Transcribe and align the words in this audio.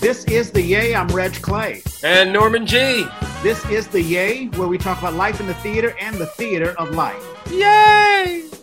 This 0.00 0.24
is 0.26 0.52
the 0.52 0.62
Yay. 0.62 0.94
I'm 0.94 1.08
Reg 1.08 1.34
Clay. 1.42 1.82
And 2.04 2.32
Norman 2.32 2.64
Gee. 2.66 3.04
This 3.42 3.68
is 3.68 3.88
the 3.88 4.00
Yay, 4.00 4.46
where 4.50 4.68
we 4.68 4.78
talk 4.78 5.00
about 5.00 5.14
life 5.14 5.40
in 5.40 5.48
the 5.48 5.54
theater 5.54 5.92
and 6.00 6.14
the 6.14 6.26
theater 6.26 6.70
of 6.78 6.92
life. 6.92 7.24
Yay! 7.50 8.44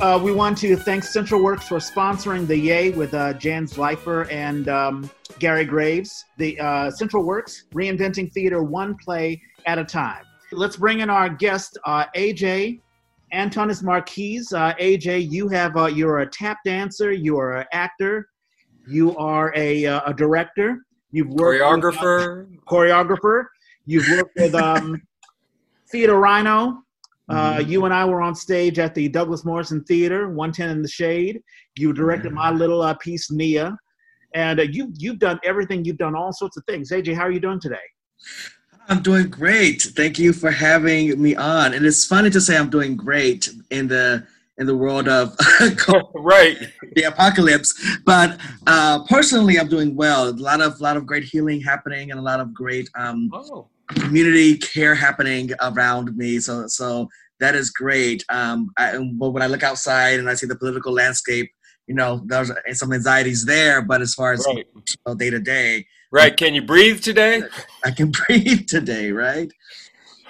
Uh, 0.00 0.18
we 0.18 0.32
want 0.32 0.56
to 0.56 0.76
thank 0.76 1.04
Central 1.04 1.42
Works 1.42 1.68
for 1.68 1.76
sponsoring 1.76 2.46
the 2.46 2.56
Yay 2.56 2.88
with 2.88 3.12
uh, 3.12 3.34
Jan 3.34 3.66
Zvaifler 3.66 4.32
and 4.32 4.66
um, 4.66 5.10
Gary 5.38 5.66
Graves. 5.66 6.24
The 6.38 6.58
uh, 6.58 6.90
Central 6.90 7.22
Works 7.22 7.66
reinventing 7.74 8.32
theater 8.32 8.62
one 8.62 8.96
play 8.96 9.42
at 9.66 9.78
a 9.78 9.84
time. 9.84 10.24
Let's 10.52 10.78
bring 10.78 11.00
in 11.00 11.10
our 11.10 11.28
guest, 11.28 11.76
uh, 11.84 12.06
AeJay 12.16 12.80
Antonis 13.34 13.82
Marquis. 13.82 14.40
Uh, 14.52 14.72
AeJay, 14.74 15.30
you 15.30 15.48
have 15.48 15.76
uh, 15.76 15.86
you're 15.86 16.20
a 16.20 16.26
tap 16.26 16.58
dancer, 16.64 17.12
you 17.12 17.38
are 17.38 17.58
an 17.58 17.66
actor, 17.72 18.29
you 18.90 19.16
are 19.16 19.52
a, 19.56 19.86
uh, 19.86 20.00
a 20.06 20.14
director. 20.14 20.84
You've 21.12 21.28
worked 21.28 21.62
choreographer. 21.62 22.46
With, 22.48 22.58
uh, 22.58 22.70
choreographer. 22.70 23.44
You've 23.86 24.08
worked 24.08 24.36
with 24.36 24.54
um, 24.54 25.00
Theatre 25.90 26.18
Rhino. 26.18 26.82
Uh, 27.28 27.54
mm-hmm. 27.54 27.70
You 27.70 27.84
and 27.84 27.94
I 27.94 28.04
were 28.04 28.20
on 28.20 28.34
stage 28.34 28.78
at 28.78 28.94
the 28.94 29.08
Douglas 29.08 29.44
Morrison 29.44 29.84
Theatre, 29.84 30.28
110 30.28 30.70
in 30.70 30.82
the 30.82 30.88
Shade. 30.88 31.40
You 31.76 31.92
directed 31.92 32.32
my 32.32 32.50
little 32.50 32.82
uh, 32.82 32.94
piece, 32.94 33.30
Nia. 33.30 33.76
And 34.34 34.60
uh, 34.60 34.64
you, 34.64 34.92
you've 34.96 35.18
done 35.18 35.38
everything. 35.44 35.84
You've 35.84 35.98
done 35.98 36.14
all 36.14 36.32
sorts 36.32 36.56
of 36.56 36.64
things. 36.64 36.90
AeJay, 36.90 37.14
how 37.14 37.22
are 37.22 37.30
you 37.30 37.40
doing 37.40 37.60
today? 37.60 37.76
I'm 38.88 39.02
doing 39.02 39.28
great. 39.28 39.82
Thank 39.82 40.18
you 40.18 40.32
for 40.32 40.50
having 40.50 41.20
me 41.20 41.36
on. 41.36 41.74
And 41.74 41.86
it's 41.86 42.04
funny 42.04 42.30
to 42.30 42.40
say 42.40 42.56
I'm 42.56 42.70
doing 42.70 42.96
great 42.96 43.48
in 43.70 43.86
the 43.86 44.26
in 44.60 44.66
the 44.66 44.76
world 44.76 45.08
of 45.08 45.34
right 46.14 46.56
the 46.94 47.02
apocalypse. 47.02 47.74
But 48.04 48.38
uh, 48.66 49.04
personally, 49.06 49.58
I'm 49.58 49.68
doing 49.68 49.96
well. 49.96 50.28
A 50.28 50.30
lot 50.30 50.60
of 50.60 50.80
lot 50.80 50.96
of 50.96 51.06
great 51.06 51.24
healing 51.24 51.60
happening, 51.60 52.10
and 52.10 52.20
a 52.20 52.22
lot 52.22 52.38
of 52.38 52.54
great 52.54 52.88
um, 52.94 53.30
oh. 53.32 53.68
community 53.88 54.56
care 54.58 54.94
happening 54.94 55.50
around 55.60 56.16
me. 56.16 56.38
So 56.38 56.66
so 56.68 57.08
that 57.40 57.54
is 57.54 57.70
great. 57.70 58.24
Um, 58.28 58.70
I, 58.76 58.96
but 59.14 59.30
when 59.30 59.42
I 59.42 59.46
look 59.46 59.62
outside 59.62 60.20
and 60.20 60.28
I 60.28 60.34
see 60.34 60.46
the 60.46 60.56
political 60.56 60.92
landscape, 60.92 61.50
you 61.86 61.94
know, 61.94 62.22
there's 62.26 62.52
some 62.74 62.92
anxieties 62.92 63.46
there. 63.46 63.82
But 63.82 64.02
as 64.02 64.14
far 64.14 64.32
as 64.32 64.46
day 65.16 65.30
to 65.30 65.40
day, 65.40 65.86
Right. 66.12 66.36
Can 66.36 66.54
you 66.54 66.62
breathe 66.62 67.02
today? 67.02 67.42
I 67.84 67.92
can 67.92 68.10
breathe 68.26 68.66
today, 68.66 69.12
right? 69.12 69.50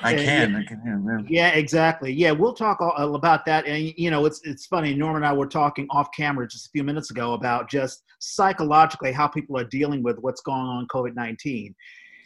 I 0.02 0.14
can. 0.14 0.52
Yeah, 0.52 0.58
I 0.58 0.64
can. 0.64 1.26
Yeah. 1.28 1.50
yeah, 1.50 1.58
exactly. 1.58 2.12
Yeah, 2.12 2.32
we'll 2.32 2.54
talk 2.54 2.80
all, 2.80 2.94
uh, 2.96 3.12
about 3.12 3.44
that. 3.46 3.66
And 3.66 3.92
you 3.96 4.10
know, 4.10 4.24
it's 4.26 4.40
it's 4.44 4.66
funny. 4.66 4.94
Norm 4.94 5.16
and 5.16 5.26
I 5.26 5.32
were 5.32 5.46
talking 5.46 5.86
off 5.90 6.08
camera 6.16 6.46
just 6.48 6.66
a 6.66 6.70
few 6.70 6.84
minutes 6.84 7.10
ago 7.10 7.34
about 7.34 7.70
just 7.70 8.02
psychologically 8.18 9.12
how 9.12 9.28
people 9.28 9.58
are 9.58 9.64
dealing 9.64 10.02
with 10.02 10.18
what's 10.20 10.40
going 10.40 10.60
on 10.60 10.86
COVID 10.88 11.14
nineteen. 11.14 11.74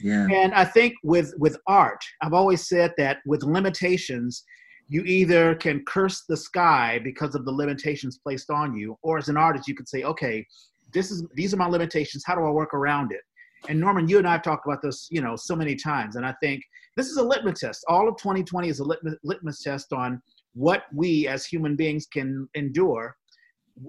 Yeah. 0.01 0.27
And 0.31 0.55
I 0.55 0.65
think 0.65 0.95
with 1.03 1.33
with 1.39 1.57
art, 1.67 2.03
I've 2.23 2.35
always 2.35 2.69
said 2.69 2.93
that 2.99 3.19
with 3.27 3.43
limitations, 3.43 4.45
you 4.89 5.03
either 5.05 5.55
can 5.55 5.85
curse 5.87 6.25
the 6.29 6.37
sky 6.37 7.01
because 7.03 7.35
of 7.35 7.45
the 7.45 7.53
limitations 7.53 8.19
placed 8.19 8.51
on 8.51 8.77
you, 8.77 8.97
or 9.03 9.19
as 9.19 9.29
an 9.29 9.37
artist, 9.37 9.69
you 9.69 9.75
could 9.75 9.89
say, 9.89 10.03
okay, 10.03 10.47
this 10.93 11.11
is 11.11 11.25
these 11.35 11.55
are 11.55 11.59
my 11.59 11.67
limitations. 11.67 12.25
How 12.27 12.35
do 12.35 12.45
I 12.45 12.51
work 12.51 12.75
around 12.75 13.13
it? 13.13 13.21
and 13.69 13.81
Norman, 13.81 14.09
you 14.09 14.19
and 14.19 14.27
I 14.27 14.33
have 14.33 14.43
talked 14.43 14.67
about 14.67 14.83
this, 14.83 15.09
you 15.11 15.21
know, 15.21 15.37
so 15.37 15.57
many 15.57 15.75
times, 15.75 16.17
and 16.17 16.27
I 16.27 16.35
think 16.43 16.63
this 16.97 17.09
is 17.09 17.17
a 17.17 17.23
litmus 17.23 17.61
test. 17.61 17.85
All 17.89 18.09
of 18.09 18.17
2020 18.17 18.69
is 18.69 18.81
a 18.81 18.85
litmus, 18.85 19.17
litmus 19.25 19.63
test 19.63 19.93
on 19.93 20.21
what 20.55 20.85
we 20.93 21.27
as 21.27 21.45
human 21.45 21.77
beings 21.77 22.07
can 22.07 22.49
endure, 22.55 23.17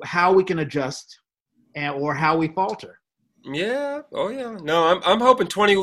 how 0.03 0.33
we 0.33 0.43
can 0.43 0.59
adjust, 0.59 1.19
and 1.75 1.95
or 1.95 2.13
how 2.13 2.37
we 2.37 2.47
falter. 2.49 2.99
Yeah. 3.43 4.01
Oh, 4.11 4.29
yeah. 4.29 4.57
No, 4.63 4.87
I'm, 4.87 5.01
I'm 5.05 5.19
hoping 5.19 5.47
20, 5.47 5.75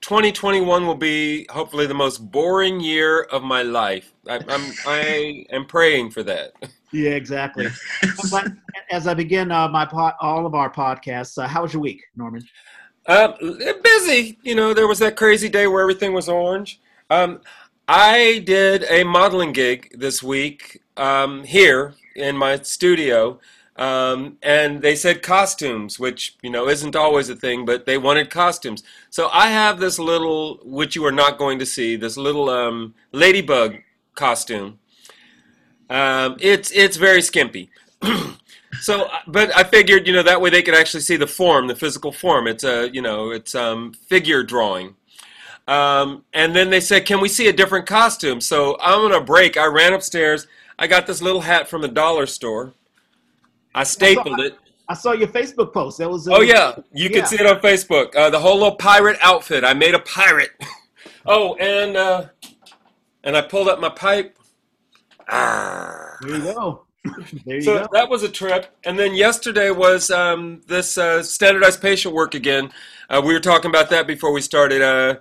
2021 0.00 0.86
will 0.86 0.94
be 0.94 1.46
hopefully 1.50 1.86
the 1.86 1.94
most 1.94 2.30
boring 2.30 2.80
year 2.80 3.22
of 3.24 3.42
my 3.42 3.62
life. 3.62 4.14
I, 4.26 4.40
I'm 4.48 4.72
I 4.86 5.44
am 5.50 5.66
praying 5.66 6.12
for 6.12 6.22
that. 6.22 6.52
Yeah, 6.92 7.10
exactly. 7.10 7.68
but 8.30 8.48
as 8.90 9.06
I 9.06 9.14
begin 9.14 9.52
uh, 9.52 9.68
my 9.68 9.84
pod, 9.84 10.14
all 10.20 10.46
of 10.46 10.54
our 10.54 10.72
podcasts, 10.72 11.42
uh, 11.42 11.46
how 11.46 11.62
was 11.62 11.74
your 11.74 11.82
week, 11.82 12.02
Norman? 12.16 12.42
Um, 13.06 13.34
busy. 13.82 14.38
You 14.42 14.54
know, 14.54 14.74
there 14.74 14.86
was 14.86 14.98
that 15.00 15.16
crazy 15.16 15.48
day 15.48 15.66
where 15.66 15.82
everything 15.82 16.12
was 16.12 16.28
orange. 16.28 16.80
Um, 17.08 17.40
I 17.88 18.42
did 18.46 18.84
a 18.88 19.04
modeling 19.04 19.52
gig 19.52 19.92
this 19.98 20.22
week 20.22 20.80
um, 20.96 21.44
here 21.44 21.94
in 22.14 22.36
my 22.36 22.58
studio, 22.58 23.40
um, 23.76 24.36
and 24.42 24.82
they 24.82 24.94
said 24.94 25.22
costumes, 25.22 25.98
which 25.98 26.36
you 26.42 26.50
know 26.50 26.68
isn't 26.68 26.94
always 26.94 27.28
a 27.30 27.36
thing, 27.36 27.64
but 27.64 27.86
they 27.86 27.98
wanted 27.98 28.30
costumes. 28.30 28.82
So 29.08 29.28
I 29.32 29.48
have 29.48 29.80
this 29.80 29.98
little, 29.98 30.60
which 30.62 30.94
you 30.94 31.04
are 31.04 31.12
not 31.12 31.38
going 31.38 31.58
to 31.58 31.66
see, 31.66 31.96
this 31.96 32.16
little 32.16 32.48
um, 32.48 32.94
ladybug 33.12 33.78
costume. 34.14 34.78
Um, 35.88 36.36
it's 36.38 36.70
it's 36.70 36.96
very 36.96 37.22
skimpy. 37.22 37.70
So, 38.78 39.08
but 39.26 39.54
I 39.56 39.64
figured, 39.64 40.06
you 40.06 40.12
know, 40.12 40.22
that 40.22 40.40
way 40.40 40.50
they 40.50 40.62
could 40.62 40.74
actually 40.74 41.00
see 41.00 41.16
the 41.16 41.26
form, 41.26 41.66
the 41.66 41.74
physical 41.74 42.12
form. 42.12 42.46
It's 42.46 42.64
a, 42.64 42.88
you 42.92 43.02
know, 43.02 43.30
it's 43.30 43.54
um, 43.54 43.92
figure 43.92 44.42
drawing. 44.42 44.94
Um, 45.66 46.24
and 46.32 46.54
then 46.54 46.70
they 46.70 46.80
said, 46.80 47.04
"Can 47.04 47.20
we 47.20 47.28
see 47.28 47.48
a 47.48 47.52
different 47.52 47.86
costume?" 47.86 48.40
So 48.40 48.76
I'm 48.80 49.00
on 49.00 49.12
a 49.12 49.20
break. 49.20 49.56
I 49.56 49.66
ran 49.66 49.92
upstairs. 49.92 50.46
I 50.78 50.86
got 50.86 51.06
this 51.06 51.20
little 51.20 51.42
hat 51.42 51.68
from 51.68 51.82
the 51.82 51.88
dollar 51.88 52.26
store. 52.26 52.72
I 53.74 53.84
stapled 53.84 54.34
I 54.34 54.36
saw, 54.36 54.42
it. 54.42 54.58
I 54.88 54.94
saw 54.94 55.12
your 55.12 55.28
Facebook 55.28 55.72
post. 55.72 55.98
That 55.98 56.10
was. 56.10 56.26
Uh, 56.26 56.36
oh 56.36 56.40
yeah, 56.40 56.74
you 56.92 57.08
yeah. 57.08 57.20
can 57.20 57.26
see 57.26 57.36
it 57.36 57.46
on 57.46 57.60
Facebook. 57.60 58.16
Uh, 58.16 58.30
the 58.30 58.40
whole 58.40 58.54
little 58.54 58.76
pirate 58.76 59.18
outfit. 59.20 59.62
I 59.64 59.74
made 59.74 59.94
a 59.94 60.00
pirate. 60.00 60.50
oh, 61.26 61.54
and 61.56 61.96
uh, 61.96 62.26
and 63.22 63.36
I 63.36 63.42
pulled 63.42 63.68
up 63.68 63.80
my 63.80 63.90
pipe. 63.90 64.36
Ah. 65.28 66.16
There 66.22 66.36
you 66.36 66.42
go 66.42 66.86
so 67.62 67.88
that 67.92 68.08
was 68.08 68.22
a 68.22 68.28
trip. 68.28 68.66
And 68.84 68.98
then 68.98 69.14
yesterday 69.14 69.70
was 69.70 70.10
um, 70.10 70.62
this 70.66 70.98
uh, 70.98 71.22
standardized 71.22 71.80
patient 71.80 72.14
work 72.14 72.34
again. 72.34 72.70
Uh, 73.08 73.22
we 73.24 73.32
were 73.32 73.40
talking 73.40 73.70
about 73.70 73.90
that 73.90 74.06
before 74.06 74.32
we 74.32 74.40
started. 74.40 74.82
Uh, 74.82 75.16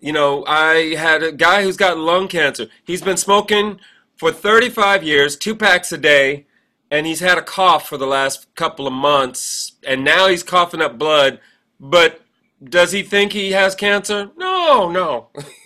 you 0.00 0.12
know, 0.12 0.44
I 0.46 0.94
had 0.96 1.22
a 1.22 1.32
guy 1.32 1.62
who's 1.62 1.76
got 1.76 1.98
lung 1.98 2.28
cancer. 2.28 2.66
He's 2.84 3.02
been 3.02 3.16
smoking 3.16 3.80
for 4.16 4.32
35 4.32 5.02
years, 5.02 5.36
two 5.36 5.54
packs 5.54 5.92
a 5.92 5.98
day, 5.98 6.46
and 6.90 7.06
he's 7.06 7.20
had 7.20 7.38
a 7.38 7.42
cough 7.42 7.88
for 7.88 7.96
the 7.96 8.06
last 8.06 8.52
couple 8.54 8.86
of 8.86 8.92
months. 8.92 9.72
And 9.86 10.04
now 10.04 10.28
he's 10.28 10.42
coughing 10.42 10.82
up 10.82 10.98
blood. 10.98 11.40
But 11.78 12.20
does 12.62 12.92
he 12.92 13.02
think 13.02 13.32
he 13.32 13.52
has 13.52 13.74
cancer? 13.74 14.30
No, 14.36 14.90
no. 14.90 15.28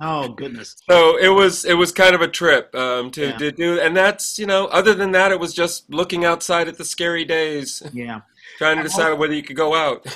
oh 0.00 0.28
goodness. 0.28 0.76
So 0.88 1.16
it 1.16 1.28
was 1.28 1.64
it 1.64 1.74
was 1.74 1.92
kind 1.92 2.14
of 2.14 2.20
a 2.20 2.28
trip 2.28 2.74
um, 2.74 3.10
to, 3.12 3.26
yeah. 3.26 3.36
to 3.38 3.52
do, 3.52 3.80
and 3.80 3.96
that's 3.96 4.38
you 4.38 4.46
know 4.46 4.66
other 4.66 4.94
than 4.94 5.12
that, 5.12 5.32
it 5.32 5.40
was 5.40 5.54
just 5.54 5.90
looking 5.90 6.24
outside 6.24 6.68
at 6.68 6.78
the 6.78 6.84
scary 6.84 7.24
days. 7.24 7.82
Yeah. 7.92 8.20
Trying 8.58 8.76
to 8.78 8.82
decide 8.82 9.14
whether 9.14 9.32
you 9.32 9.42
could 9.42 9.56
go 9.56 9.74
out. 9.74 10.06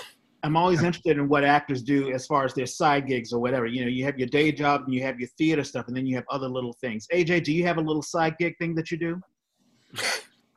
I'm 0.43 0.57
always 0.57 0.83
interested 0.83 1.17
in 1.17 1.29
what 1.29 1.43
actors 1.43 1.83
do 1.83 2.13
as 2.13 2.27
far 2.27 2.45
as 2.45 2.53
their 2.53 2.67
side 2.67 3.07
gigs 3.07 3.33
or 3.33 3.41
whatever. 3.41 3.65
You 3.65 3.83
know, 3.83 3.91
you 3.91 4.05
have 4.05 4.19
your 4.19 4.29
day 4.29 4.53
job 4.53 4.83
and 4.85 4.93
you 4.93 5.03
have 5.03 5.19
your 5.19 5.29
theater 5.39 5.65
stuff, 5.65 5.89
and 5.89 5.97
then 5.97 6.07
you 6.07 6.15
have 6.17 6.27
other 6.31 6.49
little 6.49 6.75
things. 6.75 7.07
AeJay, 7.13 7.43
do 7.43 7.53
you 7.53 7.65
have 7.67 7.79
a 7.79 7.81
little 7.81 8.03
side 8.03 8.37
gig 8.39 8.55
thing 8.59 8.75
that 8.75 8.91
you 8.91 8.99
do? 8.99 9.21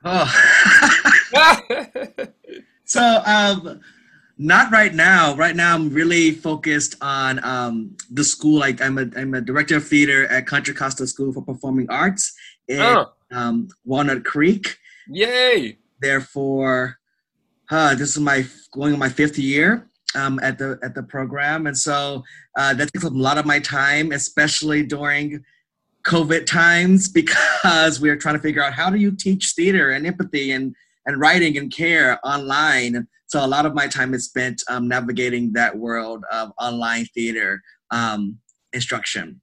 Oh. 0.04 0.26
so 2.86 3.22
um, 3.26 3.82
not 4.38 4.72
right 4.72 4.94
now. 4.94 5.36
Right 5.36 5.56
now, 5.56 5.74
I'm 5.74 5.90
really 5.90 6.32
focused 6.32 6.96
on 7.02 7.44
um, 7.44 7.96
the 8.12 8.24
school. 8.24 8.60
Like 8.60 8.82
I'm 8.82 8.98
a 8.98 9.08
I'm 9.16 9.34
a 9.34 9.42
director 9.42 9.78
of 9.78 9.88
theater 9.88 10.28
at 10.28 10.46
Contra 10.46 10.74
Costa 10.74 11.08
School 11.08 11.34
for 11.34 11.42
Performing 11.42 11.90
Arts 11.90 12.34
in 12.68 12.82
oh. 12.82 13.12
um, 13.32 13.68
Walnut 13.86 14.24
Creek. 14.24 14.78
Yay! 15.08 15.78
Therefore, 16.00 16.98
uh, 17.72 17.96
this 17.96 18.12
is 18.12 18.20
my 18.20 18.46
going 18.72 18.94
on 18.94 19.00
my 19.00 19.10
fifth 19.10 19.40
year 19.40 19.90
um, 20.16 20.40
at 20.44 20.58
the 20.58 20.80
at 20.84 20.94
the 20.94 21.04
program, 21.04 21.66
and 21.66 21.78
so 21.78 22.24
uh, 22.58 22.74
that 22.76 22.92
takes 22.94 23.06
up 23.06 23.14
a 23.14 23.18
lot 23.18 23.38
of 23.38 23.46
my 23.46 23.60
time, 23.60 24.12
especially 24.12 24.84
during 24.84 25.44
COVID 26.06 26.46
times, 26.46 27.10
because 27.12 28.00
we're 28.00 28.18
trying 28.18 28.36
to 28.36 28.42
figure 28.42 28.64
out 28.64 28.74
how 28.74 28.90
do 28.90 28.98
you 28.98 29.12
teach 29.12 29.54
theater 29.54 29.92
and 29.92 30.06
empathy 30.06 30.52
and 30.52 30.76
and 31.08 31.20
writing 31.20 31.58
and 31.58 31.72
care 31.72 32.20
online 32.24 33.08
so 33.28 33.46
a 33.46 33.48
lot 33.48 33.66
of 33.66 33.76
my 33.76 33.88
time 33.88 34.14
is 34.14 34.26
spent 34.26 34.64
um, 34.70 34.88
navigating 34.88 35.54
that 35.54 35.78
world 35.78 36.24
of 36.32 36.52
online 36.60 37.06
theater 37.14 37.62
um, 37.92 38.38
instruction. 38.74 39.42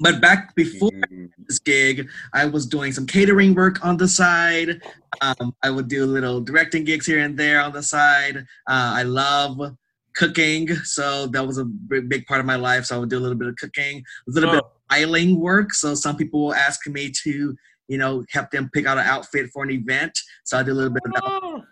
But 0.00 0.20
back 0.20 0.54
before 0.56 0.90
mm-hmm. 0.90 1.26
this 1.46 1.60
gig, 1.60 2.08
I 2.32 2.46
was 2.46 2.66
doing 2.66 2.92
some 2.92 3.06
catering 3.06 3.54
work 3.54 3.84
on 3.84 3.96
the 3.96 4.08
side. 4.08 4.82
Um, 5.20 5.54
I 5.62 5.70
would 5.70 5.86
do 5.88 6.04
little 6.04 6.40
directing 6.40 6.82
gigs 6.82 7.06
here 7.06 7.20
and 7.20 7.38
there 7.38 7.60
on 7.60 7.72
the 7.72 7.82
side. 7.82 8.38
Uh, 8.68 8.98
I 8.98 9.04
love 9.04 9.76
cooking, 10.16 10.74
so 10.76 11.26
that 11.28 11.46
was 11.46 11.58
a 11.58 11.64
big 11.64 12.26
part 12.26 12.40
of 12.40 12.46
my 12.46 12.56
life. 12.56 12.86
So 12.86 12.96
I 12.96 12.98
would 12.98 13.10
do 13.10 13.18
a 13.18 13.20
little 13.20 13.38
bit 13.38 13.48
of 13.48 13.56
cooking, 13.56 13.98
a 13.98 14.30
little 14.30 14.50
oh. 14.50 14.52
bit 14.54 14.64
of 14.64 14.70
styling 14.90 15.38
work. 15.38 15.72
So 15.72 15.94
some 15.94 16.16
people 16.16 16.44
will 16.44 16.54
ask 16.54 16.84
me 16.88 17.12
to, 17.22 17.56
you 17.86 17.98
know, 17.98 18.24
help 18.30 18.50
them 18.50 18.70
pick 18.74 18.86
out 18.86 18.98
an 18.98 19.06
outfit 19.06 19.50
for 19.52 19.62
an 19.62 19.70
event. 19.70 20.18
So 20.42 20.58
I 20.58 20.64
do 20.64 20.72
a 20.72 20.74
little 20.74 20.92
bit 20.92 21.02
of 21.06 21.12
that. 21.12 21.22
Oh. 21.24 21.62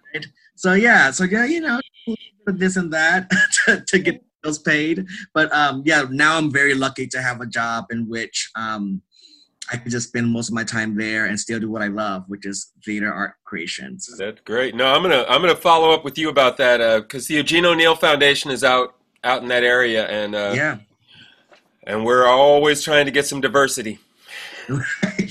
So 0.55 0.75
yeah, 0.75 1.11
so 1.11 1.25
yeah, 1.25 1.45
you 1.45 1.61
know, 1.61 1.81
this 2.47 2.77
and 2.77 2.93
that 2.93 3.31
to, 3.67 3.83
to 3.87 3.99
get 3.99 4.25
bills 4.43 4.59
paid. 4.59 5.07
But 5.35 5.53
um, 5.53 5.83
yeah, 5.85 6.05
now 6.11 6.37
I'm 6.37 6.51
very 6.51 6.75
lucky 6.75 7.07
to 7.09 7.23
have 7.23 7.41
a 7.41 7.47
job 7.47 7.87
in 7.91 8.09
which 8.09 8.51
um, 8.57 9.03
I 9.73 9.77
can 9.77 9.91
just 9.91 10.09
spend 10.09 10.33
most 10.33 10.49
of 10.49 10.55
my 10.55 10.65
time 10.65 10.97
there 10.97 11.27
and 11.27 11.39
still 11.39 11.61
do 11.61 11.71
what 11.71 11.83
I 11.83 11.89
love, 11.89 12.25
which 12.29 12.47
is 12.47 12.73
theater 12.85 13.13
art 13.13 13.35
creations. 13.45 14.11
That's 14.19 14.41
great. 14.43 14.75
No, 14.75 14.87
I'm 14.87 15.03
gonna 15.03 15.25
I'm 15.29 15.41
gonna 15.41 15.57
follow 15.57 15.93
up 15.93 16.05
with 16.05 16.19
you 16.19 16.29
about 16.29 16.57
that 16.59 17.03
because 17.03 17.27
the 17.27 17.35
Eugene 17.35 17.65
O'Neill 17.65 17.97
Foundation 17.97 18.51
is 18.51 18.65
out 18.65 18.97
out 19.25 19.43
in 19.43 19.49
that 19.49 19.63
area, 19.65 20.07
and 20.09 20.35
uh, 20.35 20.53
Yeah, 20.55 20.79
and 21.85 22.05
we're 22.05 22.27
always 22.27 22.83
trying 22.83 23.07
to 23.07 23.13
get 23.13 23.27
some 23.27 23.41
diversity. 23.41 23.99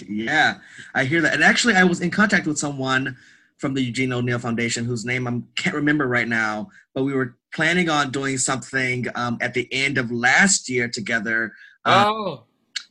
yeah, 0.08 0.58
I 0.94 1.06
hear 1.06 1.22
that. 1.22 1.34
And 1.34 1.44
actually, 1.44 1.76
I 1.76 1.84
was 1.84 2.02
in 2.02 2.10
contact 2.12 2.48
with 2.48 2.58
someone 2.58 3.18
from 3.62 3.76
the 3.76 3.82
Eugene 3.82 4.12
O'Neill 4.12 4.40
Foundation 4.40 4.84
whose 4.84 5.06
name 5.06 5.28
I 5.28 5.40
can't 5.56 5.76
remember 5.76 6.08
right 6.08 6.28
now, 6.28 6.70
but 6.96 7.04
we 7.04 7.14
were 7.14 7.38
planning 7.54 7.90
on 7.90 8.12
doing 8.12 8.38
something 8.40 9.06
um, 9.16 9.38
at 9.40 9.54
the 9.54 9.68
end 9.72 9.98
of 10.00 10.12
last 10.12 10.68
year 10.68 10.90
together. 10.90 11.54
Uh, 11.86 12.06
Oh, 12.08 12.44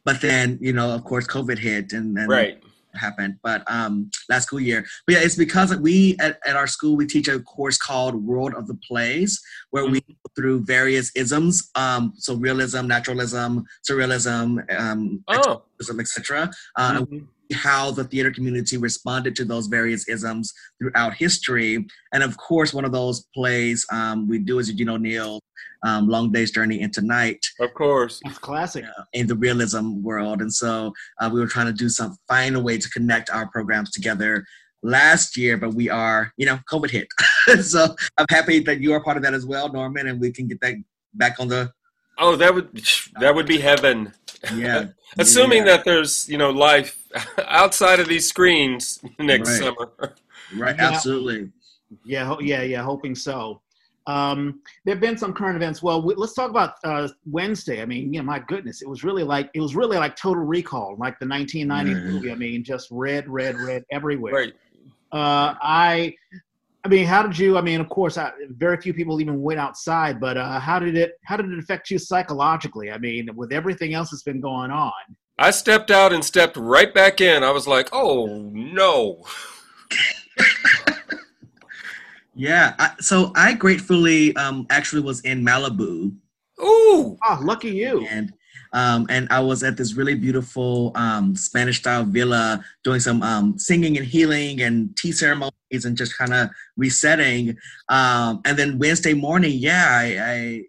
but 0.04 0.20
then, 0.22 0.58
you 0.62 0.72
know, 0.72 0.90
of 0.94 1.04
course, 1.04 1.26
COVID 1.26 1.58
hit 1.58 1.92
and 1.92 2.16
then 2.16 2.26
right. 2.28 2.62
happened. 2.94 3.36
But 3.42 3.62
um, 3.70 4.10
last 4.30 4.44
school 4.46 4.60
year, 4.60 4.86
but 5.06 5.14
yeah, 5.14 5.22
it's 5.22 5.36
because 5.36 5.76
we 5.76 6.16
at, 6.20 6.38
at 6.46 6.56
our 6.56 6.66
school 6.66 6.96
we 6.96 7.06
teach 7.06 7.28
a 7.28 7.40
course 7.40 7.76
called 7.76 8.14
World 8.14 8.54
of 8.54 8.66
the 8.66 8.78
Plays, 8.86 9.42
where 9.70 9.86
we 9.86 10.00
go 10.00 10.14
through 10.36 10.64
various 10.64 11.10
isms, 11.14 11.70
um, 11.74 12.14
so 12.16 12.34
realism, 12.34 12.86
naturalism, 12.86 13.66
surrealism, 13.88 14.64
um, 14.80 15.22
Oh, 15.28 15.62
etc. 15.98 16.50
Uh, 16.76 17.00
Mhm. 17.02 17.26
How 17.52 17.90
the 17.90 18.04
theater 18.04 18.30
community 18.30 18.76
responded 18.76 19.36
to 19.36 19.44
those 19.44 19.66
various 19.66 20.08
isms 20.08 20.52
throughout 20.80 21.14
history. 21.14 21.86
And 22.12 22.22
of 22.22 22.36
course, 22.36 22.72
one 22.72 22.84
of 22.84 22.92
those 22.92 23.26
plays 23.34 23.86
um, 23.92 24.28
we 24.28 24.38
do 24.38 24.58
is 24.58 24.68
Eugene 24.68 24.90
O'Neill, 24.90 25.40
um, 25.82 26.08
Long 26.08 26.30
Day's 26.30 26.50
Journey 26.50 26.80
into 26.80 27.00
Night 27.00 27.44
of 27.60 27.72
course. 27.74 28.20
It's 28.24 28.38
classic. 28.38 28.84
uh, 28.84 29.04
in 29.12 29.26
the 29.26 29.36
realism 29.36 30.02
world. 30.02 30.40
And 30.42 30.52
so 30.52 30.92
uh, 31.20 31.30
we 31.32 31.40
were 31.40 31.46
trying 31.46 31.66
to 31.66 31.72
do 31.72 31.88
some, 31.88 32.16
find 32.28 32.56
a 32.56 32.60
way 32.60 32.78
to 32.78 32.90
connect 32.90 33.30
our 33.30 33.48
programs 33.48 33.90
together 33.90 34.44
last 34.82 35.36
year, 35.36 35.56
but 35.56 35.74
we 35.74 35.90
are, 35.90 36.32
you 36.36 36.46
know, 36.46 36.58
COVID 36.70 36.90
hit. 36.90 37.08
so 37.64 37.94
I'm 38.16 38.26
happy 38.30 38.60
that 38.60 38.80
you 38.80 38.92
are 38.92 39.02
part 39.02 39.16
of 39.16 39.22
that 39.24 39.34
as 39.34 39.46
well, 39.46 39.70
Norman, 39.72 40.06
and 40.06 40.20
we 40.20 40.32
can 40.32 40.46
get 40.46 40.60
that 40.60 40.74
back 41.14 41.38
on 41.38 41.48
the, 41.48 41.70
Oh, 42.20 42.36
that 42.36 42.54
would 42.54 42.68
that 43.20 43.34
would 43.34 43.46
be 43.46 43.58
heaven. 43.58 44.12
yeah. 44.54 44.88
Assuming 45.18 45.58
yeah. 45.66 45.76
that 45.76 45.84
there's 45.84 46.28
you 46.28 46.38
know 46.38 46.50
life 46.50 46.96
outside 47.48 47.98
of 48.00 48.06
these 48.08 48.28
screens 48.28 49.00
next 49.18 49.48
Right. 49.50 49.58
summer. 49.58 50.14
Right, 50.56 50.76
Yeah. 50.76 50.90
absolutely. 50.90 51.50
Yeah, 52.04 52.24
ho- 52.26 52.40
yeah, 52.40 52.62
yeah. 52.62 52.82
Hoping 52.82 53.14
so. 53.16 53.60
Um, 54.06 54.60
there 54.84 54.94
have 54.94 55.00
been 55.00 55.16
some 55.18 55.32
current 55.32 55.56
events. 55.56 55.82
Well, 55.82 56.02
we, 56.02 56.14
let's 56.14 56.34
talk 56.34 56.50
about 56.50 56.74
uh, 56.84 57.08
Wednesday. 57.30 57.82
I 57.82 57.86
mean, 57.86 58.12
yeah, 58.14 58.22
my 58.22 58.38
goodness, 58.38 58.80
it 58.82 58.88
was 58.88 59.02
really 59.04 59.22
like 59.24 59.50
it 59.54 59.60
was 59.60 59.74
really 59.74 59.96
like 59.98 60.16
Total 60.16 60.42
Recall, 60.42 60.96
like 60.98 61.18
the 61.18 61.26
1990 61.26 61.92
Mhm. 61.94 62.12
movie. 62.12 62.32
I 62.32 62.34
mean, 62.34 62.62
just 62.64 62.88
red, 62.90 63.28
red, 63.28 63.56
red 63.58 63.84
everywhere. 63.90 64.32
Right. 64.32 64.52
Uh, 65.12 65.54
I, 65.60 66.14
I 66.84 66.88
mean, 66.88 67.06
how 67.06 67.22
did 67.22 67.38
you? 67.38 67.58
I 67.58 67.60
mean, 67.60 67.80
of 67.80 67.88
course, 67.88 68.16
I, 68.16 68.32
very 68.50 68.80
few 68.80 68.94
people 68.94 69.20
even 69.20 69.42
went 69.42 69.60
outside. 69.60 70.18
But 70.18 70.36
uh, 70.36 70.58
how 70.58 70.78
did 70.78 70.96
it? 70.96 71.12
How 71.24 71.36
did 71.36 71.50
it 71.50 71.58
affect 71.58 71.90
you 71.90 71.98
psychologically? 71.98 72.90
I 72.90 72.98
mean, 72.98 73.28
with 73.34 73.52
everything 73.52 73.94
else 73.94 74.10
that's 74.10 74.22
been 74.22 74.40
going 74.40 74.70
on. 74.70 74.92
I 75.38 75.50
stepped 75.50 75.90
out 75.90 76.12
and 76.12 76.24
stepped 76.24 76.56
right 76.56 76.92
back 76.92 77.20
in. 77.20 77.42
I 77.42 77.50
was 77.50 77.66
like, 77.66 77.88
oh 77.92 78.26
no. 78.52 79.24
Yeah. 82.40 82.74
I, 82.78 82.92
so 83.00 83.32
I 83.36 83.52
gratefully 83.52 84.34
um, 84.36 84.66
actually 84.70 85.02
was 85.02 85.20
in 85.20 85.44
Malibu 85.44 86.14
Ooh. 86.62 87.18
Oh, 87.22 87.38
lucky 87.42 87.70
you. 87.70 88.06
and 88.06 88.32
um, 88.72 89.06
and 89.08 89.26
I 89.30 89.40
was 89.40 89.62
at 89.62 89.76
this 89.76 89.94
really 89.94 90.14
beautiful 90.14 90.92
um, 90.94 91.34
Spanish 91.34 91.78
style 91.78 92.04
villa 92.04 92.64
doing 92.84 93.00
some 93.00 93.22
um, 93.22 93.58
singing 93.58 93.96
and 93.96 94.06
healing 94.06 94.60
and 94.62 94.96
tea 94.96 95.12
ceremonies 95.12 95.84
and 95.84 95.96
just 95.96 96.16
kind 96.16 96.32
of 96.32 96.50
resetting. 96.76 97.56
Um, 97.88 98.40
and 98.44 98.56
then 98.58 98.78
Wednesday 98.78 99.14
morning, 99.14 99.52
yeah, 99.54 99.88
I, 99.90 100.04
I 100.32 100.62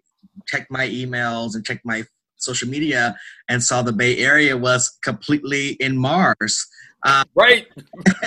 checked 0.46 0.70
my 0.70 0.88
emails 0.88 1.54
and 1.54 1.64
checked 1.64 1.84
my 1.84 2.04
social 2.36 2.68
media 2.68 3.16
and 3.48 3.62
saw 3.62 3.82
the 3.82 3.92
Bay 3.92 4.18
Area 4.18 4.56
was 4.56 4.98
completely 5.04 5.70
in 5.74 5.96
Mars. 5.96 6.66
Um, 7.04 7.24
Right. 7.34 7.66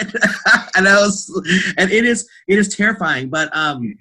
and 0.76 0.88
I 0.88 0.96
was, 1.02 1.30
and 1.78 1.92
it 1.92 2.06
is, 2.06 2.30
it 2.48 2.58
is 2.58 2.74
terrifying. 2.74 3.30
But 3.30 3.56
um, 3.56 3.94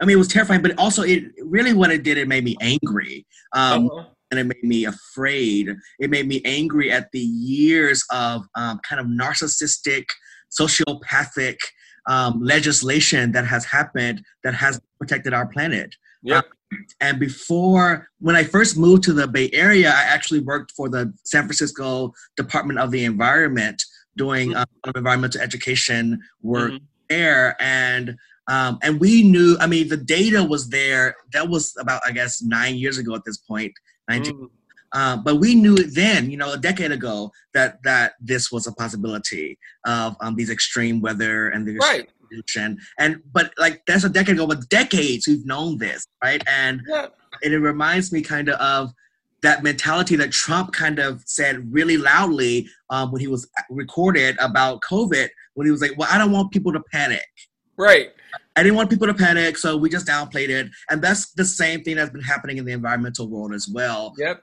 I 0.00 0.04
mean, 0.04 0.16
it 0.16 0.18
was 0.18 0.28
terrifying. 0.28 0.60
But 0.60 0.78
also, 0.78 1.02
it 1.02 1.24
really 1.42 1.72
what 1.72 1.90
it 1.90 2.02
did, 2.02 2.18
it 2.18 2.28
made 2.28 2.44
me 2.44 2.56
angry. 2.60 3.24
Um, 3.54 3.88
Uh-huh. 3.90 4.04
And 4.30 4.40
it 4.40 4.44
made 4.44 4.62
me 4.64 4.84
afraid. 4.84 5.74
It 5.98 6.10
made 6.10 6.26
me 6.26 6.42
angry 6.44 6.90
at 6.90 7.10
the 7.12 7.20
years 7.20 8.04
of 8.10 8.42
um, 8.54 8.80
kind 8.88 9.00
of 9.00 9.06
narcissistic, 9.06 10.06
sociopathic 10.58 11.58
um, 12.08 12.40
legislation 12.42 13.32
that 13.32 13.46
has 13.46 13.64
happened 13.64 14.22
that 14.44 14.54
has 14.54 14.80
protected 14.98 15.34
our 15.34 15.46
planet. 15.46 15.94
Yep. 16.22 16.46
And 17.00 17.20
before, 17.20 18.08
when 18.18 18.34
I 18.34 18.42
first 18.42 18.76
moved 18.76 19.04
to 19.04 19.12
the 19.12 19.28
Bay 19.28 19.50
Area, 19.52 19.90
I 19.90 20.02
actually 20.02 20.40
worked 20.40 20.72
for 20.72 20.88
the 20.88 21.12
San 21.24 21.42
Francisco 21.44 22.12
Department 22.36 22.80
of 22.80 22.90
the 22.90 23.04
Environment 23.04 23.80
doing 24.16 24.56
um, 24.56 24.64
a 24.84 24.88
lot 24.88 24.96
environmental 24.96 25.40
education 25.40 26.18
work 26.42 26.72
Mhm. 26.72 26.80
there 27.08 27.56
and 27.60 28.16
um, 28.48 28.78
and 28.82 28.98
we 29.00 29.22
knew 29.22 29.56
i 29.60 29.66
mean 29.66 29.88
the 29.88 29.96
data 29.96 30.42
was 30.42 30.68
there 30.70 31.14
that 31.32 31.48
was 31.48 31.74
about 31.78 32.00
i 32.06 32.12
guess 32.12 32.40
nine 32.42 32.76
years 32.76 32.96
ago 32.98 33.14
at 33.14 33.24
this 33.24 33.36
point 33.36 33.72
19 34.08 34.32
Mm. 34.34 34.50
uh, 34.92 35.16
but 35.16 35.36
we 35.36 35.54
knew 35.54 35.76
then 35.76 36.30
you 36.30 36.36
know 36.36 36.52
a 36.52 36.58
decade 36.58 36.92
ago 36.92 37.30
that 37.54 37.82
that 37.82 38.12
this 38.20 38.50
was 38.52 38.66
a 38.66 38.72
possibility 38.72 39.58
of 39.86 40.16
um, 40.20 40.34
these 40.36 40.50
extreme 40.50 41.00
weather 41.00 41.48
and 41.48 41.66
the 41.66 41.76
Right. 41.76 42.08
pollution 42.28 42.78
and 42.98 43.20
but 43.32 43.52
like 43.58 43.82
that's 43.86 44.04
a 44.04 44.08
decade 44.08 44.36
ago 44.36 44.46
but 44.46 44.68
decades 44.68 45.26
we've 45.28 45.46
known 45.46 45.78
this 45.78 46.06
right 46.22 46.42
and 46.48 46.82
Yeah. 46.88 47.06
and 47.42 47.52
it 47.54 47.58
reminds 47.58 48.12
me 48.12 48.22
kind 48.22 48.48
of 48.48 48.56
of 48.60 48.92
that 49.42 49.62
mentality 49.62 50.16
that 50.16 50.32
Trump 50.32 50.72
kind 50.72 50.98
of 50.98 51.22
said 51.26 51.54
really 51.72 51.98
loudly 51.98 52.68
um, 52.90 53.12
when 53.12 53.20
he 53.20 53.28
was 53.28 53.48
recorded 53.70 54.34
about 54.40 54.80
COVID, 54.80 55.28
when 55.54 55.66
he 55.66 55.70
was 55.70 55.82
like, 55.82 55.92
"Well, 55.96 56.08
I 56.10 56.16
don't 56.18 56.32
want 56.32 56.50
people 56.52 56.72
to 56.72 56.82
panic. 56.90 57.28
Right. 57.76 58.08
I 58.56 58.62
didn't 58.62 58.76
want 58.76 58.90
people 58.90 59.06
to 59.06 59.14
panic, 59.14 59.58
so 59.58 59.76
we 59.76 59.88
just 59.90 60.06
downplayed 60.06 60.48
it." 60.48 60.68
And 60.90 61.02
that's 61.02 61.32
the 61.32 61.44
same 61.44 61.82
thing 61.82 61.96
that's 61.96 62.10
been 62.10 62.22
happening 62.22 62.58
in 62.58 62.64
the 62.64 62.72
environmental 62.72 63.28
world 63.28 63.54
as 63.54 63.68
well. 63.68 64.14
Yep. 64.18 64.42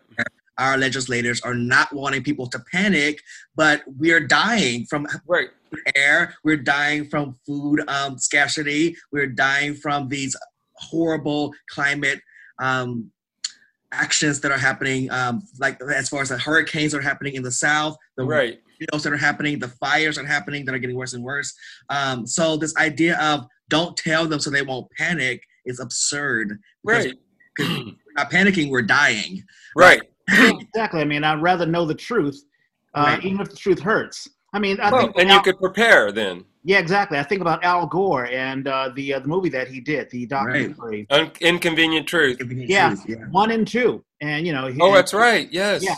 Our 0.57 0.77
legislators 0.77 1.41
are 1.41 1.55
not 1.55 1.91
wanting 1.93 2.23
people 2.23 2.47
to 2.47 2.59
panic, 2.71 3.21
but 3.55 3.83
we 3.97 4.12
are 4.12 4.19
dying 4.19 4.85
from 4.85 5.07
Right. 5.27 5.50
air. 5.95 6.35
We're 6.43 6.57
dying 6.57 7.09
from 7.09 7.38
food 7.47 7.81
um, 7.88 8.19
scarcity. 8.19 8.95
We're 9.12 9.27
dying 9.27 9.73
from 9.75 10.09
these 10.09 10.35
horrible 10.75 11.53
climate 11.69 12.21
um, 12.62 13.12
actions 13.91 14.39
that 14.41 14.51
are 14.51 14.57
happening, 14.57 15.09
um, 15.12 15.41
like 15.59 15.79
as 15.81 16.09
far 16.09 16.21
as 16.21 16.29
the 16.29 16.38
hurricanes 16.38 16.93
are 16.93 17.01
happening 17.01 17.35
in 17.35 17.43
the 17.43 17.51
south, 17.51 17.95
the 18.17 18.23
Right. 18.23 18.59
that 18.79 19.05
are 19.05 19.17
happening, 19.17 19.59
the 19.59 19.69
fires 19.69 20.17
are 20.17 20.25
happening 20.25 20.65
that 20.65 20.75
are 20.75 20.79
getting 20.79 20.95
worse 20.95 21.13
and 21.13 21.23
worse. 21.23 21.53
Um, 21.89 22.27
so 22.27 22.57
this 22.57 22.75
idea 22.75 23.17
of 23.19 23.47
don't 23.70 23.96
tell 23.98 24.27
them 24.27 24.39
so 24.39 24.50
they 24.50 24.62
won't 24.62 24.88
panic 24.98 25.41
is 25.65 25.79
absurd. 25.79 26.60
Because 26.86 27.05
Right. 27.05 27.15
we're 27.60 27.93
not 28.17 28.32
panicking, 28.32 28.70
we're 28.70 28.82
dying. 28.82 29.43
Right. 29.75 30.01
exactly. 30.29 31.01
I 31.01 31.05
mean, 31.05 31.24
I'd 31.24 31.41
rather 31.41 31.65
know 31.65 31.86
the 31.86 31.96
truth, 31.96 32.41
uh, 32.96 33.01
Right. 33.17 33.24
even 33.25 33.41
if 33.41 33.50
the 33.50 33.55
truth 33.55 33.79
hurts. 33.79 34.27
I 34.53 34.60
mean, 34.60 34.79
I 34.79 34.91
Well, 34.91 35.01
think 35.08 35.17
and 35.17 35.29
you 35.29 35.41
could 35.41 35.58
prepare 35.60 36.12
then. 36.12 36.46
Yeah, 36.63 36.79
exactly. 36.79 37.17
I 37.20 37.24
think 37.24 37.41
about 37.41 37.63
Al 37.63 37.88
Gore 37.88 38.27
and 38.27 38.67
uh, 38.67 38.91
the 38.96 39.15
uh, 39.15 39.20
the 39.20 39.27
movie 39.27 39.50
that 39.50 39.67
he 39.67 39.82
did, 39.82 40.10
the 40.12 40.25
documentary, 40.27 41.05
Un- 41.10 41.32
inconvenient 41.41 42.08
truth. 42.08 42.38
Yeah. 42.50 42.96
yeah. 43.08 43.15
one 43.32 43.51
and 43.51 43.67
two, 43.67 44.03
and 44.22 44.46
you 44.48 44.53
know, 44.53 44.67
he, 44.67 44.79
Oh, 44.79 44.93
that's 44.93 45.13
right. 45.13 45.51
Yes. 45.51 45.84
Yeah. 45.84 45.96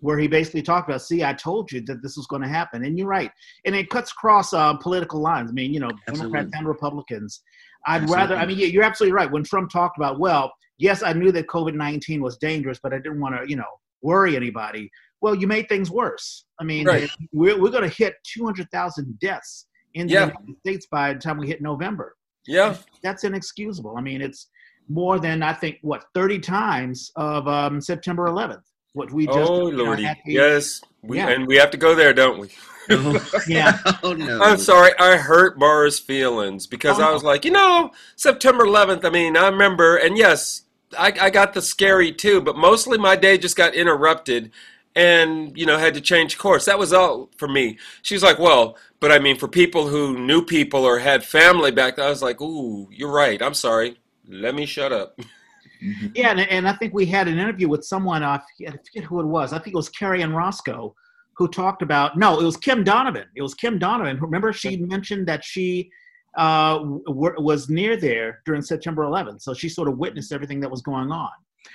Where 0.00 0.18
he 0.18 0.26
basically 0.28 0.62
talked 0.62 0.88
about, 0.88 1.02
"See, 1.02 1.22
I 1.24 1.32
told 1.32 1.70
you 1.72 1.80
that 1.82 2.02
this 2.02 2.16
was 2.16 2.26
going 2.26 2.42
to 2.42 2.48
happen," 2.48 2.84
and 2.84 2.98
you're 2.98 3.06
right, 3.08 3.30
and 3.64 3.74
it 3.74 3.90
cuts 3.90 4.12
across 4.12 4.52
uh, 4.52 4.74
political 4.74 5.20
lines. 5.20 5.50
I 5.50 5.52
mean, 5.54 5.72
you 5.72 5.80
know, 5.80 5.90
Absolutely. 6.08 6.32
Democrats 6.38 6.50
and 6.58 6.68
Republicans. 6.68 7.42
I'd 7.86 8.02
Absolutely. 8.02 8.16
rather. 8.16 8.36
I 8.36 8.46
mean, 8.46 8.58
you're 8.58 8.82
absolutely 8.84 9.14
right. 9.14 9.30
When 9.30 9.42
Trump 9.44 9.70
talked 9.70 9.96
about, 9.96 10.18
well, 10.18 10.52
yes, 10.78 11.02
I 11.02 11.12
knew 11.12 11.32
that 11.32 11.46
COVID 11.46 11.74
nineteen 11.74 12.20
was 12.22 12.36
dangerous, 12.38 12.78
but 12.82 12.92
I 12.92 12.96
didn't 12.98 13.20
want 13.20 13.36
to, 13.40 13.48
you 13.48 13.56
know, 13.56 13.64
worry 14.02 14.36
anybody. 14.36 14.90
Well, 15.22 15.34
you 15.34 15.46
made 15.46 15.68
things 15.68 15.90
worse. 15.90 16.44
I 16.60 16.64
mean, 16.64 16.86
Right. 16.86 17.10
we're 17.32 17.60
we're 17.60 17.70
going 17.70 17.88
to 17.88 17.94
hit 17.94 18.14
two 18.24 18.44
hundred 18.44 18.68
thousand 18.70 19.18
deaths 19.20 19.66
in 19.94 20.06
the 20.06 20.12
Yeah. 20.14 20.20
United 20.26 20.58
States 20.60 20.86
by 20.90 21.12
the 21.14 21.18
time 21.20 21.36
we 21.38 21.46
hit 21.48 21.60
November 21.60 22.16
Yeah. 22.46 22.76
that's 23.02 23.24
inexcusable. 23.24 23.96
I 23.98 24.00
mean, 24.02 24.20
it's 24.22 24.48
more 24.88 25.18
than 25.18 25.42
I 25.42 25.52
think 25.52 25.78
what 25.82 26.04
30 26.14 26.38
times 26.40 27.10
of 27.16 27.46
um, 27.48 27.80
September 27.80 28.26
11th. 28.26 28.62
What 28.92 29.12
we 29.12 29.26
just 29.26 29.34
Oh 29.34 29.62
lordy. 29.72 30.04
had 30.04 30.18
Yes. 30.26 30.80
We 31.02 31.18
Yeah. 31.18 31.28
and 31.30 31.46
we 31.46 31.56
have 31.56 31.70
to 31.70 31.76
go 31.78 31.94
there, 31.94 32.12
don't 32.12 32.38
we? 32.38 32.48
Oh, 32.90 33.14
Yeah. 33.46 33.78
oh 34.02 34.14
no. 34.14 34.40
I'm 34.42 34.58
sorry, 34.58 34.92
I 34.98 35.16
hurt 35.16 35.58
Mara's 35.58 35.98
feelings 36.00 36.66
because 36.66 36.96
Oh, 36.96 37.02
I 37.02 37.06
no. 37.06 37.14
was 37.14 37.22
like, 37.22 37.44
you 37.44 37.52
know, 37.52 37.92
September 38.16 38.64
11th. 38.64 39.04
I 39.04 39.10
mean, 39.10 39.36
I 39.36 39.46
remember, 39.48 39.96
and 39.96 40.18
yes, 40.18 40.62
I, 40.98 41.12
I 41.20 41.30
got 41.30 41.54
the 41.54 41.62
scary 41.62 42.12
too, 42.12 42.40
but 42.40 42.56
mostly 42.56 42.98
my 42.98 43.14
day 43.16 43.38
just 43.38 43.56
got 43.56 43.74
interrupted 43.74 44.50
and, 44.96 45.56
you 45.56 45.66
know, 45.66 45.78
had 45.78 45.94
to 45.94 46.00
change 46.00 46.36
course. 46.36 46.64
That 46.64 46.78
was 46.78 46.92
all 46.92 47.30
for 47.36 47.46
me. 47.46 47.78
She's 48.02 48.24
like, 48.24 48.40
well, 48.40 48.76
but 48.98 49.12
I 49.12 49.20
mean, 49.20 49.38
for 49.38 49.46
people 49.48 49.86
who 49.86 50.18
knew 50.18 50.42
people 50.44 50.84
or 50.84 50.98
had 50.98 51.22
family 51.24 51.70
back 51.70 51.96
then, 51.96 52.06
I 52.06 52.10
was 52.10 52.22
like, 52.22 52.40
ooh, 52.40 52.88
you're 52.90 53.12
right. 53.12 53.40
I'm 53.40 53.54
sorry. 53.54 53.98
Let 54.28 54.54
me 54.54 54.66
shut 54.66 54.92
up. 54.92 55.18
Mhm. 55.82 56.12
Yeah, 56.14 56.30
and, 56.30 56.40
and 56.40 56.68
I 56.68 56.72
think 56.74 56.92
we 56.94 57.06
had 57.06 57.28
an 57.28 57.38
interview 57.38 57.68
with 57.68 57.84
someone. 57.84 58.22
I 58.22 58.38
forget, 58.56 58.74
I 58.74 58.76
forget 58.84 59.04
who 59.04 59.20
it 59.20 59.26
was. 59.26 59.52
I 59.52 59.58
think 59.58 59.74
it 59.74 59.76
was 59.76 59.88
Carrie 59.88 60.22
and 60.22 60.36
Roscoe 60.36 60.94
who 61.34 61.48
talked 61.48 61.80
about. 61.82 62.18
No, 62.18 62.38
it 62.38 62.44
was 62.44 62.56
Kim 62.56 62.84
Donovan. 62.84 63.24
It 63.34 63.40
was 63.42 63.54
Kim 63.54 63.78
Donovan. 63.78 64.18
Remember, 64.20 64.52
she 64.52 64.76
mentioned 64.76 65.26
that 65.28 65.42
she 65.42 65.90
uh, 66.36 66.78
w- 66.78 67.34
was 67.38 67.68
near 67.70 67.96
there 67.96 68.40
during 68.44 68.62
September 68.62 69.02
11th, 69.04 69.40
so 69.42 69.54
she 69.54 69.68
sort 69.68 69.88
of 69.88 69.96
witnessed 69.98 70.32
everything 70.32 70.60
that 70.60 70.70
was 70.70 70.82
going 70.82 71.10
on. 71.10 71.30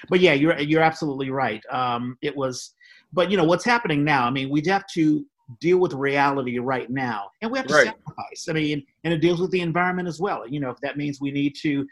But 0.10 0.20
yeah, 0.20 0.34
you're 0.34 0.58
you're 0.60 0.82
absolutely 0.84 1.30
right. 1.32 1.64
Um, 1.72 2.18
it 2.22 2.36
was, 2.36 2.74
but 3.12 3.32
you 3.32 3.38
know 3.38 3.44
what's 3.44 3.66
happening 3.66 4.04
now. 4.04 4.26
I 4.26 4.30
mean, 4.30 4.50
we 4.50 4.62
have 4.68 4.86
to 4.94 5.26
deal 5.60 5.78
with 5.78 5.94
reality 5.94 6.58
right 6.60 6.90
now, 6.90 7.30
and 7.42 7.52
we 7.52 7.58
have 7.58 7.68
to 7.68 7.74
Right. 7.74 7.86
sacrifice. 7.86 8.48
I 8.50 8.54
mean, 8.54 8.86
and 9.04 9.14
it 9.14 9.20
deals 9.20 9.40
with 9.42 9.52
the 9.52 9.62
environment 9.62 10.08
as 10.08 10.20
well. 10.20 10.48
You 10.48 10.60
know, 10.60 10.70
if 10.70 10.80
that 10.82 10.96
means 10.98 11.20
we 11.22 11.32
need 11.32 11.56
to 11.62 11.86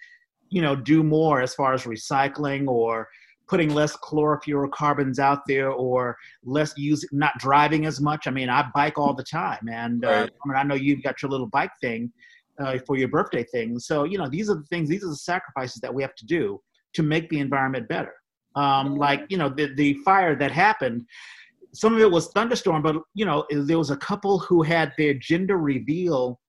you 0.54 0.62
know 0.62 0.76
do 0.76 1.04
more 1.04 1.42
as 1.42 1.54
far 1.56 1.74
as 1.74 1.84
recycling 1.84 2.68
or 2.68 3.08
putting 3.48 3.74
less 3.74 3.96
chlorofluorocarbons 3.98 5.20
out 5.20 5.42
there 5.48 5.70
or 5.70 6.16
less 6.44 6.74
use 6.78 7.06
not 7.12 7.34
driving 7.40 7.86
as 7.86 8.00
much. 8.00 8.28
I 8.28 8.32
mean 8.32 8.50
i 8.50 8.70
bike 8.74 8.98
all 8.98 9.14
the 9.14 9.24
time 9.24 9.68
and 9.70 10.06
uh, 10.06 10.28
i 10.28 10.48
mean 10.48 10.58
i 10.58 10.64
know 10.64 10.76
you've 10.76 11.04
got 11.04 11.22
your 11.22 11.32
little 11.32 11.48
bike 11.48 11.72
thing 11.82 12.12
uh, 12.60 12.78
for 12.86 12.96
your 12.98 13.08
birthday 13.08 13.44
thing. 13.44 13.80
So 13.80 14.04
you 14.04 14.18
know 14.18 14.30
these 14.30 14.50
are 14.50 14.56
the 14.56 14.70
things 14.72 14.88
these 14.90 15.04
are 15.04 15.10
the 15.10 15.16
sacrifices 15.34 15.82
that 15.82 15.94
we 15.94 16.02
have 16.04 16.16
to 16.16 16.26
do 16.26 16.62
to 16.94 17.04
make 17.04 17.30
the 17.30 17.40
environment 17.40 17.88
better. 17.90 18.14
Um, 18.56 18.96
like 18.96 19.26
you 19.30 19.38
know 19.38 19.50
the, 19.50 19.74
the 19.76 19.96
fire 20.06 20.36
that 20.36 20.52
happened 20.52 21.06
some 21.74 21.96
of 21.96 22.00
it 22.00 22.12
was 22.12 22.28
thunderstorm 22.30 22.84
but 22.84 22.96
you 23.16 23.26
know 23.26 23.46
there 23.52 23.80
was 23.80 23.90
a 23.90 23.98
couple 23.98 24.38
who 24.40 24.62
had 24.62 24.94
their 24.98 25.16
gender 25.16 25.58
reveal 25.58 26.40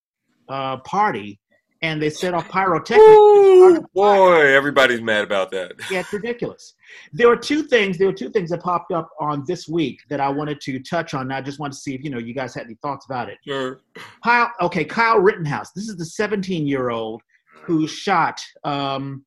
uh, 0.49 0.77
party 0.79 1.41
and 1.85 2.01
they 2.01 2.09
set 2.09 2.33
off 2.33 2.49
pyrotechnics 2.49 2.99
Ooh, 2.99 3.85
boy, 3.95 4.41
everybody's 4.55 5.03
mad 5.03 5.23
about 5.23 5.51
that. 5.51 5.73
yeah, 5.91 6.01
it's 6.01 6.13
ridiculous. 6.15 6.75
There 7.13 7.29
were 7.29 7.37
two 7.37 7.63
things. 7.65 7.99
There 7.99 8.07
were 8.07 8.15
two 8.15 8.31
things 8.31 8.51
that 8.51 8.63
popped 8.63 8.91
up 8.91 9.11
on 9.21 9.45
this 9.47 9.69
week 9.69 9.99
that 10.09 10.19
I 10.19 10.29
wanted 10.31 10.61
to 10.63 10.79
touch 10.81 11.13
on. 11.13 11.31
I 11.31 11.43
just 11.43 11.59
wanted 11.61 11.73
to 11.75 11.79
see 11.81 11.95
if 11.95 12.03
you 12.03 12.09
know 12.11 12.19
you 12.19 12.33
guys 12.33 12.55
had 12.55 12.65
any 12.65 12.77
thoughts 12.81 13.05
about 13.05 13.29
it. 13.29 13.37
Sure. 13.47 13.81
Kyle, 14.25 14.51
okay, 14.63 14.85
Kyle 14.85 15.19
Rittenhouse. 15.19 15.73
This 15.73 15.89
is 15.91 15.97
the 15.97 16.25
17-year-old 16.25 17.21
who 17.67 17.87
shot 17.87 18.41
um, 18.65 19.25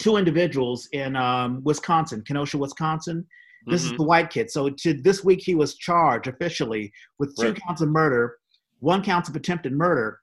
two 0.00 0.16
individuals 0.16 0.88
in 0.92 1.14
um, 1.14 1.62
Wisconsin, 1.62 2.22
Kenosha, 2.26 2.58
Wisconsin. 2.58 3.24
This 3.68 3.84
is 3.84 3.92
Mhm. 3.92 3.96
the 3.98 4.02
white 4.04 4.30
kid. 4.30 4.50
So 4.50 4.68
to 4.70 4.94
this 4.94 5.24
week, 5.24 5.40
he 5.42 5.54
was 5.54 5.76
charged 5.76 6.26
officially 6.28 6.92
with 7.18 7.36
two 7.36 7.48
Right. 7.48 7.60
counts 7.66 7.80
of 7.80 7.88
murder, 7.88 8.36
one 8.80 9.02
count 9.02 9.28
of 9.28 9.36
attempted 9.36 9.72
murder. 9.72 10.18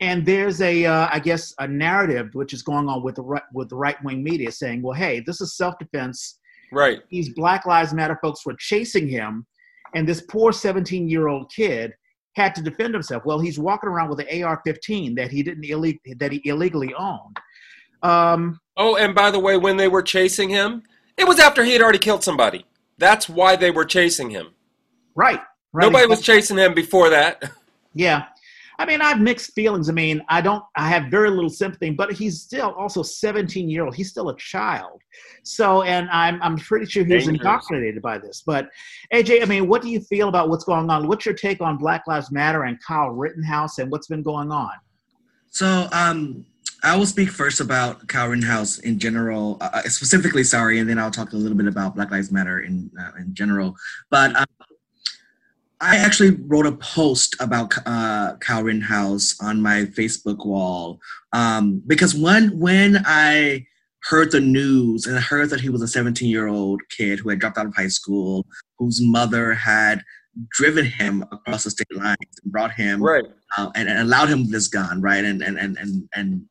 And 0.00 0.26
there's 0.26 0.60
a, 0.60 0.84
uh, 0.84 1.08
I 1.10 1.18
guess, 1.20 1.54
a 1.58 1.66
narrative 1.66 2.34
which 2.34 2.52
is 2.52 2.62
going 2.62 2.88
on 2.88 3.02
with 3.02 3.14
the 3.16 3.22
right, 3.22 3.42
with 3.54 3.70
the 3.70 3.76
right 3.76 3.96
wing 4.04 4.22
media 4.22 4.52
saying, 4.52 4.82
well, 4.82 4.92
hey, 4.92 5.20
this 5.20 5.40
is 5.40 5.56
self 5.56 5.78
defense. 5.78 6.38
Right. 6.72 7.00
These 7.10 7.30
Black 7.34 7.64
Lives 7.64 7.94
Matter 7.94 8.18
folks 8.20 8.44
were 8.44 8.56
chasing 8.58 9.08
him, 9.08 9.46
and 9.94 10.06
this 10.06 10.20
poor 10.22 10.52
17 10.52 11.08
year 11.08 11.28
old 11.28 11.50
kid 11.54 11.92
had 12.34 12.54
to 12.56 12.62
defend 12.62 12.92
himself. 12.92 13.24
Well, 13.24 13.38
he's 13.40 13.58
walking 13.58 13.88
around 13.88 14.10
with 14.10 14.20
an 14.20 14.42
AR-15 14.42 15.16
that 15.16 15.30
he 15.30 15.42
didn't 15.42 15.64
ille- 15.64 15.98
that 16.18 16.32
he 16.32 16.42
illegally 16.44 16.92
owned. 16.94 17.38
Um, 18.02 18.60
Oh, 18.76 18.96
and 18.96 19.14
by 19.14 19.30
the 19.30 19.38
way, 19.38 19.56
when 19.56 19.78
they 19.78 19.88
were 19.88 20.02
chasing 20.02 20.50
him, 20.50 20.82
it 21.16 21.26
was 21.26 21.38
after 21.38 21.64
he 21.64 21.72
had 21.72 21.80
already 21.80 21.98
killed 21.98 22.22
somebody. 22.22 22.66
That's 22.98 23.26
why 23.26 23.56
they 23.56 23.70
were 23.70 23.86
chasing 23.86 24.28
him. 24.28 24.48
right, 25.14 25.40
right. 25.72 25.84
Nobody 25.86 26.06
was 26.06 26.20
chasing 26.20 26.58
him 26.58 26.74
before 26.74 27.08
that. 27.10 27.42
Yeah. 27.98 28.26
I 28.78 28.86
mean, 28.86 29.00
I 29.00 29.08
have 29.08 29.20
mixed 29.20 29.52
feelings. 29.54 29.88
I 29.88 29.92
mean, 29.92 30.22
I 30.28 30.40
don't, 30.40 30.62
I 30.76 30.88
have 30.88 31.10
very 31.10 31.30
little 31.30 31.50
sympathy, 31.50 31.90
but 31.90 32.12
he's 32.12 32.42
still 32.42 32.72
also 32.72 33.02
17 33.02 33.68
year 33.68 33.84
old. 33.84 33.94
He's 33.94 34.10
still 34.10 34.28
a 34.28 34.36
child. 34.36 35.00
So, 35.44 35.82
and 35.82 36.08
I'm, 36.10 36.42
I'm 36.42 36.56
pretty 36.56 36.86
sure 36.86 37.04
he 37.04 37.14
was 37.14 37.28
indoctrinated 37.28 38.02
by 38.02 38.18
this. 38.18 38.42
But 38.44 38.68
AeJay, 39.12 39.42
I 39.42 39.46
mean, 39.46 39.68
what 39.68 39.82
do 39.82 39.88
you 39.88 40.00
feel 40.00 40.28
about 40.28 40.48
what's 40.48 40.64
going 40.64 40.90
on? 40.90 41.08
What's 41.08 41.24
your 41.24 41.34
take 41.34 41.60
on 41.60 41.78
Black 41.78 42.06
Lives 42.06 42.30
Matter 42.30 42.64
and 42.64 42.78
Kyle 42.82 43.10
Rittenhouse 43.10 43.78
and 43.78 43.90
what's 43.90 44.08
been 44.08 44.22
going 44.22 44.50
on? 44.50 44.72
So 45.50 45.88
um, 45.92 46.44
I 46.82 46.96
will 46.96 47.06
speak 47.06 47.30
first 47.30 47.60
about 47.60 48.06
Kyle 48.08 48.28
Rittenhouse 48.28 48.78
in 48.78 48.98
general, 48.98 49.56
uh, 49.60 49.82
specifically, 49.82 50.44
sorry, 50.44 50.78
and 50.78 50.88
then 50.88 50.98
I'll 50.98 51.10
talk 51.10 51.32
a 51.32 51.36
little 51.36 51.56
bit 51.56 51.66
about 51.66 51.94
Black 51.94 52.10
Lives 52.10 52.30
Matter 52.30 52.60
in 52.60 52.90
uh, 53.00 53.12
in 53.18 53.32
general. 53.34 53.74
But 54.10 54.36
um, 54.36 54.46
I 55.80 55.96
actually 55.96 56.30
wrote 56.30 56.66
a 56.66 56.72
post 56.72 57.36
about 57.38 57.74
uh, 57.84 58.36
Kyle 58.38 58.62
Rittenhouse 58.62 59.36
on 59.40 59.60
my 59.60 59.82
Facebook 59.82 60.46
wall 60.46 60.98
um, 61.32 61.82
because 61.86 62.14
when 62.14 62.58
when 62.58 63.02
I 63.04 63.66
heard 64.04 64.30
the 64.30 64.40
news 64.40 65.06
and 65.06 65.16
I 65.16 65.20
heard 65.20 65.50
that 65.50 65.60
he 65.60 65.68
was 65.68 65.82
a 65.82 65.88
17 65.88 66.28
year 66.30 66.46
old 66.46 66.80
kid 66.96 67.18
who 67.18 67.28
had 67.28 67.40
dropped 67.40 67.58
out 67.58 67.66
of 67.66 67.74
high 67.76 67.88
school, 67.88 68.46
whose 68.78 69.00
mother 69.02 69.52
had 69.52 70.02
driven 70.50 70.84
him 70.84 71.24
across 71.32 71.64
the 71.64 71.70
state 71.70 71.94
lines 71.94 72.16
and 72.42 72.52
brought 72.52 72.72
him 72.72 73.02
Right. 73.02 73.24
uh, 73.58 73.70
and, 73.74 73.88
and 73.88 73.98
allowed 73.98 74.28
him 74.28 74.50
this 74.50 74.68
gun, 74.68 75.00
right? 75.02 75.24
And 75.24 75.42
and 75.42 75.58
and 75.58 75.76
and 75.78 76.08
and 76.14 76.46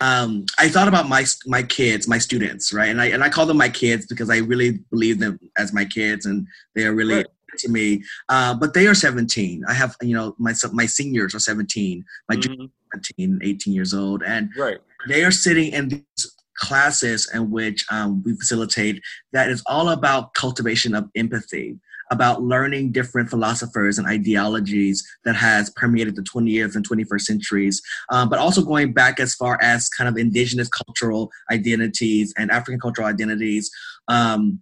um, 0.00 0.46
I 0.58 0.68
thought 0.68 0.88
about 0.88 1.08
my 1.08 1.24
my 1.46 1.62
kids, 1.62 2.08
my 2.08 2.18
students, 2.18 2.72
right? 2.72 2.88
And 2.88 3.00
I 3.00 3.06
and 3.06 3.22
I 3.22 3.28
call 3.28 3.46
them 3.46 3.56
my 3.56 3.68
kids 3.68 4.06
because 4.06 4.30
I 4.30 4.38
really 4.38 4.80
believe 4.90 5.20
them 5.20 5.38
as 5.56 5.72
my 5.72 5.84
kids, 5.84 6.26
and 6.26 6.46
they 6.74 6.84
are 6.84 6.92
really 6.92 7.16
Right. 7.16 7.26
To 7.58 7.68
me. 7.68 8.02
Uh, 8.28 8.54
but 8.54 8.74
they 8.74 8.86
are 8.86 8.94
17. 8.94 9.64
I 9.68 9.72
have 9.74 9.96
you 10.02 10.14
know 10.14 10.34
my 10.38 10.54
my 10.72 10.86
seniors 10.86 11.34
are 11.34 11.40
17, 11.40 12.04
my 12.28 12.36
juniors 12.36 12.68
Mhm. 12.68 12.98
are 12.98 13.00
17, 13.18 13.38
18 13.42 13.74
years 13.74 13.94
old, 13.94 14.22
and 14.22 14.50
Right. 14.56 14.78
they 15.08 15.24
are 15.24 15.30
sitting 15.30 15.72
in 15.72 15.88
these 15.88 16.36
classes 16.56 17.28
in 17.34 17.50
which 17.50 17.84
um, 17.90 18.22
we 18.24 18.34
facilitate 18.36 19.02
that 19.32 19.50
is 19.50 19.62
all 19.66 19.88
about 19.88 20.34
cultivation 20.34 20.94
of 20.94 21.08
empathy 21.16 21.78
about 22.10 22.42
learning 22.42 22.92
different 22.92 23.30
philosophers 23.30 23.96
and 23.98 24.06
ideologies 24.06 25.02
that 25.24 25.34
has 25.34 25.70
permeated 25.70 26.14
the 26.14 26.22
20th 26.22 26.76
and 26.76 26.86
21st 26.86 27.22
centuries 27.22 27.80
um, 28.10 28.28
but 28.28 28.38
also 28.38 28.62
going 28.62 28.92
back 28.92 29.18
as 29.18 29.34
far 29.34 29.58
as 29.62 29.88
kind 29.88 30.08
of 30.08 30.18
indigenous 30.18 30.68
cultural 30.68 31.30
identities 31.50 32.34
and 32.36 32.50
african 32.50 32.78
cultural 32.78 33.08
identities 33.08 33.70
um, 34.08 34.60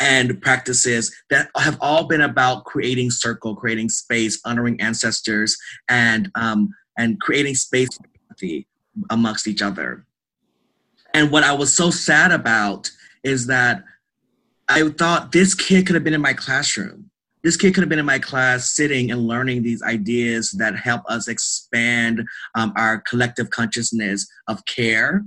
and 0.00 0.40
practices 0.42 1.14
that 1.30 1.48
have 1.56 1.78
all 1.80 2.06
been 2.06 2.20
about 2.20 2.64
creating 2.64 3.10
circle 3.10 3.54
creating 3.54 3.88
space 3.88 4.40
honoring 4.44 4.80
ancestors 4.80 5.56
and 5.88 6.30
um, 6.34 6.68
and 6.96 7.20
creating 7.20 7.54
space 7.54 7.88
amongst 9.10 9.46
each 9.46 9.62
other 9.62 10.06
and 11.14 11.30
what 11.30 11.44
I 11.44 11.52
was 11.52 11.74
so 11.74 11.90
sad 11.90 12.32
about 12.32 12.90
is 13.24 13.46
that 13.46 13.82
I 14.68 14.88
thought 14.90 15.32
this 15.32 15.54
kid 15.54 15.86
could 15.86 15.94
have 15.94 16.04
been 16.04 16.14
in 16.14 16.20
my 16.20 16.34
classroom. 16.34 17.10
This 17.42 17.56
kid 17.56 17.72
could 17.72 17.82
have 17.82 17.88
been 17.88 17.98
in 17.98 18.04
my 18.06 18.18
class 18.18 18.70
sitting 18.70 19.10
and 19.10 19.26
learning 19.26 19.62
these 19.62 19.82
ideas 19.82 20.50
that 20.52 20.76
help 20.76 21.02
us 21.08 21.28
expand 21.28 22.26
um, 22.54 22.72
our 22.76 22.98
collective 22.98 23.50
consciousness 23.50 24.28
of 24.48 24.64
care. 24.66 25.24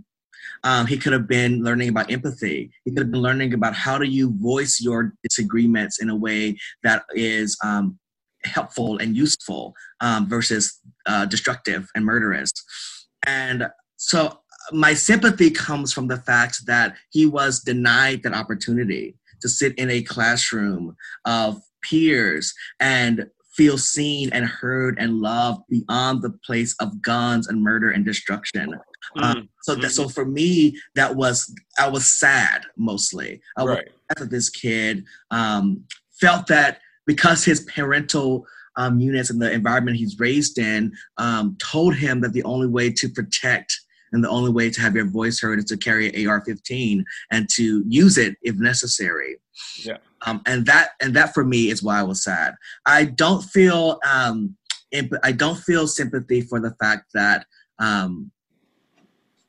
Um, 0.63 0.85
he 0.85 0.97
could 0.97 1.13
have 1.13 1.27
been 1.27 1.63
learning 1.63 1.89
about 1.89 2.11
empathy. 2.11 2.71
He 2.85 2.91
could 2.91 2.99
have 2.99 3.11
been 3.11 3.21
learning 3.21 3.53
about 3.53 3.73
how 3.73 3.97
do 3.97 4.05
you 4.05 4.33
voice 4.39 4.79
your 4.79 5.13
disagreements 5.23 6.01
in 6.01 6.09
a 6.09 6.15
way 6.15 6.57
that 6.83 7.03
is 7.13 7.57
um, 7.63 7.97
helpful 8.43 8.97
and 8.97 9.15
useful 9.15 9.73
um, 10.01 10.27
versus 10.27 10.79
uh, 11.05 11.25
destructive 11.25 11.87
and 11.95 12.05
murderous. 12.05 12.51
And 13.25 13.67
so 13.97 14.39
my 14.71 14.93
sympathy 14.93 15.49
comes 15.49 15.91
from 15.91 16.07
the 16.07 16.17
fact 16.17 16.65
that 16.67 16.95
he 17.11 17.25
was 17.25 17.61
denied 17.61 18.23
that 18.23 18.33
opportunity 18.33 19.15
to 19.41 19.49
sit 19.49 19.75
in 19.77 19.89
a 19.89 20.03
classroom 20.03 20.95
of 21.25 21.61
peers 21.83 22.53
and 22.79 23.25
feel 23.55 23.77
seen 23.77 24.29
and 24.31 24.45
heard 24.45 24.97
and 24.99 25.19
loved 25.19 25.61
beyond 25.69 26.21
the 26.21 26.31
place 26.45 26.75
of 26.79 27.01
guns 27.01 27.47
and 27.47 27.61
murder 27.61 27.91
and 27.91 28.05
destruction. 28.05 28.75
Uh, 29.17 29.35
Mhm. 29.35 29.49
so 29.63 29.75
that, 29.75 29.91
so 29.91 30.07
for 30.07 30.25
me, 30.25 30.77
that 30.95 31.15
was 31.15 31.53
I 31.79 31.87
was 31.89 32.05
sad 32.05 32.65
mostly. 32.77 33.41
I 33.57 33.63
was 33.63 33.75
Right. 33.77 33.87
sad 34.09 34.17
that 34.23 34.29
this 34.31 34.49
kid 34.49 35.05
um, 35.31 35.83
felt 36.19 36.47
that 36.47 36.79
because 37.05 37.43
his 37.43 37.61
parental 37.61 38.45
um, 38.77 38.99
units 38.99 39.29
and 39.29 39.41
the 39.41 39.51
environment 39.51 39.97
he's 39.97 40.19
raised 40.19 40.57
in 40.57 40.93
um, 41.17 41.57
told 41.59 41.95
him 41.95 42.21
that 42.21 42.31
the 42.33 42.43
only 42.43 42.67
way 42.67 42.89
to 42.91 43.09
protect 43.09 43.77
and 44.13 44.23
the 44.23 44.29
only 44.29 44.51
way 44.51 44.69
to 44.69 44.79
have 44.81 44.95
your 44.95 45.05
voice 45.05 45.39
heard 45.41 45.59
is 45.59 45.65
to 45.65 45.77
carry 45.77 46.07
an 46.07 46.27
AR-15 46.27 47.03
and 47.31 47.49
to 47.49 47.83
use 47.87 48.17
it 48.17 48.35
if 48.43 48.55
necessary. 48.55 49.37
Yeah. 49.83 49.97
Um, 50.25 50.41
and 50.45 50.65
that 50.67 50.91
and 51.01 51.13
that 51.15 51.33
for 51.33 51.43
me 51.43 51.69
is 51.69 51.81
why 51.83 51.99
I 51.99 52.03
was 52.03 52.23
sad. 52.23 52.55
I 52.85 53.05
don't 53.05 53.41
feel 53.43 53.99
um, 54.09 54.55
imp- 54.91 55.19
I 55.23 55.31
don't 55.31 55.57
feel 55.57 55.87
sympathy 55.87 56.41
for 56.41 56.59
the 56.59 56.75
fact 56.79 57.11
that 57.13 57.45
um, 57.79 58.31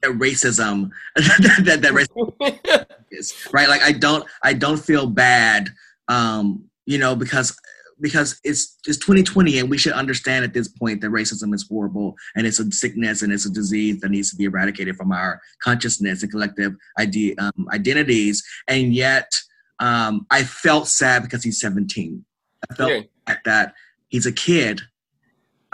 that 0.03 0.13
racism 0.13 0.91
that, 1.17 1.81
that 1.83 1.93
racism 1.93 2.87
is 3.11 3.35
right. 3.53 3.69
Like 3.69 3.83
I 3.83 3.93
don't 3.93 4.25
I 4.43 4.53
don't 4.53 4.79
feel 4.79 5.07
bad, 5.07 5.71
um, 6.09 6.65
you 6.87 6.99
know, 6.99 7.15
because 7.17 7.57
because 8.01 8.41
it's 8.43 8.79
it's 8.87 8.99
2020 8.99 9.61
and 9.61 9.71
we 9.71 9.79
should 9.79 9.93
understand 9.93 10.45
at 10.45 10.53
this 10.53 10.69
point 10.69 11.01
that 11.01 11.11
racism 11.11 11.55
is 11.55 11.67
horrible 11.69 12.17
and 12.35 12.47
it's 12.47 12.59
a 12.59 12.71
sickness 12.73 13.23
and 13.23 13.33
it's 13.33 13.47
a 13.47 13.51
disease 13.51 14.01
that 14.01 14.11
needs 14.11 14.31
to 14.31 14.37
be 14.37 14.45
eradicated 14.45 14.97
from 14.97 15.13
our 15.13 15.41
consciousness 15.63 16.23
and 16.23 16.33
collective 16.33 16.75
idea, 16.99 17.35
um, 17.39 17.67
identities. 17.73 18.43
And 18.67 18.93
yet, 18.93 19.31
um, 19.79 20.27
I 20.31 20.43
felt 20.43 20.89
sad 20.89 21.23
because 21.23 21.45
he's 21.45 21.61
17. 21.61 22.25
I 22.71 22.75
felt 22.75 22.91
Okay. 22.91 23.09
that 23.45 23.75
he's 24.09 24.27
a 24.27 24.33
kid 24.33 24.81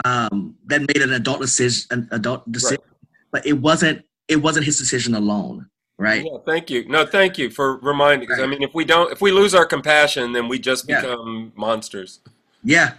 um, 0.05 0.55
that 0.67 0.81
made 0.81 1.01
an 1.01 1.13
adult 1.13 1.41
decision, 1.41 1.87
an 1.91 2.07
adult 2.11 2.49
decision, 2.51 2.83
but 3.31 3.45
it 3.45 3.53
wasn't 3.53 4.03
it 4.29 4.37
wasn't 4.37 4.65
his 4.65 4.77
decision 4.77 5.15
alone, 5.15 5.67
right? 5.97 6.23
Yeah, 6.23 6.37
thank 6.45 6.69
you. 6.69 6.87
No, 6.87 7.05
thank 7.05 7.37
you 7.37 7.49
for 7.49 7.77
reminding. 7.77 8.27
Because 8.27 8.41
I 8.41 8.45
mean, 8.45 8.61
if 8.61 8.73
we 8.73 8.85
don't, 8.85 9.11
if 9.11 9.19
we 9.21 9.31
lose 9.31 9.53
our 9.55 9.65
compassion, 9.65 10.31
then 10.31 10.47
we 10.47 10.59
just 10.59 10.87
Yeah. 10.87 11.01
become 11.01 11.51
monsters. 11.55 12.19
Yeah, 12.63 12.93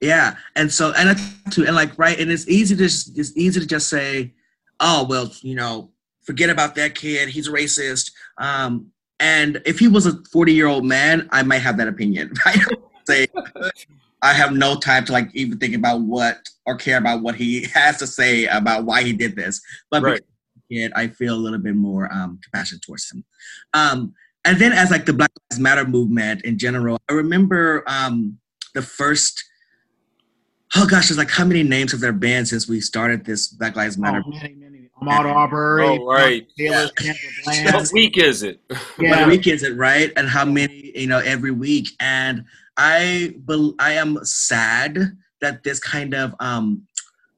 yeah, 0.00 0.36
and 0.54 0.70
so 0.72 0.92
and 0.96 1.10
I- 1.10 1.50
too, 1.50 1.66
and 1.66 1.74
like 1.74 1.98
right, 1.98 2.18
and 2.20 2.30
it's 2.30 2.46
easy 2.48 2.76
to 2.76 2.82
just, 2.84 3.18
it's 3.18 3.32
easy 3.36 3.58
to 3.60 3.66
just 3.66 3.88
say, 3.88 4.32
oh 4.80 5.04
well, 5.08 5.32
you 5.40 5.54
know, 5.54 5.90
forget 6.22 6.50
about 6.50 6.74
that 6.76 6.94
kid. 6.94 7.28
He's 7.30 7.48
racist. 7.48 8.12
Um, 8.38 8.92
and 9.20 9.60
if 9.66 9.78
he 9.78 9.88
was 9.88 10.06
a 10.06 10.22
forty 10.30 10.52
year 10.52 10.66
old 10.66 10.84
man, 10.84 11.28
I 11.32 11.42
might 11.42 11.62
have 11.62 11.76
that 11.78 11.88
opinion. 11.88 12.32
Right? 12.46 12.58
say, 13.08 13.26
I 14.20 14.34
have 14.34 14.52
no 14.52 14.76
time 14.78 15.06
to 15.06 15.12
like 15.12 15.30
even 15.34 15.56
think 15.58 15.74
about 15.74 16.02
what 16.02 16.46
or 16.66 16.76
care 16.76 16.98
about 16.98 17.22
what 17.22 17.34
he 17.36 17.64
has 17.74 17.96
to 17.98 18.06
say 18.06 18.44
about 18.44 18.84
why 18.84 19.02
he 19.02 19.14
did 19.14 19.34
this. 19.34 19.62
But 19.90 20.02
Right. 20.02 20.20
Kid, 20.70 20.92
I 20.94 21.08
feel 21.08 21.34
a 21.34 21.36
little 21.36 21.58
bit 21.58 21.74
more 21.76 22.12
um, 22.12 22.38
compassion 22.42 22.78
towards 22.84 23.10
him. 23.10 23.24
Um, 23.74 24.14
and 24.44 24.58
then 24.58 24.72
as 24.72 24.90
like 24.90 25.06
the 25.06 25.12
Black 25.12 25.30
Lives 25.50 25.60
Matter 25.60 25.84
movement 25.86 26.42
in 26.44 26.58
general, 26.58 26.98
I 27.10 27.14
remember 27.14 27.84
um, 27.86 28.38
the 28.74 28.82
first. 28.82 29.44
Oh 30.76 30.86
gosh, 30.86 31.08
there's 31.08 31.18
like 31.18 31.30
how 31.30 31.44
many 31.46 31.62
names 31.62 31.92
have 31.92 32.00
there 32.00 32.12
been 32.12 32.44
since 32.44 32.68
we 32.68 32.80
started 32.80 33.24
this 33.24 33.48
Black 33.48 33.74
Lives 33.76 33.96
Matter? 33.98 34.22
Oh, 34.24 34.30
many, 34.30 34.54
many. 34.54 34.78
Ahmaud 35.00 35.32
Arbery, 35.32 35.84
Oh, 35.86 36.06
right. 36.06 36.46
Taylor 36.58 36.88
Yeah. 37.00 37.12
Sandra 37.42 37.72
How 37.72 37.84
Bland. 37.84 38.16
is 38.16 38.42
it? 38.42 38.60
What 38.98 39.28
week 39.28 39.46
is 39.46 39.62
it, 39.62 39.76
right? 39.76 40.12
And 40.16 40.28
how 40.28 40.44
many, 40.44 40.92
you 40.94 41.06
know, 41.06 41.20
every 41.20 41.52
week. 41.52 41.90
And 42.00 42.44
I, 42.76 43.34
bel 43.38 43.74
I 43.78 43.92
am 43.92 44.18
sad 44.24 44.98
that 45.40 45.62
this 45.62 45.78
kind 45.78 46.14
of 46.14 46.34
um, 46.40 46.82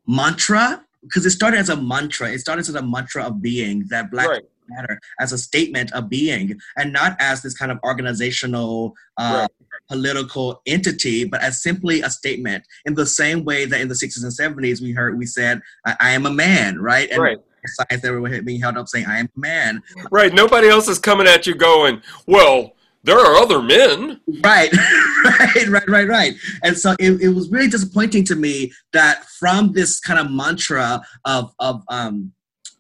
mantra, 0.07 0.85
because 1.03 1.25
it 1.27 1.31
started 1.31 1.59
as 1.59 1.69
a 1.69 1.77
mantra. 1.77 2.31
It 2.31 2.41
started 2.41 2.61
as 2.69 2.75
a 2.75 2.83
mantra 2.83 3.25
of 3.25 3.41
being 3.43 3.87
that 3.89 4.11
Black 4.11 4.29
Right. 4.29 4.43
matter 4.69 5.01
as 5.19 5.33
a 5.33 5.39
statement 5.39 5.93
of 5.93 6.09
being 6.09 6.61
and 6.77 6.93
not 6.93 7.17
as 7.19 7.43
this 7.43 7.57
kind 7.57 7.73
of 7.73 7.79
organizational 7.85 8.95
uh, 9.19 9.41
Right. 9.41 9.51
political 9.89 10.63
entity 10.67 11.25
but 11.25 11.43
as 11.43 11.61
simply 11.61 12.03
a 12.03 12.11
statement 12.11 12.65
in 12.85 12.95
the 12.95 13.05
same 13.07 13.45
way 13.45 13.65
that 13.65 13.81
in 13.81 13.89
the 13.89 13.95
60s 13.95 14.23
and 14.23 14.33
70s 14.57 14.81
we 14.81 14.93
heard 14.93 15.19
we 15.19 15.27
said 15.27 15.61
i, 15.85 15.97
I 16.01 16.11
am 16.13 16.25
a 16.27 16.31
man 16.31 16.79
right 16.79 17.11
and 17.11 17.21
Right. 17.21 17.39
signs 17.67 18.01
that 18.03 18.13
were 18.13 18.43
being 18.43 18.61
held 18.61 18.77
up 18.77 18.87
saying 18.87 19.07
i 19.07 19.19
am 19.19 19.29
a 19.37 19.41
man 19.41 19.83
Right. 20.13 20.33
Nobody 20.33 20.69
else 20.69 20.87
is 20.89 20.99
coming 21.01 21.27
at 21.27 21.47
you 21.49 21.55
going, 21.55 22.03
well, 22.27 22.75
there 23.03 23.19
are 23.19 23.37
other 23.37 23.63
men. 23.63 24.21
right 24.45 24.71
right 25.25 25.69
right 25.69 25.89
right 25.89 26.09
right 26.09 26.33
and 26.63 26.77
so 26.77 26.93
it, 26.99 27.21
it 27.23 27.29
was 27.29 27.51
really 27.51 27.69
disappointing 27.69 28.25
to 28.25 28.37
me 28.37 28.73
that 28.93 29.25
from 29.39 29.73
this 29.73 30.01
kind 30.01 30.19
of 30.19 30.31
mantra 30.31 31.01
of 31.25 31.53
of 31.59 31.83
um 31.89 32.33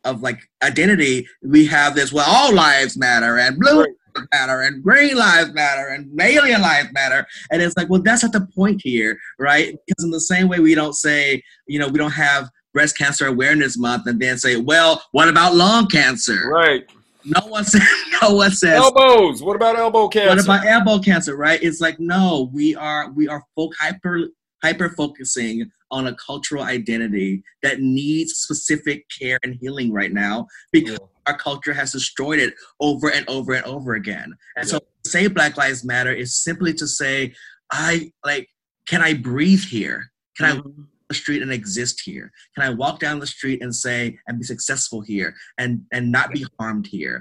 of 0.05 0.23
like 0.23 0.39
identity 0.63 1.27
we 1.43 1.67
have 1.67 1.95
this 1.95 2.13
well 2.13 2.27
all 2.29 2.55
lives 2.55 2.97
matter 2.97 3.39
and 3.39 3.59
blue 3.59 3.81
Right. 3.81 3.89
lives 4.17 4.29
matter 4.33 4.61
and 4.63 4.83
green 4.83 5.17
lives 5.17 5.53
matter 5.53 5.89
and 5.89 6.19
alien 6.21 6.61
lives 6.63 6.89
matter 6.93 7.27
and 7.51 7.63
it's 7.63 7.77
like 7.77 7.89
well 7.89 8.03
that's 8.03 8.23
not 8.23 8.33
the 8.33 8.47
point 8.55 8.81
here 8.83 9.19
right 9.39 9.75
because 9.87 10.05
in 10.05 10.11
the 10.11 10.21
same 10.21 10.49
way 10.49 10.59
we 10.61 10.75
don't 10.75 10.95
say 10.95 11.43
you 11.67 11.79
know 11.79 11.89
we 11.89 11.99
don't 11.99 12.11
have 12.13 12.49
breast 12.73 12.97
cancer 12.97 13.27
awareness 13.27 13.77
month 13.79 14.07
and 14.07 14.21
then 14.21 14.37
say 14.39 14.57
well 14.57 15.03
what 15.13 15.29
about 15.29 15.55
lung 15.55 15.87
cancer 15.87 16.49
Right. 16.51 16.85
No 17.25 17.47
one 17.47 17.65
says 17.65 17.83
no 18.23 18.35
one 18.35 18.51
says 18.51 18.77
Elbows. 18.77 19.43
What 19.43 19.57
about 19.57 19.77
elbow 19.77 20.09
cancer? 20.09 20.29
what 20.29 20.45
about 20.45 20.67
elbow 20.67 20.99
cancer, 20.99 21.37
right? 21.37 21.63
It's 21.63 21.81
like 21.81 21.99
no, 21.99 22.51
we 22.53 22.75
are 22.75 23.11
we 23.13 23.29
are 23.29 23.45
folk 23.55 23.73
hyper 23.79 24.29
hyper 24.63 24.91
focusing 24.91 25.71
on 25.91 26.07
a 26.07 26.15
cultural 26.15 26.63
identity 26.63 27.43
that 27.63 27.81
needs 27.81 28.35
specific 28.35 29.05
care 29.19 29.39
and 29.43 29.57
healing 29.61 29.93
right 29.93 30.13
now 30.13 30.47
because 30.73 30.99
our 31.27 31.37
culture 31.37 31.73
has 31.73 31.93
destroyed 31.93 32.39
it 32.39 32.55
over 32.79 33.11
and 33.11 33.29
over 33.29 33.55
and 33.55 33.65
over 33.65 33.95
again. 33.95 34.33
And 34.57 34.69
so 34.69 34.79
to 34.79 35.11
say 35.11 35.27
Black 35.27 35.57
Lives 35.57 35.85
Matter 35.85 36.13
is 36.13 36.43
simply 36.43 36.73
to 36.75 36.87
say, 36.87 37.35
I 37.73 38.13
like, 38.25 38.49
can 38.87 39.03
I 39.03 39.15
breathe 39.15 39.63
here? 39.65 40.13
Can 40.37 40.47
I 40.47 40.61
Mhm. 40.61 40.87
The 41.11 41.15
street 41.15 41.43
and 41.43 41.53
exist 41.53 42.01
here? 42.01 42.33
Can 42.55 42.65
I 42.65 42.71
walk 42.73 43.01
down 43.01 43.19
the 43.19 43.27
street 43.27 43.63
and 43.63 43.75
say 43.75 44.19
and 44.27 44.39
be 44.39 44.45
successful 44.45 45.01
here 45.03 45.35
and 45.59 45.83
and 45.93 46.11
not 46.11 46.33
be 46.33 46.47
harmed 46.59 46.87
here? 46.87 47.21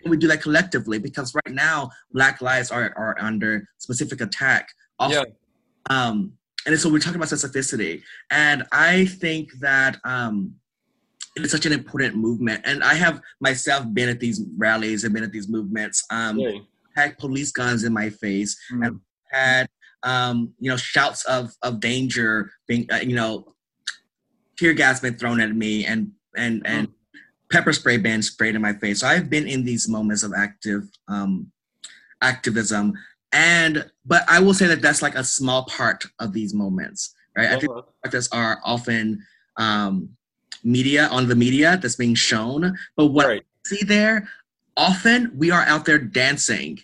Can 0.00 0.10
we 0.10 0.16
do 0.16 0.26
that 0.28 0.42
collectively? 0.42 0.98
Because 0.98 1.34
right 1.34 1.54
now, 1.54 1.90
Black 2.12 2.40
lives 2.40 2.70
are, 2.70 2.92
are 2.96 3.16
under 3.20 3.68
specific 3.78 4.20
attack. 4.20 4.68
Also, 4.98 5.24
um, 5.90 6.32
and 6.66 6.78
so 6.80 6.90
we're 6.90 6.98
talking 6.98 7.16
about 7.16 7.28
specificity, 7.28 8.02
and 8.30 8.64
I 8.72 9.04
think 9.04 9.52
that 9.60 9.98
um, 10.04 10.54
it's 11.36 11.52
such 11.52 11.66
an 11.66 11.72
important 11.72 12.16
movement. 12.16 12.62
And 12.64 12.82
I 12.82 12.94
have 12.94 13.20
myself 13.40 13.84
been 13.92 14.08
at 14.08 14.18
these 14.20 14.42
rallies 14.56 15.04
and 15.04 15.12
been 15.12 15.22
at 15.22 15.32
these 15.32 15.48
movements. 15.48 16.02
Um, 16.10 16.38
Yeah. 16.38 16.58
had 16.96 17.18
police 17.18 17.52
guns 17.52 17.84
in 17.84 17.92
my 17.92 18.08
face 18.08 18.56
Mm. 18.72 18.86
and 18.86 19.00
had 19.30 19.68
um, 20.02 20.52
you 20.58 20.70
know 20.70 20.76
shouts 20.76 21.24
of 21.24 21.52
of 21.62 21.80
danger 21.80 22.50
being 22.68 22.86
uh, 22.92 22.96
you 23.02 23.14
know 23.14 23.54
tear 24.58 24.72
gas 24.72 25.00
been 25.00 25.14
thrown 25.14 25.40
at 25.40 25.54
me 25.54 25.84
and 25.84 26.12
and 26.36 26.62
and 26.66 26.88
pepper 27.50 27.72
spray 27.72 27.96
being 27.96 28.22
sprayed 28.22 28.54
in 28.54 28.62
my 28.62 28.72
face. 28.74 29.00
So 29.00 29.06
I've 29.06 29.30
been 29.30 29.46
in 29.46 29.64
these 29.64 29.88
moments 29.88 30.22
of 30.22 30.32
active 30.36 30.82
um, 31.08 31.50
activism, 32.22 32.94
and 33.32 33.90
but 34.04 34.24
I 34.28 34.40
will 34.40 34.54
say 34.54 34.66
that 34.66 34.82
that's 34.82 35.02
like 35.02 35.14
a 35.14 35.24
small 35.24 35.64
part 35.66 36.04
of 36.18 36.32
these 36.32 36.54
moments, 36.54 37.14
right? 37.36 37.48
I 37.48 37.56
think 37.58 37.70
Uh-huh. 37.72 37.82
protests 38.02 38.28
are 38.32 38.60
often 38.64 39.22
um, 39.56 40.10
media 40.64 41.06
on 41.08 41.28
the 41.28 41.36
media 41.36 41.78
that's 41.80 41.96
being 41.96 42.14
shown, 42.14 42.76
but 42.96 43.06
what 43.06 43.26
Right. 43.26 43.42
I 43.42 43.68
see 43.68 43.84
there 43.84 44.28
often 44.76 45.32
we 45.36 45.50
are 45.50 45.62
out 45.62 45.84
there 45.86 45.98
dancing 45.98 46.78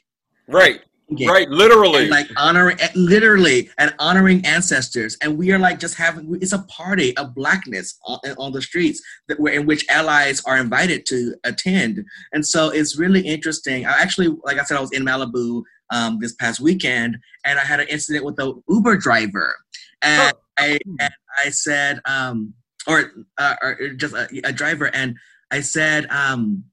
Right. 0.49 0.81
Right. 1.21 1.49
Literally. 1.49 2.09
like 2.09 2.29
honoring 2.37 2.79
literally 2.95 3.71
and 3.79 3.95
honoring 3.99 4.45
ancestors. 4.47 5.17
And 5.23 5.39
we 5.39 5.53
are 5.53 5.59
like 5.59 5.79
just 5.79 5.97
having 5.97 6.37
it's 6.41 6.53
a 6.53 6.61
party 6.65 7.17
of 7.17 7.35
blackness 7.35 7.99
on, 8.07 8.19
on 8.39 8.53
the 8.53 8.63
streets 8.63 9.03
that 9.29 9.39
where 9.39 9.55
in 9.55 9.67
which 9.67 9.87
allies 9.89 10.43
are 10.45 10.57
invited 10.57 11.07
to 11.07 11.35
attend. 11.45 12.05
And 12.33 12.47
so 12.47 12.71
it's 12.71 12.99
really 12.99 13.21
interesting. 13.21 13.87
I 13.87 14.01
actually 14.01 14.29
like 14.45 14.59
i 14.59 14.65
said 14.65 14.77
i 14.77 14.81
was 14.81 14.93
in 14.93 15.05
malibu 15.05 15.63
um, 15.91 16.19
this 16.21 16.35
past 16.35 16.61
weekend 16.61 17.19
and 17.45 17.59
i 17.59 17.63
had 17.63 17.81
an 17.81 17.89
incident 17.89 18.25
with 18.25 18.39
a 18.39 18.53
uber 18.69 18.97
driver. 18.97 19.55
And 20.03 20.33
I, 20.59 20.79
and 20.99 21.13
I 21.45 21.51
said 21.51 22.01
um, 22.05 22.55
or, 22.89 23.13
uh, 23.39 23.55
or 23.63 23.91
just 23.97 24.15
a, 24.15 24.29
a 24.45 24.53
driver. 24.53 24.91
And 24.95 25.17
i 25.51 25.61
said 25.61 26.07
um, 26.11 26.65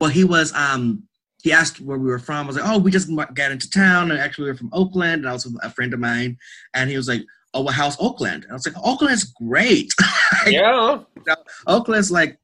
well 0.00 0.10
he 0.10 0.24
was 0.24 0.52
um, 0.54 1.04
he 1.46 1.52
asked 1.52 1.80
where 1.80 1.96
we 1.96 2.10
were 2.10 2.18
from. 2.18 2.46
I 2.46 2.46
was 2.48 2.56
like, 2.56 2.68
oh, 2.68 2.76
we 2.76 2.90
just 2.90 3.08
got 3.34 3.52
into 3.52 3.70
town. 3.70 4.10
And 4.10 4.18
actually, 4.18 4.46
we 4.46 4.50
were 4.50 4.56
from 4.56 4.70
Oakland. 4.72 5.22
And 5.22 5.28
I 5.28 5.32
was 5.32 5.46
with 5.46 5.56
a 5.62 5.70
friend 5.70 5.94
of 5.94 6.00
mine. 6.00 6.36
And 6.74 6.90
he 6.90 6.96
was 6.96 7.06
like, 7.06 7.22
oh, 7.54 7.62
well, 7.62 7.72
how's 7.72 7.96
Oakland? 8.00 8.42
And 8.42 8.50
I 8.50 8.54
was 8.54 8.66
like, 8.66 8.74
Oakland's 8.84 9.22
great. 9.22 9.94
yeah. 10.48 11.36
Oakland's 11.68 12.10
like, 12.10 12.36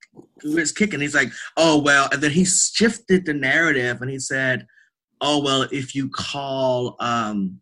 it's 0.44 0.70
kicking. 0.70 1.00
He's 1.00 1.16
like, 1.16 1.32
oh, 1.56 1.82
well. 1.82 2.08
And 2.12 2.22
then 2.22 2.30
he 2.30 2.44
shifted 2.44 3.26
the 3.26 3.34
narrative 3.34 4.02
and 4.02 4.08
he 4.08 4.20
said, 4.20 4.68
oh, 5.20 5.42
well, 5.42 5.62
if 5.72 5.96
you 5.96 6.08
call 6.08 6.94
um, 7.00 7.58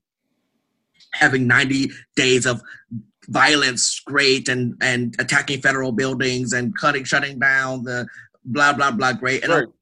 having 1.14 1.46
90 1.46 1.90
days 2.16 2.44
of 2.44 2.60
violence 3.28 4.02
great 4.04 4.50
and, 4.50 4.74
and 4.82 5.16
attacking 5.18 5.62
federal 5.62 5.92
buildings 5.92 6.52
and 6.52 6.76
cutting, 6.76 7.04
shutting 7.04 7.38
down 7.38 7.84
the 7.84 8.06
blah, 8.44 8.74
blah, 8.74 8.90
blah, 8.90 9.14
great. 9.14 9.42
And. 9.42 9.72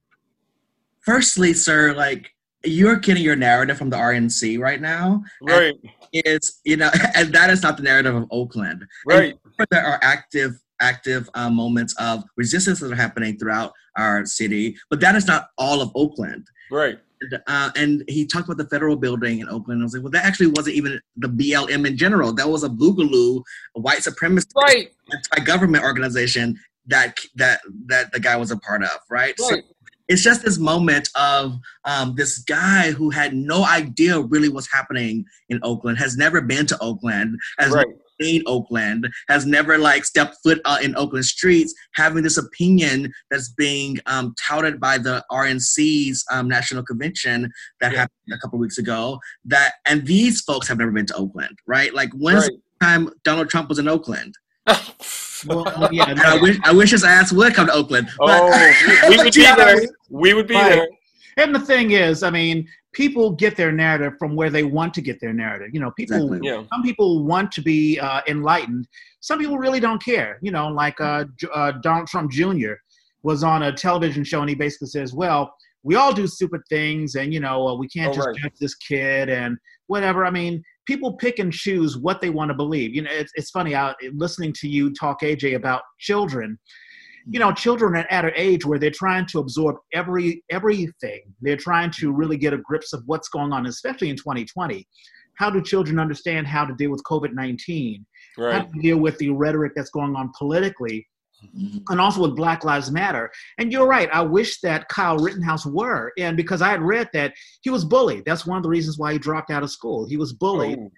Firstly, 1.08 1.54
sir, 1.54 1.94
like 1.94 2.30
you're 2.64 2.96
getting 2.96 3.22
your 3.22 3.36
narrative 3.36 3.78
from 3.78 3.90
the 3.90 3.96
RNC 3.96 4.58
right 4.58 4.80
now. 4.80 5.22
Right. 5.40 5.74
Is 6.12 6.60
you 6.64 6.76
know, 6.76 6.90
and 7.14 7.32
that 7.32 7.50
is 7.50 7.62
not 7.62 7.76
the 7.76 7.82
narrative 7.82 8.14
of 8.14 8.26
Oakland. 8.30 8.84
Right. 9.06 9.34
There 9.70 9.84
are 9.84 9.98
active 10.02 10.52
active 10.80 11.28
uh, 11.34 11.50
moments 11.50 11.94
of 11.98 12.22
resistance 12.36 12.78
that 12.80 12.92
are 12.92 12.96
happening 12.96 13.36
throughout 13.36 13.72
our 13.96 14.24
city, 14.26 14.76
but 14.90 15.00
that 15.00 15.16
is 15.16 15.26
not 15.26 15.48
all 15.58 15.80
of 15.80 15.90
Oakland. 15.96 16.46
Right. 16.70 16.98
And, 17.20 17.42
uh, 17.48 17.70
and 17.74 18.04
he 18.06 18.24
talked 18.24 18.44
about 18.44 18.58
the 18.58 18.68
federal 18.68 18.94
building 18.94 19.40
in 19.40 19.48
Oakland. 19.48 19.82
I 19.82 19.84
was 19.84 19.94
like, 19.94 20.04
well, 20.04 20.12
that 20.12 20.24
actually 20.24 20.48
wasn't 20.48 20.76
even 20.76 21.00
the 21.16 21.28
BLM 21.28 21.84
in 21.84 21.96
general. 21.96 22.32
That 22.32 22.48
was 22.48 22.62
a 22.62 22.68
boogaloo, 22.68 23.42
a 23.76 23.80
white 23.80 23.98
supremacist 24.00 24.52
Right. 24.54 24.92
anti-government 25.12 25.82
organization 25.82 26.60
that 26.86 27.18
that 27.36 27.60
that 27.86 28.12
the 28.12 28.20
guy 28.20 28.36
was 28.36 28.50
a 28.50 28.56
part 28.58 28.82
of, 28.82 28.98
right? 29.10 29.38
So 29.38 29.54
Right. 29.54 29.64
It's 30.08 30.22
just 30.22 30.42
this 30.42 30.58
moment 30.58 31.08
of 31.14 31.58
um, 31.84 32.14
this 32.16 32.38
guy 32.38 32.92
who 32.92 33.10
had 33.10 33.34
no 33.34 33.64
idea 33.64 34.20
really 34.20 34.48
what's 34.48 34.70
happening 34.72 35.24
in 35.48 35.60
Oakland, 35.62 35.98
has 35.98 36.16
never 36.16 36.40
been 36.40 36.66
to 36.66 36.78
Oakland, 36.80 37.38
has 37.58 37.72
Right. 37.72 37.86
never 37.86 37.98
seen 38.20 38.42
Oakland, 38.46 39.08
has 39.28 39.46
never 39.46 39.78
like 39.78 40.04
stepped 40.04 40.36
foot 40.42 40.60
uh, 40.64 40.78
in 40.82 40.96
Oakland 40.96 41.24
streets, 41.24 41.72
having 41.94 42.22
this 42.24 42.36
opinion 42.36 43.12
that's 43.30 43.50
being 43.50 43.98
um, 44.06 44.34
touted 44.44 44.80
by 44.80 44.98
the 44.98 45.24
RNC's 45.30 46.24
um, 46.32 46.48
national 46.48 46.82
convention 46.82 47.52
that 47.80 47.92
Yeah. 47.92 47.98
happened 48.00 48.32
a 48.34 48.38
couple 48.38 48.58
weeks 48.58 48.78
ago. 48.78 49.20
That 49.44 49.74
and 49.86 50.04
these 50.06 50.40
folks 50.40 50.66
have 50.68 50.78
never 50.78 50.90
been 50.90 51.06
to 51.06 51.14
Oakland, 51.16 51.58
right? 51.66 51.94
Like 51.94 52.10
when's 52.12 52.42
Right. 52.44 52.52
the 52.80 52.84
time 52.86 53.10
Donald 53.24 53.50
Trump 53.50 53.68
was 53.68 53.78
in 53.78 53.86
Oakland? 53.88 54.34
Well, 55.46 55.64
well, 55.78 55.88
yeah, 55.92 56.08
And 56.10 56.20
I 56.20 56.36
wish 56.40 56.58
I 56.64 56.72
wish 56.72 56.90
his 56.90 57.04
ass 57.04 57.32
would 57.32 57.54
come 57.54 57.66
to 57.68 57.72
Oakland. 57.72 58.08
But 58.18 58.40
oh, 58.42 59.08
we 59.08 59.16
would 59.18 59.32
be 59.32 59.42
there. 59.42 59.76
We 60.10 60.34
would 60.34 60.48
be 60.48 60.54
Right. 60.54 60.70
there. 60.70 60.88
And 61.36 61.54
the 61.54 61.60
thing 61.60 61.92
is, 61.92 62.24
I 62.24 62.30
mean, 62.30 62.66
people 62.92 63.30
get 63.30 63.54
their 63.54 63.70
narrative 63.70 64.14
from 64.18 64.34
where 64.34 64.50
they 64.50 64.64
want 64.64 64.92
to 64.94 65.00
get 65.00 65.20
their 65.20 65.32
narrative. 65.32 65.68
You 65.72 65.78
know, 65.80 65.92
people. 65.92 66.16
Exactly. 66.16 66.40
Yeah. 66.42 66.64
Some 66.72 66.82
people 66.82 67.22
want 67.24 67.52
to 67.52 67.62
be 67.62 68.00
uh, 68.00 68.22
enlightened. 68.26 68.88
Some 69.20 69.38
people 69.38 69.58
really 69.58 69.78
don't 69.78 70.02
care. 70.04 70.38
You 70.42 70.50
know, 70.50 70.66
like 70.68 71.00
uh, 71.00 71.24
J- 71.36 71.46
uh, 71.54 71.72
Donald 71.82 72.08
Trump 72.08 72.32
Jr. 72.32 72.72
was 73.22 73.44
on 73.44 73.62
a 73.64 73.72
television 73.72 74.24
show 74.24 74.40
and 74.40 74.48
he 74.48 74.56
basically 74.56 74.88
says, 74.88 75.14
"Well, 75.14 75.54
we 75.84 75.94
all 75.94 76.12
do 76.12 76.26
stupid 76.26 76.62
things, 76.68 77.14
and 77.14 77.32
you 77.32 77.38
know, 77.38 77.68
uh, 77.68 77.74
we 77.76 77.86
can't 77.88 78.10
Oh, 78.10 78.14
just 78.14 78.26
right. 78.26 78.36
judge 78.36 78.54
this 78.60 78.74
kid 78.74 79.28
and 79.28 79.56
whatever." 79.86 80.26
I 80.26 80.30
mean, 80.30 80.64
people 80.88 81.12
pick 81.12 81.38
and 81.38 81.52
choose 81.52 81.98
what 81.98 82.20
they 82.22 82.30
want 82.30 82.48
to 82.48 82.54
believe. 82.54 82.94
You 82.94 83.02
know, 83.02 83.10
it's 83.12 83.30
it's 83.36 83.50
funny. 83.50 83.76
I 83.76 83.94
listening 84.14 84.52
to 84.54 84.68
you 84.68 84.92
talk, 84.92 85.20
AeJay, 85.20 85.54
about 85.54 85.82
children. 86.00 86.58
You 87.30 87.38
know, 87.38 87.48
mm-hmm. 87.48 87.56
children 87.56 87.94
are 87.94 88.06
at 88.10 88.24
an 88.24 88.32
age 88.34 88.64
where 88.64 88.78
they're 88.78 88.90
trying 88.90 89.26
to 89.26 89.38
absorb 89.38 89.76
every 89.92 90.42
everything. 90.50 91.20
They're 91.42 91.58
trying 91.58 91.92
to 91.98 92.10
really 92.10 92.38
get 92.38 92.54
a 92.54 92.58
grips 92.58 92.92
of 92.94 93.02
what's 93.06 93.28
going 93.28 93.52
on, 93.52 93.66
especially 93.66 94.08
in 94.08 94.16
2020. 94.16 94.88
How 95.34 95.50
do 95.50 95.62
children 95.62 96.00
understand 96.00 96.48
how 96.48 96.64
to 96.64 96.74
deal 96.74 96.90
with 96.90 97.02
COVID 97.04 97.34
19? 97.34 98.04
How 98.38 98.62
to 98.62 98.80
deal 98.80 98.98
with 98.98 99.18
the 99.18 99.30
rhetoric 99.30 99.72
that's 99.76 99.90
going 99.90 100.16
on 100.16 100.32
politically? 100.36 101.06
And 101.88 102.00
also 102.00 102.22
with 102.22 102.36
Black 102.36 102.64
Lives 102.64 102.90
Matter. 102.90 103.30
And 103.58 103.72
you're 103.72 103.86
right. 103.86 104.08
I 104.12 104.22
wish 104.22 104.60
that 104.60 104.88
Kyle 104.88 105.18
Rittenhouse 105.18 105.64
were, 105.66 106.12
and 106.18 106.36
because 106.36 106.62
I 106.62 106.70
had 106.70 106.82
read 106.82 107.08
that 107.12 107.34
he 107.60 107.70
was 107.70 107.84
bullied. 107.84 108.24
That's 108.24 108.46
one 108.46 108.56
of 108.56 108.62
the 108.62 108.68
reasons 108.68 108.98
why 108.98 109.12
he 109.12 109.18
dropped 109.18 109.50
out 109.50 109.62
of 109.62 109.70
school. 109.70 110.06
He 110.06 110.16
was 110.16 110.32
bullied, 110.32 110.78
Oh, 110.80 110.90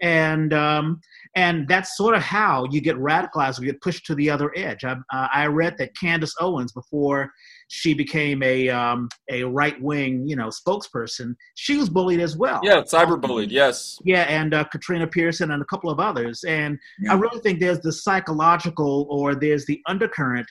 and 0.00 0.52
um, 0.52 1.00
and 1.36 1.68
that's 1.68 1.96
sort 1.96 2.14
of 2.14 2.22
how 2.22 2.66
you 2.70 2.80
get 2.80 2.96
radicalized. 2.96 3.60
You 3.60 3.66
get 3.66 3.80
pushed 3.80 4.06
to 4.06 4.14
the 4.14 4.30
other 4.30 4.52
edge. 4.56 4.84
I, 4.84 4.96
uh, 5.12 5.28
I 5.32 5.46
read 5.46 5.76
that 5.78 5.96
Candace 5.96 6.34
Owens, 6.40 6.72
before 6.72 7.32
she 7.74 7.94
became 7.94 8.42
a 8.42 8.68
um, 8.68 9.08
a 9.30 9.44
right 9.44 9.80
wing, 9.80 10.28
you 10.28 10.36
know, 10.36 10.48
spokesperson, 10.48 11.34
she 11.54 11.78
was 11.78 11.88
bullied 11.88 12.20
as 12.20 12.36
well. 12.36 12.60
yeah, 12.62 12.82
cyberbullied. 12.82 13.50
Yes. 13.50 13.98
Yeah, 14.04 14.24
and 14.24 14.52
uh, 14.52 14.64
Katrina 14.64 15.06
Pearson 15.06 15.52
and 15.52 15.62
a 15.62 15.64
couple 15.64 15.88
of 15.88 15.98
others. 15.98 16.44
And 16.46 16.78
Yeah. 17.00 17.12
I 17.12 17.16
really 17.16 17.40
think 17.40 17.60
there's 17.60 17.80
the 17.80 17.90
psychological 17.90 19.06
or 19.08 19.34
there's 19.34 19.64
the 19.64 19.80
undercurrent 19.86 20.46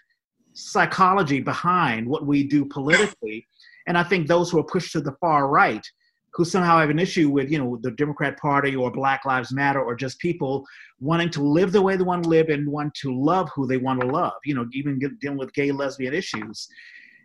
psychology 0.53 1.39
behind 1.41 2.07
what 2.07 2.25
we 2.25 2.43
do 2.43 2.65
politically. 2.65 3.47
And 3.85 3.99
I 3.99 4.03
think 4.03 4.25
those 4.27 4.49
who 4.49 4.57
are 4.57 4.63
pushed 4.63 4.91
to 4.93 5.01
the 5.01 5.15
far 5.21 5.47
right, 5.47 5.85
who 6.33 6.43
somehow 6.43 6.79
have 6.79 6.89
an 6.89 6.97
issue 6.97 7.29
with, 7.29 7.51
you 7.51 7.59
know, 7.59 7.77
the 7.83 7.91
Democrat 7.91 8.35
Party 8.39 8.75
or 8.75 8.89
Black 8.91 9.25
Lives 9.25 9.53
Matter 9.53 9.81
or 9.83 9.93
just 9.95 10.17
people 10.17 10.65
wanting 10.99 11.29
to 11.31 11.43
live 11.43 11.71
the 11.71 11.83
way 11.83 11.97
they 11.97 12.03
want 12.03 12.23
to 12.23 12.29
live 12.29 12.49
and 12.49 12.67
want 12.67 12.95
to 12.95 13.13
love 13.13 13.47
who 13.53 13.67
they 13.67 13.77
want 13.77 14.01
to 14.01 14.07
love, 14.07 14.33
you 14.43 14.55
know, 14.55 14.65
even 14.73 14.99
dealing 15.21 15.37
with 15.37 15.53
gay, 15.53 15.71
lesbian 15.71 16.15
issues. 16.15 16.67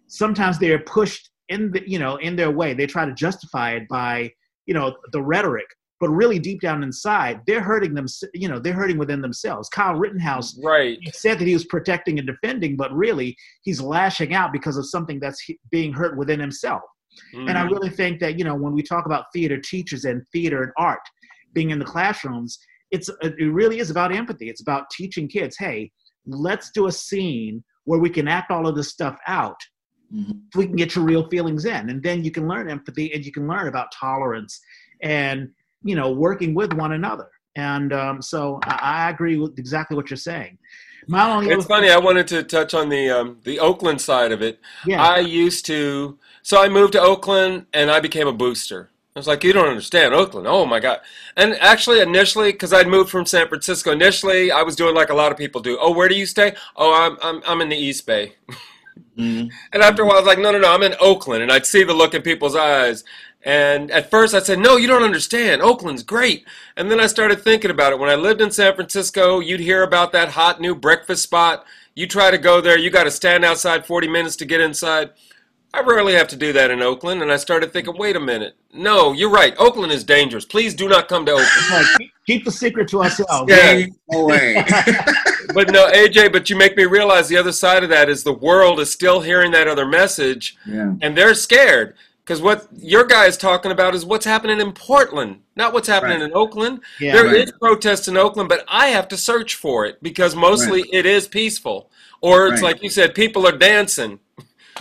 Sometimes 0.08 0.58
they're 0.58 0.78
pushed 0.80 1.30
in 1.48 1.70
the, 1.70 1.88
you 1.88 1.98
know, 1.98 2.16
in 2.16 2.36
their 2.36 2.50
way. 2.50 2.74
They 2.74 2.86
try 2.86 3.04
to 3.04 3.14
justify 3.14 3.72
it 3.72 3.88
by, 3.88 4.30
you 4.66 4.74
know, 4.74 4.96
the 5.12 5.22
rhetoric 5.22 5.66
but 6.00 6.10
really 6.10 6.38
deep 6.38 6.60
down 6.60 6.82
inside, 6.82 7.40
they're 7.46 7.62
hurting 7.62 7.94
them. 7.94 8.06
You 8.34 8.48
know, 8.48 8.58
they're 8.58 8.74
hurting 8.74 8.98
within 8.98 9.22
themselves. 9.22 9.68
Kyle 9.68 9.94
Rittenhouse 9.94 10.58
Right. 10.62 10.98
he 11.00 11.10
said 11.12 11.38
that 11.38 11.46
he 11.48 11.54
was 11.54 11.64
protecting 11.64 12.18
and 12.18 12.26
defending, 12.26 12.76
but 12.76 12.92
really 12.92 13.36
he's 13.62 13.80
lashing 13.80 14.34
out 14.34 14.52
because 14.52 14.76
of 14.76 14.88
something 14.88 15.18
that's 15.20 15.44
being 15.70 15.92
hurt 15.92 16.16
within 16.16 16.38
himself. 16.38 16.82
And 17.48 17.56
I 17.56 17.62
Mhm. 17.64 17.70
really 17.70 17.88
think 17.88 18.20
that 18.20 18.38
you 18.38 18.44
know 18.44 18.54
when 18.54 18.74
we 18.74 18.82
talk 18.82 19.06
about 19.06 19.32
theater 19.32 19.58
teachers 19.58 20.04
and 20.04 20.22
theater 20.32 20.62
and 20.62 20.72
art 20.76 21.00
being 21.54 21.70
in 21.70 21.78
the 21.78 21.84
classrooms, 21.84 22.58
it's 22.90 23.08
it 23.22 23.34
really 23.52 23.78
is 23.78 23.90
about 23.90 24.14
empathy. 24.14 24.50
It's 24.50 24.60
about 24.60 24.90
teaching 24.90 25.28
kids, 25.28 25.56
hey, 25.56 25.90
let's 26.26 26.70
do 26.72 26.88
a 26.88 26.92
scene 26.92 27.64
where 27.84 27.98
we 28.00 28.10
can 28.10 28.28
act 28.28 28.50
all 28.50 28.66
of 28.66 28.76
this 28.76 28.90
stuff 28.90 29.16
out. 29.26 29.56
Mhm. 30.14 30.42
We 30.54 30.66
can 30.66 30.76
get 30.76 30.94
your 30.94 31.04
real 31.04 31.28
feelings 31.28 31.64
in, 31.64 31.90
and 31.90 32.02
then 32.02 32.24
you 32.24 32.30
can 32.30 32.46
learn 32.46 32.70
empathy 32.70 33.12
and 33.12 33.24
you 33.24 33.32
can 33.32 33.46
learn 33.46 33.68
about 33.68 33.92
tolerance 33.92 34.60
and 35.02 35.50
you 35.82 35.96
know 35.96 36.12
working 36.12 36.54
with 36.54 36.72
one 36.72 36.92
another. 36.92 37.28
And 37.56 37.92
um, 37.92 38.22
so 38.22 38.60
I, 38.64 39.06
I 39.06 39.10
agree 39.10 39.38
with 39.38 39.58
exactly 39.58 39.96
what 39.96 40.10
you're 40.10 40.16
saying. 40.16 40.58
My 41.08 41.30
only 41.30 41.50
It's 41.50 41.66
funny. 41.66 41.90
I 41.90 41.98
wanted 41.98 42.26
to 42.28 42.42
touch 42.42 42.74
on 42.74 42.88
the 42.88 43.10
um, 43.10 43.38
the 43.44 43.58
Oakland 43.58 44.00
side 44.00 44.32
of 44.32 44.42
it. 44.42 44.60
yeah, 44.86 45.02
I 45.02 45.20
used 45.20 45.66
to. 45.66 46.18
So 46.42 46.62
I 46.62 46.68
moved 46.68 46.92
to 46.92 47.00
Oakland 47.00 47.66
and 47.72 47.90
I 47.90 48.00
became 48.00 48.28
a 48.28 48.32
booster. 48.32 48.90
I 49.14 49.18
was 49.18 49.26
like, 49.26 49.44
you 49.44 49.54
don't 49.54 49.68
understand 49.68 50.12
Oakland. 50.12 50.46
Oh 50.46 50.66
my 50.66 50.78
God. 50.78 51.00
And 51.38 51.54
actually, 51.54 52.00
initially, 52.00 52.52
because 52.52 52.74
I'd 52.74 52.86
moved 52.86 53.08
from 53.08 53.24
San 53.24 53.48
Francisco, 53.48 53.90
initially 53.90 54.52
I 54.52 54.62
was 54.62 54.76
doing 54.76 54.94
like 54.94 55.08
a 55.08 55.14
lot 55.14 55.32
of 55.32 55.38
people 55.38 55.62
do. 55.62 55.78
Oh, 55.80 55.90
where 55.90 56.06
do 56.06 56.14
you 56.14 56.26
stay? 56.26 56.54
Oh, 56.76 56.92
I'm, 56.92 57.16
I'm, 57.22 57.42
I'm 57.46 57.60
in 57.62 57.70
the 57.70 57.76
East 57.76 58.06
Bay. 58.06 58.34
Mhm. 59.18 59.50
And 59.72 59.82
after 59.82 60.02
a 60.02 60.06
while, 60.06 60.16
I 60.16 60.20
was 60.20 60.26
like, 60.26 60.38
no, 60.38 60.50
no, 60.52 60.58
no, 60.58 60.72
I'm 60.72 60.82
in 60.82 60.94
Oakland. 61.00 61.42
And 61.42 61.50
I'd 61.50 61.66
see 61.66 61.84
the 61.84 61.94
look 61.94 62.14
in 62.14 62.22
people's 62.22 62.56
eyes. 62.56 63.04
And 63.42 63.90
at 63.90 64.10
first 64.10 64.34
I 64.34 64.40
said, 64.40 64.58
no, 64.58 64.76
you 64.76 64.88
don't 64.88 65.04
understand. 65.04 65.62
Oakland's 65.62 66.02
great. 66.02 66.44
And 66.76 66.90
then 66.90 67.00
I 67.00 67.06
started 67.06 67.42
thinking 67.42 67.70
about 67.70 67.92
it. 67.92 67.98
When 67.98 68.10
I 68.10 68.14
lived 68.16 68.40
in 68.40 68.50
San 68.50 68.74
Francisco, 68.74 69.40
you'd 69.40 69.60
hear 69.60 69.82
about 69.82 70.12
that 70.12 70.30
hot 70.30 70.60
new 70.60 70.74
breakfast 70.74 71.22
spot. 71.22 71.64
You 71.94 72.06
try 72.06 72.30
to 72.30 72.38
go 72.38 72.60
there, 72.60 72.76
you 72.76 72.90
got 72.90 73.04
to 73.04 73.10
stand 73.10 73.44
outside 73.44 73.86
40 73.86 74.08
minutes 74.08 74.36
to 74.36 74.44
get 74.44 74.60
inside. 74.60 75.10
I 75.72 75.80
rarely 75.80 76.14
have 76.14 76.28
to 76.28 76.36
do 76.36 76.52
that 76.54 76.70
in 76.70 76.82
Oakland. 76.82 77.22
And 77.22 77.30
I 77.32 77.36
started 77.36 77.72
thinking, 77.72 77.96
wait 77.96 78.16
a 78.16 78.20
minute. 78.20 78.56
No, 78.74 79.12
you're 79.12 79.30
right. 79.30 79.54
Oakland 79.58 79.92
is 79.92 80.04
dangerous. 80.04 80.44
Please 80.44 80.74
do 80.74 80.88
not 80.88 81.06
come 81.08 81.24
to 81.26 81.32
Oakland. 81.32 81.86
keep, 81.98 82.12
keep 82.26 82.44
the 82.44 82.50
secret 82.50 82.88
to 82.88 83.02
ourselves. 83.02 83.44
Yeah. 83.48 83.56
Stay 83.56 83.92
away. 84.12 84.64
but 85.56 85.70
no, 85.70 85.88
AeJay, 85.90 86.30
but 86.30 86.48
you 86.50 86.56
make 86.56 86.76
me 86.76 86.84
realize 86.84 87.28
the 87.28 87.36
other 87.36 87.52
side 87.52 87.82
of 87.82 87.88
that 87.90 88.08
is 88.08 88.22
the 88.22 88.32
world 88.32 88.78
is 88.78 88.90
still 88.92 89.20
hearing 89.20 89.50
that 89.52 89.66
other 89.66 89.86
message. 89.86 90.56
yeah. 90.66 90.92
and 91.00 91.16
they're 91.16 91.34
scared 91.34 91.94
because 92.22 92.42
what 92.42 92.66
your 92.76 93.04
guy 93.04 93.26
is 93.26 93.36
talking 93.36 93.70
about 93.70 93.94
is 93.94 94.04
what's 94.04 94.26
happening 94.26 94.60
in 94.60 94.72
Portland, 94.72 95.40
not 95.54 95.72
what's 95.72 95.86
happening 95.86 96.20
Right. 96.20 96.30
in 96.30 96.36
Oakland. 96.36 96.80
Yeah, 97.00 97.12
There 97.12 97.26
right. 97.26 97.36
is 97.36 97.52
protests 97.52 98.08
in 98.08 98.16
Oakland, 98.16 98.48
but 98.48 98.64
I 98.68 98.88
have 98.88 99.06
to 99.08 99.16
search 99.16 99.54
for 99.54 99.86
it 99.86 100.02
because 100.02 100.34
mostly 100.34 100.84
it 100.92 101.06
is 101.06 101.28
peaceful, 101.28 101.88
or 102.20 102.48
it's 102.48 102.60
Right. 102.62 102.74
like 102.74 102.82
you 102.82 102.90
said, 102.90 103.14
people 103.14 103.46
are 103.46 103.56
dancing. 103.56 104.18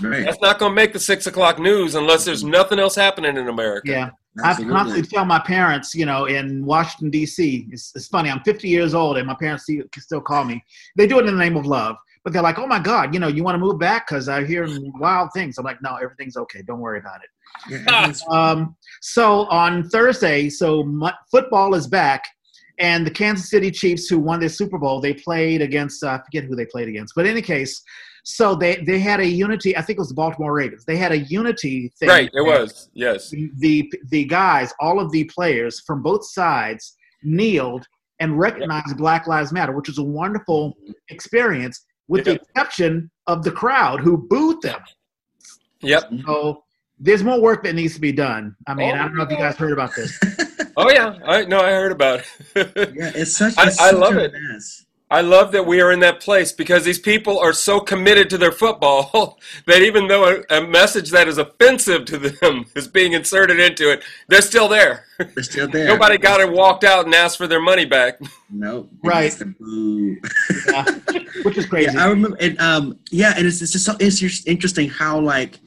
Right. 0.02 0.26
That's 0.26 0.42
not 0.42 0.60
going 0.60 0.72
to 0.72 0.76
make 0.76 0.92
the 0.92 1.00
six 1.00 1.28
o'clock 1.28 1.60
news 1.60 1.96
unless 1.96 2.26
there's 2.26 2.42
mm-hmm. 2.42 2.52
nothing 2.52 2.80
else 2.80 2.96
happening 2.96 3.38
in 3.38 3.48
America. 3.48 3.92
yeah. 3.92 4.10
I 4.44 4.54
constantly 4.56 5.04
tell 5.04 5.26
my 5.26 5.40
parents, 5.40 5.96
you 5.96 6.06
know, 6.06 6.26
in 6.26 6.66
Washington 6.66 7.10
D.C. 7.10 7.68
It's, 7.72 7.94
it's 7.96 8.08
funny. 8.08 8.30
I'm 8.30 8.42
50 8.42 8.68
years 8.68 8.94
old, 8.94 9.18
and 9.18 9.28
my 9.28 9.36
parents 9.36 9.64
still, 9.64 9.84
still 9.98 10.22
call 10.22 10.44
me. 10.44 10.64
They 10.98 11.08
do 11.08 11.18
it 11.20 11.26
in 11.26 11.38
the 11.38 11.44
name 11.44 11.56
of 11.56 11.66
love, 11.66 11.96
but 12.24 12.34
they're 12.34 12.42
like, 12.42 12.60
"Oh 12.60 12.68
my 12.68 12.80
God, 12.80 13.14
you 13.14 13.20
know, 13.20 13.28
you 13.28 13.44
want 13.44 13.56
to 13.56 13.60
move 13.60 13.80
back 13.80 14.08
because 14.08 14.28
I 14.28 14.46
hear 14.46 14.68
wild 14.96 15.30
things." 15.34 15.58
I'm 15.58 15.64
like, 15.64 15.82
"No, 15.82 15.96
everything's 15.96 16.36
okay. 16.38 16.62
Don't 16.64 16.80
worry 16.80 17.00
about 17.00 17.22
it." 17.24 17.30
Yeah, 17.88 18.12
Um, 18.30 18.76
so 19.02 19.46
on 19.46 19.90
Thursday, 19.90 20.50
so 20.50 20.84
mu- 20.84 21.10
football 21.32 21.74
is 21.76 21.88
back, 21.88 22.26
and 22.80 23.06
the 23.06 23.12
Kansas 23.12 23.50
City 23.50 23.72
Chiefs, 23.72 24.08
who 24.08 24.20
won 24.20 24.40
their 24.42 24.50
Super 24.50 24.78
Bowl, 24.78 25.00
they 25.00 25.14
played 25.14 25.62
against 25.62 26.04
uh, 26.04 26.10
I 26.10 26.18
forget 26.26 26.44
who 26.44 26.56
they 26.56 26.66
played 26.66 26.90
against, 26.90 27.14
but 27.16 27.26
in 27.26 27.32
any 27.32 27.42
case, 27.42 27.82
so 28.28 28.56
they 28.56 28.78
they 28.88 28.98
had 29.00 29.20
a 29.20 29.26
unity. 29.28 29.78
I 29.78 29.82
think 29.82 29.98
it 29.98 30.02
was 30.02 30.10
the 30.10 30.16
Baltimore 30.16 30.52
Ravens. 30.54 30.84
They 30.84 30.98
had 30.98 31.12
a 31.12 31.20
unity 31.20 31.92
thing. 32.00 32.10
Right, 32.10 32.30
it 32.34 32.42
was. 32.42 32.90
Yes. 32.94 33.30
The 33.30 33.92
the 34.10 34.26
guys, 34.26 34.74
all 34.80 35.00
of 35.00 35.12
the 35.12 35.26
players 35.26 35.82
from 35.86 36.02
both 36.02 36.26
sides 36.26 36.96
kneeled 37.24 37.86
and 38.20 38.38
recognized 38.40 38.98
Black 38.98 39.28
Lives 39.28 39.52
Matter, 39.52 39.74
which 39.74 39.88
was 39.90 40.00
a 40.00 40.04
wonderful 40.04 40.74
experience, 41.10 41.86
with 42.08 42.26
the 42.26 42.32
exception 42.34 43.12
of 43.28 43.44
the 43.44 43.52
crowd 43.52 44.00
who 44.00 44.18
booed 44.18 44.62
them. 44.64 44.80
Yep. 45.82 46.10
So 46.26 46.64
there's 46.98 47.24
more 47.24 47.40
work 47.40 47.64
that 47.66 47.76
needs 47.76 47.94
to 47.94 48.02
be 48.02 48.12
done. 48.12 48.56
I 48.68 48.74
mean, 48.74 48.90
Oh, 48.90 48.94
I 48.96 48.98
don't 49.04 49.16
know 49.16 49.24
if 49.24 49.30
you 49.30 49.38
guys 49.38 49.56
heard 49.58 49.74
about 49.74 49.94
this. 49.96 50.18
Oh 50.78 50.90
yeah. 50.90 51.18
I 51.26 51.46
no, 51.46 51.60
I 51.60 51.72
heard 51.72 51.92
about 51.92 52.22
it. 52.22 52.26
yeah, 52.96 53.12
it's 53.14 53.38
such. 53.38 53.56
I- 53.58 53.68
It's 53.68 53.80
I 53.80 53.92
such 53.92 54.00
love 54.00 54.16
a 54.16 54.26
it. 54.26 54.34
Mess. 54.34 54.85
I 55.12 55.22
love 55.22 55.52
that 55.52 55.68
we 55.68 55.82
are 55.82 55.92
in 55.92 56.00
that 56.00 56.20
place 56.20 56.52
because 56.52 56.84
these 56.84 56.98
people 56.98 57.38
are 57.38 57.54
so 57.54 57.80
committed 57.80 58.28
to 58.32 58.40
their 58.40 58.52
football 58.52 59.38
that 59.68 59.84
even 59.84 60.08
though 60.08 60.42
a, 60.50 60.58
a, 60.58 60.66
message 60.66 61.12
that 61.12 61.28
is 61.28 61.38
offensive 61.38 62.06
to 62.06 62.18
them 62.18 62.66
is 62.76 62.88
being 62.88 63.14
inserted 63.14 63.60
into 63.60 63.92
it, 63.92 64.04
they're 64.30 64.42
still 64.42 64.68
there. 64.68 65.06
They're 65.20 65.44
still 65.44 65.68
there. 65.68 65.88
Nobody 65.88 66.18
got 66.18 66.42
and 66.42 66.52
walked 66.54 66.84
out 66.84 67.06
and 67.06 67.14
asked 67.14 67.38
for 67.38 67.46
their 67.46 67.62
money 67.62 67.86
back. 67.86 68.20
No, 68.48 68.88
right. 69.04 69.36
yeah. 70.68 70.86
Which 71.44 71.58
is 71.58 71.66
crazy. 71.66 71.92
Yeah, 71.92 72.06
I 72.06 72.08
remember, 72.08 72.38
and 72.40 72.58
um, 72.62 73.00
yeah, 73.12 73.34
and 73.36 73.46
it's, 73.46 73.62
it's 73.62 73.72
just 73.72 73.84
so 73.84 73.96
it's 74.00 74.20
just 74.20 74.48
interesting 74.48 74.88
how 74.88 75.20
like 75.20 75.60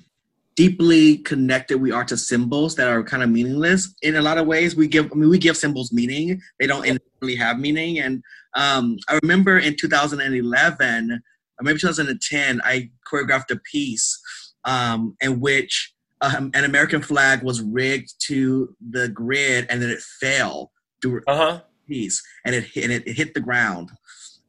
deeply 0.54 1.18
connected 1.18 1.76
we 1.76 1.92
are 1.92 2.04
to 2.04 2.16
symbols 2.16 2.74
that 2.76 2.88
are 2.88 3.02
kind 3.02 3.22
of 3.22 3.30
meaningless. 3.30 3.94
In 4.02 4.16
a 4.16 4.22
lot 4.22 4.38
of 4.38 4.46
ways, 4.46 4.74
we 4.74 4.86
give 4.86 5.10
I 5.12 5.16
mean 5.16 5.28
we 5.28 5.38
give 5.38 5.56
symbols 5.56 5.92
meaning. 5.92 6.40
They 6.58 6.66
don't 6.66 6.98
really 7.20 7.36
have 7.36 7.58
meaning. 7.58 7.98
And 7.98 8.22
um, 8.54 8.98
I 9.08 9.18
remember 9.22 9.58
in 9.58 9.76
2011, 9.76 11.10
or 11.12 11.62
maybe 11.62 11.78
2010, 11.78 12.60
I 12.64 12.90
choreographed 13.10 13.50
a 13.50 13.56
piece 13.56 14.18
um, 14.64 15.16
in 15.20 15.40
which 15.40 15.92
um, 16.20 16.50
an 16.54 16.64
American 16.64 17.02
flag 17.02 17.42
was 17.42 17.60
rigged 17.62 18.14
to 18.26 18.74
the 18.90 19.08
grid 19.08 19.66
and 19.70 19.80
then 19.80 19.90
it 19.90 20.00
fell 20.00 20.72
through 21.00 21.22
uh-huh. 21.26 21.60
piece 21.86 22.22
and 22.44 22.54
it 22.54 22.64
hit, 22.64 22.84
and 22.84 22.92
it, 22.92 23.06
it 23.06 23.16
hit 23.16 23.34
the 23.34 23.40
ground. 23.40 23.90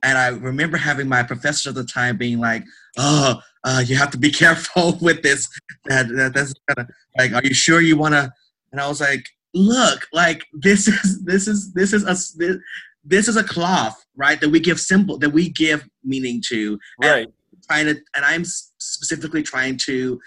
And 0.01 0.17
I 0.17 0.29
remember 0.29 0.77
having 0.77 1.07
my 1.07 1.23
professor 1.23 1.69
at 1.69 1.75
the 1.75 1.83
time 1.83 2.17
being 2.17 2.39
like, 2.39 2.63
"Oh, 2.97 3.41
uh, 3.65 3.83
you 3.85 3.97
have 3.97 4.11
to 4.11 4.17
be 4.17 4.31
careful 4.43 4.97
with 5.01 5.21
this. 5.23 5.49
That, 5.85 6.07
that 6.07 6.33
that's 6.33 6.53
kind 6.69 6.87
of 6.87 6.95
like, 7.17 7.33
are 7.33 7.45
you 7.45 7.53
sure 7.53 7.81
you 7.81 7.97
want 7.97 8.13
to?" 8.13 8.31
And 8.71 8.79
I 8.79 8.87
was 8.87 9.01
like, 9.01 9.25
"Look, 9.53 10.07
like 10.13 10.45
this 10.53 10.87
is 10.87 11.23
this 11.25 11.47
is 11.47 11.73
this 11.73 11.91
is 11.91 12.03
a 12.03 12.15
this, 12.37 12.57
this 13.03 13.27
is 13.27 13.37
a 13.37 13.43
cloth, 13.43 14.03
right? 14.15 14.39
That 14.41 14.49
we 14.49 14.59
give 14.59 14.79
symbol 14.79 15.17
that 15.19 15.29
we 15.29 15.49
give 15.49 15.87
meaning 16.03 16.41
to, 16.49 16.79
right? 17.01 17.25
And 17.25 17.33
trying 17.67 17.85
to, 17.85 18.01
and 18.15 18.25
I'm 18.25 18.45
specifically 18.45 19.43
trying 19.43 19.77
to 19.85 20.19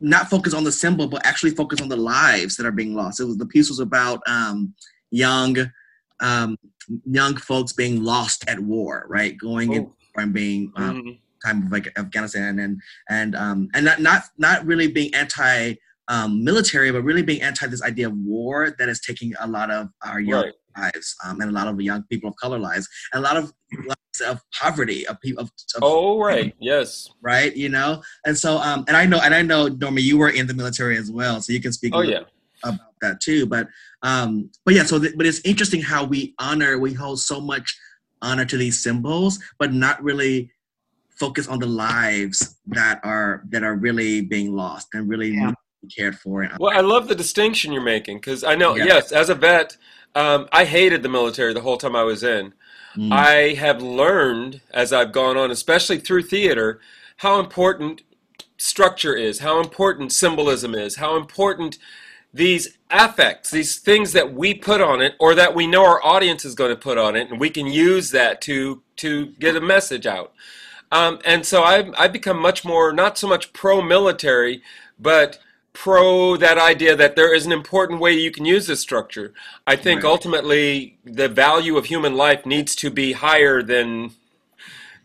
not 0.00 0.28
focus 0.28 0.52
on 0.52 0.64
the 0.64 0.72
symbol, 0.72 1.08
but 1.08 1.24
actually 1.24 1.52
focus 1.52 1.80
on 1.80 1.88
the 1.88 1.96
lives 1.96 2.56
that 2.56 2.66
are 2.66 2.72
being 2.72 2.94
lost. 2.94 3.20
It 3.20 3.24
was 3.24 3.38
the 3.38 3.46
piece 3.46 3.68
was 3.68 3.80
about 3.80 4.20
um, 4.26 4.74
young 5.10 5.56
um, 6.20 6.56
young 7.04 7.36
folks 7.36 7.72
being 7.72 8.02
lost 8.02 8.48
at 8.48 8.58
war, 8.58 9.06
right? 9.08 9.36
Going 9.38 9.78
oh. 9.78 9.92
and 10.16 10.32
being 10.32 10.72
um, 10.76 10.96
mm-hmm 10.96 11.10
time 11.46 11.62
of 11.62 11.72
like 11.72 11.92
Afghanistan 11.98 12.58
and 12.58 12.80
and 13.08 13.34
um, 13.34 13.68
and 13.74 13.84
not 13.84 14.00
not 14.00 14.22
not 14.38 14.66
really 14.66 14.88
being 14.88 15.14
anti 15.14 15.74
um, 16.08 16.44
military, 16.44 16.90
but 16.92 17.02
really 17.02 17.22
being 17.22 17.42
anti 17.42 17.66
this 17.66 17.82
idea 17.82 18.08
of 18.08 18.16
war 18.16 18.74
that 18.78 18.88
is 18.88 19.00
taking 19.00 19.34
a 19.40 19.46
lot 19.46 19.70
of 19.70 19.88
our 20.04 20.20
young 20.20 20.44
right. 20.44 20.54
Lives 20.78 21.14
um, 21.24 21.40
and 21.40 21.50
a 21.50 21.52
lot 21.52 21.68
of 21.68 21.80
young 21.80 22.02
people 22.04 22.30
of 22.30 22.36
color 22.36 22.58
lives 22.58 22.88
and 23.12 23.24
a 23.24 23.26
lot 23.26 23.36
of 23.36 23.52
lives 23.86 24.20
of 24.26 24.40
poverty 24.52 25.06
of 25.06 25.20
people. 25.20 25.42
Of, 25.42 25.50
of, 25.76 25.82
oh 25.82 26.18
right, 26.18 26.54
yes, 26.60 27.08
right. 27.22 27.54
You 27.54 27.68
know, 27.68 28.02
and 28.24 28.36
so 28.36 28.58
um, 28.58 28.84
and 28.88 28.96
I 28.96 29.06
know 29.06 29.20
and 29.22 29.34
I 29.34 29.42
know 29.42 29.68
Norma, 29.68 30.00
you 30.00 30.18
were 30.18 30.30
in 30.30 30.46
the 30.46 30.54
military 30.54 30.96
as 30.96 31.10
well, 31.10 31.40
so 31.40 31.52
you 31.52 31.60
can 31.60 31.72
speak. 31.72 31.92
Oh 31.94 32.02
yeah. 32.02 32.20
About 32.64 32.80
that 33.02 33.20
too, 33.20 33.44
but 33.46 33.68
um, 34.02 34.50
but 34.64 34.74
yeah. 34.74 34.84
So, 34.84 34.98
th- 34.98 35.12
but 35.14 35.26
it's 35.26 35.40
interesting 35.44 35.82
how 35.82 36.04
we 36.04 36.34
honor, 36.38 36.78
we 36.78 36.94
hold 36.94 37.20
so 37.20 37.38
much 37.38 37.78
honor 38.22 38.46
to 38.46 38.56
these 38.56 38.82
symbols, 38.82 39.38
but 39.58 39.74
not 39.74 40.02
really 40.02 40.50
focus 41.16 41.48
on 41.48 41.58
the 41.58 41.66
lives 41.66 42.56
that 42.68 43.00
are 43.02 43.42
that 43.50 43.62
are 43.62 43.74
really 43.74 44.20
being 44.20 44.54
lost 44.54 44.88
and 44.94 45.08
really 45.08 45.30
yeah. 45.30 45.52
cared 45.96 46.18
for. 46.18 46.48
Well, 46.58 46.76
I 46.76 46.80
love 46.80 47.08
the 47.08 47.14
distinction 47.14 47.72
you're 47.72 47.82
making 47.82 48.18
because 48.18 48.44
I 48.44 48.54
know, 48.54 48.74
yeah. 48.74 48.84
yes, 48.84 49.12
as 49.12 49.30
a 49.30 49.34
vet, 49.34 49.76
um, 50.16 50.48
I 50.50 50.64
hated 50.64 51.02
the 51.02 51.08
military 51.08 51.52
the 51.52 51.60
whole 51.60 51.76
time 51.76 51.94
I 51.94 52.02
was 52.02 52.24
in. 52.24 52.54
Mm. 52.96 53.12
I 53.12 53.54
have 53.54 53.82
learned 53.82 54.62
as 54.72 54.92
I've 54.92 55.12
gone 55.12 55.36
on, 55.36 55.50
especially 55.50 55.98
through 55.98 56.22
theater, 56.22 56.80
how 57.18 57.38
important 57.38 58.02
structure 58.56 59.14
is, 59.14 59.40
how 59.40 59.60
important 59.60 60.12
symbolism 60.12 60.74
is, 60.74 60.96
how 60.96 61.16
important 61.16 61.76
these 62.32 62.78
affects, 62.90 63.50
these 63.50 63.78
things 63.78 64.12
that 64.12 64.32
we 64.32 64.54
put 64.54 64.80
on 64.80 65.02
it 65.02 65.14
or 65.20 65.34
that 65.34 65.54
we 65.54 65.66
know 65.66 65.84
our 65.84 66.02
audience 66.02 66.46
is 66.46 66.54
going 66.54 66.70
to 66.70 66.76
put 66.76 66.96
on 66.96 67.14
it, 67.14 67.30
and 67.30 67.38
we 67.38 67.50
can 67.50 67.66
use 67.66 68.10
that 68.10 68.40
to 68.42 68.82
to 68.96 69.26
get 69.38 69.54
a 69.54 69.60
message 69.60 70.06
out. 70.06 70.32
Um, 70.90 71.18
and 71.26 71.44
so 71.44 71.62
I've, 71.62 71.92
I've 71.98 72.12
become 72.12 72.38
much 72.40 72.64
more, 72.64 72.92
not 72.92 73.18
so 73.18 73.28
much 73.28 73.52
pro 73.52 73.82
military, 73.82 74.62
but 74.98 75.38
pro 75.76 76.38
that 76.38 76.56
idea 76.56 76.96
that 76.96 77.16
there 77.16 77.34
is 77.34 77.44
an 77.44 77.52
important 77.52 78.00
way 78.00 78.12
you 78.12 78.30
can 78.30 78.46
use 78.46 78.66
this 78.66 78.80
structure. 78.80 79.34
I 79.66 79.76
think 79.76 80.02
right. 80.02 80.10
ultimately 80.10 80.98
the 81.04 81.28
value 81.28 81.76
of 81.76 81.84
human 81.84 82.14
life 82.16 82.46
needs 82.46 82.74
to 82.76 82.90
be 82.90 83.12
higher 83.12 83.62
than, 83.62 84.12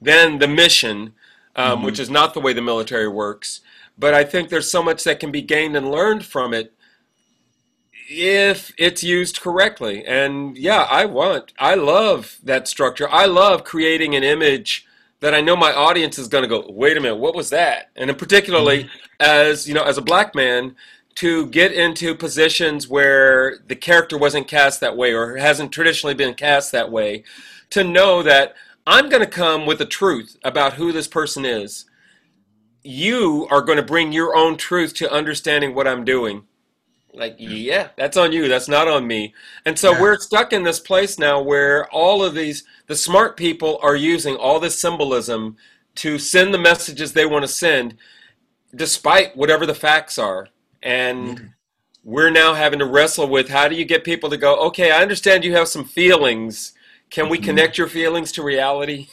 than 0.02 0.40
the 0.40 0.48
mission, 0.48 1.14
um, 1.58 1.78
mm-hmm. 1.78 1.86
which 1.86 2.00
is 2.00 2.10
not 2.10 2.34
the 2.34 2.40
way 2.40 2.54
the 2.54 2.62
military 2.62 3.10
works. 3.10 3.60
But 3.98 4.14
I 4.14 4.24
think 4.24 4.48
there's 4.48 4.72
so 4.72 4.82
much 4.82 5.04
that 5.04 5.20
can 5.20 5.30
be 5.30 5.42
gained 5.42 5.76
and 5.76 5.92
learned 5.92 6.26
from 6.26 6.54
it 6.54 6.74
if 8.08 8.74
it's 8.78 9.04
used 9.04 9.42
correctly. 9.42 10.06
And 10.06 10.58
yeah, 10.58 10.88
I 10.90 11.04
want, 11.04 11.52
I 11.60 11.76
love 11.76 12.38
that 12.44 12.70
structure. 12.70 13.10
I 13.10 13.26
love 13.26 13.66
creating 13.66 14.16
an 14.16 14.24
image 14.24 14.88
that 15.22 15.34
I 15.34 15.42
know 15.42 15.56
my 15.56 15.72
audience 15.72 16.20
is 16.20 16.28
going 16.28 16.44
to 16.44 16.48
go, 16.48 16.66
wait 16.70 16.98
a 16.98 17.00
minute, 17.00 17.16
what 17.16 17.36
was 17.36 17.50
that? 17.52 17.92
And 17.96 18.10
in 18.10 18.16
particularly 18.16 18.84
mm-hmm. 18.84 18.98
as 19.20 19.68
you 19.68 19.74
know, 19.74 19.84
as 19.84 19.98
a 19.98 20.02
black 20.02 20.36
man, 20.36 20.76
to 21.16 21.48
get 21.48 21.72
into 21.72 22.16
positions 22.16 22.88
where 22.88 23.60
the 23.68 23.76
character 23.76 24.18
wasn't 24.18 24.48
cast 24.48 24.80
that 24.80 24.98
way 24.98 25.14
or 25.14 25.38
hasn't 25.38 25.72
traditionally 25.72 26.14
been 26.14 26.34
cast 26.34 26.72
that 26.72 26.92
way, 26.92 27.24
to 27.70 27.84
know 27.84 28.24
that 28.24 28.56
I'm 28.88 29.10
going 29.10 29.22
to 29.22 29.28
come 29.28 29.66
with 29.66 29.78
the 29.78 29.86
truth 29.86 30.38
about 30.44 30.74
who 30.74 30.92
this 30.92 31.08
person 31.08 31.46
is. 31.46 31.86
You 32.84 33.48
are 33.52 33.62
going 33.62 33.78
to 33.78 33.84
bring 33.84 34.12
your 34.12 34.36
own 34.36 34.58
truth 34.58 34.96
to 34.96 35.12
understanding 35.12 35.76
what 35.76 35.88
I'm 35.88 36.04
doing. 36.04 36.46
Like, 37.14 37.36
yeah, 37.38 37.90
that's 37.98 38.18
on 38.18 38.32
you. 38.32 38.48
That's 38.48 38.68
not 38.68 38.88
on 38.88 39.06
me. 39.06 39.34
And 39.66 39.78
so 39.78 39.92
yeah. 39.92 40.02
we're 40.02 40.18
stuck 40.18 40.54
in 40.54 40.64
this 40.64 40.80
place 40.80 41.20
now 41.20 41.42
where 41.42 41.90
all 41.90 42.24
of 42.24 42.34
these, 42.34 42.64
the 42.88 42.96
smart 42.96 43.36
people 43.36 43.80
are 43.82 43.96
using 43.96 44.36
all 44.36 44.60
this 44.60 44.80
symbolism 44.80 45.58
to 45.96 46.18
send 46.18 46.54
the 46.54 46.58
messages 46.58 47.12
they 47.12 47.26
want 47.26 47.44
to 47.44 47.50
send, 47.50 47.98
despite 48.74 49.36
whatever 49.36 49.66
the 49.66 49.76
facts 49.76 50.18
are. 50.18 50.48
And 50.82 51.38
mm-hmm. 51.38 51.48
we're 52.04 52.30
now 52.30 52.54
having 52.54 52.80
to 52.80 52.86
wrestle 52.86 53.28
with 53.28 53.50
how 53.50 53.68
do 53.68 53.76
you 53.76 53.86
get 53.86 54.06
people 54.06 54.30
to 54.30 54.38
go, 54.38 54.56
okay, 54.68 54.92
I 54.92 55.02
understand 55.02 55.44
you 55.44 55.54
have 55.56 55.68
some 55.68 55.84
feelings. 55.84 56.74
Can 57.10 57.28
we 57.28 57.38
mm-hmm. 57.38 57.46
connect 57.46 57.78
your 57.78 57.88
feelings 57.88 58.32
to 58.34 58.44
reality? 58.44 59.08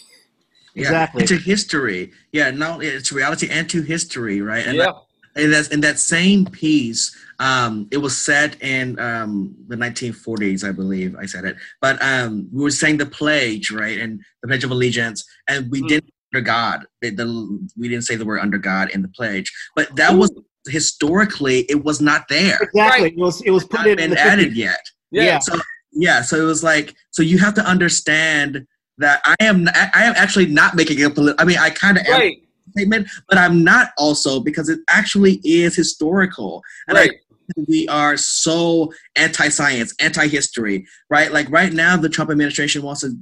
Yeah, 0.74 0.82
exactly. 0.82 1.26
To 1.26 1.36
history. 1.36 2.12
Yeah, 2.30 2.52
no, 2.52 2.80
it's 2.80 3.10
reality 3.10 3.48
and 3.50 3.68
to 3.70 3.82
history, 3.82 4.40
right? 4.40 4.64
And 4.64 4.76
yeah. 4.76 4.84
That, 4.84 4.94
and 5.42 5.52
that's 5.52 5.68
in 5.68 5.80
that 5.80 5.98
same 5.98 6.46
piece 6.46 7.16
um, 7.38 7.88
it 7.90 7.98
was 7.98 8.16
set 8.16 8.60
in 8.62 8.98
um, 8.98 9.54
the 9.68 9.76
1940s, 9.76 10.68
I 10.68 10.72
believe 10.72 11.16
I 11.16 11.26
said 11.26 11.44
it. 11.44 11.56
But 11.80 12.02
um, 12.02 12.48
we 12.52 12.62
were 12.62 12.70
saying 12.70 12.98
the 12.98 13.06
pledge, 13.06 13.70
right, 13.70 13.98
and 13.98 14.20
the 14.42 14.48
Pledge 14.48 14.64
of 14.64 14.70
Allegiance, 14.70 15.24
and 15.48 15.70
we 15.70 15.82
mm. 15.82 15.88
didn't 15.88 16.12
under 16.34 16.44
God. 16.44 16.84
The, 17.00 17.10
the, 17.10 17.68
we 17.76 17.88
didn't 17.88 18.04
say 18.04 18.16
the 18.16 18.24
word 18.24 18.40
under 18.40 18.58
God 18.58 18.90
in 18.90 19.02
the 19.02 19.08
pledge, 19.08 19.52
but 19.74 19.94
that 19.96 20.12
Ooh. 20.12 20.18
was 20.18 20.32
historically 20.66 21.60
it 21.70 21.84
was 21.84 22.00
not 22.00 22.28
there. 22.28 22.58
Exactly, 22.60 23.04
right. 23.04 23.12
it 23.12 23.18
was 23.18 23.40
it 23.42 23.50
was 23.50 23.64
put 23.64 23.86
in 23.86 23.96
been 23.96 24.16
added 24.16 24.56
yet. 24.56 24.80
Yeah. 25.10 25.22
yeah. 25.22 25.38
So 25.38 25.58
yeah, 25.92 26.22
so 26.22 26.36
it 26.36 26.44
was 26.44 26.62
like 26.62 26.94
so 27.10 27.22
you 27.22 27.38
have 27.38 27.54
to 27.54 27.62
understand 27.62 28.66
that 28.98 29.20
I 29.24 29.36
am 29.40 29.68
I 29.68 30.04
am 30.04 30.14
actually 30.16 30.46
not 30.46 30.74
making 30.74 31.02
a 31.02 31.10
political. 31.10 31.40
I 31.40 31.46
mean, 31.46 31.58
I 31.58 31.70
kind 31.70 31.98
of 31.98 32.06
right. 32.08 32.36
statement, 32.72 33.08
but 33.28 33.38
I'm 33.38 33.64
not 33.64 33.90
also 33.96 34.40
because 34.40 34.68
it 34.68 34.80
actually 34.90 35.40
is 35.44 35.74
historical. 35.74 36.62
And 36.88 36.96
right. 36.96 37.10
I 37.10 37.27
we 37.68 37.88
are 37.88 38.16
so 38.16 38.92
anti-science, 39.16 39.94
anti-history, 40.00 40.86
right? 41.10 41.32
Like 41.32 41.50
right 41.50 41.72
now, 41.72 41.96
the 41.96 42.08
Trump 42.08 42.30
administration 42.30 42.82
wants 42.82 43.02
to 43.02 43.16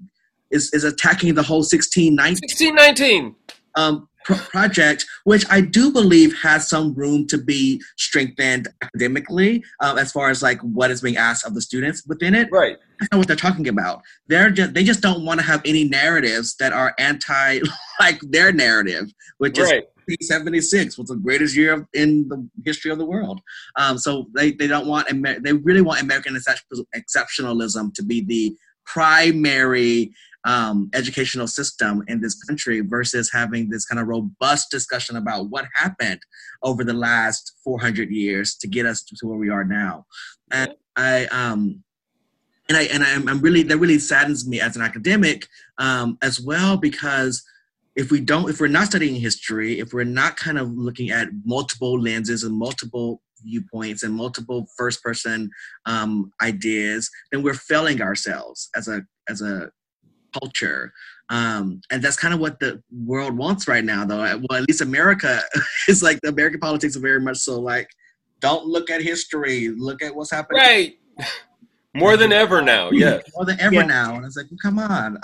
is, 0.51 0.73
is 0.73 0.85
attacking 0.85 1.35
the 1.35 1.43
whole 1.43 1.59
1619 1.59 2.39
1619 2.43 3.35
um, 3.75 4.09
pro- 4.25 4.37
project, 4.37 5.07
which 5.25 5.45
I 5.51 5.61
do 5.61 5.93
believe 5.93 6.37
has 6.41 6.69
some 6.69 6.95
room 6.95 7.27
to 7.29 7.39
be 7.39 7.81
strengthened 7.97 8.69
academically, 8.83 9.65
um, 9.81 9.99
as 9.99 10.13
far 10.13 10.31
as 10.31 10.43
like 10.43 10.61
what 10.61 10.91
is 10.91 11.01
being 11.01 11.17
asked 11.17 11.47
of 11.47 11.55
the 11.55 11.63
students 11.63 12.05
within 12.07 12.35
it. 12.35 12.49
Right. 12.51 12.77
That's 12.99 13.13
not 13.13 13.19
what 13.19 13.27
they're 13.27 13.37
talking 13.37 13.69
about. 13.69 14.03
They're 14.29 14.51
just 14.51 14.75
they 14.75 14.85
just 14.85 15.01
don't 15.01 15.25
want 15.25 15.41
to 15.41 15.47
have 15.47 15.63
any 15.65 15.85
narratives 15.85 16.57
that 16.57 16.73
are 16.73 16.95
anti 16.99 17.61
like 18.01 18.21
their 18.23 18.53
narrative, 18.53 19.13
which 19.39 19.59
right. 19.59 19.83
is 19.83 19.83
1976 20.09 20.99
was 20.99 21.09
the 21.09 21.17
greatest 21.17 21.57
year 21.57 21.87
in 21.93 22.29
the 22.29 22.49
history 22.65 22.91
of 22.91 22.99
the 22.99 23.05
world. 23.05 23.41
Um, 23.77 23.99
so 23.99 24.27
they, 24.35 24.53
they 24.53 24.67
don't 24.67 24.87
want, 24.87 25.11
Amer- 25.11 25.41
they 25.41 25.53
really 25.53 25.83
want 25.83 26.01
American 26.01 26.37
exceptionalism 26.37 27.95
to 27.95 28.03
be 28.05 28.25
the 28.25 28.57
primary 28.85 30.13
um, 30.45 30.91
educational 30.95 31.49
system 31.49 32.05
in 32.07 32.21
this 32.21 32.41
country 32.45 32.81
versus 32.81 33.31
having 33.33 33.69
this 33.69 33.85
kind 33.85 34.01
of 34.01 34.07
robust 34.07 34.71
discussion 34.71 35.17
about 35.17 35.51
what 35.51 35.67
happened 35.75 36.21
over 36.63 36.85
the 36.85 36.95
last 36.95 37.57
400 37.65 38.11
years 38.11 38.55
to 38.57 38.69
get 38.69 38.87
us 38.87 39.03
to 39.03 39.27
where 39.27 39.39
we 39.39 39.51
are 39.51 39.65
now. 39.65 40.07
And 40.53 40.73
I, 40.95 41.27
um, 41.27 41.83
and 42.69 42.79
I 42.79 42.83
and 42.85 43.03
I'm, 43.03 43.29
I'm 43.29 43.41
really 43.41 43.63
that 43.65 43.79
really 43.79 43.99
saddens 43.99 44.47
me 44.47 44.61
as 44.61 44.77
an 44.77 44.83
academic 44.83 45.47
um, 45.79 46.19
as 46.23 46.41
well 46.41 46.77
because 46.77 47.45
if 47.97 48.11
we 48.11 48.21
don't 48.21 48.49
if 48.51 48.61
we're 48.61 48.69
not 48.69 48.87
studying 48.87 49.15
history 49.17 49.81
if 49.81 49.93
we're 49.93 50.05
not 50.05 50.37
kind 50.37 50.59
of 50.59 50.71
looking 50.73 51.11
at 51.11 51.29
multiple 51.45 52.01
lenses 52.01 52.43
and 52.45 52.55
multiple 52.57 53.23
viewpoints 53.43 54.03
and 54.03 54.15
multiple 54.15 54.67
first 54.77 55.03
person 55.03 55.51
um, 55.87 56.31
ideas 56.43 57.11
then 57.33 57.43
we're 57.43 57.55
failing 57.55 58.01
ourselves 58.03 58.69
as 58.77 58.89
a 58.89 59.03
as 59.29 59.41
a 59.43 59.71
culture. 60.41 60.93
Um, 61.31 61.81
and 61.91 62.03
that's 62.03 62.17
kind 62.17 62.33
of 62.35 62.41
what 62.41 62.61
the 62.61 62.83
world 62.93 63.37
wants 63.37 63.67
right 63.67 63.85
now 63.85 64.05
though. 64.05 64.19
Well 64.19 64.61
at 64.63 64.69
least 64.69 64.81
america 64.81 65.41
is 65.89 66.03
like 66.03 66.21
the 66.23 66.29
american 66.29 66.61
politics 66.61 66.97
are 66.97 67.01
very 67.01 67.21
much 67.21 67.39
so 67.39 67.59
like 67.61 67.89
don't 68.41 68.67
look 68.67 68.91
at 68.91 69.01
history 69.03 69.69
look 69.71 70.03
at 70.03 70.15
what's 70.15 70.31
happening. 70.31 70.61
Right. 70.63 70.95
More 71.97 72.17
than 72.19 72.31
ever 72.33 72.61
now 72.61 72.91
yes. 72.93 73.25
more 73.35 73.47
than 73.47 73.59
ever 73.59 73.75
Yeah. 73.77 73.83
now. 73.87 74.17
And 74.17 74.25
it's 74.27 74.37
like 74.37 74.47
well, 74.51 74.59
come 74.63 74.79
on 74.79 75.19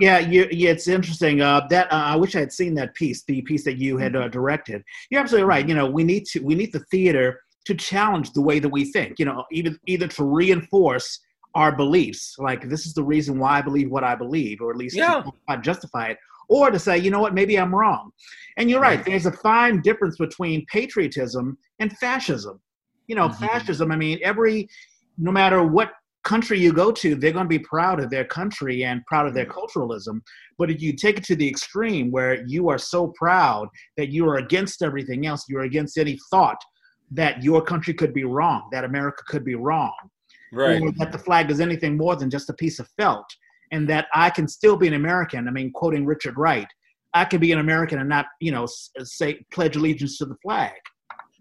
Yeah, 0.00 0.18
you, 0.18 0.48
yeah, 0.50 0.70
it's 0.70 0.88
interesting. 0.88 1.40
Uh, 1.42 1.66
that 1.68 1.92
uh, 1.92 1.96
I 1.96 2.16
wish 2.16 2.34
I 2.34 2.40
had 2.40 2.52
seen 2.52 2.74
that 2.74 2.94
piece, 2.94 3.22
the 3.24 3.42
piece 3.42 3.64
that 3.64 3.76
you 3.76 3.98
had 3.98 4.16
uh, 4.16 4.28
directed. 4.28 4.82
You're 5.10 5.20
absolutely 5.20 5.46
right. 5.48 5.68
You 5.68 5.74
know, 5.74 5.86
we 5.86 6.04
need 6.04 6.24
to 6.26 6.40
we 6.40 6.54
need 6.54 6.72
the 6.72 6.84
theater 6.90 7.40
to 7.66 7.74
challenge 7.74 8.32
the 8.32 8.40
way 8.40 8.58
that 8.58 8.68
we 8.68 8.86
think. 8.86 9.18
You 9.18 9.26
know, 9.26 9.44
either 9.52 9.76
either 9.86 10.08
to 10.08 10.24
reinforce 10.24 11.20
our 11.54 11.74
beliefs, 11.74 12.36
like 12.38 12.68
this 12.68 12.86
is 12.86 12.94
the 12.94 13.02
reason 13.04 13.38
why 13.38 13.58
I 13.58 13.62
believe 13.62 13.90
what 13.90 14.04
I 14.04 14.14
believe, 14.14 14.60
or 14.60 14.70
at 14.70 14.76
least 14.76 14.96
Yeah. 14.96 15.22
to 15.48 15.56
justify 15.60 16.06
it, 16.08 16.18
or 16.48 16.70
to 16.70 16.78
say, 16.78 16.96
you 16.96 17.10
know 17.10 17.20
what, 17.20 17.34
maybe 17.34 17.58
I'm 17.58 17.74
wrong. 17.74 18.12
And 18.56 18.70
you're 18.70 18.80
right. 18.80 19.04
There's 19.04 19.26
a 19.26 19.32
fine 19.32 19.82
difference 19.82 20.16
between 20.16 20.64
patriotism 20.66 21.58
and 21.80 21.92
fascism. 21.98 22.60
You 23.08 23.16
know, 23.16 23.28
Mhm. 23.28 23.38
fascism. 23.48 23.90
I 23.92 23.96
mean, 23.96 24.18
every 24.22 24.68
no 25.18 25.32
matter 25.32 25.62
what 25.62 25.92
country 26.24 26.58
you 26.58 26.72
go 26.72 26.92
to, 26.92 27.14
they're 27.14 27.32
going 27.32 27.46
to 27.46 27.48
be 27.48 27.58
proud 27.58 28.00
of 28.00 28.10
their 28.10 28.24
country 28.24 28.84
and 28.84 29.04
proud 29.06 29.26
of 29.26 29.34
their 29.34 29.46
culturalism. 29.46 30.20
But 30.58 30.70
if 30.70 30.82
you 30.82 30.94
take 30.94 31.18
it 31.18 31.24
to 31.24 31.36
the 31.36 31.48
extreme 31.48 32.10
where 32.10 32.44
you 32.46 32.68
are 32.68 32.78
so 32.78 33.08
proud 33.16 33.68
that 33.96 34.10
you 34.10 34.28
are 34.28 34.36
against 34.36 34.82
everything 34.82 35.26
else, 35.26 35.44
you're 35.48 35.62
against 35.62 35.98
any 35.98 36.18
thought 36.30 36.62
that 37.12 37.42
your 37.42 37.62
country 37.62 37.94
could 37.94 38.12
be 38.12 38.24
wrong, 38.24 38.68
that 38.72 38.84
America 38.84 39.22
could 39.26 39.44
be 39.44 39.54
wrong, 39.54 39.94
right 40.52 40.80
or 40.80 40.92
that 40.98 41.12
the 41.12 41.18
flag 41.18 41.50
is 41.50 41.60
anything 41.60 41.96
more 41.96 42.16
than 42.16 42.30
just 42.30 42.50
a 42.50 42.54
piece 42.54 42.78
of 42.78 42.88
felt, 43.00 43.26
and 43.72 43.88
that 43.88 44.06
I 44.14 44.30
can 44.30 44.46
still 44.46 44.76
be 44.76 44.88
an 44.88 44.94
American. 44.94 45.48
I 45.48 45.50
mean, 45.50 45.72
quoting 45.72 46.04
Richard 46.04 46.36
Wright, 46.36 46.68
I 47.14 47.24
can 47.24 47.40
be 47.40 47.52
an 47.52 47.58
American 47.58 47.98
and 47.98 48.08
not, 48.08 48.26
you 48.40 48.52
know, 48.52 48.68
say 49.02 49.44
pledge 49.52 49.76
allegiance 49.76 50.18
to 50.18 50.26
the 50.26 50.36
flag. 50.42 50.72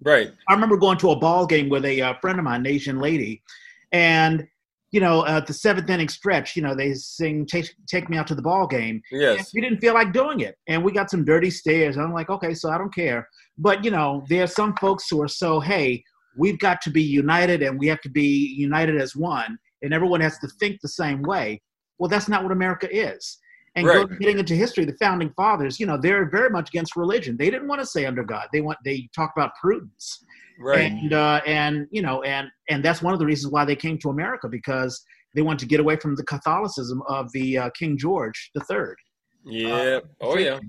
right 0.03 0.31
I 0.47 0.53
remember 0.53 0.77
going 0.77 0.97
to 0.99 1.11
a 1.11 1.15
ball 1.15 1.45
game 1.45 1.69
with 1.69 1.85
a 1.85 2.01
uh, 2.01 2.13
friend 2.21 2.39
of 2.39 2.45
mine, 2.45 2.61
an 2.61 2.67
Asian 2.67 2.99
lady, 2.99 3.43
and 3.91 4.47
you 4.91 4.99
know, 4.99 5.25
at 5.25 5.45
the 5.45 5.53
seventh 5.53 5.89
inning 5.89 6.09
stretch, 6.09 6.55
you 6.55 6.61
know, 6.61 6.73
they 6.73 6.93
sing 6.93 7.45
"Take 7.45 7.73
Take 7.87 8.09
Me 8.09 8.17
Out 8.17 8.27
to 8.27 8.35
the 8.35 8.41
Ball 8.41 8.67
Game." 8.67 9.01
And 9.11 9.21
yes 9.21 9.51
we 9.53 9.61
didn't 9.61 9.79
feel 9.79 9.93
like 9.93 10.13
doing 10.13 10.39
it, 10.41 10.55
and 10.67 10.83
we 10.83 10.91
got 10.91 11.09
some 11.09 11.25
dirty 11.25 11.49
stares. 11.49 11.97
I'm 11.97 12.13
like, 12.13 12.29
okay, 12.29 12.53
so 12.53 12.69
I 12.69 12.77
don't 12.77 12.93
care. 12.93 13.27
But 13.57 13.83
you 13.83 13.91
know, 13.91 14.23
there 14.29 14.43
are 14.43 14.47
some 14.47 14.75
folks 14.77 15.05
who 15.09 15.21
are 15.21 15.27
so, 15.27 15.59
hey, 15.59 16.03
we've 16.37 16.59
got 16.59 16.81
to 16.81 16.89
be 16.89 17.03
united, 17.03 17.61
and 17.61 17.77
we 17.79 17.87
have 17.87 18.01
to 18.01 18.09
be 18.09 18.55
united 18.57 18.99
as 18.99 19.15
one, 19.15 19.57
and 19.81 19.93
everyone 19.93 20.21
has 20.21 20.37
to 20.39 20.47
think 20.59 20.79
the 20.81 20.87
same 20.87 21.21
way. 21.21 21.61
Well, 21.99 22.09
that's 22.09 22.29
not 22.29 22.43
what 22.43 22.51
America 22.51 22.87
is. 22.91 23.37
And 23.75 23.85
go- 23.85 24.03
Right. 24.05 24.19
getting 24.19 24.39
into 24.39 24.55
history, 24.55 24.85
the 24.85 24.97
founding 24.99 25.31
fathers, 25.37 25.79
you 25.79 25.85
know, 25.85 25.97
they're 25.97 26.29
very 26.29 26.49
much 26.49 26.69
against 26.69 26.95
religion. 26.95 27.37
They 27.37 27.49
didn't 27.49 27.67
want 27.67 27.79
to 27.81 27.85
say 27.87 28.05
under 28.05 28.23
God. 28.23 28.47
They 28.51 28.61
want 28.61 28.77
they 28.83 29.07
talk 29.15 29.31
about 29.37 29.51
prudence 29.61 30.23
right 30.61 30.91
and 30.91 31.13
uh, 31.13 31.39
and 31.45 31.87
you 31.89 32.01
know 32.01 32.21
and 32.23 32.49
and 32.69 32.83
that's 32.83 33.01
one 33.01 33.13
of 33.13 33.19
the 33.19 33.25
reasons 33.25 33.51
why 33.53 33.63
they 33.63 33.75
came 33.77 33.97
to 33.99 34.09
America 34.09 34.47
because 34.49 35.01
they 35.35 35.41
wanted 35.41 35.59
to 35.59 35.65
get 35.67 35.79
away 35.79 35.95
from 35.95 36.15
the 36.15 36.23
Catholicism 36.23 37.01
of 37.07 37.31
the 37.31 37.57
uh, 37.57 37.69
King 37.79 37.97
George 37.97 38.51
the 38.55 38.61
Third. 38.61 38.97
yeah 39.45 39.99
oh 40.21 40.37
yeah 40.37 40.59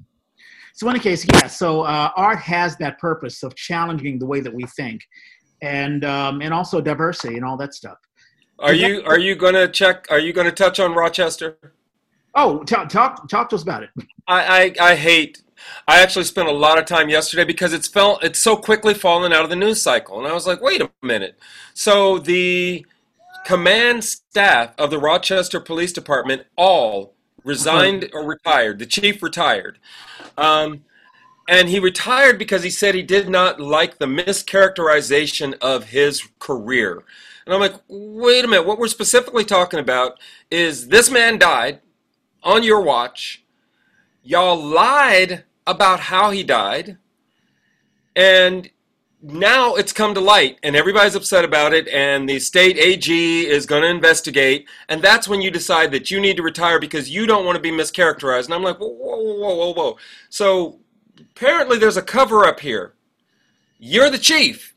So 0.75 0.89
in 0.89 0.95
any 0.95 1.03
case, 1.03 1.27
yeah. 1.33 1.49
So 1.49 1.83
uh, 1.83 2.11
art 2.17 2.39
has 2.39 2.77
that 2.77 2.99
purpose 3.01 3.43
of 3.43 3.55
challenging 3.57 4.19
the 4.19 4.27
way 4.27 4.41
that 4.41 4.55
we 4.55 4.65
think, 4.79 5.01
and 5.63 6.05
um, 6.05 6.41
and 6.41 6.55
also 6.55 6.81
diversity 6.81 7.35
and 7.37 7.45
all 7.45 7.57
that 7.57 7.75
stuff. 7.75 7.99
are 8.61 8.75
you 8.75 9.03
are 9.05 9.19
you 9.19 9.35
gonna 9.35 9.67
check 9.67 10.07
are 10.11 10.19
you 10.21 10.33
gonna 10.33 10.53
touch 10.53 10.79
on 10.79 10.95
rochester 10.95 11.49
Oh, 12.35 12.63
talk 12.63 12.89
talk 12.89 13.29
talk 13.29 13.49
to 13.51 13.57
us 13.57 13.63
about 13.63 13.83
it. 13.83 13.91
I, 14.27 14.75
I, 14.81 14.91
I 14.93 14.95
hate. 14.97 15.43
I 15.87 16.01
actually 16.01 16.25
spent 16.25 16.49
a 16.49 16.53
lot 16.53 16.79
of 16.79 16.87
time 16.87 17.09
yesterday 17.09 17.45
because 17.45 17.73
it's 17.73 17.89
felt 17.89 18.25
it's 18.25 18.39
so 18.39 18.57
quickly 18.57 18.95
fallen 18.95 19.33
out 19.33 19.45
of 19.45 19.51
the 19.51 19.57
news 19.57 19.83
cycle, 19.83 20.19
and 20.19 20.27
I 20.27 20.33
was 20.33 20.47
like, 20.47 20.61
wait 20.61 20.81
a 20.81 20.91
minute. 21.03 21.39
So 21.75 22.19
the 22.19 22.87
command 23.45 24.05
staff 24.05 24.75
of 24.79 24.91
the 24.91 24.99
Rochester 24.99 25.61
Police 25.61 25.93
Department 25.93 26.43
all 26.57 27.15
resigned 27.45 28.09
or 28.13 28.25
retired. 28.25 28.79
The 28.79 28.87
chief 28.87 29.23
retired, 29.23 29.79
um, 30.39 30.85
and 31.49 31.69
he 31.69 31.81
retired 31.81 32.39
because 32.39 32.63
he 32.63 32.71
said 32.71 32.95
he 32.95 33.03
did 33.03 33.29
not 33.29 33.61
like 33.61 33.99
the 33.99 34.07
mischaracterization 34.07 35.59
of 35.61 35.85
his 35.85 36.23
career. 36.39 37.03
And 37.45 37.55
I'm 37.55 37.61
like, 37.61 37.75
wait 37.89 38.45
a 38.45 38.49
minute. 38.49 38.67
What 38.67 38.79
we're 38.79 38.87
specifically 38.87 39.45
talking 39.45 39.81
about 39.81 40.21
is 40.51 40.89
this 40.89 41.11
man 41.11 41.39
died 41.39 41.81
on 42.43 42.63
your 42.63 42.81
watch. 42.81 43.45
Y'all 44.23 44.63
lied 44.63 45.45
about 45.67 46.01
how 46.01 46.31
he 46.31 46.43
died. 46.43 46.99
And 48.17 48.71
now 49.23 49.75
it's 49.75 49.93
come 49.93 50.15
to 50.15 50.21
light 50.21 50.59
and 50.63 50.75
everybody's 50.75 51.15
upset 51.15 51.45
about 51.45 51.75
it 51.75 51.87
and 51.89 52.29
the 52.29 52.39
state 52.39 52.79
AG 52.79 53.47
is 53.47 53.67
going 53.67 53.83
to 53.83 53.89
investigate 53.89 54.67
and 54.89 55.03
that's 55.03 55.29
when 55.29 55.43
you 55.43 55.51
decide 55.51 55.93
that 55.93 56.11
you 56.11 56.21
need 56.21 56.39
to 56.39 56.43
retire 56.43 56.81
because 56.81 57.11
you 57.11 57.27
don't 57.27 57.45
want 57.45 57.55
to 57.57 57.63
be 57.63 57.71
mischaracterized. 57.71 58.47
And 58.47 58.55
I'm 58.55 58.63
like 58.63 58.79
whoa 58.79 58.89
whoa 58.89 59.35
whoa 59.35 59.55
whoa 59.55 59.73
whoa. 59.73 59.97
So 60.31 60.81
apparently 61.19 61.79
there's 61.79 61.99
a 61.99 62.03
cover 62.03 62.47
up 62.47 62.61
here. 62.61 62.95
You're 63.79 64.11
the 64.11 64.19
chief. 64.19 64.75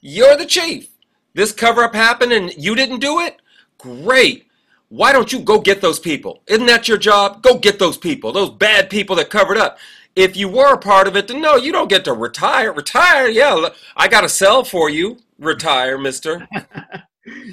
You're 0.00 0.36
the 0.36 0.46
chief. 0.46 0.90
This 1.34 1.52
cover 1.52 1.82
up 1.82 1.94
happened 1.94 2.32
and 2.32 2.54
you 2.56 2.76
didn't 2.76 3.00
do 3.00 3.20
it? 3.20 3.40
Great 3.78 4.46
why 4.94 5.12
don't 5.12 5.32
you 5.32 5.40
go 5.40 5.60
get 5.60 5.80
those 5.80 5.98
people? 5.98 6.42
Isn't 6.46 6.66
that 6.66 6.86
your 6.86 6.98
job? 6.98 7.42
Go 7.42 7.58
get 7.58 7.80
those 7.80 7.98
people, 7.98 8.30
those 8.30 8.50
bad 8.50 8.88
people 8.88 9.16
that 9.16 9.28
covered 9.28 9.56
up. 9.56 9.76
If 10.14 10.36
you 10.36 10.48
were 10.48 10.74
a 10.74 10.78
part 10.78 11.08
of 11.08 11.16
it, 11.16 11.26
then 11.26 11.40
no, 11.40 11.56
you 11.56 11.72
don't 11.72 11.90
get 11.90 12.04
to 12.04 12.12
retire. 12.12 12.72
Retire, 12.72 13.26
yeah, 13.28 13.70
I 13.96 14.06
got 14.06 14.22
a 14.22 14.28
cell 14.28 14.62
for 14.62 14.88
you. 14.88 15.18
Retire, 15.38 15.98
mister. 15.98 16.46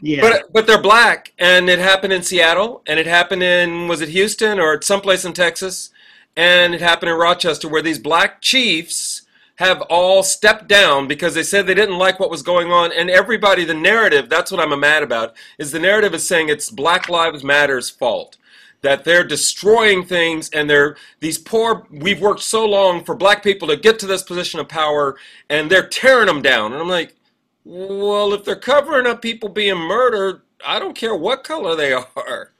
Yeah, 0.01 0.19
But 0.19 0.51
but 0.51 0.67
they're 0.67 0.81
black, 0.81 1.31
and 1.39 1.69
it 1.69 1.79
happened 1.79 2.11
in 2.11 2.23
Seattle, 2.23 2.83
and 2.85 2.99
it 2.99 3.05
happened 3.05 3.41
in 3.41 3.87
was 3.87 4.01
it 4.01 4.09
Houston 4.09 4.59
or 4.59 4.81
someplace 4.81 5.23
in 5.23 5.31
Texas, 5.31 5.91
and 6.35 6.75
it 6.75 6.81
happened 6.81 7.09
in 7.09 7.17
Rochester, 7.17 7.69
where 7.69 7.81
these 7.81 7.97
black 7.97 8.41
chiefs 8.41 9.20
have 9.61 9.81
all 9.83 10.23
stepped 10.23 10.67
down 10.67 11.07
because 11.07 11.35
they 11.35 11.43
said 11.43 11.67
they 11.67 11.75
didn't 11.75 11.99
like 11.99 12.19
what 12.19 12.31
was 12.31 12.41
going 12.41 12.71
on, 12.71 12.91
and 12.91 13.11
everybody, 13.11 13.63
the 13.63 13.75
narrative, 13.75 14.27
that's 14.27 14.51
what 14.51 14.59
I'm 14.59 14.77
mad 14.79 15.03
about, 15.03 15.35
is 15.59 15.71
the 15.71 15.77
narrative 15.77 16.15
is 16.15 16.27
saying 16.27 16.49
it's 16.49 16.71
Black 16.71 17.09
Lives 17.09 17.43
Matter's 17.43 17.89
fault. 17.89 18.37
That 18.81 19.03
they're 19.03 19.23
destroying 19.23 20.03
things 20.03 20.49
and 20.49 20.67
they're 20.67 20.97
these 21.19 21.37
poor 21.37 21.85
we've 21.91 22.19
worked 22.19 22.41
so 22.41 22.65
long 22.65 23.03
for 23.03 23.13
black 23.13 23.43
people 23.43 23.67
to 23.67 23.77
get 23.77 23.99
to 23.99 24.07
this 24.07 24.23
position 24.23 24.59
of 24.59 24.67
power 24.67 25.17
and 25.51 25.69
they're 25.69 25.87
tearing 25.87 26.25
them 26.25 26.41
down. 26.41 26.73
And 26.73 26.81
I'm 26.81 26.89
like, 26.89 27.15
well, 27.63 28.33
if 28.33 28.43
they're 28.43 28.55
covering 28.55 29.05
up 29.05 29.21
people 29.21 29.49
being 29.49 29.77
murdered, 29.77 30.41
I 30.65 30.79
don't 30.79 30.95
care 30.95 31.15
what 31.15 31.43
color 31.43 31.75
they 31.75 31.93
are. 32.15 32.53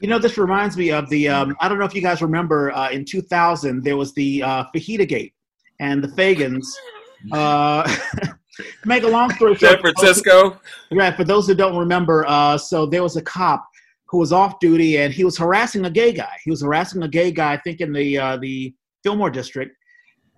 you 0.00 0.08
know, 0.08 0.18
this 0.18 0.36
reminds 0.36 0.76
me 0.76 0.92
of 0.92 1.08
the. 1.08 1.30
Um, 1.30 1.56
I 1.58 1.70
don't 1.70 1.78
know 1.78 1.86
if 1.86 1.94
you 1.94 2.02
guys 2.02 2.20
remember 2.20 2.70
uh, 2.72 2.90
in 2.90 3.06
2000 3.06 3.82
there 3.82 3.96
was 3.96 4.12
the 4.12 4.42
uh, 4.42 4.64
Fajita 4.74 5.08
Gate 5.08 5.32
and 5.82 6.02
the 6.02 6.08
Fagans. 6.08 6.64
Uh, 7.30 7.88
make 8.84 9.04
a 9.04 9.06
long 9.06 9.30
story 9.30 9.54
short, 9.54 9.60
San 9.60 9.70
short, 9.70 9.96
Francisco. 9.96 10.60
Right. 10.90 11.14
For 11.14 11.22
those 11.22 11.46
who 11.46 11.54
don't 11.54 11.76
remember, 11.76 12.26
uh, 12.26 12.58
so 12.58 12.84
there 12.84 13.04
was 13.04 13.16
a 13.16 13.22
cop 13.22 13.64
who 14.08 14.18
was 14.18 14.32
off 14.32 14.58
duty 14.58 14.98
and 14.98 15.14
he 15.14 15.22
was 15.22 15.38
harassing 15.38 15.84
a 15.84 15.90
gay 15.90 16.12
guy. 16.12 16.36
He 16.42 16.50
was 16.50 16.62
harassing 16.62 17.00
a 17.04 17.06
gay 17.06 17.30
guy, 17.30 17.52
I 17.52 17.58
think, 17.58 17.80
in 17.80 17.92
the 17.92 18.18
uh, 18.18 18.38
the 18.38 18.74
Fillmore 19.04 19.30
district, 19.30 19.76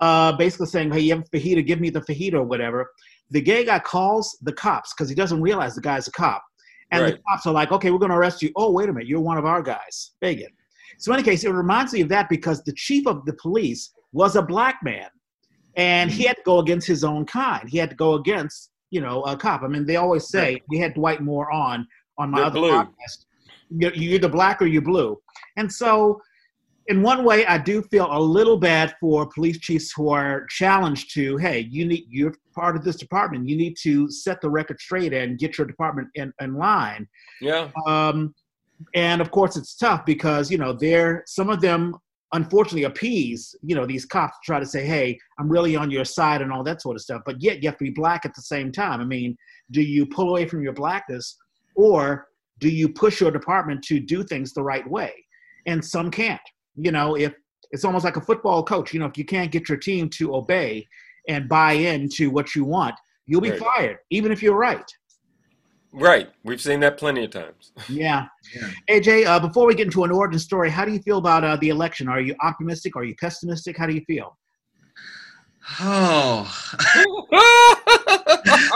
uh, 0.00 0.36
basically 0.36 0.66
saying, 0.66 0.92
"Hey, 0.92 1.00
you 1.00 1.14
have 1.14 1.24
a 1.24 1.36
fajita? 1.36 1.66
Give 1.66 1.80
me 1.80 1.88
the 1.88 2.02
fajita 2.02 2.34
or 2.34 2.44
whatever." 2.44 2.90
The 3.30 3.40
gay 3.40 3.64
guy 3.64 3.78
calls 3.78 4.36
the 4.42 4.52
cops 4.52 4.92
because 4.92 5.08
he 5.08 5.14
doesn't 5.14 5.40
realize 5.40 5.74
the 5.74 5.80
guy's 5.80 6.06
a 6.06 6.12
cop, 6.12 6.44
and 6.90 7.14
the 7.14 7.18
cops 7.26 7.46
are 7.46 7.54
like, 7.54 7.72
"Okay, 7.72 7.90
we're 7.90 7.98
going 7.98 8.10
to 8.10 8.16
arrest 8.18 8.42
you." 8.42 8.52
Oh, 8.56 8.72
wait 8.72 8.90
a 8.90 8.92
minute, 8.92 9.08
you're 9.08 9.20
one 9.20 9.38
of 9.38 9.46
our 9.46 9.62
guys, 9.62 10.12
Fagan. 10.20 10.50
So, 10.98 11.12
in 11.12 11.18
any 11.18 11.24
case, 11.24 11.44
it 11.44 11.50
reminds 11.50 11.94
me 11.94 12.02
of 12.02 12.10
that 12.10 12.28
because 12.28 12.62
the 12.62 12.74
chief 12.74 13.06
of 13.06 13.24
the 13.24 13.32
police 13.32 13.90
was 14.12 14.36
a 14.36 14.42
black 14.42 14.76
man, 14.82 15.08
and 15.76 16.10
he 16.10 16.24
had 16.24 16.36
to 16.36 16.42
go 16.44 16.58
against 16.58 16.86
his 16.86 17.04
own 17.04 17.24
kind. 17.26 17.68
He 17.68 17.78
had 17.78 17.90
to 17.90 17.96
go 17.96 18.14
against, 18.14 18.70
you 18.90 19.00
know, 19.00 19.22
a 19.22 19.36
cop. 19.36 19.62
I 19.62 19.68
mean, 19.68 19.86
they 19.86 19.96
always 19.96 20.28
say 20.28 20.60
we 20.68 20.78
had 20.78 20.94
Dwight 20.94 21.20
Moore 21.20 21.50
on 21.50 21.86
on 22.18 22.30
my 22.30 22.38
You're 22.38 22.46
other 22.46 22.60
blue. 22.60 22.72
podcast. 22.72 23.26
You're, 23.70 23.94
you're 23.94 24.14
either 24.14 24.28
black 24.28 24.62
or 24.62 24.66
you're 24.66 24.82
blue, 24.82 25.18
and 25.56 25.72
so 25.72 26.20
in 26.88 27.02
one 27.02 27.24
way, 27.24 27.46
I 27.46 27.56
do 27.58 27.82
feel 27.82 28.08
a 28.10 28.20
little 28.20 28.58
bad 28.58 28.94
for 29.00 29.26
police 29.26 29.58
chiefs 29.58 29.92
who 29.92 30.10
are 30.10 30.46
challenged 30.50 31.14
to, 31.14 31.36
hey, 31.38 31.60
you 31.70 31.86
need 31.86 32.04
you're 32.10 32.34
part 32.54 32.76
of 32.76 32.84
this 32.84 32.96
department. 32.96 33.48
You 33.48 33.56
need 33.56 33.76
to 33.82 34.10
set 34.10 34.40
the 34.40 34.50
record 34.50 34.80
straight 34.80 35.12
and 35.12 35.38
get 35.38 35.56
your 35.56 35.66
department 35.66 36.08
in, 36.14 36.32
in 36.40 36.54
line. 36.54 37.08
Yeah. 37.40 37.70
Um, 37.86 38.34
and 38.94 39.22
of 39.22 39.30
course, 39.30 39.56
it's 39.56 39.76
tough 39.76 40.04
because 40.04 40.50
you 40.50 40.58
know 40.58 40.72
they're 40.72 41.22
some 41.26 41.48
of 41.48 41.60
them 41.60 41.96
unfortunately 42.32 42.84
appease 42.84 43.54
you 43.62 43.76
know 43.76 43.86
these 43.86 44.04
cops 44.04 44.36
try 44.44 44.58
to 44.58 44.66
say 44.66 44.84
hey 44.84 45.16
i'm 45.38 45.48
really 45.48 45.76
on 45.76 45.90
your 45.90 46.04
side 46.04 46.42
and 46.42 46.50
all 46.50 46.64
that 46.64 46.80
sort 46.82 46.96
of 46.96 47.02
stuff 47.02 47.22
but 47.24 47.40
yet 47.40 47.62
you 47.62 47.68
have 47.68 47.78
to 47.78 47.84
be 47.84 47.90
black 47.90 48.24
at 48.24 48.34
the 48.34 48.42
same 48.42 48.72
time. 48.72 49.00
I 49.00 49.04
mean 49.04 49.36
do 49.70 49.82
you 49.82 50.06
pull 50.06 50.30
away 50.30 50.46
from 50.46 50.62
your 50.62 50.72
blackness 50.72 51.36
or 51.74 52.26
do 52.58 52.68
you 52.68 52.88
push 52.88 53.20
your 53.20 53.30
department 53.30 53.82
to 53.84 53.98
do 53.98 54.22
things 54.22 54.52
the 54.52 54.62
right 54.62 54.88
way? 54.88 55.12
And 55.66 55.84
some 55.84 56.10
can't. 56.10 56.40
You 56.76 56.92
know 56.92 57.16
if 57.16 57.34
it's 57.70 57.84
almost 57.84 58.04
like 58.04 58.16
a 58.16 58.20
football 58.20 58.62
coach 58.62 58.92
you 58.92 59.00
know 59.00 59.06
if 59.06 59.16
you 59.18 59.24
can't 59.24 59.50
get 59.52 59.68
your 59.68 59.78
team 59.78 60.08
to 60.08 60.34
obey 60.34 60.86
and 61.28 61.48
buy 61.48 61.72
into 61.72 62.30
what 62.30 62.54
you 62.54 62.64
want 62.64 62.94
you'll 63.26 63.40
be 63.40 63.50
Right. 63.50 63.58
fired 63.60 63.98
even 64.10 64.30
if 64.32 64.42
you're 64.42 64.56
right 64.56 64.84
Right. 65.94 66.28
We've 66.42 66.60
seen 66.60 66.80
that 66.80 66.98
plenty 66.98 67.24
of 67.24 67.30
times. 67.30 67.72
yeah 67.88 68.26
Yeah. 68.54 68.70
aj 68.90 69.26
uh, 69.26 69.40
before 69.40 69.66
we 69.66 69.74
get 69.74 69.86
into 69.86 70.04
an 70.04 70.10
origin 70.10 70.38
story 70.38 70.70
how 70.70 70.84
do 70.84 70.92
you 70.92 71.00
feel 71.00 71.18
about 71.18 71.44
uh, 71.44 71.56
the 71.56 71.68
election 71.68 72.08
are 72.08 72.20
you 72.20 72.34
optimistic 72.42 72.96
are 72.96 73.04
you 73.04 73.14
pessimistic 73.16 73.76
how 73.78 73.86
do 73.86 73.94
you 73.94 74.04
feel 74.06 74.36
Oh, 75.80 76.44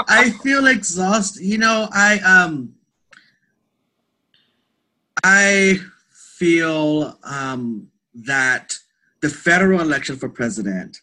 I 0.09 0.33
feel 0.43 0.67
exhausted. 0.69 1.43
You 1.45 1.59
know, 1.59 1.89
I 1.93 2.19
um, 2.21 2.75
I 5.23 5.79
feel 6.11 7.19
um 7.25 7.89
that 8.15 8.73
the 9.21 9.29
federal 9.29 9.81
election 9.81 10.17
for 10.17 10.29
president 10.29 11.03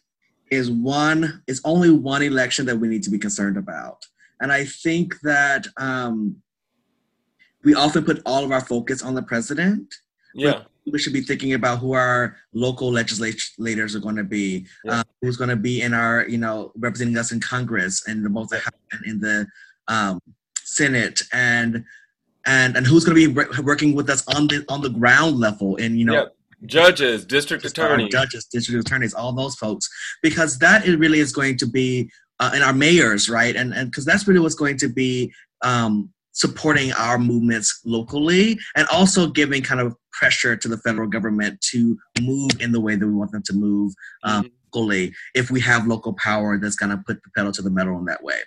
is 0.50 0.70
one 0.70 1.42
is 1.46 1.60
only 1.64 1.90
one 1.90 2.22
election 2.22 2.66
that 2.66 2.78
we 2.78 2.88
need 2.88 3.02
to 3.04 3.10
be 3.10 3.18
concerned 3.18 3.56
about, 3.56 4.04
and 4.40 4.52
I 4.52 4.64
think 4.64 5.20
that 5.20 5.66
um, 5.78 6.36
we 7.64 7.74
often 7.74 8.04
put 8.04 8.22
all 8.26 8.44
of 8.44 8.52
our 8.52 8.60
focus 8.60 9.02
on 9.02 9.14
the 9.14 9.22
president. 9.22 9.94
yeah. 10.34 10.62
we 10.92 10.98
should 11.00 11.12
be 11.12 11.20
thinking 11.22 11.54
about 11.54 11.78
who 11.80 11.92
our 11.94 12.36
local 12.52 12.92
legislators 12.92 13.96
are 13.96 13.98
going 14.06 14.14
to 14.16 14.22
be, 14.24 14.66
Yeah. 14.84 14.98
um, 15.00 15.04
who's 15.20 15.36
going 15.36 15.50
to 15.50 15.56
be 15.56 15.82
in 15.82 15.92
our, 15.94 16.28
you 16.28 16.38
know, 16.38 16.70
representing 16.76 17.16
us 17.18 17.32
in 17.32 17.40
Congress 17.40 18.06
and 18.06 18.32
both 18.32 18.50
the 18.50 18.58
House 18.60 18.82
and 18.92 19.04
in 19.06 19.20
the 19.20 19.46
um, 19.88 20.20
Senate, 20.62 21.22
and 21.32 21.84
and 22.46 22.76
and 22.76 22.86
who's 22.86 23.04
going 23.04 23.16
to 23.20 23.26
be 23.28 23.32
re- 23.34 23.62
working 23.62 23.94
with 23.94 24.08
us 24.10 24.22
on 24.36 24.46
the 24.46 24.64
on 24.68 24.80
the 24.82 24.90
ground 24.90 25.38
level, 25.38 25.76
and 25.76 25.98
you 25.98 26.04
know, 26.04 26.14
Yep. 26.14 26.32
Judges, 26.64 27.24
district 27.26 27.64
attorneys. 27.64 28.10
judges, 28.10 28.46
district 28.46 28.86
attorneys, 28.86 29.12
all 29.14 29.32
those 29.32 29.56
folks, 29.56 29.88
because 30.22 30.58
that 30.58 30.86
really 30.86 31.20
is 31.20 31.32
going 31.32 31.56
to 31.58 31.66
be, 31.66 32.10
uh, 32.40 32.50
and 32.54 32.62
our 32.62 32.72
mayors, 32.72 33.28
right? 33.28 33.54
And 33.56 33.72
and 33.72 33.90
because 33.90 34.04
that's 34.04 34.26
really 34.26 34.40
what's 34.40 34.54
going 34.54 34.76
to 34.78 34.88
be 34.88 35.32
um, 35.62 36.10
supporting 36.36 36.92
our 36.92 37.18
movements 37.18 37.80
locally, 37.84 38.58
and 38.76 38.86
also 38.88 39.26
giving 39.26 39.62
kind 39.62 39.80
of 39.80 39.96
pressure 40.12 40.54
to 40.56 40.68
the 40.68 40.78
federal 40.78 41.08
government 41.08 41.60
to 41.72 41.96
move 42.20 42.50
in 42.60 42.72
the 42.72 42.80
way 42.80 42.94
that 42.96 43.06
we 43.06 43.12
want 43.12 43.32
them 43.32 43.42
to 43.42 43.52
move 43.52 43.92
um, 44.22 44.44
Mhm. 44.44 44.50
locally. 44.74 45.14
If 45.34 45.50
we 45.50 45.60
have 45.60 45.86
local 45.86 46.12
power, 46.14 46.58
that's 46.58 46.76
going 46.76 46.90
to 46.90 46.98
put 46.98 47.22
the 47.22 47.30
pedal 47.36 47.52
to 47.52 47.62
the 47.62 47.70
metal 47.70 47.98
in 47.98 48.04
that 48.06 48.22
way. 48.22 48.40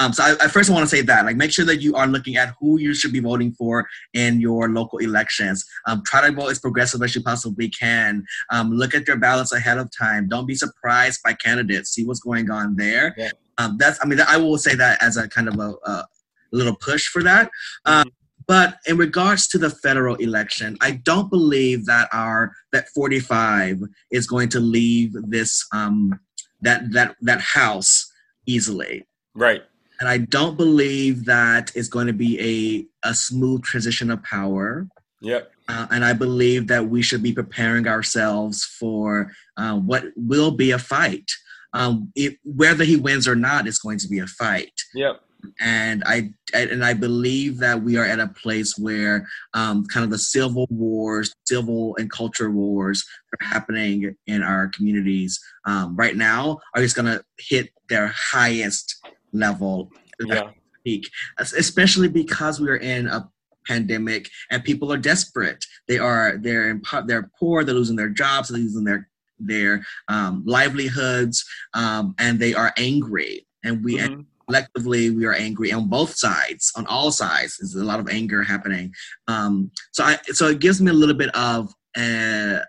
Um, 0.00 0.12
so 0.12 0.22
I, 0.22 0.44
I 0.44 0.48
first 0.48 0.70
want 0.70 0.88
to 0.88 0.96
say 0.96 1.02
that, 1.02 1.24
like, 1.24 1.36
make 1.36 1.52
sure 1.52 1.64
that 1.64 1.80
you 1.80 1.94
are 1.94 2.06
looking 2.06 2.36
at 2.36 2.54
who 2.60 2.78
you 2.78 2.94
should 2.94 3.12
be 3.12 3.20
voting 3.20 3.52
for 3.52 3.88
in 4.14 4.40
your 4.40 4.68
local 4.68 4.98
elections. 4.98 5.64
Um, 5.86 6.02
try 6.06 6.20
to 6.26 6.34
vote 6.34 6.50
as 6.50 6.58
progressive 6.60 7.02
as 7.02 7.14
you 7.14 7.22
possibly 7.22 7.68
can. 7.68 8.24
Um, 8.50 8.70
look 8.72 8.94
at 8.94 9.06
your 9.08 9.16
ballots 9.16 9.52
ahead 9.52 9.78
of 9.78 9.88
time. 9.96 10.28
Don't 10.28 10.46
be 10.46 10.54
surprised 10.54 11.20
by 11.24 11.32
candidates. 11.34 11.90
See 11.90 12.04
what's 12.04 12.20
going 12.20 12.50
on 12.50 12.76
there. 12.76 13.14
Yeah. 13.16 13.30
Um, 13.58 13.76
that's, 13.78 13.98
I 14.02 14.06
mean, 14.06 14.18
I 14.26 14.36
will 14.38 14.58
say 14.58 14.74
that 14.74 15.02
as 15.02 15.16
a 15.16 15.28
kind 15.28 15.48
of 15.48 15.58
a, 15.58 15.74
a 15.84 16.06
little 16.52 16.76
push 16.76 17.06
for 17.08 17.22
that. 17.22 17.50
Um, 17.84 18.04
but 18.46 18.78
in 18.86 18.96
regards 18.96 19.46
to 19.48 19.58
the 19.58 19.70
federal 19.70 20.16
election, 20.16 20.76
I 20.80 20.92
don't 20.92 21.30
believe 21.30 21.86
that 21.86 22.08
our 22.12 22.52
that 22.72 22.88
45 22.94 23.80
is 24.10 24.26
going 24.26 24.48
to 24.50 24.60
leave 24.60 25.12
this 25.28 25.64
um, 25.72 26.18
that 26.60 26.92
that 26.92 27.16
that 27.20 27.40
house 27.40 28.10
easily 28.46 29.06
Right. 29.34 29.62
and 30.00 30.08
I 30.08 30.18
don't 30.18 30.56
believe 30.56 31.24
that 31.26 31.70
it's 31.76 31.88
going 31.88 32.08
to 32.08 32.12
be 32.12 32.86
a, 33.04 33.08
a 33.08 33.14
smooth 33.14 33.62
transition 33.62 34.10
of 34.10 34.22
power. 34.24 34.88
Yep. 35.20 35.52
Uh, 35.68 35.86
and 35.92 36.04
I 36.04 36.12
believe 36.12 36.66
that 36.66 36.88
we 36.88 37.00
should 37.02 37.22
be 37.22 37.32
preparing 37.32 37.86
ourselves 37.86 38.64
for 38.64 39.30
uh, 39.56 39.76
what 39.76 40.04
will 40.16 40.50
be 40.50 40.72
a 40.72 40.78
fight. 40.78 41.30
Um, 41.72 42.12
it, 42.16 42.36
whether 42.44 42.84
he 42.84 42.96
wins 42.96 43.26
or 43.28 43.36
not, 43.36 43.66
it's 43.68 43.78
going 43.78 43.98
to 43.98 44.08
be 44.08 44.18
a 44.18 44.26
fight. 44.26 44.72
Yep. 44.94 45.22
And 45.60 46.02
I 46.06 46.32
and 46.54 46.84
I 46.84 46.94
believe 46.94 47.58
that 47.58 47.82
we 47.82 47.96
are 47.96 48.04
at 48.04 48.20
a 48.20 48.28
place 48.28 48.78
where 48.78 49.26
um, 49.54 49.84
kind 49.86 50.04
of 50.04 50.10
the 50.10 50.18
civil 50.18 50.66
wars, 50.70 51.32
civil 51.44 51.96
and 51.98 52.10
culture 52.10 52.50
wars 52.50 53.04
are 53.32 53.46
happening 53.46 54.14
in 54.26 54.42
our 54.42 54.68
communities 54.68 55.40
um, 55.64 55.96
right 55.96 56.16
now 56.16 56.58
are 56.74 56.82
just 56.82 56.96
going 56.96 57.06
to 57.06 57.24
hit 57.38 57.70
their 57.88 58.08
highest 58.08 58.96
level 59.32 59.90
Yeah. 60.20 60.50
peak, 60.84 61.08
especially 61.38 62.08
because 62.08 62.60
we 62.60 62.68
are 62.68 62.76
in 62.76 63.06
a 63.08 63.28
pandemic 63.66 64.28
and 64.50 64.64
people 64.64 64.92
are 64.92 64.98
desperate. 64.98 65.64
They 65.88 65.98
are 65.98 66.38
they're 66.38 66.70
in, 66.70 66.82
they're 67.06 67.30
poor. 67.38 67.64
They're 67.64 67.74
losing 67.74 67.96
their 67.96 68.10
jobs. 68.10 68.48
They're 68.48 68.58
losing 68.58 68.84
their 68.84 69.08
their 69.38 69.84
um, 70.08 70.42
livelihoods, 70.46 71.44
um, 71.74 72.14
and 72.18 72.38
they 72.38 72.54
are 72.54 72.72
angry. 72.76 73.46
And 73.64 73.84
we 73.84 73.96
Mhm. 73.98 74.26
Collectively 74.52 75.10
we 75.10 75.24
are 75.24 75.32
angry 75.32 75.72
on 75.72 75.88
both 75.88 76.14
sides, 76.14 76.72
on 76.76 76.86
all 76.86 77.10
sides. 77.10 77.56
There's 77.58 77.74
a 77.74 77.84
lot 77.84 78.00
of 78.00 78.08
anger 78.08 78.42
happening. 78.42 78.92
Um, 79.28 79.70
so 79.92 80.04
I 80.04 80.18
so 80.26 80.48
it 80.48 80.60
gives 80.60 80.80
me 80.80 80.90
a 80.90 80.94
little 80.94 81.14
bit 81.16 81.34
of. 81.34 81.72
Uh, 81.96 82.60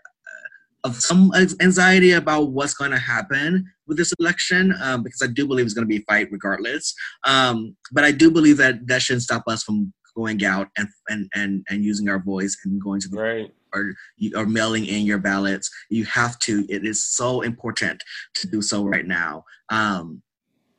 of 0.86 0.98
some 0.98 1.32
anxiety 1.62 2.12
about 2.12 2.52
what's 2.52 2.74
going 2.74 2.92
to 2.92 3.00
happen 3.00 3.66
with 3.88 3.96
this 3.96 4.12
election 4.20 4.74
um, 4.82 5.02
because 5.02 5.22
I 5.22 5.28
do 5.28 5.48
believe 5.48 5.64
it's 5.64 5.74
going 5.74 5.88
to 5.88 5.96
be 5.96 6.02
a 6.04 6.12
fight 6.12 6.28
regardless. 6.30 6.94
Um, 7.26 7.78
but 7.94 8.04
I 8.04 8.12
do 8.12 8.30
believe 8.30 8.58
that 8.58 8.86
that 8.88 9.02
shouldn't 9.02 9.24
stop 9.24 9.44
us 9.48 9.64
from 9.64 9.94
going 10.14 10.44
out 10.44 10.68
and 10.78 10.90
and 11.08 11.30
and, 11.34 11.66
and 11.70 11.86
using 11.86 12.10
our 12.10 12.20
voice 12.20 12.58
and 12.66 12.82
going 12.82 13.00
to 13.00 13.08
the 13.08 13.18
Right. 13.18 13.54
or 13.74 13.94
or 14.36 14.46
mailing 14.46 14.86
in 14.86 15.06
your 15.06 15.20
ballots. 15.20 15.70
You 15.90 16.04
have 16.04 16.38
to. 16.40 16.66
It 16.68 16.86
is 16.86 17.00
so 17.20 17.30
important 17.52 18.04
to 18.36 18.48
do 18.50 18.62
so 18.62 18.84
right 18.84 19.08
now. 19.08 19.46
Um, 19.70 20.22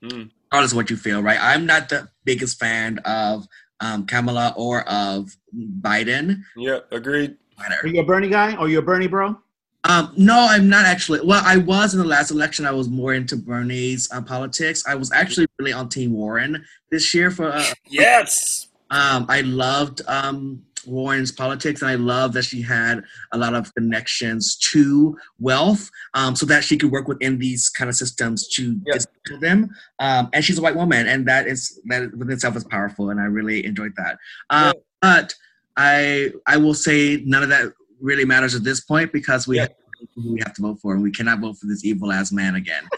Mm. 0.05 0.31
Regardless 0.55 0.73
of 0.73 0.77
what 0.77 0.89
you 0.91 0.97
feel, 0.97 1.21
right? 1.21 1.39
I'm 1.41 1.67
not 1.67 1.89
the 1.89 2.09
biggest 2.25 2.61
fan 2.61 2.99
of 3.05 3.47
um, 3.81 4.07
Kamala 4.07 4.55
or 4.57 4.89
of 4.89 5.37
Biden. 5.81 6.43
Yep. 6.57 6.93
Agreed. 6.93 7.37
Are 7.83 7.89
you 7.89 8.01
a 8.01 8.05
Bernie 8.05 8.29
guy? 8.29 8.57
Or 8.57 8.69
you 8.69 8.79
a 8.79 8.83
Bernie 8.83 9.09
bro? 9.09 9.37
Um, 9.83 10.13
no, 10.17 10.47
I'm 10.49 10.69
not 10.69 10.87
actually. 10.87 11.21
Well, 11.25 11.43
I 11.45 11.57
was 11.57 11.93
in 11.93 11.99
the 12.01 12.07
last 12.07 12.31
election. 12.31 12.67
I 12.67 12.71
was 12.71 12.89
more 12.89 13.15
into 13.15 13.37
Bernie's 13.37 14.09
uh, 14.13 14.23
politics. 14.23 14.85
I 14.87 14.95
was 14.95 15.11
actually 15.13 15.47
really 15.59 15.73
on 15.73 15.89
Team 15.89 16.13
Warren 16.13 16.65
this 16.91 17.13
year. 17.13 17.31
For 17.33 17.51
uh, 17.53 17.65
Yes. 17.89 18.69
um, 18.91 19.27
I 19.29 19.41
loved 19.41 20.03
um, 20.07 20.63
Warren's 20.87 21.33
politics, 21.33 21.83
and 21.83 21.91
I 21.91 21.95
love 21.95 22.33
that 22.35 22.45
she 22.45 22.61
had 22.63 23.03
a 23.33 23.39
lot 23.39 23.55
of 23.55 23.73
connections 23.75 24.57
to 24.73 25.17
wealth, 25.39 25.91
um, 26.15 26.35
so 26.37 26.47
that 26.47 26.65
she 26.65 26.77
could 26.77 26.91
work 26.91 27.09
within 27.09 27.39
these 27.39 27.69
kind 27.69 27.89
of 27.89 27.97
systems 27.97 28.49
to 28.49 28.75
dismantle 28.93 29.41
them. 29.41 29.71
Um, 29.99 30.29
and 30.33 30.45
she's 30.45 30.59
a 30.59 30.63
white 30.63 30.77
woman, 30.77 31.07
and 31.07 31.27
that 31.29 31.47
is 31.47 31.81
that 31.87 32.11
within 32.17 32.33
itself 32.35 32.57
is 32.57 32.65
powerful, 32.65 33.11
and 33.11 33.21
I 33.21 33.25
really 33.25 33.65
enjoyed 33.65 33.93
that. 33.97 34.19
Um, 34.51 34.75
But 35.03 35.35
I 35.77 36.33
I 36.47 36.57
will 36.57 36.75
say 36.75 37.23
none 37.27 37.43
of 37.43 37.49
that 37.51 37.73
really 38.01 38.25
matters 38.25 38.55
at 38.55 38.65
this 38.65 38.81
point 38.81 39.13
because 39.13 39.47
we 39.47 39.57
Yeah. 39.57 39.63
have 39.63 39.73
who 40.15 40.33
we 40.35 40.41
have 40.45 40.55
to 40.55 40.63
vote 40.63 40.79
for, 40.83 40.93
and 40.95 41.03
we 41.03 41.11
cannot 41.11 41.41
vote 41.41 41.57
for 41.59 41.67
this 41.67 41.85
evil 41.85 42.13
ass 42.13 42.31
man 42.33 42.55
again. 42.57 42.85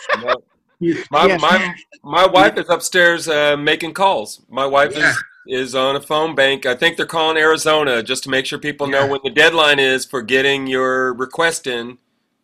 My- 1.11 1.37
my- 1.39 1.74
My 2.05 2.26
wife 2.26 2.57
is 2.59 2.68
upstairs 2.68 3.28
uh, 3.28 3.57
making 3.57 3.95
calls. 3.95 4.43
My 4.51 4.66
wife 4.66 4.93
is 4.97 5.16
is 5.49 5.74
on 5.74 5.97
a 5.97 6.01
phone 6.01 6.34
bank. 6.34 6.66
I 6.66 6.74
think 6.74 6.97
they're 6.97 7.07
calling 7.07 7.36
Arizona 7.36 8.03
just 8.03 8.22
to 8.24 8.30
make 8.30 8.47
sure 8.47 8.59
people 8.59 8.86
know 8.86 9.05
Yeah. 9.05 9.11
when 9.11 9.20
the 9.24 9.30
deadline 9.30 9.78
is 9.78 10.05
for 10.05 10.22
getting 10.22 10.66
your 10.66 11.14
request 11.14 11.66
in 11.66 11.99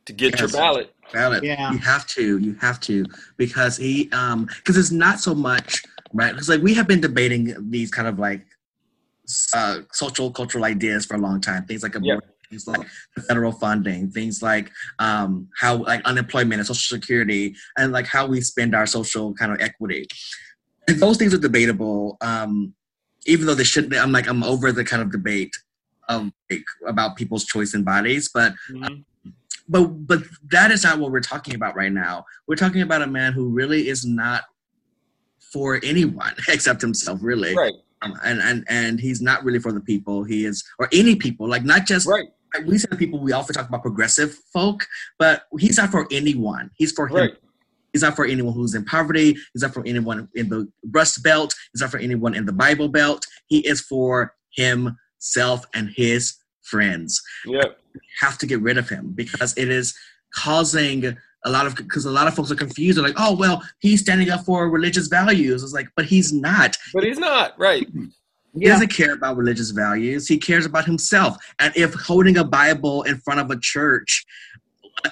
to 0.06 0.12
get 0.12 0.38
your 0.38 0.48
ballot. 0.48 0.94
ballot. 1.12 1.42
Yeah. 1.44 1.70
You 1.72 1.78
have 1.78 2.06
to. 2.08 2.38
You 2.38 2.54
have 2.60 2.80
to 2.80 3.04
because 3.36 3.76
he 3.76 4.10
um 4.12 4.46
because 4.56 4.76
it's 4.76 4.90
not 4.90 5.20
so 5.20 5.34
much 5.34 5.82
right 6.12 6.32
because 6.32 6.48
like 6.48 6.62
we 6.62 6.74
have 6.74 6.86
been 6.88 7.00
debating 7.00 7.70
these 7.70 7.90
kind 7.90 8.08
of 8.08 8.18
like 8.18 8.44
uh, 9.54 9.78
social 9.92 10.30
cultural 10.30 10.64
ideas 10.64 11.06
for 11.06 11.14
a 11.14 11.18
long 11.18 11.40
time. 11.40 11.64
Things 11.66 11.82
like 11.82 11.94
Yeah. 11.94 12.14
abortion, 12.14 12.30
things 12.50 12.66
like 12.66 12.86
federal 13.28 13.52
funding, 13.52 14.10
things 14.10 14.42
like 14.42 14.70
um 14.98 15.48
how 15.60 15.76
like 15.76 16.02
unemployment 16.04 16.58
and 16.60 16.66
social 16.66 16.96
security 16.98 17.54
and 17.78 17.92
like 17.92 18.06
how 18.06 18.26
we 18.26 18.40
spend 18.40 18.74
our 18.74 18.86
social 18.86 19.32
kind 19.34 19.52
of 19.52 19.60
equity. 19.60 20.06
And 20.88 20.98
those 20.98 21.16
things 21.16 21.32
are 21.32 21.38
debatable. 21.38 22.16
Um, 22.20 22.74
even 23.26 23.46
though 23.46 23.54
they 23.54 23.64
shouldn't. 23.64 23.94
I'm 23.94 24.12
like 24.12 24.28
I'm 24.28 24.42
over 24.42 24.72
the 24.72 24.84
kind 24.84 25.02
of 25.02 25.10
debate 25.12 25.54
of 26.08 26.30
like, 26.50 26.64
about 26.86 27.16
people's 27.16 27.44
choice 27.44 27.74
in 27.74 27.82
bodies, 27.84 28.28
but 28.32 28.54
Mhm. 28.70 29.04
but 29.68 29.84
but 30.06 30.22
that 30.50 30.70
is 30.70 30.84
not 30.84 30.98
what 30.98 31.12
we're 31.12 31.20
talking 31.20 31.54
about 31.54 31.76
right 31.76 31.92
now. 31.92 32.24
We're 32.46 32.56
talking 32.56 32.82
about 32.82 33.02
a 33.02 33.06
man 33.06 33.32
who 33.32 33.48
really 33.48 33.88
is 33.88 34.04
not 34.04 34.42
for 35.52 35.80
anyone 35.82 36.34
except 36.48 36.80
himself, 36.80 37.20
really. 37.22 37.54
Right. 37.54 37.74
Um, 38.02 38.18
and 38.24 38.40
and 38.40 38.64
and 38.68 39.00
he's 39.00 39.22
not 39.22 39.44
really 39.44 39.60
for 39.60 39.70
the 39.72 39.80
people. 39.80 40.24
He 40.24 40.44
is 40.44 40.64
or 40.78 40.88
any 40.92 41.14
people, 41.14 41.48
like 41.48 41.64
not 41.64 41.86
just 41.86 42.06
Right. 42.08 42.28
like, 42.54 42.66
we 42.66 42.76
said 42.78 42.98
people. 42.98 43.20
We 43.20 43.32
often 43.32 43.54
talk 43.54 43.68
about 43.68 43.82
progressive 43.82 44.34
folk, 44.52 44.86
but 45.18 45.44
he's 45.58 45.76
not 45.76 45.90
for 45.90 46.08
anyone. 46.10 46.70
He's 46.74 46.90
for 46.92 47.06
him. 47.06 47.14
Right. 47.16 47.34
He's 47.92 48.02
not 48.02 48.16
for 48.16 48.24
anyone 48.24 48.54
who's 48.54 48.74
in 48.74 48.84
poverty. 48.84 49.36
He's 49.52 49.62
not 49.62 49.74
for 49.74 49.86
anyone 49.86 50.28
in 50.34 50.48
the 50.48 50.70
Rust 50.90 51.22
Belt. 51.22 51.54
He's 51.72 51.80
not 51.80 51.90
for 51.90 51.98
anyone 51.98 52.34
in 52.34 52.46
the 52.46 52.52
Bible 52.52 52.88
Belt. 52.88 53.26
He 53.46 53.66
is 53.66 53.80
for 53.80 54.34
himself 54.54 55.66
and 55.74 55.90
his 55.94 56.36
friends. 56.62 57.20
Yep. 57.46 57.78
Have 58.20 58.38
to 58.38 58.46
get 58.46 58.60
rid 58.60 58.78
of 58.78 58.88
him 58.88 59.12
because 59.14 59.56
it 59.56 59.68
is 59.68 59.94
causing 60.34 61.16
a 61.44 61.50
lot 61.50 61.66
of 61.66 61.74
because 61.74 62.04
a 62.04 62.10
lot 62.10 62.28
of 62.28 62.34
folks 62.34 62.50
are 62.50 62.56
confused. 62.56 62.96
They're 62.96 63.04
like, 63.04 63.16
oh 63.18 63.36
well, 63.36 63.62
he's 63.80 64.00
standing 64.00 64.30
up 64.30 64.44
for 64.44 64.70
religious 64.70 65.08
values. 65.08 65.62
It's 65.62 65.72
like, 65.72 65.88
but 65.96 66.06
he's 66.06 66.32
not. 66.32 66.76
But 66.94 67.04
he's 67.04 67.18
not. 67.18 67.58
Right. 67.58 67.86
He 68.54 68.66
doesn't 68.66 68.92
care 68.92 69.14
about 69.14 69.38
religious 69.38 69.70
values. 69.70 70.28
He 70.28 70.36
cares 70.36 70.66
about 70.66 70.84
himself. 70.84 71.38
And 71.58 71.74
if 71.74 71.94
holding 71.94 72.36
a 72.36 72.44
Bible 72.44 73.02
in 73.04 73.16
front 73.18 73.40
of 73.40 73.50
a 73.50 73.58
church 73.58 74.26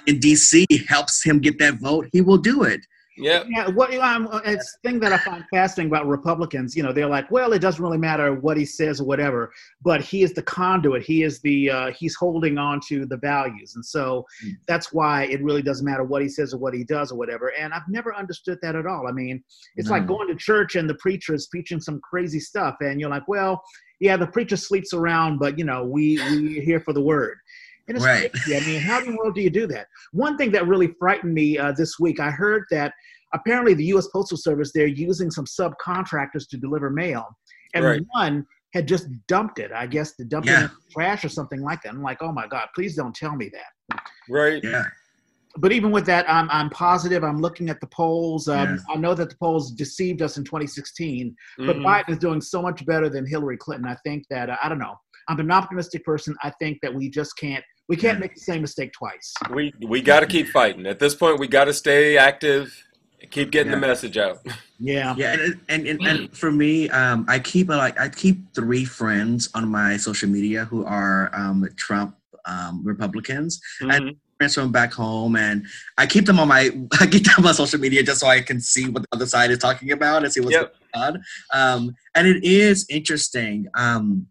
in 0.07 0.18
DC 0.18 0.64
helps 0.88 1.24
him 1.24 1.38
get 1.41 1.59
that 1.59 1.74
vote, 1.74 2.09
he 2.12 2.20
will 2.20 2.38
do 2.38 2.62
it. 2.64 2.80
Yep. 3.20 3.47
Yeah, 3.51 3.68
what 3.68 3.95
um, 3.97 4.28
it's 4.47 4.78
the 4.82 4.88
thing 4.88 5.01
that 5.01 5.12
I 5.12 5.18
find 5.18 5.45
fascinating 5.53 5.91
about 5.91 6.07
Republicans. 6.07 6.74
You 6.74 6.82
know, 6.82 6.93
they're 6.93 7.07
like, 7.09 7.30
well, 7.30 7.53
it 7.53 7.59
doesn't 7.59 7.82
really 7.82 7.99
matter 7.99 8.34
what 8.34 8.57
he 8.57 8.64
says 8.64 9.01
or 9.01 9.05
whatever, 9.05 9.53
but 9.82 10.01
he 10.01 10.22
is 10.22 10.32
the 10.32 10.43
conduit. 10.43 11.03
He 11.03 11.22
is 11.22 11.41
the 11.41 11.70
uh, 11.70 11.91
he's 11.93 12.14
holding 12.14 12.57
on 12.57 12.80
to 12.88 13.05
the 13.05 13.18
values, 13.18 13.74
and 13.74 13.84
so 13.84 14.24
Mm. 14.45 14.53
that's 14.66 14.93
why 14.93 15.24
it 15.24 15.43
really 15.43 15.61
doesn't 15.62 15.84
matter 15.84 16.05
what 16.05 16.22
he 16.22 16.28
says 16.28 16.55
or 16.55 16.59
what 16.59 16.72
he 16.72 16.84
does 16.84 17.12
or 17.12 17.18
whatever. 17.18 17.53
And 17.59 17.74
I've 17.74 17.88
never 17.88 18.14
understood 18.14 18.59
that 18.62 18.74
at 18.74 18.86
all. 18.86 19.07
I 19.07 19.12
mean, 19.12 19.43
it's 19.76 19.91
like 19.91 20.07
going 20.07 20.28
to 20.28 20.34
church 20.34 20.76
and 20.76 20.88
the 20.88 20.95
preacher 20.95 21.34
is 21.34 21.47
preaching 21.49 21.80
some 21.80 22.01
crazy 22.01 22.41
stuff, 22.41 22.76
and 22.80 23.01
you're 23.01 23.11
like, 23.11 23.28
well, 23.28 23.62
yeah, 23.99 24.16
the 24.16 24.26
preacher 24.26 24.57
sleeps 24.57 24.95
around, 24.95 25.38
but 25.38 25.59
you 25.59 25.64
know, 25.64 25.84
we 25.84 26.18
we 26.30 26.61
here 26.61 26.80
for 26.80 26.95
the 26.95 27.03
word. 27.03 27.36
And 27.91 27.97
it's 27.97 28.07
Right. 28.07 28.30
crazy. 28.32 28.57
I 28.57 28.61
mean, 28.61 28.80
how 28.80 29.01
in 29.01 29.11
the 29.11 29.16
world 29.16 29.34
do 29.34 29.41
you 29.41 29.51
do 29.51 29.66
that? 29.66 29.88
One 30.12 30.36
thing 30.38 30.53
that 30.53 30.68
really 30.68 30.95
frightened 31.01 31.34
me 31.34 31.59
uh, 31.59 31.72
this 31.72 31.99
week, 31.99 32.20
I 32.20 32.30
heard 32.30 32.62
that 32.70 32.95
apparently 33.34 33.74
the 33.74 33.84
U.S. 33.86 34.07
Postal 34.12 34.36
Service 34.38 34.70
they're 34.72 34.86
using 34.86 35.28
some 35.28 35.45
subcontractors 35.45 36.49
to 36.51 36.57
deliver 36.57 36.88
mail, 36.91 37.26
and 37.74 37.84
Right. 37.84 38.01
one 38.12 38.47
had 38.74 38.86
just 38.86 39.09
dumped 39.26 39.59
it. 39.59 39.72
I 39.72 39.88
guess 39.88 40.14
to 40.16 40.24
dump 40.24 40.47
it 40.47 40.53
in 40.53 40.62
the 40.62 40.70
trash 40.93 41.24
or 41.24 41.28
something 41.28 41.61
like 41.62 41.82
that. 41.82 41.93
I'm 41.93 42.01
like, 42.03 42.18
oh 42.22 42.30
my 42.30 42.47
god, 42.47 42.68
please 42.76 42.95
don't 42.95 43.12
tell 43.14 43.34
me 43.34 43.51
that. 43.53 44.01
Right. 44.28 44.62
Yeah. 44.62 44.84
But 45.57 45.72
even 45.72 45.91
with 45.91 46.07
that, 46.07 46.30
I'm 46.30 46.49
I'm 46.51 46.70
positive. 46.70 47.24
I'm 47.24 47.41
looking 47.41 47.68
at 47.70 47.80
the 47.80 47.88
polls. 47.88 48.47
Um, 48.47 48.57
Yeah. 48.88 48.95
I 48.95 48.97
know 48.99 49.14
that 49.14 49.30
the 49.30 49.36
polls 49.36 49.72
deceived 49.72 50.22
us 50.22 50.36
in 50.36 50.45
2016, 50.45 51.34
but 51.59 51.74
Mhm. 51.78 51.84
Biden 51.84 52.11
is 52.11 52.18
doing 52.18 52.41
so 52.41 52.62
much 52.62 52.86
better 52.86 53.09
than 53.09 53.26
Hillary 53.26 53.57
Clinton. 53.57 53.88
I 53.88 53.97
think 54.05 54.26
that 54.30 54.49
uh, 54.49 54.57
I 54.62 54.68
don't 54.68 54.78
know. 54.78 54.95
I'm 55.28 55.38
an 55.41 55.51
optimistic 55.51 56.05
person. 56.05 56.36
I 56.45 56.51
think 56.61 56.78
that 56.82 56.93
we 56.95 57.09
just 57.11 57.36
can't 57.36 57.64
we 57.91 57.97
can't 57.97 58.20
make 58.20 58.34
the 58.34 58.41
same 58.41 58.61
mistake 58.61 58.93
twice. 58.93 59.34
We 59.51 59.74
we 59.84 60.01
got 60.01 60.20
to 60.20 60.26
keep 60.26 60.47
fighting. 60.49 60.86
At 60.86 61.01
this 61.01 61.12
point, 61.16 61.41
we 61.41 61.49
got 61.49 61.64
to 61.64 61.74
stay 61.74 62.16
active. 62.16 62.72
Keep 63.30 63.51
getting 63.51 63.72
the 63.72 63.78
message 63.78 64.16
out. 64.16 64.38
Yeah. 64.78 65.14
Yeah, 65.18 65.32
and 65.34 65.61
and, 65.68 65.86
and, 65.86 66.07
and 66.07 66.36
for 66.36 66.53
me, 66.53 66.88
um, 66.91 67.26
I 67.28 67.41
keep 67.41 67.68
uh, 67.68 67.76
like 67.76 67.99
I 68.01 68.09
keep 68.09 68.55
three 68.55 68.84
friends 68.84 69.51
on 69.55 69.68
my 69.68 69.97
social 69.97 70.28
media 70.28 70.64
who 70.64 70.86
are 70.86 71.30
um, 71.34 71.68
Trump 71.76 72.14
um, 72.47 72.82
Republicans. 72.84 73.61
Mhm. 73.82 74.16
Friends 74.38 74.55
from 74.55 74.72
back 74.72 74.93
home, 74.93 75.36
and 75.36 75.66
I 75.99 76.07
keep 76.07 76.24
them 76.26 76.38
on 76.38 76.47
my 76.47 76.70
I 77.01 77.07
keep 77.09 77.24
them 77.24 77.45
on 77.45 77.55
social 77.55 77.80
media 77.80 78.05
just 78.05 78.20
so 78.20 78.28
I 78.28 78.41
can 78.41 78.61
see 78.61 78.88
what 78.88 79.03
the 79.03 79.09
other 79.12 79.26
side 79.26 79.51
is 79.51 79.59
talking 79.59 79.91
about 79.91 80.22
and 80.22 80.32
see 80.32 80.41
what's 80.41 80.53
Yep. 80.53 80.74
going 80.95 81.05
on. 81.05 81.24
Um, 81.53 81.95
and 82.14 82.28
it 82.28 82.45
is 82.45 82.86
interesting 82.88 83.66
um, 83.76 84.28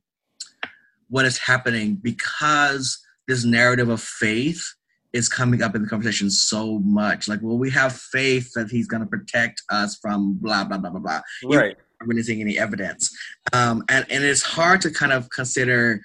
what 1.09 1.25
is 1.25 1.37
happening 1.37 1.95
because 2.01 2.97
this 3.29 3.45
narrative 3.45 3.89
of 3.89 4.01
faith 4.01 4.65
is 5.13 5.29
coming 5.29 5.61
up 5.61 5.75
in 5.75 5.83
the 5.83 5.87
conversation 5.87 6.29
so 6.29 6.79
much. 6.79 7.27
Like, 7.27 7.39
well, 7.41 7.57
we 7.57 7.69
have 7.69 7.93
faith 7.93 8.51
that 8.55 8.69
he's 8.69 8.87
going 8.87 9.01
to 9.01 9.07
protect 9.07 9.61
us 9.69 9.97
from 10.01 10.39
blah 10.41 10.63
blah 10.63 10.79
blah 10.79 10.89
blah 10.89 10.99
blah. 10.99 11.21
Right. 11.45 11.77
Not 12.01 12.07
really 12.07 12.23
seeing 12.23 12.41
any 12.41 12.57
evidence, 12.57 13.15
um, 13.53 13.83
and 13.87 14.05
and 14.09 14.23
it's 14.23 14.41
hard 14.41 14.81
to 14.81 14.91
kind 14.91 15.13
of 15.13 15.29
consider 15.29 16.01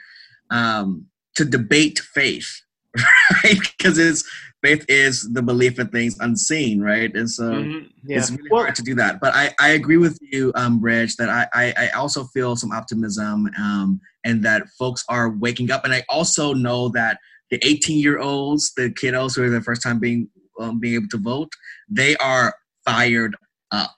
um, 0.50 1.06
to 1.36 1.44
debate 1.44 1.98
faith, 1.98 2.60
right? 3.44 3.58
Because 3.58 3.98
it's 3.98 4.24
faith 4.64 4.84
is 4.88 5.30
the 5.34 5.42
belief 5.42 5.78
in 5.78 5.88
things 5.88 6.16
unseen, 6.20 6.80
right? 6.80 7.14
And 7.14 7.30
so 7.30 7.44
Mhm. 7.44 7.90
Yeah. 8.06 8.18
it's 8.18 8.30
really 8.30 8.48
Well, 8.50 8.62
hard 8.62 8.74
to 8.76 8.82
do 8.82 8.94
that. 8.94 9.20
But 9.20 9.34
I, 9.34 9.54
I 9.60 9.68
agree 9.70 9.98
with 9.98 10.18
you, 10.22 10.52
um, 10.54 10.80
Reg, 10.80 11.10
that 11.18 11.28
I, 11.28 11.46
I, 11.52 11.74
I 11.84 11.88
also 11.90 12.24
feel 12.24 12.56
some 12.56 12.72
optimism 12.72 13.50
um, 13.58 14.00
and 14.24 14.42
that 14.44 14.62
folks 14.78 15.04
are 15.08 15.28
waking 15.30 15.70
up. 15.70 15.84
And 15.84 15.92
I 15.92 16.02
also 16.08 16.54
know 16.54 16.88
that 16.90 17.18
the 17.50 17.58
18 17.66 17.98
year 17.98 18.18
olds, 18.18 18.72
the 18.74 18.88
kiddos 18.90 19.36
who 19.36 19.42
are 19.44 19.50
the 19.50 19.60
first 19.60 19.82
time 19.82 19.98
being 19.98 20.28
um, 20.58 20.78
being 20.80 20.94
able 20.94 21.08
to 21.10 21.18
vote, 21.18 21.50
they 21.88 22.16
are 22.16 22.54
fired 22.86 23.36
up. 23.70 23.96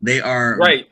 They 0.00 0.20
are 0.20 0.56
Right. 0.56 0.88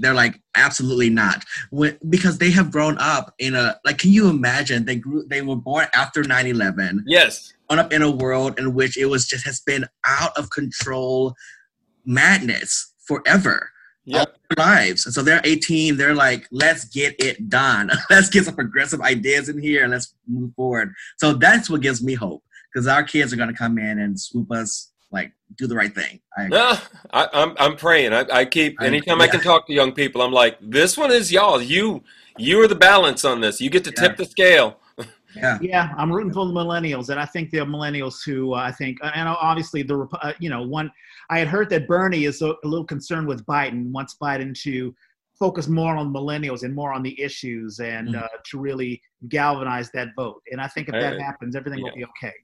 They're 0.00 0.14
like 0.14 0.40
absolutely 0.56 1.10
not. 1.10 1.44
When, 1.70 1.98
because 2.08 2.38
they 2.38 2.50
have 2.50 2.70
grown 2.70 2.96
up 2.98 3.34
in 3.38 3.54
a 3.54 3.78
like 3.84 3.98
can 3.98 4.10
you 4.12 4.28
imagine? 4.28 4.84
They 4.84 4.96
grew 4.96 5.24
they 5.26 5.42
were 5.42 5.56
born 5.56 5.86
after 5.94 6.22
9-11 6.22 7.00
Yes. 7.06 7.52
grown 7.68 7.80
up 7.80 7.92
in 7.92 8.02
a 8.02 8.10
world 8.10 8.58
in 8.58 8.74
which 8.74 8.96
it 8.96 9.06
was 9.06 9.26
just 9.26 9.44
has 9.46 9.60
been 9.60 9.86
out 10.06 10.32
of 10.36 10.50
control 10.50 11.34
madness 12.04 12.92
forever. 13.06 13.70
Yep. 14.06 14.36
lives. 14.58 15.06
And 15.06 15.14
so 15.14 15.22
they're 15.22 15.40
18 15.44 15.96
they're 15.96 16.14
like 16.14 16.46
let's 16.50 16.84
get 16.84 17.14
it 17.18 17.48
done. 17.48 17.90
Let's 18.10 18.28
get 18.28 18.44
some 18.44 18.54
progressive 18.54 19.00
ideas 19.00 19.48
in 19.48 19.58
here 19.58 19.82
and 19.82 19.92
let's 19.92 20.14
move 20.28 20.52
forward. 20.54 20.92
So 21.16 21.32
that's 21.32 21.70
what 21.70 21.80
gives 21.80 22.02
me 22.02 22.12
hope 22.14 22.44
because 22.72 22.86
our 22.86 23.02
kids 23.02 23.32
are 23.32 23.36
going 23.36 23.48
to 23.48 23.54
come 23.54 23.78
in 23.78 23.98
and 23.98 24.20
swoop 24.20 24.52
us 24.52 24.92
like 25.14 25.32
do 25.56 25.66
the 25.66 25.74
right 25.74 25.94
thing 25.94 26.20
I, 26.36 26.48
No, 26.48 26.66
I, 27.12 27.28
I'm 27.32 27.54
I'm 27.58 27.76
praying. 27.76 28.12
I, 28.12 28.24
I 28.40 28.44
keep 28.44 28.76
I- 28.80 28.86
anytime 28.86 29.20
I 29.20 29.28
can 29.28 29.40
talk 29.40 29.66
to 29.68 29.72
young 29.72 29.92
people, 29.92 30.20
I'm 30.20 30.32
like, 30.32 30.58
this 30.60 30.96
one 30.98 31.10
is 31.12 31.30
y'all. 31.32 31.62
You 31.62 32.02
you 32.36 32.60
are 32.62 32.66
the 32.68 32.74
balance 32.90 33.24
on 33.24 33.40
this. 33.40 33.60
You 33.60 33.70
get 33.70 33.84
to 33.84 33.92
Yeah. 33.96 34.02
tip 34.02 34.16
the 34.16 34.24
scale. 34.36 34.68
yeah 35.36 35.58
Yeah, 35.62 35.84
I'm 35.96 36.10
rooting 36.12 36.32
for 36.32 36.44
the 36.46 36.52
millennials, 36.52 37.08
and 37.10 37.18
I 37.24 37.26
think 37.26 37.44
they're 37.52 37.64
millennials 37.76 38.16
who 38.26 38.54
uh, 38.54 38.70
I 38.70 38.72
think, 38.72 38.98
and 39.02 39.28
obviously 39.50 39.82
the 39.82 39.98
uh, 40.26 40.32
you 40.44 40.50
know 40.50 40.62
one. 40.78 40.90
I 41.30 41.38
had 41.38 41.48
heard 41.48 41.68
that 41.70 41.82
Bernie 41.88 42.24
is 42.30 42.42
a, 42.42 42.50
a 42.64 42.66
little 42.72 42.84
concerned 42.84 43.26
with 43.32 43.40
Biden, 43.46 43.90
wants 43.92 44.16
Biden 44.20 44.50
to 44.66 44.74
focus 45.38 45.66
more 45.68 45.94
on 45.96 46.12
millennials 46.12 46.62
and 46.64 46.72
more 46.80 46.92
on 46.96 47.02
the 47.08 47.14
issues, 47.28 47.78
and 47.80 48.08
Mhm. 48.08 48.22
uh, 48.22 48.28
to 48.48 48.54
really 48.68 48.92
galvanize 49.28 49.88
that 49.96 50.08
vote. 50.16 50.40
And 50.52 50.60
I 50.60 50.68
think 50.74 50.88
if 50.90 50.94
that 51.04 51.14
Uh, 51.16 51.22
happens, 51.28 51.54
everything 51.56 51.80
will 51.84 51.94
be 52.02 52.04
okay. 52.12 52.34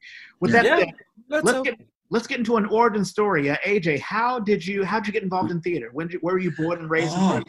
With 0.41 0.53
that 0.53 0.65
Yeah. 0.65 0.79
said, 0.79 0.89
Let's 1.29 1.45
let's 1.47 1.61
get 1.69 1.77
let's 2.11 2.27
get 2.27 2.39
into 2.39 2.57
an 2.57 2.67
origin 2.67 3.05
story. 3.05 3.51
Uh, 3.51 3.57
AJ, 3.67 4.01
how 4.01 4.39
did 4.39 4.67
you 4.67 4.85
how 4.85 5.01
did 5.01 5.07
you 5.07 5.13
get 5.13 5.23
involved 5.23 5.51
in 5.51 5.61
theater? 5.61 5.91
When 5.93 6.09
did, 6.09 6.21
where 6.21 6.35
were 6.35 6.41
you 6.41 6.53
born 6.53 6.79
and 6.79 6.91
raised? 6.91 7.15
Oh. 7.17 7.37
And 7.37 7.45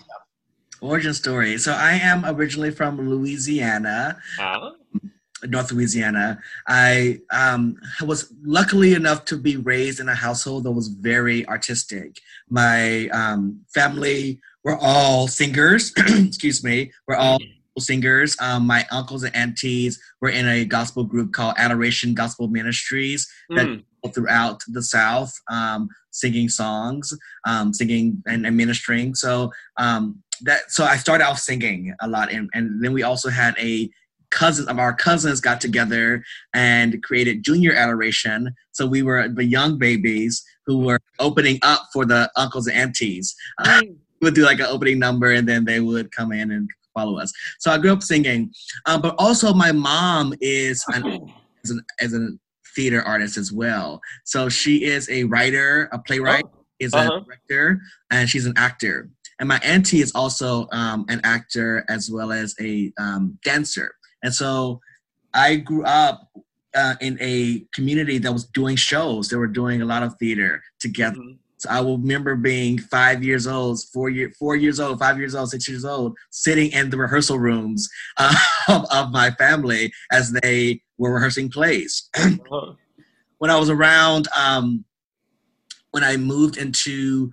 origin 0.82 1.14
story 1.14 1.60
so 1.60 1.72
i 1.74 1.92
am 1.92 2.26
originally 2.26 2.72
from 2.72 3.08
louisiana 3.08 4.18
Ah, 4.40 4.72
North 5.48 5.72
Louisiana. 5.72 6.40
I 6.68 7.20
um, 7.32 7.78
was 8.06 8.32
luckily 8.44 8.94
enough 8.94 9.26
to 9.26 9.38
be 9.38 9.58
raised 9.58 10.00
in 10.00 10.10
a 10.10 10.16
household 10.16 10.64
that 10.66 10.72
was 10.72 10.88
very 10.88 11.48
artistic. 11.48 12.20
My 12.50 13.08
um, 13.10 13.62
family 13.74 14.40
were 14.64 14.78
all 14.78 15.28
singers. 15.28 15.94
excuse 15.98 16.64
me. 16.64 16.92
We're 17.08 17.16
all 17.16 17.40
singers. 17.80 18.36
Um, 18.40 18.68
my 18.68 18.86
uncles 18.92 19.24
and 19.24 19.36
aunties 19.36 20.00
were 20.20 20.30
in 20.30 20.48
a 20.48 20.66
gospel 20.66 21.04
group 21.04 21.34
called 21.34 21.56
Adoration 21.58 22.14
Gospel 22.14 22.48
Ministries 22.48 23.28
that 23.50 23.66
mm, 23.66 23.78
go 23.78 23.84
throughout 24.10 24.62
the 24.68 24.82
South, 24.82 25.34
um, 25.50 25.90
singing 26.12 26.50
songs, 26.50 27.14
um, 27.46 27.74
singing 27.74 28.22
and, 28.26 28.46
and 28.46 28.58
ministering. 28.58 29.16
So 29.16 29.52
um, 29.78 30.22
that 30.42 30.72
so 30.72 30.86
I 30.86 30.98
started 30.98 31.26
off 31.26 31.40
singing 31.40 31.94
a 32.02 32.08
lot, 32.08 32.32
and, 32.32 32.50
and 32.54 32.84
then 32.84 32.94
we 32.94 33.04
also 33.04 33.30
had 33.30 33.56
a 33.60 33.90
cousin 34.32 34.68
of 34.70 34.80
our 34.80 34.94
cousins 34.94 35.42
got 35.42 35.60
together 35.60 36.24
and 36.54 37.04
created 37.04 37.44
junior 37.44 37.74
adoration. 37.74 38.56
So 38.72 38.88
we 38.88 39.04
were 39.04 39.28
the 39.28 39.44
young 39.44 39.78
babies 39.78 40.44
who 40.66 40.80
were 40.80 41.00
opening 41.20 41.60
up 41.64 41.88
for 41.92 42.06
the 42.06 42.32
uncles 42.36 42.68
and 42.68 42.78
aunties. 42.78 43.36
Uh, 43.60 43.82
we 43.84 44.28
would 44.28 44.36
do 44.36 44.44
like 44.44 44.60
an 44.60 44.68
opening 44.68 45.00
number, 45.00 45.32
and 45.32 45.48
then 45.48 45.66
they 45.66 45.80
would 45.80 46.12
come 46.12 46.32
in 46.32 46.52
and 46.52 46.70
follow 46.94 47.20
us. 47.20 47.32
So 47.60 47.72
I 47.72 47.78
grew 47.78 47.92
up 47.92 48.04
singing, 48.04 48.52
uh, 48.86 49.00
but 49.00 49.16
also 49.18 49.54
my 49.54 49.72
mom 49.72 50.34
is 50.42 50.84
an 50.90 51.30
as 51.64 51.72
an 51.72 51.86
as 52.00 52.14
a 52.14 52.30
theater 52.76 53.02
artist 53.02 53.38
as 53.38 53.52
well. 53.52 54.02
So 54.24 54.50
she 54.50 54.84
is 54.84 55.10
a 55.10 55.24
writer, 55.26 55.90
a 55.92 56.00
playwright, 56.00 56.46
is 56.80 56.94
Uh-huh. 56.94 57.18
a 57.18 57.26
director, 57.26 57.82
and 58.10 58.30
she's 58.30 58.46
an 58.46 58.54
actor. 58.58 59.10
And 59.40 59.48
my 59.48 59.60
auntie 59.64 60.02
is 60.02 60.12
also 60.14 60.68
um, 60.72 61.06
an 61.10 61.22
actor 61.24 61.84
as 61.90 62.12
well 62.12 62.32
as 62.32 62.56
a 62.60 62.92
um, 62.98 63.40
dancer. 63.44 63.96
And 64.24 64.34
so 64.34 64.82
I 65.34 65.56
grew 65.56 65.84
up 65.84 66.30
uh, 66.76 66.96
in 67.02 67.18
a 67.20 67.66
community 67.74 68.18
that 68.20 68.32
was 68.32 68.46
doing 68.46 68.76
shows. 68.76 69.30
They 69.30 69.38
were 69.38 69.48
doing 69.48 69.82
a 69.82 69.86
lot 69.86 70.04
of 70.04 70.16
theater 70.20 70.62
together. 70.80 71.18
Mhm. 71.18 71.38
So 71.58 71.70
I 71.70 71.80
will 71.82 72.00
remember 72.00 72.36
being 72.36 72.80
five 72.80 73.24
years 73.24 73.46
old, 73.46 73.80
four 73.94 74.10
year, 74.10 74.32
four 74.40 74.56
years 74.56 74.80
old, 74.80 74.98
five 74.98 75.20
years 75.20 75.36
old, 75.36 75.52
six 75.52 75.68
years 75.70 75.86
old, 75.86 76.18
sitting 76.32 76.72
in 76.72 76.90
the 76.90 76.98
rehearsal 76.98 77.38
rooms 77.38 77.88
uh, 78.18 78.34
of, 78.68 78.86
of, 78.92 79.12
my 79.12 79.30
family 79.32 79.92
as 80.12 80.32
they 80.32 80.82
were 81.02 81.14
rehearsing 81.14 81.50
plays. 81.50 82.10
uh-huh. 82.16 82.74
When 83.40 83.50
I 83.50 83.60
was 83.60 83.72
around, 83.72 84.28
um, 84.38 84.86
when 85.90 86.04
I 86.04 86.16
moved 86.16 86.58
into 86.58 87.32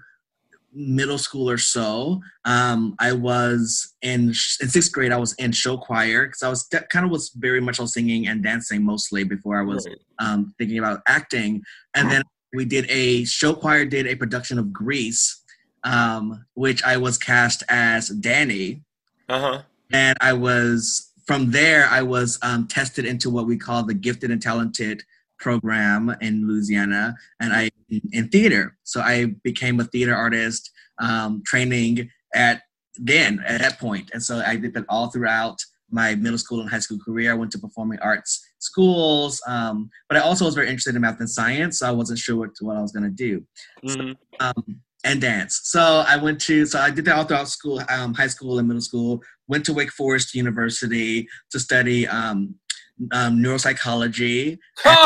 middle 0.73 1.19
school 1.19 1.51
or 1.51 1.59
so, 1.59 2.23
um, 2.47 2.97
I 2.99 3.13
was 3.13 3.95
in 4.01 4.29
in 4.29 4.69
sixth 4.69 4.91
grade. 4.91 5.13
I 5.13 5.19
was 5.19 5.35
in 5.35 5.53
show 5.53 5.77
choir 5.77 6.27
because 6.27 6.43
I 6.43 6.49
was 6.49 6.67
kind 6.91 7.05
of 7.05 7.11
was 7.11 7.31
very 7.37 7.61
much 7.61 7.79
on 7.79 7.87
singing 7.87 8.27
and 8.27 8.43
dancing 8.43 8.83
mostly 8.83 9.23
before 9.23 9.59
I 9.59 9.63
was 9.63 9.87
um, 10.19 10.55
thinking 10.57 10.79
about 10.79 11.03
acting. 11.07 11.63
And 11.95 12.11
then 12.11 12.23
we 12.55 12.65
did 12.65 12.87
a 12.89 13.25
show 13.25 13.53
choir 13.53 13.85
did 13.85 14.07
a 14.07 14.15
production 14.15 14.59
of 14.59 14.73
Grease, 14.73 15.43
um, 15.85 16.47
which 16.55 16.83
I 16.83 16.97
was 16.97 17.19
cast 17.19 17.63
as 17.69 18.09
Danny. 18.09 18.83
Uh 19.29 19.41
huh. 19.41 19.63
And 19.93 20.17
I 20.23 20.33
was 20.33 21.08
from 21.29 21.51
there. 21.53 21.87
I 21.91 22.03
was 22.03 22.39
um, 22.43 22.67
tested 22.67 23.05
into 23.05 23.31
what 23.31 23.47
we 23.47 23.57
call 23.57 23.85
the 23.85 23.95
gifted 23.95 24.33
and 24.33 24.43
talented 24.43 25.05
program 25.39 26.17
in 26.21 26.49
Louisiana, 26.49 27.15
and 27.41 27.53
I 27.53 27.71
in 28.11 28.29
theater. 28.29 28.77
So 28.83 29.01
I 29.01 29.35
became 29.45 29.79
a 29.79 29.85
theater 29.85 30.15
artist, 30.15 30.73
um, 31.01 31.43
training 31.47 32.11
at 32.35 32.63
then 32.97 33.45
at 33.47 33.61
that 33.61 33.79
point, 33.79 34.11
and 34.13 34.23
so 34.23 34.43
I 34.45 34.57
did 34.57 34.75
that 34.75 34.87
all 34.89 35.09
throughout 35.11 35.59
my 35.91 36.15
middle 36.17 36.39
school 36.39 36.61
and 36.61 36.69
high 36.69 36.81
school 36.81 36.99
career. 36.99 37.31
I 37.31 37.35
went 37.35 37.53
to 37.53 37.59
performing 37.59 38.01
arts 38.01 38.45
schools, 38.59 39.41
um, 39.47 39.89
but 40.09 40.19
I 40.19 40.21
also 40.21 40.45
was 40.45 40.55
very 40.55 40.69
interested 40.69 40.97
in 40.97 41.03
math 41.03 41.21
and 41.21 41.31
science, 41.31 41.79
so 41.79 41.89
I 41.89 41.93
wasn't 41.93 42.19
sure 42.19 42.37
what, 42.37 42.51
what 42.61 42.77
I 42.77 42.83
was 42.83 42.93
going 42.93 43.05
to 43.05 43.11
do. 43.11 43.45
Mm-hmm. 43.85 44.11
So, 44.11 44.15
um, 44.41 44.81
and 45.05 45.21
dance. 45.21 45.61
So 45.65 46.05
I 46.07 46.17
went 46.17 46.41
to, 46.43 46.67
so 46.67 46.81
I 46.81 46.91
did 46.91 47.05
that 47.05 47.17
all 47.17 47.25
throughout 47.25 47.49
school, 47.49 47.81
um, 47.89 48.15
high 48.15 48.27
school 48.27 48.59
and 48.59 48.67
middle 48.67 48.81
school. 48.81 49.23
Went 49.47 49.65
to 49.67 49.73
Wake 49.73 49.93
Forest 49.93 50.35
University 50.35 51.27
to 51.51 51.59
study 51.59 52.07
um, 52.07 52.55
um, 53.13 53.39
neuropsychology. 53.39 54.59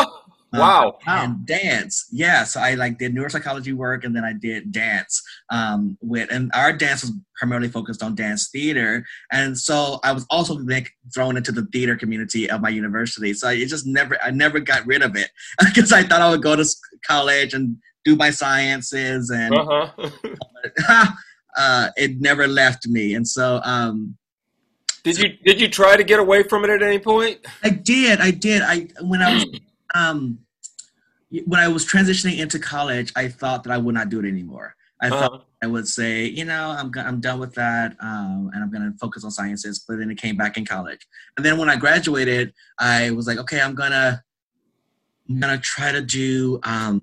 Um, 0.53 0.61
wow. 0.61 0.99
and 1.07 1.45
dance. 1.47 2.07
Yeah. 2.11 2.43
So 2.43 2.59
I 2.59 2.75
like 2.75 2.99
did 2.99 3.15
neuropsychology 3.15 3.73
work 3.73 4.03
and 4.03 4.15
then 4.15 4.23
I 4.23 4.33
did 4.33 4.71
dance 4.71 5.19
um, 5.49 5.97
with, 5.99 6.31
and 6.31 6.51
our 6.53 6.71
dance 6.71 7.01
was 7.01 7.11
primarily 7.35 7.69
focused 7.69 8.03
on 8.03 8.13
dance 8.13 8.49
theater. 8.49 9.03
And 9.31 9.57
so 9.57 9.99
I 10.03 10.11
was 10.11 10.27
also 10.29 10.53
like 10.59 10.91
thrown 11.11 11.37
into 11.37 11.51
the 11.51 11.65
theater 11.73 11.95
community 11.95 12.51
of 12.51 12.61
my 12.61 12.69
university. 12.69 13.33
So 13.33 13.49
it 13.49 13.65
just 13.65 13.87
never, 13.87 14.15
I 14.21 14.29
never 14.29 14.59
got 14.59 14.85
rid 14.85 15.01
of 15.01 15.15
it 15.15 15.31
because 15.73 15.91
I 15.91 16.03
thought 16.03 16.21
I 16.21 16.29
would 16.29 16.43
go 16.43 16.55
to 16.55 16.65
college 17.07 17.55
and 17.55 17.75
do 18.03 18.15
my 18.15 18.29
sciences 18.29 19.29
and 19.29 19.53
uh-huh. 19.55 20.07
uh, 21.57 21.89
it 21.95 22.19
never 22.19 22.47
left 22.47 22.87
me. 22.87 23.15
And 23.15 23.27
so, 23.27 23.61
um, 23.63 24.17
did 25.03 25.17
you 25.17 25.29
did 25.43 25.59
you 25.59 25.67
try 25.67 25.97
to 25.97 26.03
get 26.03 26.19
away 26.19 26.43
from 26.43 26.63
it 26.63 26.69
at 26.69 26.81
any 26.81 26.99
point? 26.99 27.39
I 27.63 27.69
did. 27.69 28.21
I 28.21 28.31
did. 28.31 28.61
I 28.61 28.87
when 29.01 29.21
I 29.21 29.33
was 29.33 29.45
um, 29.95 30.39
when 31.45 31.59
I 31.59 31.67
was 31.67 31.85
transitioning 31.85 32.39
into 32.39 32.57
college, 32.57 33.11
I 33.15 33.27
thought 33.27 33.63
that 33.63 33.71
I 33.73 33.77
would 33.77 33.95
not 33.95 34.09
do 34.09 34.19
it 34.19 34.25
anymore. 34.25 34.75
I 35.01 35.07
uh-huh. 35.07 35.19
thought 35.19 35.45
I 35.61 35.67
would 35.67 35.87
say, 35.87 36.25
you 36.25 36.45
know, 36.45 36.69
I'm 36.77 36.91
I'm 36.97 37.19
done 37.19 37.39
with 37.39 37.53
that, 37.55 37.97
um, 37.99 38.49
and 38.53 38.63
I'm 38.63 38.71
going 38.71 38.89
to 38.89 38.97
focus 38.97 39.25
on 39.25 39.31
sciences. 39.31 39.83
But 39.85 39.97
then 39.97 40.09
it 40.09 40.17
came 40.17 40.37
back 40.37 40.57
in 40.57 40.65
college, 40.65 41.05
and 41.35 41.45
then 41.45 41.57
when 41.57 41.69
I 41.69 41.75
graduated, 41.75 42.53
I 42.79 43.11
was 43.11 43.27
like, 43.27 43.37
okay, 43.39 43.59
I'm 43.59 43.75
gonna 43.75 44.23
I'm 45.29 45.39
gonna 45.39 45.57
try 45.57 45.91
to 45.91 46.01
do 46.01 46.59
um, 46.63 47.01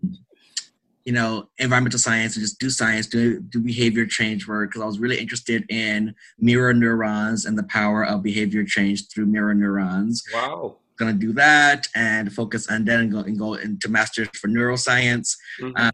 you 1.05 1.13
know 1.13 1.49
environmental 1.59 1.99
science 1.99 2.37
and 2.37 2.43
just 2.43 2.59
do 2.59 2.71
science, 2.71 3.07
do 3.07 3.41
do 3.41 3.61
behavior 3.61 4.07
change 4.07 4.47
work 4.47 4.71
because 4.71 4.83
I 4.83 4.87
was 4.87 4.99
really 4.99 5.19
interested 5.19 5.65
in 5.71 6.15
mirror 6.39 6.75
neurons 6.75 7.47
and 7.47 7.57
the 7.57 7.65
power 7.65 8.05
of 8.05 8.23
behavior 8.23 8.65
change 8.65 9.09
through 9.09 9.27
mirror 9.27 9.55
neurons. 9.55 10.23
Wow 10.33 10.77
to 11.09 11.15
do 11.15 11.33
that 11.33 11.89
and 11.95 12.33
focus 12.33 12.69
and 12.69 12.87
then 12.87 13.11
go 13.11 13.21
and 13.21 13.39
go 13.39 13.55
into 13.55 13.89
masters 13.89 14.29
for 14.35 14.49
neuroscience. 14.49 15.37
Mm-hmm. 15.61 15.77
Um, 15.77 15.93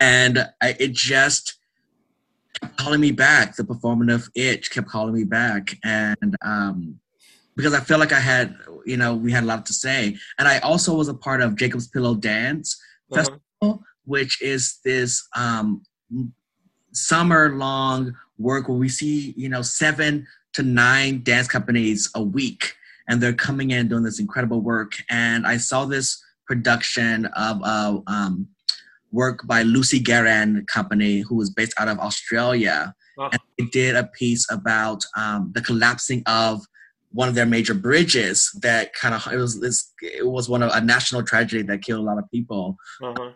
and 0.00 0.48
I, 0.62 0.76
it 0.78 0.92
just 0.92 1.58
kept 2.60 2.76
calling 2.78 3.00
me 3.00 3.12
back. 3.12 3.56
The 3.56 3.64
performative 3.64 4.28
itch 4.34 4.70
kept 4.70 4.88
calling 4.88 5.14
me 5.14 5.24
back, 5.24 5.76
and 5.84 6.36
um, 6.42 6.98
because 7.54 7.74
I 7.74 7.80
felt 7.80 8.00
like 8.00 8.12
I 8.12 8.20
had, 8.20 8.56
you 8.86 8.96
know, 8.96 9.14
we 9.14 9.30
had 9.30 9.44
a 9.44 9.46
lot 9.46 9.66
to 9.66 9.74
say. 9.74 10.16
And 10.38 10.48
I 10.48 10.58
also 10.60 10.94
was 10.94 11.08
a 11.08 11.14
part 11.14 11.42
of 11.42 11.56
Jacob's 11.56 11.88
Pillow 11.88 12.14
Dance 12.14 12.80
uh-huh. 13.12 13.18
Festival, 13.18 13.42
which 14.04 14.40
is 14.42 14.78
this 14.84 15.26
um, 15.36 15.82
summer 16.92 17.50
long 17.56 18.14
work 18.38 18.68
where 18.68 18.78
we 18.78 18.88
see, 18.88 19.34
you 19.36 19.48
know, 19.48 19.62
seven 19.62 20.26
to 20.54 20.62
nine 20.62 21.22
dance 21.22 21.46
companies 21.46 22.10
a 22.14 22.22
week 22.22 22.74
and 23.08 23.20
they're 23.20 23.32
coming 23.32 23.70
in 23.70 23.88
doing 23.88 24.02
this 24.02 24.20
incredible 24.20 24.60
work. 24.60 24.94
And 25.10 25.46
I 25.46 25.56
saw 25.56 25.84
this 25.84 26.22
production 26.46 27.26
of 27.26 27.60
uh, 27.62 27.98
um, 28.06 28.48
work 29.12 29.46
by 29.46 29.62
Lucy 29.62 30.00
Guerin 30.00 30.64
Company, 30.66 31.20
who 31.20 31.36
was 31.36 31.50
based 31.50 31.74
out 31.78 31.88
of 31.88 31.98
Australia. 31.98 32.94
Wow. 33.16 33.30
And 33.32 33.40
they 33.58 33.64
did 33.66 33.96
a 33.96 34.04
piece 34.04 34.50
about 34.50 35.04
um, 35.16 35.50
the 35.54 35.60
collapsing 35.60 36.22
of 36.26 36.64
one 37.12 37.28
of 37.28 37.34
their 37.34 37.46
major 37.46 37.74
bridges 37.74 38.50
that 38.62 38.94
kind 38.94 39.14
of 39.14 39.26
it 39.32 39.36
was 39.36 39.60
this 39.60 39.92
it 40.02 40.26
was 40.26 40.48
one 40.48 40.62
of 40.62 40.70
a 40.72 40.80
national 40.80 41.22
tragedy 41.22 41.62
that 41.62 41.82
killed 41.82 42.00
a 42.00 42.04
lot 42.04 42.18
of 42.18 42.30
people 42.30 42.76
uh-huh. 43.02 43.30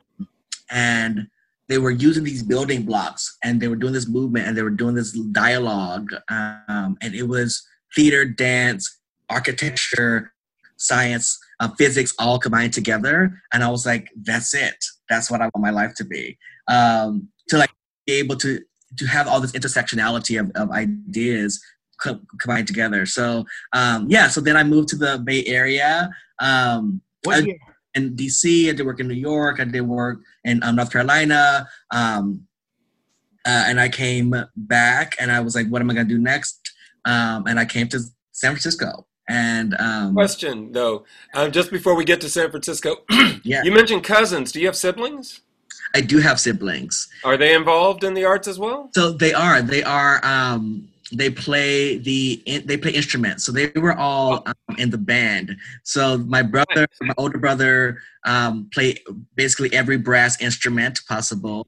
and 0.70 1.26
they 1.68 1.78
were 1.78 1.90
using 1.90 2.24
these 2.24 2.42
building 2.42 2.82
blocks 2.82 3.36
and 3.42 3.60
they 3.60 3.68
were 3.68 3.76
doing 3.76 3.92
this 3.92 4.08
movement 4.08 4.46
and 4.46 4.56
they 4.56 4.62
were 4.62 4.70
doing 4.70 4.94
this 4.94 5.12
dialogue 5.32 6.08
um, 6.28 6.96
and 7.00 7.14
it 7.14 7.26
was 7.26 7.66
theater 7.94 8.24
dance 8.24 9.00
architecture, 9.30 10.32
science, 10.76 11.38
uh, 11.60 11.68
physics 11.78 12.14
all 12.18 12.38
combined 12.38 12.72
together. 12.72 13.40
And 13.52 13.62
I 13.62 13.68
was 13.68 13.86
like, 13.86 14.10
that's 14.22 14.54
it. 14.54 14.76
That's 15.08 15.30
what 15.30 15.40
I 15.40 15.44
want 15.44 15.58
my 15.58 15.70
life 15.70 15.94
to 15.96 16.04
be. 16.04 16.38
Um, 16.68 17.28
to 17.48 17.58
like 17.58 17.70
be 18.06 18.14
able 18.14 18.36
to 18.36 18.60
to 18.96 19.06
have 19.06 19.26
all 19.26 19.40
this 19.40 19.52
intersectionality 19.52 20.38
of, 20.38 20.52
of 20.54 20.70
ideas 20.70 21.60
co- 22.00 22.20
combined 22.40 22.66
together. 22.66 23.06
So 23.06 23.44
um, 23.72 24.06
yeah, 24.08 24.28
so 24.28 24.40
then 24.40 24.56
I 24.56 24.64
moved 24.64 24.88
to 24.90 24.96
the 24.96 25.18
Bay 25.18 25.44
Area. 25.46 26.10
Um, 26.40 27.00
I, 27.26 27.56
in 27.94 28.16
DC, 28.16 28.68
I 28.68 28.72
did 28.72 28.84
work 28.84 29.00
in 29.00 29.08
New 29.08 29.14
York. 29.14 29.60
I 29.60 29.64
did 29.64 29.82
work 29.82 30.18
in 30.44 30.62
um, 30.62 30.76
North 30.76 30.92
Carolina. 30.92 31.68
Um, 31.90 32.46
uh, 33.46 33.64
and 33.66 33.80
I 33.80 33.88
came 33.88 34.34
back 34.56 35.16
and 35.18 35.30
I 35.30 35.40
was 35.40 35.54
like, 35.54 35.68
what 35.68 35.82
am 35.82 35.90
I 35.90 35.94
going 35.94 36.08
to 36.08 36.14
do 36.14 36.20
next? 36.20 36.72
Um, 37.04 37.46
and 37.46 37.60
I 37.60 37.64
came 37.64 37.88
to 37.88 38.00
San 38.32 38.52
Francisco. 38.52 39.06
And 39.28 39.74
um, 39.78 40.14
question 40.14 40.72
though, 40.72 41.04
um, 41.34 41.50
just 41.50 41.70
before 41.70 41.94
we 41.94 42.04
get 42.04 42.20
to 42.22 42.28
San 42.28 42.50
Francisco, 42.50 42.96
yeah, 43.42 43.62
you 43.62 43.72
mentioned 43.72 44.04
cousins. 44.04 44.52
Do 44.52 44.60
you 44.60 44.66
have 44.66 44.76
siblings? 44.76 45.40
I 45.94 46.00
do 46.00 46.18
have 46.18 46.40
siblings. 46.40 47.08
Are 47.24 47.36
they 47.36 47.54
involved 47.54 48.04
in 48.04 48.14
the 48.14 48.24
arts 48.24 48.48
as 48.48 48.58
well? 48.58 48.90
So 48.94 49.12
they 49.12 49.32
are. 49.32 49.62
They 49.62 49.82
are. 49.82 50.20
Um, 50.24 50.88
they 51.16 51.30
play 51.30 51.98
the 51.98 52.42
they 52.64 52.76
play 52.76 52.92
instruments. 52.92 53.44
So 53.44 53.52
they 53.52 53.70
were 53.76 53.96
all 53.96 54.42
oh. 54.46 54.52
um, 54.68 54.76
in 54.76 54.90
the 54.90 54.98
band. 54.98 55.56
So 55.82 56.18
my 56.18 56.42
brother, 56.42 56.86
my 57.00 57.14
older 57.16 57.38
brother, 57.38 57.98
um, 58.24 58.68
played 58.72 59.00
basically 59.34 59.72
every 59.72 59.96
brass 59.98 60.40
instrument 60.40 61.00
possible, 61.08 61.66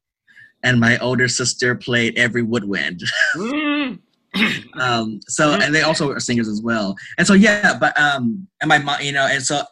and 0.62 0.80
my 0.80 0.98
older 0.98 1.28
sister 1.28 1.74
played 1.74 2.18
every 2.18 2.42
woodwind. 2.42 3.02
Mm. 3.34 4.00
um, 4.80 5.20
so 5.28 5.52
and 5.52 5.74
they 5.74 5.82
also 5.82 6.10
are 6.10 6.20
singers 6.20 6.48
as 6.48 6.60
well. 6.60 6.96
And 7.18 7.26
so 7.26 7.34
yeah, 7.34 7.76
but 7.78 7.98
um, 7.98 8.46
and 8.60 8.68
my 8.68 8.78
mom, 8.78 9.00
you 9.00 9.12
know, 9.12 9.26
and 9.26 9.42
so 9.42 9.62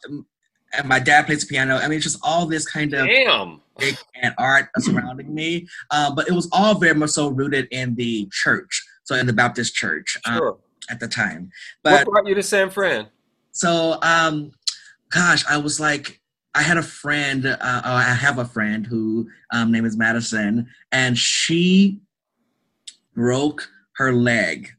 and 0.76 0.88
my 0.88 0.98
dad 0.98 1.26
plays 1.26 1.42
the 1.42 1.46
piano. 1.46 1.76
I 1.76 1.88
mean, 1.88 1.96
it's 1.96 2.04
just 2.04 2.18
all 2.22 2.46
this 2.46 2.66
kind 2.66 2.94
of 2.94 3.06
damn 3.06 3.60
and 4.22 4.34
art 4.38 4.68
surrounding 4.78 5.34
me. 5.34 5.66
Um, 5.90 6.14
but 6.14 6.28
it 6.28 6.32
was 6.32 6.48
all 6.52 6.74
very 6.78 6.94
much 6.94 7.10
so 7.10 7.28
rooted 7.28 7.68
in 7.70 7.94
the 7.94 8.28
church, 8.32 8.83
so 9.04 9.14
in 9.14 9.26
the 9.26 9.32
Baptist 9.32 9.74
church 9.74 10.18
um, 10.26 10.38
sure. 10.38 10.58
at 10.90 11.00
the 11.00 11.08
time. 11.08 11.50
But 11.82 11.92
what 11.92 12.06
brought 12.06 12.26
you 12.26 12.34
to 12.34 12.42
San 12.42 12.70
Fran? 12.70 13.08
So, 13.52 13.98
um, 14.02 14.52
gosh, 15.10 15.44
I 15.48 15.58
was 15.58 15.80
like. 15.80 16.20
I 16.56 16.62
had 16.62 16.76
a 16.76 16.84
friend, 16.84 17.46
uh, 17.46 17.56
I 17.60 18.14
have 18.14 18.38
a 18.38 18.44
friend 18.44 18.86
who 18.86 19.28
um, 19.50 19.72
name 19.72 19.84
is 19.84 19.96
Madison, 19.96 20.68
and 20.92 21.18
she 21.18 21.98
broke 23.12 23.68
her 23.96 24.12
leg 24.12 24.70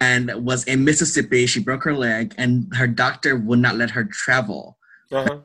and 0.00 0.32
was 0.44 0.64
in 0.64 0.84
Mississippi. 0.84 1.46
She 1.46 1.60
broke 1.60 1.84
her 1.84 1.94
leg, 1.94 2.34
and 2.38 2.74
her 2.74 2.86
doctor 2.86 3.36
would 3.36 3.58
not 3.58 3.76
let 3.76 3.90
her 3.90 4.04
travel 4.04 4.76
uh-huh. 5.12 5.40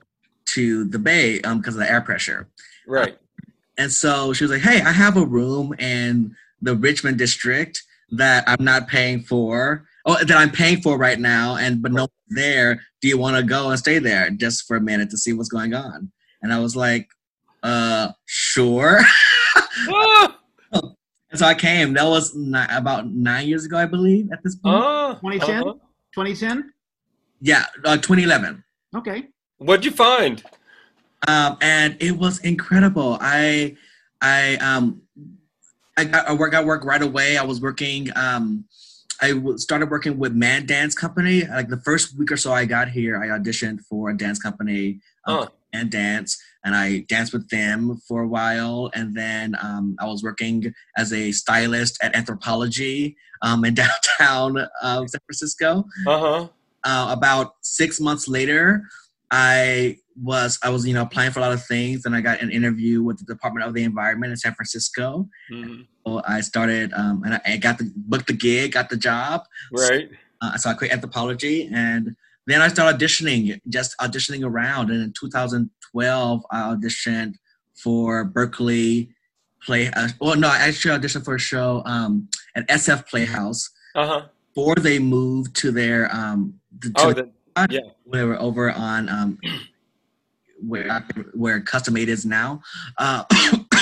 to 0.53 0.85
the 0.85 0.99
Bay 0.99 1.35
because 1.35 1.51
um, 1.51 1.61
of 1.65 1.75
the 1.75 1.89
air 1.89 2.01
pressure. 2.01 2.49
Right. 2.87 3.13
Uh, 3.13 3.51
and 3.77 3.91
so 3.91 4.33
she 4.33 4.43
was 4.43 4.51
like, 4.51 4.61
"Hey, 4.61 4.81
I 4.81 4.91
have 4.91 5.17
a 5.17 5.25
room 5.25 5.73
in 5.77 6.35
the 6.61 6.75
Richmond 6.75 7.17
district 7.17 7.83
that 8.11 8.43
I'm 8.47 8.63
not 8.63 8.87
paying 8.87 9.21
for. 9.21 9.85
Oh, 10.05 10.23
that 10.23 10.37
I'm 10.37 10.51
paying 10.51 10.81
for 10.81 10.97
right 10.97 11.19
now, 11.19 11.57
and 11.57 11.81
but 11.81 11.91
no 11.91 12.03
one's 12.03 12.11
there. 12.29 12.81
Do 13.01 13.07
you 13.09 13.17
want 13.17 13.35
to 13.37 13.43
go 13.43 13.69
and 13.69 13.77
stay 13.77 13.99
there 13.99 14.29
just 14.29 14.65
for 14.65 14.77
a 14.77 14.81
minute 14.81 15.09
to 15.09 15.17
see 15.17 15.33
what's 15.33 15.49
going 15.49 15.73
on?" 15.73 16.11
And 16.41 16.53
I 16.53 16.59
was 16.59 16.75
like, 16.75 17.09
"Uh, 17.63 18.09
sure. 18.25 18.99
Ah, 19.89 20.37
And 21.29 21.39
so 21.39 21.45
I 21.45 21.53
came. 21.53 21.93
That 21.93 22.05
was 22.05 22.33
not, 22.35 22.69
about 22.71 23.11
nine 23.11 23.47
years 23.47 23.65
ago, 23.65 23.77
I 23.77 23.85
believe, 23.85 24.29
at 24.31 24.41
this 24.43 24.55
point. 24.55 24.75
ah, 24.75 25.13
2010? 25.15 25.61
uh-huh. 25.61 25.73
2010? 26.15 26.73
Yeah, 27.41 27.65
uh, 27.85 27.97
2011. 27.97 28.63
Okay. 28.95 29.27
What'd 29.57 29.85
you 29.85 29.91
find? 29.91 30.43
um, 31.27 31.57
and 31.61 31.97
it 31.99 32.11
was 32.17 32.39
incredible. 32.39 33.17
I 33.19 33.75
I 34.21 34.55
um 34.57 35.01
I 35.97 36.03
got 36.05 36.27
I 36.27 36.33
work 36.33 36.51
got 36.51 36.65
work 36.65 36.85
right 36.85 37.01
away. 37.01 37.37
I 37.37 37.43
was 37.43 37.59
working. 37.59 38.09
Um, 38.15 38.65
I 39.21 39.31
w- 39.31 39.57
started 39.57 39.89
working 39.89 40.19
with 40.19 40.33
Man 40.33 40.65
Dance 40.67 40.93
Company. 40.93 41.43
Like 41.45 41.69
the 41.69 41.81
first 41.81 42.17
week 42.17 42.31
or 42.31 42.37
so 42.37 42.53
I 42.53 42.65
got 42.65 42.89
here, 42.89 43.21
I 43.21 43.27
auditioned 43.37 43.81
for 43.89 44.09
a 44.11 44.17
dance 44.17 44.37
company, 44.39 44.99
um, 45.25 45.37
Huh. 45.39 45.47
and 45.73 45.89
dance, 45.89 46.37
and 46.63 46.75
I 46.75 46.99
danced 47.09 47.33
with 47.33 47.49
them 47.49 47.99
for 48.07 48.21
a 48.21 48.27
while. 48.27 48.91
And 48.93 49.15
then 49.17 49.55
um, 49.61 49.95
I 49.99 50.05
was 50.05 50.21
working 50.23 50.71
as 50.97 51.11
a 51.11 51.31
stylist 51.31 51.97
at 52.03 52.13
Anthropologie 52.13 53.15
um, 53.41 53.65
in 53.65 53.73
downtown 53.83 54.57
uh, 54.83 55.05
San 55.07 55.21
Francisco 55.25 55.83
Uh-huh. 56.05 56.47
uh, 56.83 57.07
about 57.09 57.53
six 57.61 57.99
months 57.99 58.27
later, 58.27 58.83
I 59.31 59.97
was 60.21 60.57
I 60.63 60.69
was 60.69 60.85
you 60.87 60.93
know 60.93 61.03
applying 61.03 61.31
for 61.31 61.39
a 61.39 61.43
lot 61.43 61.51
of 61.53 61.63
things, 61.65 62.05
and 62.05 62.15
I 62.15 62.21
got 62.21 62.41
an 62.41 62.51
interview 62.51 63.03
with 63.03 63.19
the 63.19 63.25
Department 63.25 63.65
of 63.67 63.73
the 63.73 63.83
Environment 63.83 64.31
in 64.31 64.37
San 64.37 64.53
Francisco. 64.53 65.27
Mhm. 65.51 65.85
So 66.05 66.21
I 66.27 66.41
started 66.41 66.93
um, 66.93 67.23
and 67.23 67.35
I, 67.35 67.41
I 67.45 67.57
got 67.57 67.77
the 67.77 67.91
booked 67.95 68.27
the 68.27 68.33
gig, 68.33 68.71
got 68.73 68.89
the 68.89 68.97
job. 68.97 69.43
Right. 69.71 70.09
Uh, 70.41 70.57
so 70.57 70.69
I 70.69 70.73
quit 70.73 70.91
Anthropologie, 70.91 71.71
and 71.73 72.15
then 72.45 72.61
I 72.61 72.67
started 72.69 72.99
auditioning, 72.99 73.59
just 73.69 73.95
auditioning 73.99 74.43
around. 74.45 74.89
And 74.91 75.01
in 75.03 75.13
2012, 75.19 76.45
I 76.51 76.57
auditioned 76.75 77.35
for 77.75 78.23
Berkeley 78.23 79.09
Play. 79.63 79.89
Uh, 79.91 80.09
well, 80.21 80.35
no, 80.35 80.47
I 80.47 80.57
actually 80.59 80.97
auditioned 80.97 81.25
for 81.25 81.35
a 81.35 81.39
show 81.39 81.81
um, 81.85 82.29
at 82.55 82.67
SF 82.69 83.07
Playhouse 83.07 83.69
Uh-huh. 83.95 84.27
before 84.53 84.75
they 84.75 84.99
moved 84.99 85.55
to 85.57 85.71
their 85.71 86.13
um, 86.15 86.59
to 86.81 86.91
Oh, 86.97 87.13
the 87.13 87.29
yeah. 87.69 87.79
were 88.05 88.39
over 88.39 88.71
on 88.71 89.09
um, 89.09 89.39
where 90.59 91.05
where 91.33 91.59
Custom 91.61 91.93
Made 91.93 92.09
is 92.09 92.25
now. 92.25 92.61
Uh, 92.97 93.23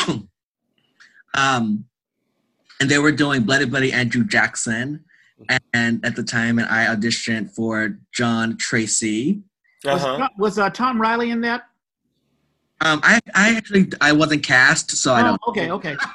um, 1.34 1.86
and 2.80 2.90
they 2.90 3.00
were 3.00 3.12
doing 3.12 3.44
Bloody 3.44 3.66
Bloody 3.66 3.92
Andrew 3.94 4.24
Jackson, 4.26 5.04
and 5.74 6.06
at 6.06 6.16
the 6.16 6.24
time, 6.24 6.60
and 6.60 6.68
I 6.70 6.94
auditioned 6.94 7.52
for 7.56 7.98
Jon 8.14 8.58
Tracy. 8.58 9.42
Was, 9.84 10.04
Uh-huh. 10.04 10.30
was 10.38 10.58
uh, 10.60 10.70
Tom 10.70 11.02
Riley 11.02 11.32
in 11.32 11.42
that? 11.42 11.64
Um, 12.82 13.00
I 13.04 13.20
I 13.34 13.56
actually 13.56 13.88
I 14.02 14.12
wasn't 14.12 14.44
cast, 14.44 14.92
so 14.92 15.14
I 15.14 15.22
Oh, 15.22 15.24
don't. 15.26 15.42
okay, 15.50 15.72
okay. 15.72 15.96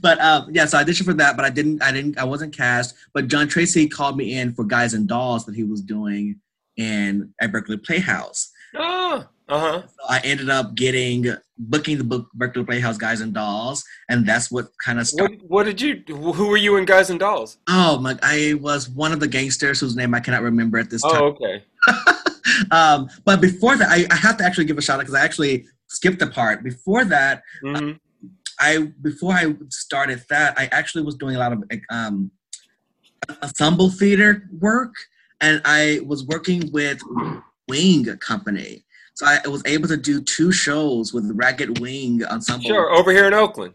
But 0.00 0.20
um, 0.20 0.48
yeah, 0.52 0.64
so 0.66 0.78
I 0.78 0.84
auditioned 0.84 1.06
for 1.06 1.14
that, 1.14 1.34
but 1.36 1.44
I 1.44 1.50
didn't 1.50 1.82
I 1.82 1.90
didn't 1.90 2.18
I 2.18 2.24
wasn't 2.24 2.56
cast. 2.56 2.94
But 3.12 3.26
Jon 3.26 3.48
Tracy 3.48 3.88
called 3.88 4.16
me 4.16 4.38
in 4.38 4.54
for 4.54 4.64
Guys 4.64 4.94
and 4.94 5.08
Dolls 5.08 5.44
that 5.46 5.56
he 5.56 5.64
was 5.64 5.80
doing 5.82 6.40
in 6.76 7.32
at 7.40 7.50
Berkeley 7.50 7.76
Playhouse. 7.76 8.52
Ah, 8.76 9.28
uh-huh. 9.48 9.82
So 9.86 10.08
I 10.08 10.20
ended 10.24 10.50
up 10.50 10.74
getting 10.74 11.26
booking 11.58 11.98
the 11.98 12.04
book 12.04 12.28
Berkeley 12.34 12.64
Playhouse 12.64 12.98
Guys 12.98 13.20
and 13.20 13.32
Dolls, 13.32 13.84
and 14.08 14.26
that's 14.26 14.50
what 14.50 14.68
kind 14.84 14.98
of 14.98 15.02
What, 15.02 15.08
started. 15.08 15.42
what 15.46 15.64
did 15.64 15.80
you, 15.80 16.02
who 16.08 16.48
were 16.48 16.56
you 16.56 16.76
in 16.76 16.84
Guys 16.84 17.10
and 17.10 17.20
Dolls? 17.20 17.58
Oh 17.68 17.98
my! 17.98 18.18
I 18.22 18.54
was 18.60 18.88
one 18.88 19.12
of 19.12 19.20
the 19.20 19.28
gangsters 19.28 19.80
whose 19.80 19.94
name 19.94 20.14
I 20.14 20.20
cannot 20.20 20.42
remember 20.42 20.78
at 20.78 20.90
this 20.90 21.02
time. 21.02 21.22
Oh, 21.22 21.26
okay. 21.26 21.64
um, 22.70 23.08
but 23.24 23.40
before 23.40 23.76
that, 23.76 23.88
I, 23.88 24.06
I 24.10 24.16
have 24.16 24.36
to 24.38 24.44
actually 24.44 24.64
give 24.64 24.78
a 24.78 24.82
shout 24.82 24.96
out 24.98 25.00
because 25.00 25.14
I 25.14 25.24
actually 25.24 25.66
skipped 25.86 26.20
a 26.22 26.26
part. 26.26 26.64
Before 26.64 27.04
that, 27.04 27.42
hmm 27.62 27.92
I 28.58 28.90
before 29.02 29.32
I 29.32 29.54
started 29.68 30.24
that, 30.30 30.58
I 30.58 30.66
actually 30.72 31.04
was 31.04 31.14
doing 31.14 31.36
a 31.36 31.38
lot 31.38 31.52
of 31.52 31.62
um, 31.90 32.30
ensemble 33.42 33.90
theater 33.90 34.48
work, 34.58 34.94
and 35.40 35.60
I 35.64 36.00
was 36.06 36.26
working 36.26 36.70
with 36.72 37.00
Wing 37.68 38.04
Company. 38.18 38.84
So 39.16 39.24
I 39.26 39.40
was 39.48 39.62
able 39.64 39.88
to 39.88 39.96
do 39.96 40.20
two 40.20 40.52
shows 40.52 41.12
with 41.14 41.24
Ragged 41.34 41.78
Wing 41.80 42.22
Ensemble. 42.26 42.66
Sure, 42.68 42.90
over 42.92 43.10
here 43.12 43.26
in 43.26 43.32
Oakland. 43.34 43.72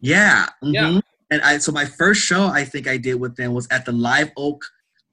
Yeah. 0.00 0.48
Yeah. 0.60 0.82
mhm. 0.88 1.02
And 1.30 1.40
I 1.42 1.58
so 1.58 1.70
my 1.72 1.84
first 1.84 2.20
show 2.20 2.46
I 2.46 2.64
think 2.64 2.86
I 2.88 2.96
did 2.96 3.14
with 3.14 3.36
them 3.36 3.54
was 3.54 3.66
at 3.70 3.84
the 3.86 3.92
Live 3.92 4.30
Oak 4.36 4.64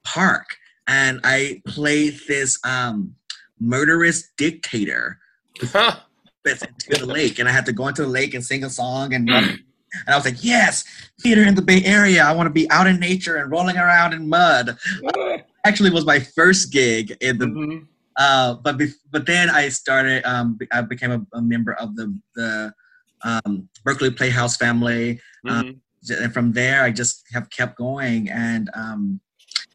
Park, 0.04 0.58
and 0.88 1.22
I 1.24 1.62
played 1.68 2.20
this 2.28 2.60
um, 2.66 3.16
murderous 3.60 4.30
dictator 4.38 5.20
Huh. 5.62 5.98
that's 6.44 6.64
into 6.64 7.06
the 7.06 7.06
lake, 7.06 7.38
and 7.38 7.48
I 7.48 7.52
had 7.52 7.66
to 7.68 7.72
go 7.72 7.88
into 7.88 8.02
the 8.02 8.08
lake 8.10 8.34
and 8.34 8.44
sing 8.44 8.64
a 8.64 8.70
song 8.72 9.14
and 9.14 9.30
run. 9.30 9.44
And 10.06 10.14
I 10.14 10.16
was 10.16 10.26
like, 10.26 10.44
yes, 10.44 10.84
theater 11.22 11.44
in 11.44 11.56
the 11.56 11.62
Bay 11.62 11.84
Area. 11.84 12.24
I 12.24 12.32
want 12.32 12.48
to 12.48 12.54
be 12.54 12.70
out 12.72 12.88
in 12.88 13.00
nature 13.00 13.36
and 13.38 13.52
rolling 13.52 13.76
around 13.78 14.14
in 14.14 14.28
mud. 14.30 14.78
Actually, 15.66 15.92
was 15.92 16.06
my 16.06 16.20
first 16.20 16.72
gig 16.72 17.16
in 17.22 17.38
the. 17.38 17.46
Mhm. 17.46 17.88
Uh, 18.20 18.54
but 18.56 18.78
but 19.12 19.26
then 19.26 19.50
I 19.50 19.70
started. 19.70 20.24
Um, 20.26 20.60
I 20.72 20.82
became 20.82 21.12
a, 21.12 21.38
a 21.38 21.42
member 21.42 21.74
of 21.74 21.96
the 21.96 22.14
the 22.36 22.74
um, 23.24 23.70
Berkeley 23.84 24.12
Playhouse 24.12 24.58
family. 24.58 25.20
Mhm. 25.46 25.80
and 26.10 26.34
from 26.34 26.52
there 26.54 26.84
I 26.84 26.92
just 26.92 27.24
have 27.34 27.50
kept 27.50 27.78
going 27.78 28.30
and 28.30 28.70
um, 28.74 29.20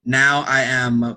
now 0.05 0.45
I 0.47 0.61
am 0.61 1.03
uh, 1.03 1.17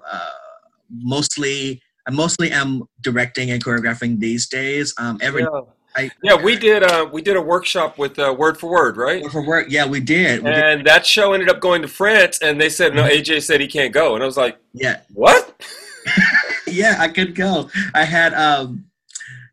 mostly 0.90 1.82
I 2.08 2.12
mostly 2.12 2.52
am 2.52 2.84
directing 3.02 3.52
and 3.52 3.64
choreographing 3.64 4.20
these 4.20 4.48
days 4.48 4.94
um, 4.98 5.18
every 5.22 5.44
Yeah. 5.44 5.62
I, 5.96 6.12
Yeah, 6.24 6.36
we 6.36 6.56
did. 6.56 6.84
Uh, 6.84 7.10
we 7.12 7.22
did 7.22 7.36
a 7.36 7.42
workshop 7.42 7.98
with 7.98 8.20
uh, 8.20 8.34
Word 8.38 8.60
for 8.60 8.70
Word, 8.70 8.98
right? 8.98 9.26
for 9.32 9.46
work 9.46 9.68
yeah 9.70 9.86
we 9.86 10.00
did, 10.00 10.44
we 10.44 10.52
did 10.52 10.64
And 10.64 10.88
that 10.88 11.06
show 11.06 11.34
ended 11.34 11.50
up 11.50 11.60
going 11.60 11.82
to 11.82 11.88
France, 11.88 12.40
and 12.42 12.62
they 12.62 12.70
said 12.70 12.94
no. 12.94 13.04
AJ 13.04 13.44
said 13.44 13.60
he 13.60 13.68
can't 13.68 13.94
go, 13.94 14.14
and 14.16 14.24
I 14.24 14.28
was 14.28 14.38
like, 14.38 14.58
yeah 14.74 15.02
"What?" 15.14 15.62
yeah 16.68 16.96
I 17.00 17.08
could 17.08 17.36
go 17.36 17.70
I 17.94 18.04
had 18.04 18.34
um 18.34 18.86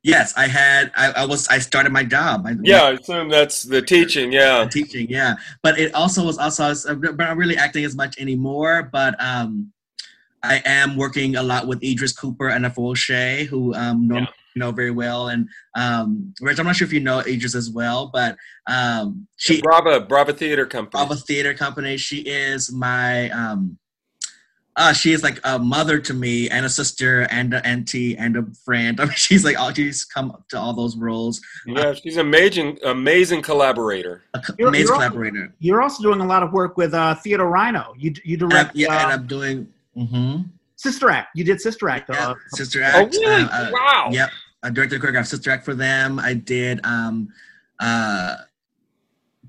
yes 0.02 0.34
I 0.36 0.46
had 0.46 0.92
I, 0.94 1.12
I 1.12 1.26
was 1.26 1.48
I 1.48 1.58
started 1.58 1.92
my 1.92 2.04
job 2.04 2.46
I, 2.46 2.54
Yeah, 2.62 2.82
I 2.84 2.92
assume 2.92 3.28
that's 3.28 3.62
the 3.62 3.80
teaching. 3.82 4.32
Yeah. 4.32 4.66
teaching 4.68 5.08
yeah 5.08 5.34
but 5.62 5.78
it 5.78 5.94
also 5.94 6.24
was 6.24 6.38
also 6.38 6.72
but 6.96 7.10
i'm 7.10 7.16
not 7.16 7.36
really 7.36 7.56
acting 7.56 7.84
as 7.84 7.94
much 7.96 8.18
anymore 8.18 8.88
but 8.92 9.14
um 9.22 9.72
i 10.42 10.60
am 10.64 10.96
working 10.96 11.36
a 11.36 11.42
lot 11.42 11.66
with 11.66 11.82
idris 11.82 12.12
cooper 12.12 12.48
and 12.48 12.64
Afua 12.64 12.90
O'Shea, 12.90 13.44
who 13.44 13.74
um 13.74 14.06
normally 14.08 14.28
know 14.56 14.70
very 14.70 14.92
well 14.92 15.28
and 15.28 15.48
um 15.74 16.32
rich 16.40 16.58
i'm 16.60 16.66
not 16.66 16.76
sure 16.76 16.86
if 16.86 16.92
you 16.92 17.00
know 17.00 17.18
idris 17.20 17.54
as 17.56 17.70
well 17.70 18.10
but 18.12 18.36
um 18.68 19.26
she 19.36 19.60
Brava, 19.60 20.00
Brava 20.00 20.32
Theater 20.32 20.64
Company. 20.66 20.90
Brava 20.92 21.16
Theater 21.20 21.54
Company. 21.54 21.96
She 21.96 22.18
is 22.20 22.70
my 22.72 23.30
um 23.30 23.78
uh 24.76 24.92
she 24.92 25.12
is 25.12 25.22
like 25.22 25.38
a 25.44 25.58
mother 25.58 25.98
to 26.00 26.12
me 26.14 26.48
and 26.50 26.66
a 26.66 26.68
sister 26.68 27.22
and 27.30 27.54
an 27.54 27.64
auntie 27.64 28.16
and 28.16 28.36
a 28.36 28.44
friend. 28.64 29.00
I 29.00 29.04
mean 29.04 29.14
she's 29.14 29.44
like 29.44 29.58
all 29.58 29.72
she's 29.72 30.04
come 30.04 30.36
to 30.48 30.58
all 30.58 30.72
those 30.72 30.96
roles. 30.96 31.40
Yeah, 31.66 31.94
she's 31.94 32.16
an 32.16 32.26
amazing, 32.26 32.78
amazing 32.84 33.42
collaborator. 33.42 34.22
A 34.34 34.40
co- 34.40 34.54
You're- 34.58 34.68
amazing 34.70 34.86
you're 34.86 34.94
also- 34.96 35.08
collaborator. 35.08 35.54
You're 35.60 35.82
also 35.82 36.02
doing 36.02 36.20
a 36.20 36.26
lot 36.26 36.42
of 36.42 36.52
work 36.52 36.76
with 36.76 36.92
uh, 36.94 37.14
Theatre 37.16 37.46
Rhino. 37.46 37.94
You 37.96 38.14
you 38.24 38.34
And 38.34 38.42
I'm, 38.44 38.48
direct 38.48 38.76
yeah, 38.76 39.02
and 39.02 39.10
uh, 39.10 39.14
I'm 39.14 39.26
doing 39.26 39.68
hmm 39.96 40.36
Sister 40.76 41.08
Act. 41.08 41.28
You 41.36 41.44
did 41.44 41.60
Sister 41.60 41.88
Act. 41.88 42.10
yeah, 42.10 42.30
Uh, 42.30 42.34
Sister 42.48 42.80
Oh, 42.82 43.02
Act. 43.02 43.14
really? 43.14 43.42
uh, 43.44 43.46
uh, 43.48 43.70
wow. 43.72 44.08
Yep. 44.10 44.30
I 44.64 44.70
directed 44.70 44.96
and 44.96 45.04
choreographed 45.04 45.28
Sister 45.28 45.50
Act 45.50 45.64
for 45.64 45.74
them. 45.74 46.18
I 46.18 46.34
did 46.34 46.84
um 46.84 47.28
uh 47.78 48.36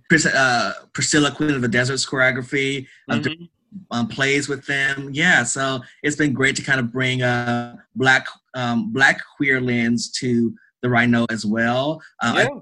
Pris- 0.07 0.27
uh, 0.27 0.73
Priscilla 0.93 1.31
Queen 1.31 1.49
of 1.51 1.61
the 1.61 1.67
Desert's 1.67 2.05
choreography. 2.05 2.85
I've 3.09 3.23
done 3.23 3.33
Mhm. 3.33 3.49
Um, 3.91 4.07
plays 4.07 4.47
with 4.47 4.65
them. 4.65 5.09
Yeah, 5.13 5.43
so 5.43 5.81
it's 6.03 6.15
been 6.15 6.33
great 6.33 6.55
to 6.57 6.61
kind 6.61 6.79
of 6.79 6.91
bring 6.91 7.21
a 7.21 7.77
black 7.95 8.27
um, 8.55 8.91
black 8.93 9.19
queer 9.35 9.59
lens 9.61 10.11
to 10.19 10.53
the 10.81 10.89
Rhino 10.89 11.25
as 11.29 11.45
well. 11.45 12.01
Uh, 12.21 12.33
Yeah. 12.37 12.59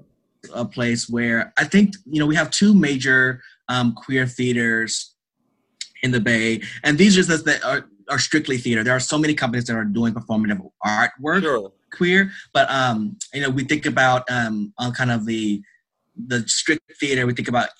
a 0.54 0.64
place 0.64 1.08
where 1.08 1.52
I 1.56 1.64
think 1.64 1.94
you 2.06 2.20
know 2.20 2.26
we 2.26 2.36
have 2.36 2.50
two 2.50 2.74
major 2.74 3.40
um, 3.68 3.94
queer 3.94 4.26
theaters 4.26 5.14
in 6.02 6.10
the 6.10 6.20
Bay, 6.20 6.60
and 6.82 6.98
these 6.98 7.16
are 7.16 7.22
just 7.22 7.44
that 7.46 7.64
are, 7.64 7.88
are 8.10 8.18
strictly 8.18 8.58
theater. 8.58 8.84
There 8.84 8.94
are 8.94 9.00
so 9.00 9.18
many 9.18 9.34
companies 9.34 9.64
that 9.66 9.76
are 9.76 9.84
doing 9.84 10.12
performative 10.12 10.60
artwork 10.84 11.40
Sure. 11.42 11.72
queer, 11.92 12.30
but 12.52 12.68
um, 12.70 13.16
you 13.32 13.40
know 13.40 13.50
we 13.50 13.64
think 13.64 13.86
about 13.86 14.30
um, 14.30 14.72
on 14.78 14.92
kind 14.92 15.10
of 15.10 15.24
the 15.26 15.62
the 16.26 16.46
strict 16.46 16.82
theater. 17.00 17.26
We 17.26 17.32
think 17.32 17.48
about 17.48 17.70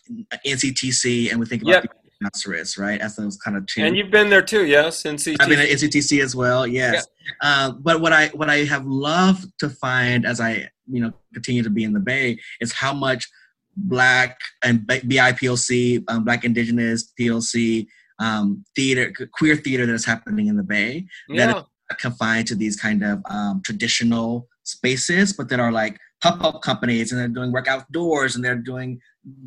NCTC, 0.47 1.31
and 1.31 1.39
we 1.41 1.47
think 1.47 1.63
about 1.63 1.85
Yep. 1.85 2.04
Rhinoceros, 2.21 2.79
right? 2.79 3.01
As 3.01 3.17
those 3.17 3.37
kind 3.37 3.57
of 3.57 3.67
two. 3.67 3.85
And 3.85 3.97
you've 3.97 4.11
been 4.11 4.31
there 4.31 4.43
too, 4.43 4.67
yes? 4.67 5.03
NCT. 5.03 5.37
I've 5.41 5.49
been 5.49 5.61
at 5.61 5.69
NCTC 5.69 6.23
as 6.23 6.35
well. 6.35 6.67
Yes. 6.67 7.07
Uh, 7.41 7.73
but 7.73 8.01
what 8.01 8.13
I 8.13 8.29
what 8.29 8.51
I 8.51 8.65
have 8.65 8.87
loved 8.87 9.47
to 9.59 9.69
find 9.69 10.27
as 10.27 10.41
I 10.41 10.71
you 10.91 11.01
know 11.01 11.13
continue 11.33 11.63
to 11.63 11.71
be 11.71 11.85
in 11.85 11.93
the 11.93 12.01
Bay 12.01 12.39
is 12.61 12.73
how 12.73 12.93
much 12.93 13.29
Black 13.77 14.39
and 14.63 14.81
BIPOC, 14.81 16.05
um, 16.09 16.25
Black 16.25 16.45
Indigenous 16.45 17.13
POC 17.19 17.87
um, 18.19 18.65
theater, 18.77 19.13
queer 19.33 19.57
theater 19.57 19.87
that 19.87 19.95
is 19.95 20.05
happening 20.05 20.47
in 20.47 20.57
the 20.57 20.63
Bay, 20.63 21.07
yeah. 21.29 21.47
not 21.47 21.69
confined 21.99 22.47
to 22.49 22.55
these 22.55 22.77
kind 22.77 23.03
of 23.05 23.21
um, 23.29 23.61
traditional 23.65 24.49
spaces, 24.63 25.33
but 25.33 25.49
that 25.49 25.61
are 25.61 25.73
like 25.73 25.99
pop-up 26.25 26.63
companies 26.63 27.13
and 27.13 27.21
they're 27.21 27.29
doing 27.29 27.53
work 27.53 27.69
outdoors 27.69 28.35
and 28.35 28.43
they're 28.43 28.57
doing 28.57 28.99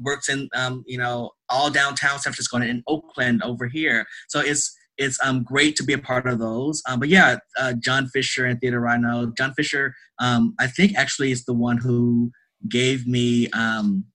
works 0.02 0.30
in 0.30 0.48
um, 0.54 0.84
you 0.86 0.98
know 0.98 1.32
all 1.50 1.72
downtown 1.72 2.20
San 2.20 2.34
Francisco 2.34 2.58
and 2.58 2.70
in 2.70 2.84
Oakland 2.88 3.42
over 3.44 3.68
here. 3.68 4.06
So 4.28 4.40
it's 4.40 4.76
it's 4.98 5.20
um, 5.24 5.44
great 5.44 5.76
to 5.78 5.84
be 5.84 5.94
a 5.94 5.98
part 5.98 6.28
of 6.28 6.40
those. 6.40 6.84
Um, 6.88 7.00
but 7.00 7.10
yeah, 7.10 7.38
uh, 7.60 7.74
John 7.74 8.08
Fisher 8.08 8.46
and 8.46 8.60
Theatre 8.60 8.80
Rhino. 8.80 9.32
John 9.38 9.54
Fisher, 9.54 9.96
um, 10.20 10.56
I 10.60 10.68
think 10.68 10.96
actually 10.96 11.32
is 11.32 11.46
the 11.46 11.54
one 11.54 11.78
who 11.78 12.32
gave 12.70 13.08
me 13.08 13.50
um, 13.52 14.06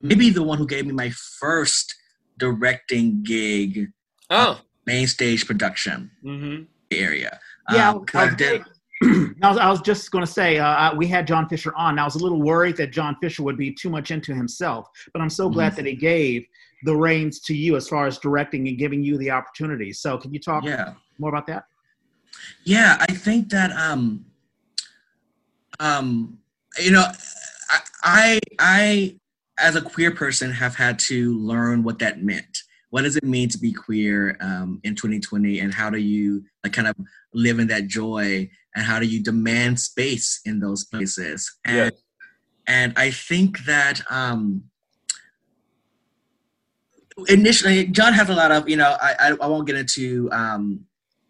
maybe 0.00 0.30
the 0.30 0.42
one 0.42 0.58
who 0.58 0.66
gave 0.66 0.86
me 0.86 0.92
my 0.92 1.10
first 1.40 1.94
directing 2.38 3.22
gig. 3.22 3.88
Oh, 4.30 4.52
uh, 4.52 4.56
main 4.86 5.06
stage 5.06 5.46
production 5.46 6.10
mm-hmm. 6.24 6.62
area. 6.90 7.38
Yeah, 7.70 7.90
Um, 7.90 8.04
I, 8.14 8.22
I 8.22 8.24
was, 8.26 8.34
did- 8.36 8.64
I 9.02 9.48
was, 9.48 9.56
I 9.56 9.70
was 9.70 9.80
just 9.80 10.10
going 10.10 10.24
to 10.24 10.30
say 10.30 10.58
uh, 10.58 10.94
we 10.94 11.06
had 11.06 11.26
John 11.26 11.48
Fisher 11.48 11.74
on. 11.74 11.90
and 11.90 12.00
I 12.00 12.04
was 12.04 12.16
a 12.16 12.18
little 12.18 12.40
worried 12.40 12.76
that 12.76 12.92
John 12.92 13.16
Fisher 13.20 13.42
would 13.42 13.56
be 13.56 13.72
too 13.72 13.88
much 13.88 14.10
into 14.10 14.34
himself, 14.34 14.88
but 15.12 15.22
I'm 15.22 15.30
so 15.30 15.48
glad 15.48 15.74
that 15.76 15.86
he 15.86 15.94
gave 15.94 16.44
the 16.84 16.94
reins 16.94 17.40
to 17.40 17.54
you 17.54 17.76
as 17.76 17.88
far 17.88 18.06
as 18.06 18.18
directing 18.18 18.68
and 18.68 18.78
giving 18.78 19.02
you 19.02 19.16
the 19.16 19.30
opportunity. 19.30 19.92
So, 19.92 20.18
can 20.18 20.32
you 20.34 20.40
talk 20.40 20.64
yeah. 20.64 20.94
more 21.18 21.30
about 21.30 21.46
that? 21.46 21.64
Yeah, 22.64 22.96
I 23.00 23.12
think 23.12 23.50
that 23.50 23.72
um 23.72 24.24
um 25.78 26.38
you 26.78 26.90
know 26.90 27.04
I 27.70 27.80
I, 28.02 28.40
I 28.58 29.16
as 29.58 29.76
a 29.76 29.82
queer 29.82 30.10
person 30.10 30.50
have 30.50 30.74
had 30.74 30.98
to 30.98 31.38
learn 31.38 31.82
what 31.82 31.98
that 32.00 32.22
meant. 32.22 32.62
What 32.90 33.02
does 33.02 33.16
it 33.16 33.24
mean 33.24 33.48
to 33.50 33.58
be 33.58 33.72
queer 33.72 34.36
um, 34.40 34.80
in 34.82 34.96
2020, 34.96 35.60
and 35.60 35.72
how 35.72 35.90
do 35.90 35.98
you 35.98 36.44
like 36.64 36.72
kind 36.72 36.88
of 36.88 36.96
live 37.32 37.60
in 37.60 37.68
that 37.68 37.86
joy, 37.86 38.50
and 38.74 38.84
how 38.84 38.98
do 38.98 39.06
you 39.06 39.22
demand 39.22 39.80
space 39.80 40.40
in 40.44 40.60
those 40.60 40.84
places? 40.84 41.58
And 41.64 41.76
Yes. 41.76 41.92
and 42.66 42.92
I 42.96 43.10
think 43.10 43.64
that 43.64 44.02
um, 44.10 44.64
initially 47.28 47.86
John 47.86 48.12
has 48.12 48.28
a 48.28 48.34
lot 48.34 48.52
of 48.52 48.68
you 48.68 48.76
know 48.76 48.96
I 49.00 49.14
I, 49.20 49.28
I 49.40 49.46
won't 49.46 49.66
get 49.66 49.76
into 49.76 50.28
um, 50.32 50.84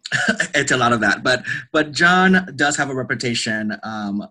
into 0.55 0.75
a 0.75 0.77
lot 0.77 0.93
of 0.93 1.01
that, 1.01 1.23
but 1.23 1.43
but 1.71 1.91
John 1.91 2.53
does 2.55 2.77
have 2.77 2.89
a 2.89 2.95
reputation 2.95 3.77
um, 3.83 4.27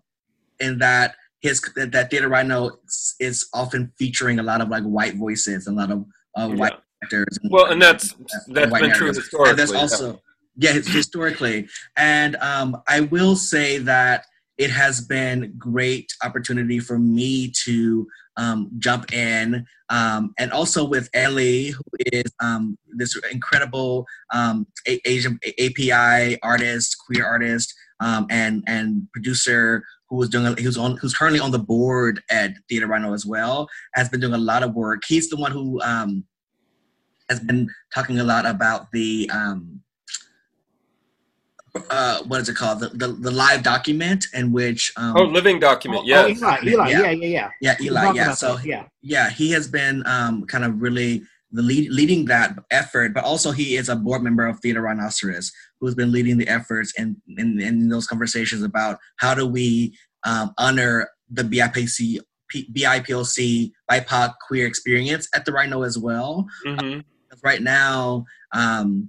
in 0.58 0.78
that 0.78 1.14
his 1.40 1.60
that, 1.76 2.10
Theatre 2.10 2.28
Rhino 2.28 2.70
is, 2.86 3.14
is 3.18 3.48
often 3.54 3.92
featuring 3.98 4.38
a 4.38 4.42
lot 4.42 4.60
of 4.60 4.68
like 4.68 4.84
white 4.84 5.16
voices 5.16 5.66
and 5.66 5.78
a 5.78 5.80
lot 5.80 5.90
of 5.90 6.04
uh, 6.36 6.48
Yeah. 6.50 6.60
white 6.60 6.78
actors. 7.02 7.38
And, 7.42 7.50
well, 7.50 7.66
and 7.66 7.80
that's 7.80 8.14
that's 8.48 8.70
white 8.70 8.82
been 8.82 8.92
true 8.92 9.08
historically. 9.08 9.50
And 9.50 9.58
that's 9.58 9.72
also 9.72 10.20
yeah, 10.56 10.72
historically. 10.72 11.68
And 11.96 12.36
um, 12.36 12.82
I 12.88 13.00
will 13.00 13.36
say 13.36 13.78
that 13.78 14.24
it 14.58 14.70
has 14.70 15.00
been 15.00 15.54
great 15.56 16.12
opportunity 16.22 16.78
for 16.78 16.98
me 16.98 17.50
to 17.64 18.06
um, 18.36 18.70
jump 18.78 19.12
in, 19.12 19.66
um, 19.88 20.34
and 20.38 20.52
also 20.52 20.84
with 20.84 21.08
Ellie, 21.14 21.68
who 21.70 21.82
is 22.12 22.30
um, 22.40 22.76
this 22.94 23.18
incredible 23.32 24.06
um, 24.32 24.66
Asian 24.86 25.38
API 25.58 26.38
artist, 26.42 26.96
queer 27.06 27.24
artist, 27.24 27.74
um, 28.00 28.26
and 28.30 28.62
and 28.66 29.10
producer 29.12 29.82
who 30.10 30.16
was 30.16 30.28
doing 30.28 30.54
who's 30.58 30.76
on 30.76 30.96
who's 30.96 31.14
currently 31.14 31.40
on 31.40 31.52
the 31.52 31.58
board 31.58 32.22
at 32.30 32.52
Theatre 32.68 32.86
Rhino 32.86 33.14
as 33.14 33.24
well, 33.24 33.68
has 33.94 34.08
been 34.08 34.20
doing 34.20 34.34
a 34.34 34.38
lot 34.38 34.62
of 34.62 34.74
work. 34.74 35.04
He's 35.06 35.30
the 35.30 35.36
one 35.36 35.52
who 35.52 35.80
um, 35.80 36.24
has 37.30 37.40
been 37.40 37.70
talking 37.94 38.18
a 38.18 38.24
lot 38.24 38.44
about 38.44 38.90
the 38.92 39.30
um, 39.32 39.80
uh, 41.90 42.22
what 42.24 42.40
is 42.40 42.48
it 42.48 42.56
called 42.56 42.80
the, 42.80 42.88
the, 42.88 43.08
the 43.08 43.30
live 43.30 43.62
document 43.62 44.26
in 44.34 44.52
which 44.52 44.92
um, 44.96 45.16
Oh, 45.16 45.22
living 45.24 45.58
document. 45.60 46.02
Oh, 46.02 46.06
Yeah. 46.06 46.22
oh, 46.24 46.28
Eli, 46.28 46.58
Eli, 46.66 46.88
Yeah. 46.90 47.00
yeah, 47.02 47.10
yeah, 47.10 47.26
yeah. 47.26 47.50
yeah 47.60 47.76
Eli 47.80 48.12
yeah 48.14 48.32
so 48.34 48.56
that, 48.56 48.66
yeah. 48.66 48.84
yeah 49.02 49.30
he 49.30 49.50
has 49.52 49.68
been 49.68 50.02
um, 50.06 50.44
kind 50.46 50.64
of 50.64 50.80
really 50.82 51.22
the 51.52 51.62
lead, 51.62 51.90
leading 51.90 52.24
that 52.26 52.56
effort 52.70 53.12
but 53.14 53.24
also 53.24 53.50
he 53.50 53.76
is 53.76 53.88
a 53.88 53.96
board 53.96 54.22
member 54.22 54.46
of 54.46 54.60
Theatre 54.60 54.82
Rhinoceros 54.82 55.50
who's 55.80 55.94
been 55.94 56.12
leading 56.12 56.38
the 56.38 56.48
efforts 56.48 56.92
and 56.98 57.16
in, 57.38 57.60
in 57.60 57.88
those 57.88 58.06
conversations 58.06 58.62
about 58.62 58.98
how 59.16 59.34
do 59.34 59.46
we 59.46 59.96
um, 60.26 60.52
honor 60.58 61.08
the 61.30 61.42
BIPC, 61.42 62.18
P, 62.48 62.68
BIPOC 62.72 63.70
BIPOC 63.90 64.34
queer 64.46 64.66
experience 64.66 65.28
at 65.34 65.44
the 65.44 65.52
Rhino 65.52 65.82
as 65.82 65.96
well. 65.96 66.46
hmm 66.64 66.98
Because 67.28 67.40
right 67.44 67.62
now, 67.62 68.24
um, 68.52 68.88
th- 68.98 69.08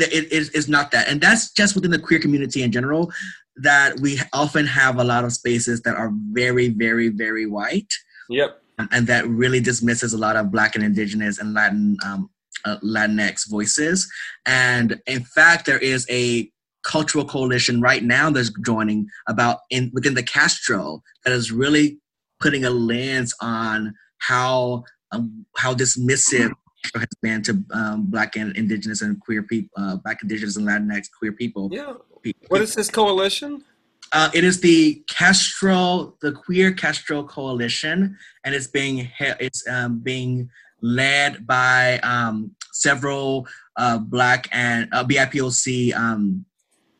it 0.00 0.54
is 0.54 0.68
not 0.68 0.90
that, 0.92 1.08
and 1.08 1.20
that's 1.20 1.50
just 1.52 1.74
within 1.74 1.90
the 1.90 1.98
queer 1.98 2.20
community 2.20 2.62
in 2.62 2.72
general. 2.72 3.10
That 3.56 3.98
we 4.00 4.20
often 4.32 4.66
have 4.66 4.98
a 4.98 5.04
lot 5.04 5.24
of 5.24 5.32
spaces 5.32 5.82
that 5.82 5.96
are 5.96 6.12
very, 6.32 6.68
very, 6.68 7.08
very 7.08 7.46
white, 7.46 7.92
Yep. 8.28 8.62
and 8.92 9.06
that 9.08 9.26
really 9.26 9.60
dismisses 9.60 10.12
a 10.12 10.18
lot 10.18 10.36
of 10.36 10.52
Black 10.52 10.76
and 10.76 10.84
Indigenous 10.84 11.38
and 11.38 11.54
Latin 11.54 11.96
um, 12.06 12.30
uh, 12.64 12.78
Latinx 12.84 13.48
voices. 13.50 14.10
And 14.46 15.00
in 15.06 15.24
fact, 15.24 15.66
there 15.66 15.78
is 15.78 16.06
a 16.08 16.50
cultural 16.84 17.24
coalition 17.24 17.80
right 17.80 18.02
now 18.02 18.30
that's 18.30 18.50
joining 18.64 19.08
about 19.26 19.58
in 19.70 19.90
within 19.92 20.14
the 20.14 20.22
Castro 20.22 21.02
that 21.24 21.32
is 21.32 21.50
really 21.52 21.98
putting 22.40 22.64
a 22.64 22.70
lens 22.70 23.34
on 23.40 23.94
how 24.18 24.84
um, 25.12 25.44
how 25.56 25.74
dismissive 25.74 26.52
has 26.96 27.08
been 27.22 27.42
to 27.42 27.62
um, 27.72 28.06
Black 28.10 28.36
and 28.36 28.56
Indigenous 28.56 29.02
and 29.02 29.20
queer 29.20 29.42
people, 29.42 29.70
uh, 29.76 29.96
Black 29.96 30.22
Indigenous 30.22 30.56
and 30.56 30.66
Latinx 30.66 31.08
queer 31.18 31.32
people. 31.32 31.68
Yeah. 31.72 31.94
What 32.48 32.62
is 32.62 32.74
this 32.74 32.90
coalition? 32.90 33.64
uh, 34.12 34.30
it 34.32 34.42
is 34.42 34.60
the 34.60 35.02
Castro, 35.08 36.14
the 36.22 36.32
Queer 36.32 36.72
Castro 36.72 37.22
Coalition, 37.24 38.16
and 38.44 38.54
it's 38.54 38.66
being 38.66 38.96
he- 38.98 39.38
it's 39.40 39.66
um, 39.68 39.98
being 39.98 40.48
led 40.80 41.46
by 41.46 41.98
um, 42.00 42.54
several 42.72 43.46
uh, 43.76 43.98
Black 43.98 44.48
and 44.52 44.88
uh, 44.92 45.04
BIPOC 45.04 45.94
um, 45.94 46.44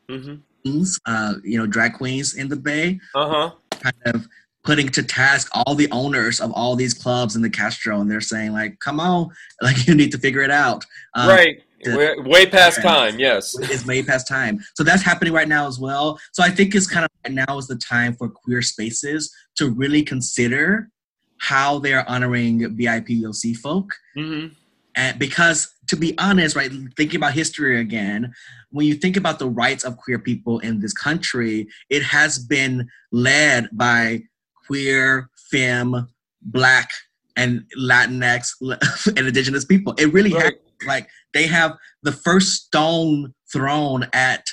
hmm 0.09 0.35
queens, 0.63 0.99
uh, 1.05 1.33
you 1.43 1.57
know, 1.57 1.65
drag 1.65 1.93
queens 1.93 2.35
in 2.35 2.47
the 2.49 2.55
Bay, 2.55 2.99
Uh 3.15 3.29
huh. 3.29 3.51
kind 3.81 3.95
of 4.13 4.27
putting 4.69 4.87
to 4.87 5.01
task 5.01 5.49
all 5.51 5.73
the 5.73 5.89
owners 5.91 6.39
of 6.39 6.51
all 6.51 6.75
these 6.75 6.93
clubs 6.93 7.35
in 7.35 7.41
the 7.41 7.49
Castro, 7.49 8.01
and 8.01 8.11
they're 8.11 8.21
saying 8.21 8.51
like, 8.53 8.77
"Come 8.79 8.99
on, 8.99 9.31
like 9.63 9.87
you 9.87 9.95
need 9.95 10.11
to 10.11 10.19
figure 10.19 10.43
it 10.43 10.51
out." 10.51 10.85
Um, 11.15 11.29
right. 11.29 11.63
Way, 11.87 12.45
past 12.45 12.81
time. 12.83 13.17
Yes. 13.17 13.55
It's 13.73 13.87
way 13.87 14.03
past 14.03 14.27
time. 14.27 14.59
So 14.75 14.83
that's 14.83 15.01
happening 15.01 15.33
right 15.33 15.47
now 15.47 15.65
as 15.65 15.79
well. 15.79 16.19
So 16.33 16.43
I 16.43 16.49
think 16.49 16.75
it's 16.75 16.85
kind 16.85 17.03
of 17.05 17.09
right 17.25 17.33
now 17.33 17.57
is 17.57 17.67
the 17.67 17.77
time 17.77 18.13
for 18.15 18.29
queer 18.29 18.61
spaces 18.61 19.33
to 19.55 19.69
really 19.71 20.03
consider 20.03 20.89
how 21.37 21.79
they're 21.79 22.07
honoring 22.07 22.59
BIPOC 22.77 23.57
folk. 23.57 23.95
hmm 24.15 24.47
And 24.95 25.17
because 25.17 25.73
to 25.87 25.95
be 25.95 26.13
honest, 26.19 26.55
right, 26.55 26.71
thinking 26.95 27.17
about 27.17 27.33
history 27.33 27.79
again, 27.79 28.33
when 28.69 28.85
you 28.85 28.93
think 28.93 29.17
about 29.17 29.39
the 29.39 29.49
rights 29.49 29.83
of 29.83 29.97
queer 29.97 30.19
people 30.19 30.59
in 30.59 30.81
this 30.81 30.93
country, 30.93 31.67
it 31.89 32.03
has 32.03 32.37
been 32.37 32.87
led 33.11 33.69
by 33.71 34.23
queer, 34.69 35.29
femme, 35.51 36.07
black, 36.43 36.89
and 37.35 37.63
Latinx 37.77 38.51
and 39.17 39.27
indigenous 39.27 39.65
people. 39.65 39.93
It 39.97 40.13
really 40.13 40.33
Right. 40.33 40.53
like 40.85 41.09
they 41.33 41.47
have 41.47 41.75
the 42.03 42.11
first 42.11 42.65
stone 42.65 43.33
thrown 43.51 44.07
at 44.13 44.45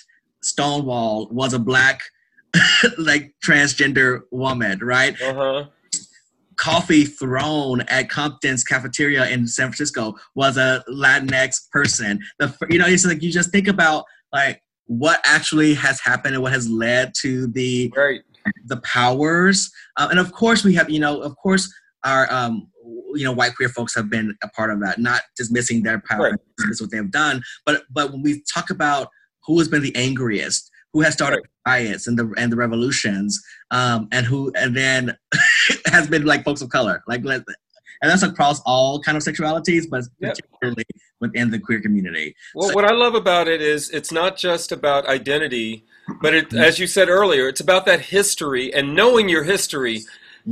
Stonewall 0.42 1.28
was 1.30 1.52
a 1.52 1.58
black 1.58 2.00
like 2.98 3.34
transgender 3.44 4.22
woman, 4.30 4.78
right? 4.80 5.20
Uh 5.20 5.34
huh. 5.34 5.64
Coffee 6.56 7.04
thrown 7.04 7.82
at 7.82 8.08
Compton's 8.08 8.64
cafeteria 8.64 9.28
in 9.28 9.46
San 9.46 9.66
Francisco 9.68 10.14
was 10.34 10.56
a 10.56 10.82
Latinx 10.88 11.68
person. 11.70 12.20
The 12.38 12.56
you 12.70 12.78
know 12.78 12.86
it's 12.86 13.04
like 13.04 13.22
you 13.22 13.30
just 13.30 13.50
think 13.50 13.68
about 13.68 14.04
like 14.32 14.62
what 14.86 15.20
actually 15.26 15.74
has 15.74 16.00
happened 16.00 16.34
and 16.34 16.42
what 16.42 16.52
has 16.52 16.68
led 16.70 17.12
to 17.22 17.48
the 17.48 17.92
Right. 17.94 18.22
The 18.66 18.76
powers 18.78 19.70
uh, 19.96 20.08
and 20.10 20.18
of 20.18 20.32
course 20.32 20.64
we 20.64 20.74
have 20.74 20.88
you 20.90 20.98
know 21.00 21.20
of 21.20 21.36
course 21.36 21.72
our 22.04 22.30
um 22.32 22.68
you 23.14 23.24
know 23.24 23.32
white 23.32 23.54
queer 23.56 23.68
folks 23.68 23.94
have 23.94 24.08
been 24.10 24.36
a 24.42 24.48
part 24.48 24.70
of 24.70 24.80
that 24.80 24.98
not 24.98 25.22
dismissing 25.36 25.82
their 25.82 26.02
power 26.08 26.30
Right. 26.30 26.40
dismiss 26.58 26.80
what 26.80 26.90
they've 26.90 27.10
done 27.10 27.42
but 27.64 27.82
but 27.90 28.12
when 28.12 28.22
we 28.22 28.42
talk 28.52 28.70
about 28.70 29.08
who 29.46 29.58
has 29.58 29.68
been 29.68 29.82
the 29.82 29.94
angriest 29.96 30.70
who 30.92 31.00
has 31.02 31.14
started 31.14 31.40
riots 31.66 32.06
and 32.06 32.18
the 32.18 32.32
and 32.36 32.52
the 32.52 32.56
revolutions 32.56 33.42
um 33.70 34.08
and 34.12 34.26
who 34.26 34.52
and 34.56 34.76
then 34.76 35.16
has 35.86 36.08
been 36.08 36.24
like 36.24 36.44
folks 36.44 36.62
of 36.62 36.68
color 36.70 37.02
like 37.08 37.24
and 38.02 38.10
that's 38.10 38.22
across 38.22 38.60
all 38.66 39.00
kind 39.00 39.16
of 39.16 39.22
sexualities 39.22 39.84
but 39.90 40.04
Yep. 40.20 40.34
particularly 40.36 40.84
within 41.20 41.50
the 41.50 41.58
queer 41.58 41.80
community 41.80 42.34
Well, 42.54 42.68
So- 42.68 42.74
what 42.74 42.84
I 42.84 42.92
love 42.92 43.14
about 43.14 43.48
it 43.48 43.60
is 43.62 43.88
it's 43.90 44.12
not 44.12 44.36
just 44.36 44.70
about 44.70 45.06
identity, 45.06 45.84
but 46.20 46.34
it, 46.34 46.54
as 46.54 46.78
you 46.78 46.86
said 46.86 47.08
earlier, 47.08 47.48
it's 47.48 47.60
about 47.60 47.86
that 47.86 48.00
history 48.00 48.72
and 48.72 48.94
knowing 48.94 49.28
your 49.28 49.44
history. 49.44 50.02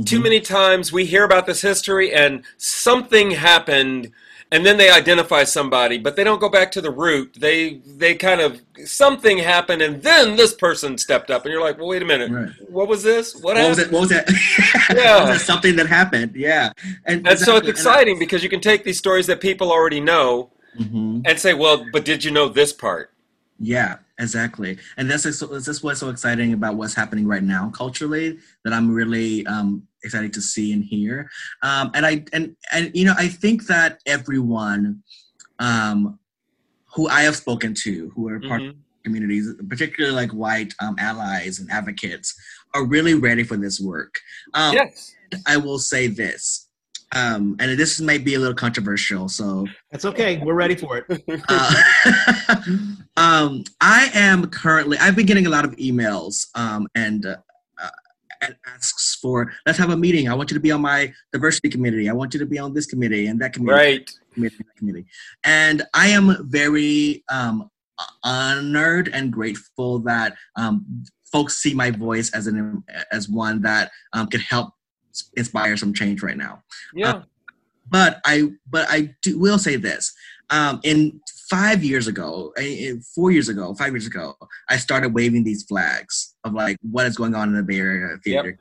Too 0.05 0.19
Mhm. 0.19 0.23
many 0.23 0.39
times 0.41 0.91
we 0.91 1.05
hear 1.05 1.23
about 1.23 1.45
this 1.45 1.61
history 1.61 2.13
and 2.13 2.43
something 2.57 3.31
happened 3.31 4.11
and 4.51 4.63
then 4.63 4.77
they 4.77 4.91
identify 4.91 5.43
somebody, 5.43 5.97
but 5.97 6.15
they 6.15 6.23
don't 6.23 6.39
go 6.39 6.47
back 6.49 6.71
to 6.73 6.79
the 6.79 6.91
root. 6.91 7.35
They 7.37 7.79
they 7.97 8.13
kind 8.13 8.39
of 8.39 8.61
something 8.85 9.39
happened, 9.39 9.81
and 9.81 10.03
then 10.03 10.35
this 10.35 10.53
person 10.53 10.99
stepped 10.99 11.31
up, 11.31 11.43
and 11.45 11.51
you're 11.51 11.63
like, 11.63 11.79
well, 11.79 11.87
wait 11.87 12.03
a 12.03 12.05
minute, 12.05 12.29
Right. 12.31 12.49
what 12.69 12.87
was 12.87 13.01
this? 13.01 13.33
What, 13.35 13.55
What 13.57 13.69
was 13.69 13.79
it? 13.79 13.91
What 13.91 14.01
was 14.01 14.09
that? 14.11 14.29
Yeah. 14.95 15.27
was 15.29 15.41
something 15.43 15.75
that 15.77 15.87
happened? 15.87 16.35
Yeah. 16.35 16.71
And, 17.05 17.27
And 17.27 17.39
so 17.39 17.55
it's 17.57 17.67
exactly. 17.67 17.69
exciting 17.71 18.19
because 18.19 18.43
you 18.43 18.49
can 18.49 18.61
take 18.61 18.83
these 18.83 18.99
stories 18.99 19.25
that 19.27 19.41
people 19.41 19.71
already 19.71 19.99
know 19.99 20.51
Mhm. 20.79 21.23
and 21.25 21.39
say, 21.39 21.53
well, 21.55 21.83
but 21.91 22.05
did 22.05 22.23
you 22.23 22.29
know 22.29 22.47
this 22.47 22.71
part? 22.71 23.09
Yeah, 23.59 23.95
exactly. 24.19 24.77
And 24.97 25.09
that's 25.09 25.23
this 25.23 25.83
what's 25.83 25.99
so 25.99 26.09
exciting 26.09 26.53
about 26.53 26.75
what's 26.75 26.93
happening 26.93 27.27
right 27.27 27.43
now 27.43 27.69
culturally 27.69 28.39
that 28.63 28.73
I'm 28.73 28.93
really 28.93 29.45
um, 29.47 29.87
excited 30.03 30.33
to 30.33 30.41
see 30.41 30.73
and 30.73 30.83
hear. 30.83 31.29
Um, 31.61 31.91
and 31.93 32.05
I 32.05 32.23
and 32.33 32.55
and 32.71 32.91
you 32.93 33.05
know 33.05 33.15
I 33.17 33.27
think 33.27 33.67
that 33.67 33.99
everyone 34.05 35.03
um, 35.59 36.19
who 36.93 37.07
I 37.09 37.21
have 37.21 37.35
spoken 37.35 37.73
to 37.75 38.11
who 38.15 38.29
are 38.29 38.39
part 38.39 38.61
of 38.61 38.67
Mhm. 38.67 38.75
communities, 39.03 39.53
particularly 39.69 40.15
like 40.15 40.31
white 40.31 40.73
um, 40.79 40.95
allies 40.97 41.59
and 41.59 41.69
advocates, 41.69 42.33
are 42.73 42.85
really 42.85 43.13
ready 43.13 43.43
for 43.43 43.57
this 43.57 43.79
work. 43.79 44.19
Um, 44.53 44.73
Yes. 44.75 45.15
I 45.45 45.57
will 45.57 45.79
say 45.79 46.07
this, 46.07 46.64
um, 47.13 47.55
and 47.59 47.77
this 47.77 48.01
might 48.01 48.25
be 48.25 48.35
a 48.35 48.39
little 48.39 48.55
controversial, 48.55 49.29
so 49.29 49.67
That's 49.91 50.05
okay. 50.05 50.37
We're 50.37 50.53
ready 50.53 50.75
for 50.75 50.97
it. 50.97 51.23
uh, 51.49 52.61
um, 53.17 53.63
I 53.81 54.09
am 54.13 54.47
currently. 54.47 54.97
I've 54.97 55.15
been 55.15 55.25
getting 55.25 55.47
a 55.47 55.49
lot 55.49 55.65
of 55.65 55.71
emails 55.77 56.47
um, 56.55 56.87
and. 56.95 57.25
Uh, 57.25 57.37
uh, 57.81 57.89
and 58.41 58.55
asks 58.67 59.15
for 59.15 59.53
let's 59.65 59.77
have 59.77 59.89
a 59.89 59.97
meeting. 59.97 60.27
I 60.27 60.33
want 60.33 60.51
you 60.51 60.55
to 60.55 60.61
be 60.61 60.71
on 60.71 60.81
my 60.81 61.13
diversity 61.31 61.69
committee. 61.69 62.09
I 62.09 62.13
want 62.13 62.33
you 62.33 62.39
to 62.41 62.45
be 62.45 62.59
on 62.59 62.73
this 62.73 62.85
committee 62.85 63.27
and 63.27 63.39
that 63.41 63.53
committee, 63.53 63.73
Right. 63.73 64.11
committee, 64.33 64.57
that 64.57 64.75
committee. 64.77 65.05
And 65.45 65.83
I 65.93 66.09
am 66.09 66.49
very 66.49 67.23
um, 67.29 67.69
honored 68.23 69.09
and 69.13 69.31
grateful 69.31 69.99
that 69.99 70.35
um, 70.57 71.05
folks 71.31 71.57
see 71.57 71.73
my 71.73 71.91
voice 71.91 72.31
as 72.33 72.47
an 72.47 72.83
as 73.11 73.29
one 73.29 73.61
that 73.61 73.91
um, 74.13 74.27
can 74.27 74.41
help 74.41 74.74
inspire 75.35 75.77
some 75.77 75.93
change 75.93 76.21
right 76.23 76.37
now 76.37 76.63
Yeah. 76.93 77.23
but 77.89 78.21
I 78.25 78.49
but 78.69 78.87
I 78.89 79.15
do, 79.21 79.39
will 79.39 79.59
say 79.59 79.75
this. 79.75 80.13
Um, 80.51 80.79
in 80.83 81.19
five 81.49 81.83
years 81.83 82.07
ago, 82.07 82.53
four 83.15 83.31
years 83.31 83.49
ago, 83.49 83.73
five 83.73 83.93
years 83.93 84.05
ago, 84.05 84.35
I 84.69 84.77
started 84.77 85.13
waving 85.13 85.43
these 85.43 85.63
flags 85.63 86.35
of 86.43 86.53
like 86.53 86.77
what 86.81 87.07
is 87.07 87.17
going 87.17 87.33
on 87.33 87.49
in 87.49 87.55
the 87.55 87.63
Bay 87.63 87.79
Area 87.79 88.17
theater 88.23 88.59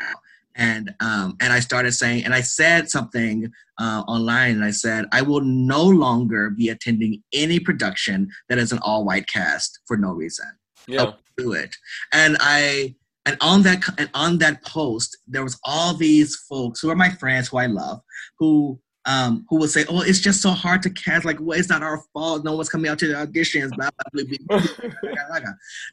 now. 0.00 0.14
And 0.56 0.92
um, 1.00 1.36
and 1.40 1.52
I 1.52 1.60
started 1.60 1.92
saying, 1.92 2.24
and 2.24 2.34
I 2.34 2.40
said 2.40 2.90
something 2.90 3.50
uh, 3.78 4.02
online, 4.08 4.56
and 4.56 4.64
I 4.64 4.72
said 4.72 5.06
I 5.12 5.22
will 5.22 5.40
no 5.40 5.84
longer 5.84 6.50
be 6.50 6.68
attending 6.68 7.22
any 7.32 7.60
production 7.60 8.28
that 8.48 8.58
is 8.58 8.72
an 8.72 8.80
all-white 8.82 9.28
cast 9.28 9.78
for 9.86 9.96
no 9.96 10.10
reason 10.10 10.46
yeah. 10.90 11.12
do 11.36 11.52
it. 11.52 11.76
And 12.12 12.36
I 12.40 12.94
and 13.26 13.36
on 13.40 13.62
that 13.62 13.82
and 13.98 14.10
on 14.14 14.38
that 14.38 14.64
post, 14.64 15.16
there 15.26 15.44
was 15.44 15.58
all 15.64 15.94
these 15.94 16.36
folks 16.36 16.80
who 16.80 16.90
are 16.90 16.96
my 16.96 17.10
friends 17.10 17.48
who 17.48 17.58
I 17.58 17.66
love, 17.66 18.00
who 18.38 18.80
um 19.06 19.46
who 19.48 19.56
would 19.58 19.70
say, 19.70 19.84
"Oh, 19.88 20.02
it's 20.02 20.20
just 20.20 20.40
so 20.40 20.50
hard 20.50 20.82
to 20.82 20.90
cast. 20.90 21.24
Like, 21.24 21.38
well, 21.40 21.58
it's 21.58 21.68
not 21.68 21.82
our 21.82 22.02
fault. 22.12 22.44
No 22.44 22.56
one's 22.56 22.68
coming 22.68 22.90
out 22.90 22.98
to 23.00 23.08
the 23.08 23.14
auditions." 23.14 23.70
Blah 23.76 23.90
blah 24.12 24.24
blah. 24.48 24.60
blah. 24.60 25.40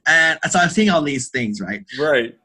And 0.07 0.39
so 0.49 0.59
I'm 0.59 0.69
seeing 0.69 0.89
all 0.89 1.01
these 1.01 1.29
things, 1.29 1.59
right? 1.61 1.85
right. 1.99 2.35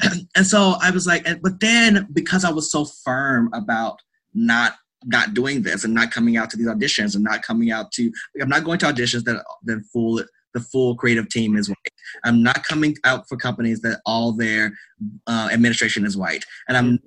and 0.36 0.46
so 0.46 0.74
I 0.80 0.90
was 0.90 1.06
like, 1.06 1.26
and, 1.26 1.40
but 1.42 1.60
then 1.60 2.08
because 2.12 2.44
I 2.44 2.50
was 2.50 2.70
so 2.70 2.84
firm 2.84 3.50
about 3.52 4.00
not 4.34 4.74
not 5.04 5.34
doing 5.34 5.62
this 5.62 5.84
and 5.84 5.94
not 5.94 6.10
coming 6.10 6.36
out 6.36 6.50
to 6.50 6.56
these 6.56 6.66
auditions 6.66 7.14
and 7.14 7.24
not 7.24 7.42
coming 7.42 7.70
out 7.70 7.90
to, 7.92 8.12
I'm 8.40 8.50
not 8.50 8.64
going 8.64 8.78
to 8.80 8.86
auditions 8.86 9.24
that 9.24 9.44
that 9.64 9.82
full 9.92 10.22
the 10.54 10.60
full 10.60 10.94
creative 10.96 11.28
team 11.28 11.56
is 11.56 11.68
white. 11.68 11.76
I'm 12.24 12.42
not 12.42 12.64
coming 12.64 12.96
out 13.04 13.28
for 13.28 13.36
companies 13.36 13.80
that 13.82 14.00
all 14.06 14.32
their 14.32 14.72
uh, 15.26 15.48
administration 15.52 16.04
is 16.04 16.16
white, 16.16 16.44
and 16.68 16.76
I'm 16.76 16.98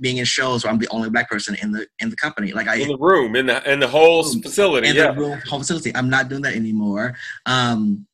being 0.00 0.16
in 0.16 0.24
shows 0.24 0.64
where 0.64 0.72
I'm 0.72 0.78
the 0.78 0.88
only 0.88 1.10
black 1.10 1.28
person 1.28 1.56
in 1.62 1.72
the 1.72 1.86
in 1.98 2.08
the 2.10 2.16
company. 2.16 2.52
Like 2.52 2.68
I 2.68 2.76
In 2.76 2.88
the 2.88 2.96
room, 2.98 3.36
in 3.36 3.46
the 3.46 3.70
in 3.70 3.80
the 3.80 3.88
whole 3.88 4.22
facility. 4.22 4.88
in 4.88 4.96
Yeah. 4.96 5.12
the 5.12 5.20
room 5.20 5.40
whole 5.48 5.58
facility. 5.58 5.94
I'm 5.94 6.08
not 6.08 6.28
doing 6.28 6.42
that 6.42 6.54
anymore. 6.54 7.14
Um, 7.46 8.06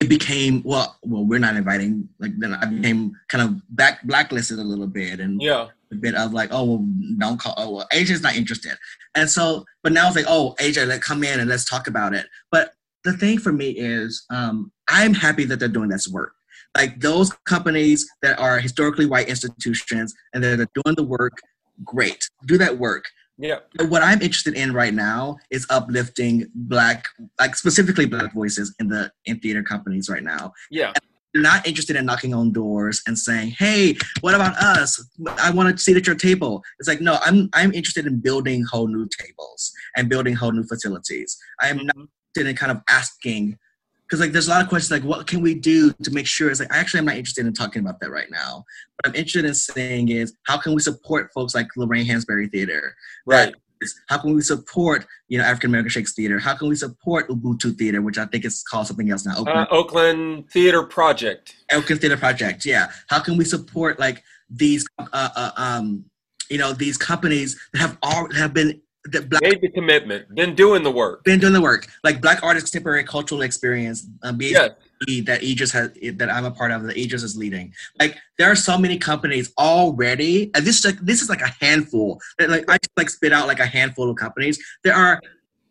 it 0.00 0.08
became 0.08 0.62
well, 0.64 0.96
well, 1.02 1.24
we're 1.24 1.38
not 1.38 1.56
inviting. 1.56 2.08
Like 2.18 2.32
then 2.38 2.52
I 2.54 2.66
became 2.66 3.12
kind 3.28 3.42
of 3.48 3.76
back 3.76 4.04
blacklisted 4.04 4.58
a 4.58 4.62
little 4.64 4.86
bit, 4.86 5.18
and 5.20 5.40
Yeah. 5.40 5.68
a 5.92 5.94
bit 5.94 6.14
of 6.14 6.32
like, 6.32 6.50
oh, 6.52 6.64
well, 6.64 6.86
don't 7.18 7.38
call. 7.40 7.54
Oh, 7.56 7.70
well, 7.70 7.86
AeJay's 7.92 8.20
not 8.22 8.36
interested, 8.36 8.72
and 9.14 9.30
so, 9.30 9.64
but 9.82 9.92
now 9.92 10.06
it's 10.08 10.16
like, 10.16 10.26
oh, 10.28 10.54
Asia, 10.58 10.84
let 10.84 11.00
come 11.00 11.22
in 11.24 11.38
and 11.40 11.48
let's 11.48 11.64
talk 11.64 11.86
about 11.86 12.12
it. 12.14 12.26
But 12.50 12.72
the 13.04 13.12
thing 13.12 13.38
for 13.38 13.52
me 13.52 13.70
is, 13.70 14.24
um, 14.30 14.72
I'm 14.88 15.14
happy 15.14 15.44
that 15.44 15.58
they're 15.60 15.68
doing 15.68 15.90
this 15.90 16.08
work. 16.08 16.32
Like 16.76 17.00
those 17.00 17.30
companies 17.44 18.08
that 18.22 18.38
are 18.38 18.58
historically 18.58 19.06
white 19.06 19.28
institutions 19.28 20.14
and 20.32 20.42
that 20.42 20.60
are 20.60 20.82
doing 20.82 20.96
the 20.96 21.04
work, 21.04 21.38
great, 21.84 22.28
do 22.46 22.58
that 22.58 22.78
work. 22.78 23.04
Yeah. 23.38 23.58
But 23.76 23.88
what 23.90 24.02
I'm 24.02 24.22
interested 24.22 24.54
in 24.54 24.72
right 24.72 24.94
now 24.94 25.38
is 25.50 25.66
uplifting 25.70 26.46
black, 26.54 27.04
like 27.38 27.56
specifically 27.56 28.06
black 28.06 28.32
voices 28.32 28.74
in 28.78 28.88
the 28.88 29.10
in 29.26 29.40
theater 29.40 29.62
companies 29.62 30.08
right 30.08 30.22
now. 30.22 30.52
Yeah. 30.70 30.92
Not 31.36 31.66
interested 31.66 31.96
in 31.96 32.06
knocking 32.06 32.32
on 32.32 32.52
doors 32.52 33.02
and 33.08 33.18
saying, 33.18 33.56
"Hey, 33.58 33.96
what 34.20 34.36
about 34.36 34.56
us? 34.56 35.04
I 35.38 35.50
want 35.50 35.76
to 35.76 35.82
sit 35.82 35.96
at 35.96 36.06
your 36.06 36.14
table." 36.14 36.62
It's 36.78 36.88
like, 36.88 37.00
no, 37.00 37.18
I'm 37.24 37.48
I'm 37.52 37.72
interested 37.72 38.06
in 38.06 38.20
building 38.20 38.62
whole 38.62 38.86
new 38.86 39.08
tables 39.18 39.72
and 39.96 40.08
building 40.08 40.34
whole 40.34 40.52
new 40.52 40.62
facilities. 40.62 41.36
I 41.60 41.70
am 41.70 41.86
not 41.86 41.96
interested 42.34 42.48
in 42.50 42.56
kind 42.56 42.72
of 42.72 42.82
asking 42.88 43.58
because 44.08 44.20
like 44.20 44.32
there's 44.32 44.48
a 44.48 44.50
lot 44.50 44.62
of 44.62 44.68
questions 44.68 44.90
like 44.90 45.08
what 45.08 45.26
can 45.26 45.40
we 45.40 45.54
do 45.54 45.92
to 46.02 46.10
make 46.10 46.26
sure 46.26 46.50
it's 46.50 46.60
like 46.60 46.68
actually 46.70 46.98
i'm 47.00 47.06
not 47.06 47.16
interested 47.16 47.46
in 47.46 47.52
talking 47.52 47.80
about 47.80 47.98
that 48.00 48.10
right 48.10 48.30
now 48.30 48.56
what 48.96 49.06
i'm 49.06 49.14
interested 49.14 49.44
in 49.44 49.54
saying 49.54 50.08
is 50.08 50.34
how 50.44 50.58
can 50.58 50.74
we 50.74 50.80
support 50.80 51.30
folks 51.32 51.54
like 51.54 51.66
lorraine 51.76 52.06
hansberry 52.06 52.50
theater 52.50 52.94
Right. 53.26 53.54
how 54.08 54.18
can 54.18 54.34
we 54.34 54.40
support 54.42 55.06
you 55.28 55.38
know 55.38 55.44
African 55.44 55.70
American 55.70 55.90
Shakes 55.90 56.14
Theater? 56.14 56.38
How 56.38 56.54
can 56.54 56.68
we 56.68 56.76
support 56.76 57.28
Ubuntu 57.28 57.76
Theater, 57.76 58.00
which 58.02 58.18
I 58.18 58.24
think 58.26 58.44
is 58.44 58.62
called 58.62 58.86
something 58.86 59.10
else 59.10 59.26
now, 59.26 59.36
Oakland, 59.38 59.58
Uh, 59.58 59.66
Oakland 59.70 60.50
Theater 60.50 60.82
Project. 60.84 61.56
Oakland 61.72 62.00
Theater 62.00 62.16
Project? 62.16 62.64
Yeah. 62.64 62.90
How 63.08 63.20
can 63.20 63.36
we 63.36 63.44
support 63.44 63.98
like 63.98 64.22
these 64.48 64.86
uh, 64.98 65.28
uh, 65.42 65.50
um 65.56 66.04
you 66.50 66.58
know 66.58 66.72
these 66.72 66.96
companies 66.96 67.50
that 67.72 67.80
have 67.80 67.98
all 68.02 68.30
have 68.32 68.52
been 68.54 68.80
that 69.12 69.28
black 69.28 69.42
Made 69.42 69.60
the 69.60 69.68
commitment. 69.68 70.34
Been 70.34 70.54
doing 70.54 70.82
the 70.82 70.90
work. 70.90 71.24
been 71.24 71.38
doing 71.40 71.52
the 71.52 71.60
work 71.60 71.86
like 72.04 72.20
Black 72.22 72.42
Artists 72.42 72.70
Contemporary 72.70 73.04
Cultural 73.04 73.42
Experience 73.42 74.06
um, 74.22 74.38
BACE 74.38 74.52
Yes. 74.52 74.70
that 75.26 75.42
Aegis 75.42 75.70
has 75.72 75.90
that 76.14 76.30
I'm 76.30 76.46
a 76.46 76.50
part 76.50 76.70
of 76.70 76.84
that 76.84 76.96
Aegis 76.96 77.22
is 77.22 77.36
leading. 77.36 77.74
Like 78.00 78.16
there 78.38 78.50
are 78.50 78.54
so 78.56 78.78
many 78.78 78.96
companies 78.96 79.52
already, 79.58 80.50
and 80.54 80.64
this 80.64 80.78
is 80.78 80.84
like 80.86 80.98
this 81.00 81.20
is 81.20 81.28
like 81.28 81.42
a 81.42 81.52
handful. 81.64 82.18
That, 82.38 82.48
Like 82.48 82.64
I 82.70 82.78
just 82.78 82.90
like 82.96 83.10
spit 83.10 83.32
out 83.32 83.46
like 83.46 83.60
a 83.60 83.66
handful 83.66 84.08
of 84.10 84.16
companies. 84.16 84.58
There 84.84 84.94
are 84.94 85.20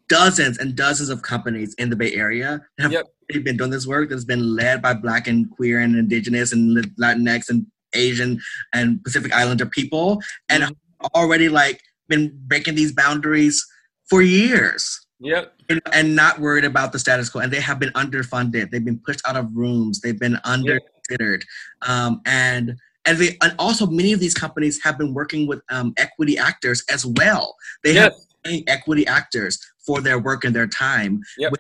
dozens 0.10 0.60
and 0.60 0.76
dozens 0.76 1.10
of 1.10 1.22
companies 1.24 1.74
in 1.76 1.90
the 1.90 1.96
Bay 1.96 2.14
Area 2.14 2.62
that 2.78 2.84
have 2.84 2.92
Yep. 2.92 3.06
already 3.32 3.44
been 3.44 3.58
doing 3.58 3.72
this 3.72 3.88
work 3.88 4.10
that's 4.10 4.26
been 4.26 4.56
led 4.56 4.82
by 4.82 4.94
Black 4.94 5.28
and 5.28 5.50
queer 5.50 5.80
and 5.80 5.96
Indigenous 5.96 6.52
and 6.54 6.78
Latinx 7.00 7.50
and 7.50 7.66
Asian 7.94 8.40
and 8.74 9.04
Pacific 9.04 9.34
Islander 9.34 9.66
people, 9.66 10.22
and 10.50 10.64
Mhm. 10.64 10.76
already 11.16 11.50
like 11.50 11.82
been 12.10 12.38
breaking 12.48 12.76
these 12.76 12.92
boundaries 12.92 13.66
for 14.10 14.22
years 14.22 15.00
Yep. 15.20 15.54
and, 15.70 15.82
and 15.94 16.16
not 16.16 16.40
worried 16.40 16.66
about 16.66 16.92
the 16.92 17.00
status 17.00 17.30
quo. 17.30 17.42
And 17.42 17.52
they 17.52 17.62
have 17.62 17.80
been 17.80 17.92
underfunded. 17.92 18.72
They've 18.72 18.84
been 18.84 19.00
pushed 19.00 19.22
out 19.26 19.38
of 19.38 19.48
rooms. 19.54 20.02
They've 20.02 20.20
been 20.20 20.38
underconsidered. 20.46 21.44
Um, 21.88 22.22
and 22.26 22.76
and 23.06 23.18
they 23.18 23.38
and 23.42 23.56
also 23.60 23.86
many 23.88 24.14
of 24.14 24.20
these 24.20 24.34
companies 24.34 24.82
have 24.84 24.98
been 24.98 25.14
working 25.14 25.48
with 25.48 25.62
um, 25.70 25.94
equity 25.98 26.38
actors 26.38 26.84
as 26.92 27.06
well. 27.06 27.56
They 27.84 27.94
have 27.94 28.14
paying 28.44 28.64
equity 28.68 29.08
actors 29.08 29.60
for 29.86 30.02
their 30.02 30.20
work 30.20 30.44
and 30.44 30.56
their 30.56 30.68
time. 30.68 31.22
Yep. 31.38 31.54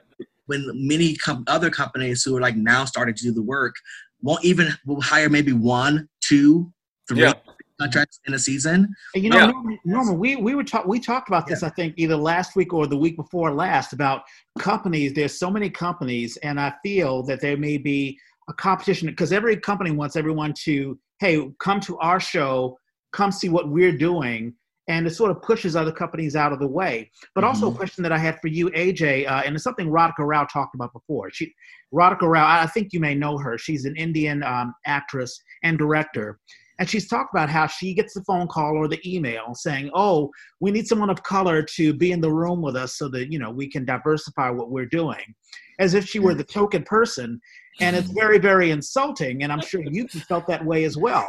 When, 0.48 0.66
when 0.66 0.88
many 0.88 1.16
com- 1.16 1.46
other 1.48 1.70
companies 1.70 2.24
who 2.24 2.36
are 2.38 2.42
like 2.42 2.56
now 2.58 2.86
starting 2.86 3.16
to 3.16 3.24
do 3.24 3.32
the 3.32 3.42
work 3.42 3.76
won't 4.22 4.44
even 4.44 4.70
will 4.86 5.02
hire 5.02 5.30
maybe 5.30 5.54
one, 5.54 6.10
two, 6.22 6.72
three 7.08 7.22
Yeah. 7.22 7.34
Contracts 7.80 8.20
in 8.28 8.34
a 8.34 8.40
season. 8.40 8.94
You 9.16 9.30
know, 9.30 9.38
Yeah. 9.38 9.48
Norman, 9.48 9.80
Norman, 9.84 10.20
we 10.20 10.36
we 10.36 10.54
were 10.56 10.64
talk, 10.64 10.86
we 10.86 11.00
talked 11.00 11.28
about 11.28 11.48
this. 11.48 11.64
I 11.64 11.70
think 11.70 11.96
either 11.98 12.16
last 12.16 12.56
week 12.56 12.72
or 12.74 12.86
the 12.86 12.98
week 12.98 13.16
before 13.16 13.52
last 13.52 13.94
about 13.94 14.22
companies. 14.60 15.14
There's 15.14 15.40
so 15.40 15.50
many 15.50 15.70
companies, 15.70 16.38
and 16.38 16.60
I 16.60 16.74
feel 16.84 17.24
that 17.24 17.42
there 17.42 17.58
may 17.58 17.78
be 17.78 18.18
a 18.50 18.54
competition 18.54 19.08
because 19.08 19.32
every 19.32 19.58
company 19.58 19.90
wants 19.92 20.16
everyone 20.16 20.54
to, 20.66 21.00
hey, 21.20 21.50
come 21.60 21.80
to 21.82 21.98
our 21.98 22.20
show, 22.20 22.78
come 23.12 23.32
see 23.32 23.50
what 23.50 23.70
we're 23.70 23.98
doing, 23.98 24.54
and 24.88 25.08
it 25.08 25.12
sort 25.16 25.32
of 25.32 25.42
pushes 25.42 25.76
other 25.76 25.92
companies 25.92 26.36
out 26.36 26.54
of 26.54 26.60
the 26.60 26.68
way. 26.68 27.10
But 27.34 27.44
also 27.44 27.70
a 27.70 27.72
Mhm. 27.72 27.78
question 27.78 28.04
that 28.04 28.12
I 28.12 28.18
had 28.20 28.40
for 28.40 28.50
you, 28.50 28.70
AeJay, 28.72 29.26
uh, 29.28 29.42
and 29.46 29.56
it's 29.56 29.64
something 29.64 29.88
Radhika 29.90 30.20
Rao 30.20 30.44
talked 30.46 30.76
about 30.76 30.94
before. 30.94 31.32
She, 31.32 31.54
Radhika 31.94 32.24
Rao, 32.30 32.46
I 32.46 32.64
I 32.64 32.68
think 32.68 32.90
you 32.94 33.00
may 33.00 33.16
know 33.16 33.38
her. 33.40 33.58
She's 33.58 33.86
an 33.86 33.96
Indian 33.96 34.44
um, 34.44 34.76
actress 34.86 35.42
and 35.64 35.78
director. 35.78 36.40
And 36.84 36.90
she's 36.90 37.08
talked 37.08 37.34
about 37.34 37.48
how 37.48 37.66
she 37.66 37.94
gets 37.94 38.14
the 38.14 38.22
phone 38.26 38.46
call 38.46 38.76
or 38.76 38.90
the 38.90 39.00
email 39.10 39.56
saying, 39.56 39.90
"Oh, 39.94 40.30
we 40.60 40.70
need 40.70 40.86
someone 40.86 41.10
of 41.10 41.24
color 41.24 41.64
to 41.64 41.94
be 41.94 42.12
in 42.12 42.20
the 42.20 42.30
room 42.30 42.62
with 42.62 42.76
us 42.76 42.98
so 42.98 43.08
that 43.08 43.32
you 43.32 43.40
know 43.40 43.50
we 43.50 43.70
can 43.70 43.86
diversify 43.86 44.50
what 44.50 44.70
we're 44.70 44.86
doing," 44.86 45.34
as 45.80 45.94
if 45.94 46.06
she 46.06 46.20
were 46.20 46.34
the 46.34 46.44
token 46.44 46.84
person, 46.84 47.40
and 47.80 47.96
it's 47.96 48.10
very 48.10 48.38
very 48.38 48.72
insulting. 48.72 49.44
And 49.44 49.54
I'm 49.54 49.62
sure 49.62 49.82
you 49.82 50.08
felt 50.28 50.46
that 50.48 50.66
way 50.66 50.84
as 50.84 50.98
well. 50.98 51.26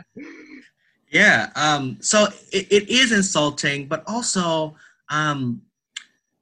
yeah. 1.10 1.50
Um. 1.54 1.98
So 2.00 2.28
it, 2.50 2.72
it 2.72 2.88
is 2.88 3.12
insulting, 3.12 3.88
but 3.88 4.04
also, 4.06 4.74
um, 5.10 5.60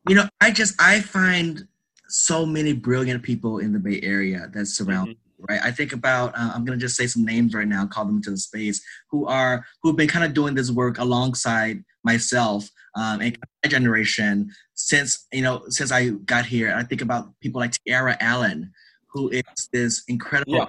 you 0.09 0.15
know, 0.15 0.29
I 0.41 0.53
just 0.53 0.81
I 0.81 1.01
find 1.01 1.67
so 2.07 2.47
many 2.47 2.75
brilliant 2.75 3.25
people 3.25 3.59
in 3.59 3.73
the 3.73 3.81
Bay 3.81 3.99
Area 4.05 4.49
that 4.53 4.67
surround. 4.67 5.09
Mm-hmm 5.09 5.24
right? 5.49 5.61
I 5.63 5.71
think 5.71 5.93
about 5.93 6.37
uh, 6.37 6.53
I'm 6.55 6.65
gonna 6.65 6.79
just 6.79 6.97
say 6.97 7.07
some 7.07 7.25
names 7.25 7.55
right 7.55 7.69
now, 7.69 7.87
call 7.87 8.05
them 8.05 8.17
into 8.17 8.31
the 8.31 8.39
space, 8.39 8.83
who 9.11 9.27
are 9.27 9.65
who 9.83 9.89
have 9.91 9.97
been 9.97 10.09
kind 10.09 10.25
of 10.25 10.35
doing 10.35 10.55
this 10.55 10.71
work 10.71 10.99
alongside 10.99 11.85
myself 12.05 12.69
um, 12.95 13.21
and 13.21 13.39
my 13.63 13.71
generation 13.71 14.51
since 14.75 15.27
you 15.33 15.43
know 15.43 15.63
since 15.69 15.91
I 15.93 16.11
got 16.11 16.47
here. 16.47 16.75
I 16.75 16.83
think 16.85 17.03
about 17.03 17.29
people 17.41 17.61
like 17.61 17.73
Tiara 17.87 18.17
Allen, 18.21 18.73
who 19.09 19.31
is 19.31 19.69
this 19.73 20.05
incredible 20.09 20.55
yeah. 20.55 20.67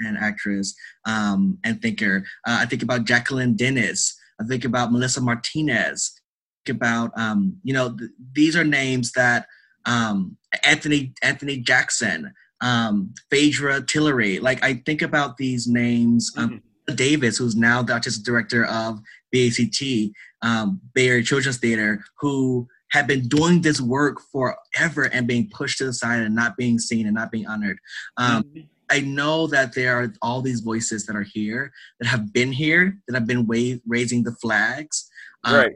and 0.00 0.16
actress 0.16 0.74
um, 1.04 1.58
and 1.64 1.80
thinker. 1.80 2.24
Uh, 2.46 2.58
I 2.60 2.66
think 2.66 2.82
about 2.82 3.04
Jacqueline 3.04 3.54
Dennis. 3.54 4.18
I 4.40 4.44
think 4.44 4.64
about 4.64 4.92
Melissa 4.92 5.20
Martinez. 5.20 6.12
I 6.16 6.70
think 6.70 6.76
about 6.76 7.12
um, 7.16 7.58
you 7.62 7.74
know 7.74 7.96
th- 7.96 8.10
these 8.32 8.56
are 8.56 8.64
names 8.64 9.12
that 9.12 9.46
um, 9.86 10.36
Anthony 10.64 11.14
Anthony 11.22 11.58
Jackson, 11.58 12.32
um, 12.60 13.14
Phaedra 13.30 13.82
Tillery. 13.82 14.40
Like 14.40 14.62
I 14.62 14.74
think 14.86 15.02
about 15.02 15.36
these 15.36 15.66
names. 15.66 16.32
Um, 16.36 16.48
mm-hmm. 16.48 16.94
Davis, 16.94 17.36
who's 17.36 17.54
now 17.54 17.82
the 17.82 17.92
artistic 17.92 18.24
director 18.24 18.64
of 18.64 18.98
BACT, 19.30 20.10
um, 20.40 20.80
Bay 20.94 21.08
Area 21.08 21.22
Children's 21.22 21.58
Theater, 21.58 22.02
who 22.18 22.66
have 22.92 23.06
been 23.06 23.28
doing 23.28 23.60
this 23.60 23.80
work 23.80 24.18
forever 24.32 25.04
and 25.12 25.26
being 25.26 25.50
pushed 25.50 25.78
to 25.78 25.84
the 25.84 25.92
side 25.92 26.20
and 26.20 26.34
not 26.34 26.56
being 26.56 26.78
seen 26.78 27.06
and 27.06 27.14
not 27.14 27.30
being 27.30 27.46
honored. 27.46 27.78
Um, 28.16 28.42
mm-hmm. 28.44 28.60
I 28.90 29.00
know 29.00 29.46
that 29.48 29.74
there 29.74 29.98
are 29.98 30.12
all 30.22 30.40
these 30.40 30.60
voices 30.60 31.04
that 31.06 31.16
are 31.16 31.22
here 31.22 31.72
that 32.00 32.08
have 32.08 32.32
been 32.32 32.52
here 32.52 32.96
that 33.06 33.14
have 33.14 33.26
been 33.26 33.46
wa- 33.46 33.78
raising 33.86 34.22
the 34.22 34.32
flags, 34.32 35.10
um, 35.44 35.54
right? 35.54 35.72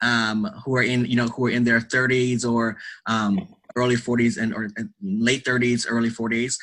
Um, 0.00 0.44
who 0.64 0.76
are 0.76 0.82
in 0.82 1.06
you 1.06 1.16
know 1.16 1.26
who 1.26 1.46
are 1.46 1.50
in 1.50 1.64
their 1.64 1.80
30s 1.80 2.48
or 2.48 2.76
um, 3.06 3.48
early 3.78 3.96
40s 3.96 4.40
and 4.40 4.54
or 4.54 4.70
late 5.02 5.44
30s, 5.44 5.86
early 5.88 6.10
40s, 6.10 6.56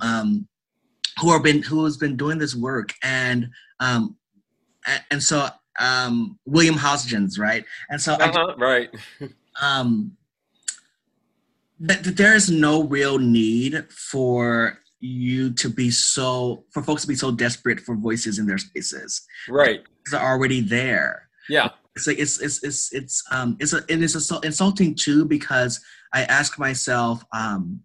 um, 0.00 0.46
who 1.20 1.32
have 1.32 1.42
been 1.42 1.62
who 1.62 1.84
has 1.84 1.96
been 1.96 2.16
doing 2.16 2.38
this 2.38 2.54
work, 2.54 2.92
and 3.02 3.50
um, 3.80 4.16
and 5.10 5.22
so 5.22 5.48
um, 5.80 6.38
William 6.44 6.74
Hodgins, 6.74 7.38
right? 7.38 7.64
And 7.90 8.00
so 8.00 8.14
uh-huh, 8.14 8.54
I, 8.56 8.60
right. 8.60 8.90
um, 9.62 10.16
that, 11.80 12.04
that 12.04 12.16
there 12.16 12.34
is 12.34 12.50
no 12.50 12.84
real 12.84 13.18
need 13.18 13.86
for 13.90 14.78
you 15.00 15.52
to 15.52 15.68
be 15.68 15.90
so 15.90 16.64
for 16.70 16.82
folks 16.82 17.02
to 17.02 17.08
be 17.08 17.14
so 17.14 17.30
desperate 17.30 17.80
for 17.80 17.94
voices 17.94 18.38
in 18.38 18.46
their 18.46 18.58
spaces. 18.58 19.22
Right. 19.48 19.82
They're 20.10 20.20
already 20.20 20.60
there. 20.60 21.28
Yeah 21.48 21.70
it's 21.98 22.06
like 22.06 22.18
it's 22.18 22.40
it's 22.40 22.62
it's 22.62 22.92
it's 22.92 23.24
um 23.30 23.56
it's 23.60 23.72
a 23.72 23.78
it 23.88 24.02
is 24.02 24.14
insulting 24.44 24.94
too 24.94 25.24
because 25.24 25.80
I 26.12 26.22
ask 26.24 26.58
myself 26.58 27.24
um 27.32 27.80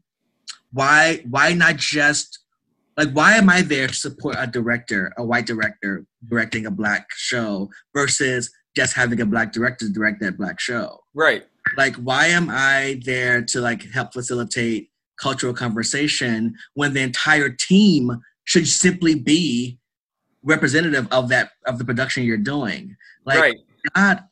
why 0.72 1.24
why 1.30 1.54
not 1.54 1.78
just 1.78 2.40
like 2.96 3.10
why 3.12 3.34
am 3.34 3.50
I 3.50 3.62
there 3.64 3.88
to 3.88 3.94
support 3.94 4.36
a 4.38 4.46
director 4.46 5.12
a 5.18 5.26
white 5.26 5.48
director 5.48 6.06
directing 6.30 6.68
a 6.68 6.72
black 6.72 7.08
show 7.16 7.70
versus 7.96 8.52
just 8.76 8.94
having 8.94 9.20
a 9.20 9.26
black 9.26 9.52
director 9.52 9.88
direct 9.90 10.22
that 10.22 10.38
black 10.38 10.60
show? 10.60 11.00
Right. 11.16 11.46
Like 11.76 11.96
why 11.96 12.28
am 12.28 12.50
I 12.52 13.02
there 13.04 13.42
to 13.42 13.62
like 13.62 13.92
help 13.92 14.14
facilitate 14.14 14.92
cultural 15.20 15.54
conversation 15.54 16.56
when 16.76 16.94
the 16.94 17.02
entire 17.02 17.50
team 17.50 18.22
should 18.44 18.68
simply 18.68 19.16
be 19.16 19.80
representative 20.44 21.08
of 21.12 21.30
that 21.30 21.52
of 21.66 21.80
the 21.80 21.86
production 21.86 22.24
you're 22.24 22.38
doing? 22.38 22.96
Like 23.26 23.40
right 23.40 23.56
not 23.96 24.28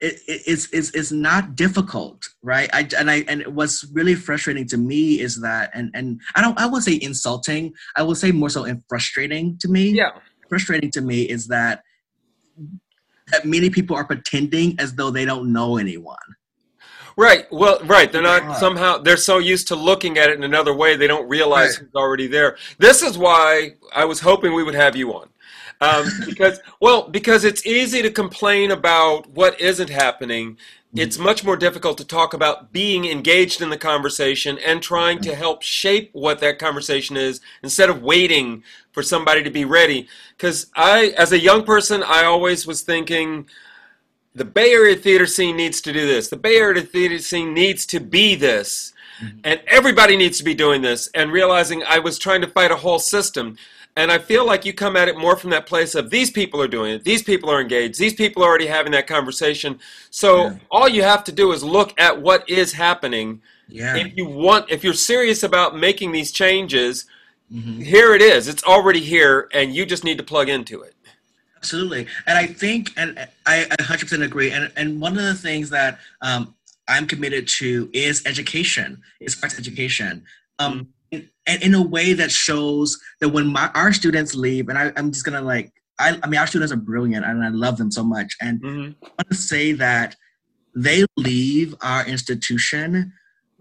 it, 0.00 0.20
it's, 0.26 0.68
it's 0.72 0.90
it's 0.94 1.10
not 1.10 1.56
difficult 1.56 2.28
right 2.42 2.70
i 2.72 2.88
and 2.96 3.10
i 3.10 3.24
and 3.28 3.44
what's 3.48 3.84
really 3.92 4.14
frustrating 4.14 4.66
to 4.66 4.76
me 4.76 5.20
is 5.20 5.40
that 5.40 5.70
and 5.74 5.90
and 5.94 6.20
i 6.36 6.40
don't 6.40 6.58
i 6.58 6.66
would 6.66 6.82
say 6.82 6.98
insulting 7.02 7.72
i 7.96 8.02
would 8.02 8.16
say 8.16 8.30
more 8.30 8.48
so 8.48 8.64
and 8.64 8.82
frustrating 8.88 9.58
to 9.58 9.68
me 9.68 9.90
yeah 9.90 10.10
frustrating 10.48 10.90
to 10.90 11.00
me 11.00 11.22
is 11.22 11.48
that 11.48 11.82
that 13.32 13.44
many 13.44 13.68
people 13.68 13.96
are 13.96 14.04
pretending 14.04 14.78
as 14.78 14.94
though 14.94 15.10
they 15.10 15.24
don't 15.24 15.52
know 15.52 15.76
anyone 15.76 16.16
Right. 17.18 17.50
Well, 17.50 17.80
right. 17.84 18.12
They're 18.12 18.22
not 18.22 18.58
somehow, 18.58 18.98
they're 18.98 19.16
so 19.16 19.38
used 19.38 19.66
to 19.68 19.74
looking 19.74 20.18
at 20.18 20.30
it 20.30 20.36
in 20.36 20.44
another 20.44 20.72
way, 20.72 20.94
they 20.94 21.08
don't 21.08 21.28
realize 21.28 21.70
right. 21.70 21.78
who's 21.80 21.94
already 21.96 22.28
there. 22.28 22.56
This 22.78 23.02
is 23.02 23.18
why 23.18 23.74
I 23.92 24.04
was 24.04 24.20
hoping 24.20 24.54
we 24.54 24.62
would 24.62 24.76
have 24.76 24.94
you 24.94 25.12
on. 25.12 25.28
Um, 25.80 26.08
because, 26.26 26.60
well, 26.80 27.08
because 27.08 27.44
it's 27.44 27.64
easy 27.64 28.02
to 28.02 28.10
complain 28.10 28.72
about 28.72 29.28
what 29.30 29.60
isn't 29.60 29.90
happening. 29.90 30.52
Mm-hmm. 30.52 30.98
It's 30.98 31.18
much 31.18 31.44
more 31.44 31.56
difficult 31.56 31.98
to 31.98 32.04
talk 32.04 32.34
about 32.34 32.72
being 32.72 33.04
engaged 33.04 33.62
in 33.62 33.70
the 33.70 33.76
conversation 33.76 34.58
and 34.58 34.82
trying 34.82 35.20
to 35.20 35.34
help 35.34 35.62
shape 35.62 36.10
what 36.12 36.40
that 36.40 36.58
conversation 36.58 37.16
is 37.16 37.40
instead 37.62 37.90
of 37.90 38.02
waiting 38.02 38.64
for 38.92 39.02
somebody 39.02 39.42
to 39.44 39.50
be 39.50 39.64
ready. 39.64 40.08
Because 40.36 40.66
I, 40.74 41.14
as 41.16 41.30
a 41.30 41.38
young 41.38 41.64
person, 41.64 42.02
I 42.02 42.24
always 42.24 42.66
was 42.66 42.82
thinking, 42.82 43.48
the 44.34 44.44
Bay 44.44 44.72
Area 44.72 44.96
theater 44.96 45.26
scene 45.26 45.56
needs 45.56 45.80
to 45.82 45.92
do 45.92 46.06
this. 46.06 46.28
The 46.28 46.36
Bay 46.36 46.56
Area 46.56 46.82
theater 46.82 47.18
scene 47.18 47.54
needs 47.54 47.86
to 47.86 48.00
be 48.00 48.34
this. 48.34 48.92
Mm-hmm. 49.22 49.40
And 49.44 49.60
everybody 49.66 50.16
needs 50.16 50.38
to 50.38 50.44
be 50.44 50.54
doing 50.54 50.80
this. 50.82 51.08
And 51.14 51.32
realizing 51.32 51.82
I 51.86 51.98
was 51.98 52.18
trying 52.18 52.40
to 52.40 52.46
fight 52.46 52.70
a 52.70 52.76
whole 52.76 52.98
system. 52.98 53.56
And 53.98 54.12
I 54.12 54.18
feel 54.18 54.46
like 54.46 54.64
you 54.64 54.72
come 54.72 54.96
at 54.96 55.08
it 55.08 55.18
more 55.18 55.34
from 55.34 55.50
that 55.50 55.66
place 55.66 55.96
of 55.96 56.08
these 56.08 56.30
people 56.30 56.62
are 56.62 56.68
doing 56.68 56.92
it, 56.92 57.02
these 57.02 57.20
people 57.20 57.50
are 57.50 57.60
engaged, 57.60 57.98
these 57.98 58.14
people 58.14 58.44
are 58.44 58.46
already 58.46 58.68
having 58.68 58.92
that 58.92 59.08
conversation. 59.08 59.80
So 60.10 60.44
yeah. 60.44 60.58
all 60.70 60.88
you 60.88 61.02
have 61.02 61.24
to 61.24 61.32
do 61.32 61.50
is 61.50 61.64
look 61.64 62.00
at 62.00 62.22
what 62.22 62.48
is 62.48 62.72
happening. 62.72 63.42
Yeah. 63.66 63.96
If 63.96 64.16
you 64.16 64.24
want, 64.24 64.70
if 64.70 64.84
you're 64.84 64.94
serious 64.94 65.42
about 65.42 65.76
making 65.76 66.12
these 66.12 66.30
changes, 66.30 67.06
mm-hmm. 67.52 67.80
here 67.80 68.14
it 68.14 68.22
is. 68.22 68.46
It's 68.46 68.62
already 68.62 69.00
here, 69.00 69.48
and 69.52 69.74
you 69.74 69.84
just 69.84 70.04
need 70.04 70.18
to 70.18 70.24
plug 70.24 70.48
into 70.48 70.80
it. 70.82 70.94
Absolutely, 71.56 72.06
and 72.28 72.38
I 72.38 72.46
think, 72.46 72.92
and 72.96 73.18
I, 73.46 73.66
100% 73.80 74.24
agree. 74.24 74.52
And 74.52 74.70
and 74.76 75.00
one 75.00 75.18
of 75.18 75.24
the 75.24 75.34
things 75.34 75.70
that 75.70 75.98
um, 76.22 76.54
I'm 76.86 77.08
committed 77.08 77.48
to 77.48 77.90
is 77.92 78.24
education, 78.26 79.02
is 79.18 79.36
arts 79.42 79.58
education, 79.58 80.24
um, 80.60 80.88
and 81.48 81.62
in 81.62 81.74
a 81.74 81.82
way 81.82 82.12
that 82.12 82.30
shows 82.30 83.00
that 83.20 83.30
when 83.30 83.46
my 83.46 83.70
our 83.74 83.92
students 83.92 84.34
leave, 84.34 84.68
and 84.68 84.78
I, 84.78 84.92
I'm 84.96 85.10
just 85.10 85.24
gonna 85.24 85.40
like, 85.40 85.72
I, 85.98 86.18
I 86.22 86.28
mean, 86.28 86.38
our 86.38 86.46
students 86.46 86.72
are 86.72 86.76
brilliant, 86.76 87.24
and 87.24 87.44
I 87.44 87.48
love 87.48 87.76
them 87.76 87.90
so 87.90 88.04
much, 88.04 88.36
and 88.40 88.60
mm-hmm. 88.60 89.04
I 89.04 89.08
want 89.18 89.30
to 89.30 89.36
say 89.36 89.72
that 89.72 90.14
they 90.74 91.04
leave 91.16 91.74
our 91.82 92.06
institution 92.06 93.12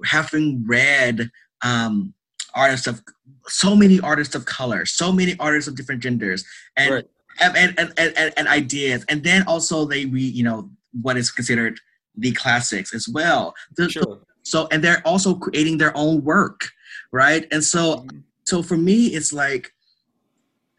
having 0.05 0.63
read 0.67 1.31
um, 1.63 2.13
artists 2.53 2.85
of 2.85 3.01
so 3.47 3.75
many 3.75 3.99
artists 3.99 4.35
of 4.35 4.45
color, 4.45 4.85
so 4.85 5.11
many 5.11 5.35
artists 5.39 5.67
of 5.67 5.75
different 5.75 6.03
genders, 6.03 6.45
and 6.75 6.93
right 6.93 7.05
and, 7.39 7.79
and, 7.79 7.93
and, 7.97 8.33
and, 8.38 8.47
ideas. 8.47 9.05
And 9.09 9.23
then 9.23 9.43
also 9.47 9.85
they 9.85 10.05
read, 10.05 10.34
you 10.34 10.43
know, 10.43 10.69
what 11.01 11.18
is 11.18 11.31
considered 11.31 11.80
the 12.15 12.31
classics 12.31 12.93
as 12.93 13.07
well. 13.07 13.53
Sure. 13.89 14.19
So, 14.43 14.68
and 14.72 14.84
they're 14.84 15.05
also 15.05 15.35
creating 15.35 15.77
their 15.77 15.95
own 15.95 16.23
work, 16.23 16.69
right? 17.11 17.45
And 17.52 17.64
so, 17.64 17.98
mm-hmm. 17.98 18.19
so 18.45 18.61
for 18.61 18.78
me, 18.78 19.07
it's 19.07 19.34
like, 19.34 19.74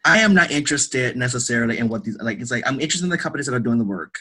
I 0.05 0.19
am 0.19 0.33
not 0.33 0.49
interested 0.49 1.17
necessarily 1.17 1.77
in 1.77 1.89
what 1.89 2.03
these, 2.03 2.17
like, 2.21 2.39
it's 2.39 2.51
like, 2.51 2.65
I'm 2.65 2.79
interested 2.79 3.05
in 3.05 3.09
the 3.09 3.17
companies 3.17 3.45
that 3.47 3.55
are 3.55 3.59
doing 3.59 3.77
the 3.77 3.85
work. 3.85 4.15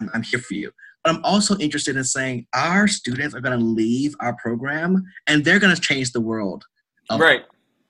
I'm, 0.00 0.10
I'm 0.14 0.22
here 0.22 0.38
for 0.38 0.54
you. 0.54 0.70
But 1.02 1.14
I'm 1.14 1.24
also 1.24 1.56
interested 1.58 1.96
in 1.96 2.04
saying 2.04 2.46
our 2.54 2.86
students 2.86 3.34
are 3.34 3.40
going 3.40 3.58
to 3.58 3.64
leave 3.64 4.14
our 4.20 4.34
program 4.34 5.02
and 5.26 5.44
they're 5.44 5.58
going 5.58 5.74
to 5.74 5.80
change 5.80 6.12
the 6.12 6.20
world. 6.20 6.64
right. 7.10 7.42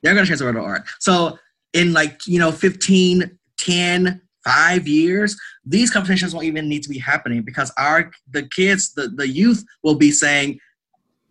They're 0.02 0.14
going 0.14 0.24
to 0.24 0.28
change 0.28 0.38
the 0.38 0.46
world 0.46 0.56
of 0.56 0.64
art. 0.64 0.82
So 0.98 1.38
in 1.72 1.92
like 1.92 2.26
you 2.26 2.38
know 2.38 2.52
15 2.52 3.38
10 3.58 4.20
five 4.44 4.88
years 4.88 5.36
these 5.64 5.90
conversations 5.90 6.34
won't 6.34 6.46
even 6.46 6.68
need 6.68 6.82
to 6.82 6.88
be 6.88 6.98
happening 6.98 7.42
because 7.42 7.72
our 7.78 8.10
the 8.30 8.42
kids 8.48 8.92
the, 8.94 9.08
the 9.08 9.28
youth 9.28 9.64
will 9.82 9.94
be 9.94 10.10
saying 10.10 10.58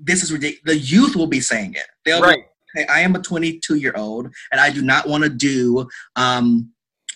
this 0.04 0.24
is 0.24 0.32
ridiculous 0.32 0.62
the 0.66 0.78
youth 0.78 1.16
will 1.16 1.28
be 1.28 1.40
saying 1.40 1.74
it 1.74 1.86
they'll 2.06 2.22
right. 2.22 2.46
be, 2.76 2.82
hey, 2.82 2.88
i 2.88 3.00
am 3.00 3.16
a 3.16 3.20
22 3.20 3.76
year 3.76 3.94
old 3.96 4.28
and 4.52 4.62
i 4.62 4.70
do 4.70 4.82
not 4.82 5.08
want 5.08 5.24
to 5.24 5.30
do 5.30 5.88
um 6.16 6.72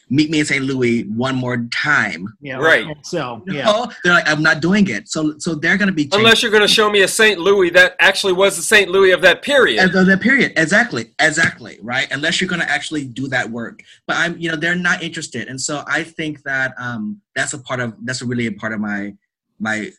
meet 0.09 0.29
me 0.29 0.39
in 0.39 0.45
St. 0.45 0.63
Louis 0.63 1.03
one 1.03 1.35
more 1.35 1.67
time. 1.73 2.27
Yeah, 2.41 2.57
Right. 2.57 2.85
So 3.03 3.41
You 3.47 3.55
yeah, 3.55 3.65
know? 3.65 3.91
They're 4.03 4.13
like, 4.13 4.27
I'm 4.27 4.43
not 4.43 4.59
doing 4.59 4.87
it. 4.89 5.09
So 5.09 5.35
so 5.39 5.55
they're 5.55 5.77
gonna 5.77 5.91
be 5.91 6.03
changing. 6.03 6.19
Unless 6.19 6.41
you're 6.41 6.51
going 6.51 6.61
to 6.61 6.67
show 6.67 6.89
me 6.89 7.01
a 7.01 7.07
St. 7.07 7.39
Louis 7.39 7.69
that 7.71 7.95
actually 7.99 8.33
was 8.33 8.55
the 8.55 8.61
St. 8.61 8.89
Louis 8.89 9.11
of 9.11 9.21
that 9.21 9.41
period. 9.41 9.79
At 9.79 9.93
the, 9.93 10.03
the 10.03 10.17
period, 10.17 10.53
exactly, 10.57 11.13
exactly, 11.19 11.79
right. 11.81 12.07
Unless 12.11 12.39
you're 12.39 12.47
going 12.47 12.61
to 12.61 12.69
actually 12.69 13.05
do 13.05 13.27
that 13.29 13.49
work, 13.49 13.81
but 14.07 14.17
I'm, 14.17 14.37
you 14.37 14.49
know, 14.49 14.55
they're 14.55 14.75
not 14.75 15.01
interested, 15.01 15.47
and 15.47 15.59
so 15.59 15.83
I 15.87 16.03
think 16.03 16.43
that 16.43 16.73
um, 16.77 17.21
that's 17.35 17.53
a 17.53 17.59
part 17.59 17.79
of 17.79 17.93
that's 18.05 18.21
really 18.21 18.47
a 18.47 18.51
part 18.51 18.73
of 18.73 18.79
my 18.79 19.13
my 19.59 19.91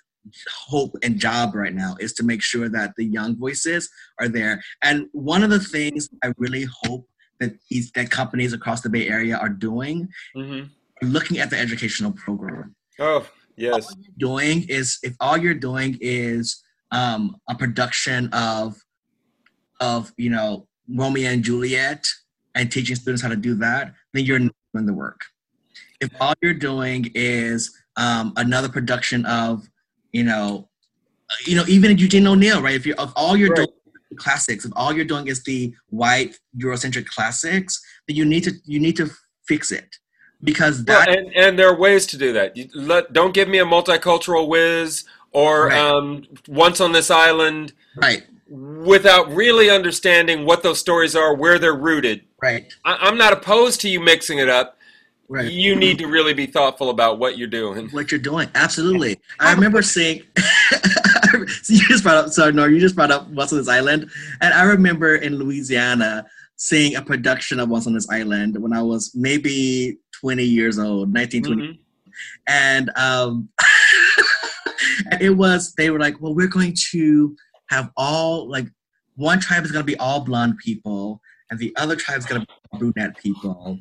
hope 0.66 0.96
and 1.02 1.18
job 1.18 1.54
right 1.54 1.74
now 1.74 1.96
is 2.00 2.12
to 2.14 2.24
make 2.24 2.42
sure 2.42 2.68
that 2.68 2.94
the 2.96 3.04
young 3.04 3.36
voices 3.36 3.88
are 4.20 4.28
there. 4.28 4.62
And 4.82 5.06
one 5.12 5.42
of 5.42 5.50
the 5.50 5.60
things 5.60 6.08
I 6.24 6.32
really 6.36 6.66
hope 6.82 7.08
that 7.40 7.52
these 7.70 7.90
that 7.92 8.10
companies 8.10 8.52
across 8.52 8.80
the 8.80 8.88
Bay 8.88 9.08
Area 9.08 9.36
are 9.36 9.48
doing, 9.48 10.08
hmm 10.34 10.62
are 11.02 11.08
looking 11.08 11.38
at 11.38 11.50
the 11.50 11.58
educational 11.58 12.10
program 12.12 12.74
Oh, 12.98 13.26
yes. 13.56 13.94
doing 14.16 14.64
is 14.66 14.98
if 15.02 15.14
all 15.20 15.36
you're 15.36 15.52
doing 15.52 15.98
is 16.00 16.62
um, 16.90 17.36
a 17.48 17.54
production 17.54 18.28
of 18.32 18.76
of 19.80 20.12
you 20.16 20.30
know 20.30 20.66
Romeo 20.88 21.30
and 21.30 21.44
Juliet 21.44 22.08
and 22.54 22.72
teaching 22.72 22.96
students 22.96 23.22
how 23.22 23.28
to 23.28 23.36
do 23.36 23.54
that, 23.56 23.92
then 24.14 24.24
you're 24.24 24.38
not 24.38 24.54
doing 24.72 24.86
the 24.86 24.94
work. 24.94 25.20
If 26.00 26.10
all 26.20 26.34
you're 26.42 26.54
doing 26.54 27.10
is 27.14 27.76
um, 27.96 28.32
another 28.36 28.68
production 28.68 29.26
of 29.26 29.68
you 30.16 30.24
know 30.24 30.68
you 31.46 31.54
know 31.56 31.64
even 31.68 31.98
Eugene 31.98 32.26
O'Neill, 32.26 32.62
right? 32.62 32.74
If 32.80 32.86
you're 32.86 33.00
if 33.06 33.12
all 33.16 33.36
you're 33.36 33.54
Right. 33.54 33.68
classics, 34.24 34.64
if 34.64 34.72
all 34.80 34.92
you're 34.96 35.10
doing 35.14 35.26
is 35.26 35.42
the 35.42 35.74
white 35.90 36.32
Eurocentric 36.64 37.06
classics, 37.06 37.72
then 38.06 38.16
you 38.16 38.24
need 38.24 38.44
to 38.44 38.52
you 38.64 38.80
need 38.80 38.96
to 38.96 39.06
fix 39.50 39.70
it 39.80 39.88
because 40.50 40.76
Well, 40.84 41.00
that 41.00 41.08
and, 41.16 41.26
and 41.44 41.58
there 41.58 41.68
are 41.72 41.78
ways 41.86 42.06
to 42.12 42.16
do 42.16 42.32
that. 42.38 42.56
You 42.56 42.68
let, 42.74 43.12
don't 43.12 43.34
give 43.34 43.48
me 43.48 43.58
a 43.58 43.64
multicultural 43.64 44.48
whiz 44.48 45.04
or 45.32 45.52
Right. 45.68 45.78
um, 45.78 46.24
once 46.48 46.80
on 46.80 46.92
this 46.92 47.10
island 47.10 47.72
right 47.96 48.22
without 48.48 49.24
really 49.42 49.68
understanding 49.68 50.46
what 50.46 50.62
those 50.62 50.78
stories 50.78 51.16
are, 51.16 51.34
where 51.34 51.58
they're 51.58 51.74
rooted. 51.90 52.18
right 52.40 52.72
I, 52.84 52.92
I'm 53.06 53.18
not 53.18 53.32
opposed 53.32 53.80
to 53.82 53.88
you 53.88 54.00
mixing 54.00 54.38
it 54.38 54.48
up. 54.48 54.75
Right. 55.28 55.50
You 55.50 55.76
need 55.76 55.98
to 55.98 56.06
really 56.06 56.34
be 56.34 56.46
thoughtful 56.46 56.90
about 56.90 57.18
what 57.18 57.36
you're 57.38 57.48
doing. 57.48 57.88
what 57.90 58.10
you're 58.10 58.20
doing. 58.20 58.48
Absolutely. 58.54 59.20
I 59.40 59.52
remember 59.52 59.82
seeing. 59.82 60.22
so 61.62 61.72
you 61.74 61.86
just 61.88 62.02
brought 62.02 62.16
up. 62.16 62.28
Sorry, 62.30 62.52
Nor, 62.52 62.68
you 62.70 62.78
just 62.80 62.96
brought 62.96 63.10
up 63.10 63.28
Once 63.28 63.52
on 63.52 63.58
This 63.58 63.68
Island, 63.68 64.10
and 64.40 64.54
I 64.54 64.62
remember 64.64 65.16
in 65.16 65.36
Louisiana 65.36 66.26
seeing 66.56 66.96
a 66.96 67.02
production 67.02 67.60
of 67.60 67.68
Once 67.68 67.86
on 67.86 67.92
This 67.94 68.08
Island 68.08 68.56
when 68.62 68.72
I 68.72 68.82
was 68.82 69.12
maybe 69.14 69.98
20 70.20 70.42
years 70.44 70.78
old, 70.78 71.12
19, 71.12 71.42
20, 71.42 71.62
Mhm. 71.62 71.78
and 72.48 72.90
um, 72.96 73.48
and 75.10 75.20
it 75.20 75.30
was. 75.30 75.74
They 75.74 75.90
were 75.90 75.98
like, 75.98 76.20
"Well, 76.20 76.34
we're 76.34 76.46
going 76.48 76.74
to 76.92 77.36
have 77.70 77.90
all 77.96 78.48
like 78.48 78.66
one 79.16 79.40
tribe 79.40 79.64
is 79.64 79.72
going 79.72 79.84
to 79.84 79.90
be 79.92 79.98
all 79.98 80.20
blonde 80.20 80.58
people." 80.58 81.20
And 81.50 81.58
the 81.58 81.74
other 81.76 81.96
tribe's 81.96 82.26
gonna 82.26 82.40
be 82.40 82.78
brunette 82.78 83.16
people, 83.18 83.78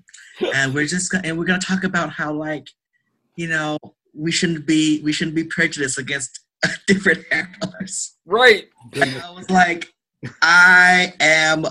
and 0.53 0.73
we're 0.73 0.85
just 0.85 1.11
gonna 1.11 1.27
and 1.27 1.37
we're 1.37 1.45
gonna 1.45 1.59
talk 1.59 1.83
about 1.83 2.11
how 2.11 2.31
like 2.33 2.67
you 3.35 3.47
know, 3.47 3.77
we 4.13 4.31
shouldn't 4.31 4.65
be 4.65 5.01
we 5.03 5.11
shouldn't 5.11 5.35
be 5.35 5.43
prejudiced 5.43 5.97
against 5.97 6.39
different 6.87 7.25
hair 7.31 7.49
colors. 7.59 8.15
Right. 8.25 8.69
And 8.93 9.17
I 9.21 9.31
was 9.31 9.49
like, 9.49 9.93
I 10.41 11.13
am 11.19 11.65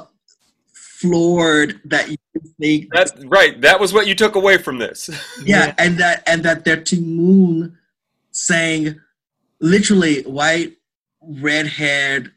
floored 0.72 1.80
that 1.84 2.08
you 2.08 2.16
think 2.60 2.88
That's 2.92 3.12
right. 3.24 3.60
That 3.60 3.80
was 3.80 3.92
what 3.92 4.06
you 4.06 4.14
took 4.14 4.36
away 4.36 4.58
from 4.58 4.78
this. 4.78 5.10
yeah, 5.44 5.74
and 5.78 5.98
that 5.98 6.22
and 6.26 6.42
that 6.44 6.64
they're 6.64 6.82
to 6.82 7.00
Moon 7.00 7.78
saying 8.30 9.00
literally 9.60 10.22
white 10.22 10.76
red 11.22 11.66
haired 11.66 12.32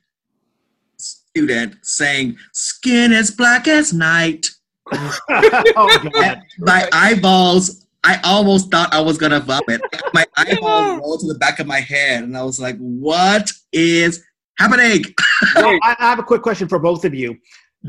student 1.37 1.75
saying 1.83 2.35
skin 2.53 3.11
as 3.13 3.29
black 3.31 3.67
as 3.67 3.93
night. 3.93 4.47
oh 4.91 5.99
god. 6.13 6.41
my 6.59 6.87
eyeballs 6.93 7.85
I 8.03 8.19
almost 8.23 8.71
thought 8.71 8.93
I 8.93 9.01
was 9.01 9.17
gonna 9.17 9.39
vomit. 9.41 9.81
My 10.13 10.25
eyeballs 10.37 10.99
rolled 11.01 11.19
to 11.21 11.27
the 11.27 11.37
back 11.39 11.59
of 11.59 11.67
my 11.67 11.81
head, 11.81 12.23
and 12.23 12.37
I 12.37 12.43
was 12.43 12.57
like, 12.57 12.77
"What 12.77 13.51
is 13.73 14.23
happening?" 14.57 15.03
I 15.57 15.95
have 15.99 16.17
a 16.19 16.23
quick 16.23 16.41
question 16.41 16.69
for 16.69 16.79
both 16.79 17.03
of 17.03 17.13
you. 17.13 17.35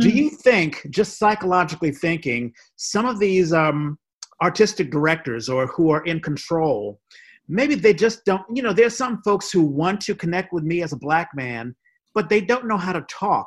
Do 0.00 0.10
Hmm. 0.10 0.16
you 0.16 0.30
think, 0.30 0.86
just 0.90 1.18
psychologically 1.18 1.92
thinking, 1.92 2.52
some 2.76 3.06
of 3.06 3.20
these 3.20 3.52
um, 3.52 3.96
artistic 4.42 4.90
directors 4.90 5.48
or 5.48 5.68
who 5.68 5.90
are 5.90 6.02
in 6.04 6.18
control, 6.20 6.98
maybe 7.46 7.76
they 7.76 7.94
just 7.94 8.24
don't, 8.24 8.42
you 8.52 8.62
know, 8.62 8.72
there's 8.72 8.96
some 8.96 9.22
folks 9.22 9.52
who 9.52 9.62
want 9.62 10.00
to 10.02 10.14
connect 10.16 10.52
with 10.52 10.64
me 10.64 10.82
as 10.82 10.92
a 10.92 10.96
black 10.96 11.28
man, 11.34 11.76
but 12.14 12.28
they 12.28 12.40
don't 12.40 12.66
know 12.66 12.76
how 12.76 12.92
to 12.92 13.02
talk 13.10 13.46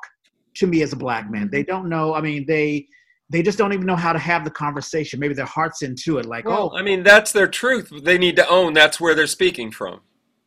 to 0.55 0.67
me 0.67 0.81
as 0.81 0.93
a 0.93 0.95
black 0.95 1.29
man. 1.31 1.49
They 1.51 1.63
don't 1.63 1.89
know, 1.89 2.13
I 2.13 2.21
mean, 2.21 2.45
they 2.47 2.87
they 3.29 3.41
just 3.41 3.57
don't 3.57 3.71
even 3.71 3.85
know 3.85 3.95
how 3.95 4.11
to 4.11 4.19
have 4.19 4.43
the 4.43 4.51
conversation. 4.51 5.17
Maybe 5.17 5.33
their 5.33 5.45
heart's 5.45 5.83
into 5.83 6.17
it, 6.17 6.25
like, 6.25 6.43
Well, 6.45 6.71
oh, 6.73 6.77
I 6.77 6.81
mean, 6.81 7.01
that's 7.01 7.31
their 7.31 7.47
truth. 7.47 7.89
They 8.03 8.17
need 8.17 8.35
to 8.35 8.49
own 8.49 8.73
that's 8.73 8.99
where 8.99 9.15
they're 9.15 9.25
speaking 9.25 9.71
from. 9.71 10.01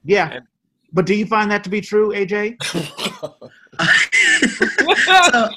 yeah. 0.05 0.31
and- 0.32 0.47
But 0.93 1.07
do 1.07 1.15
you 1.15 1.24
find 1.24 1.51
that 1.51 1.65
to 1.65 1.70
be 1.70 1.81
true, 1.81 2.12
AeJay? 2.12 2.62
so, 5.32 5.49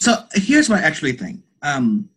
so 0.00 0.24
here's 0.34 0.68
what 0.68 0.80
I 0.80 0.82
actually 0.82 1.12
think. 1.12 1.40
Um, 1.62 2.08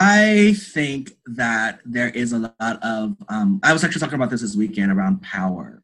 I 0.00 0.54
think 0.58 1.12
that 1.26 1.80
there 1.84 2.08
is 2.10 2.32
a 2.32 2.38
lot 2.38 2.82
of. 2.82 3.16
Um, 3.28 3.60
I 3.62 3.72
was 3.72 3.82
actually 3.82 4.00
talking 4.00 4.14
about 4.16 4.30
this 4.30 4.42
this 4.42 4.54
weekend 4.54 4.92
around 4.92 5.22
power. 5.22 5.82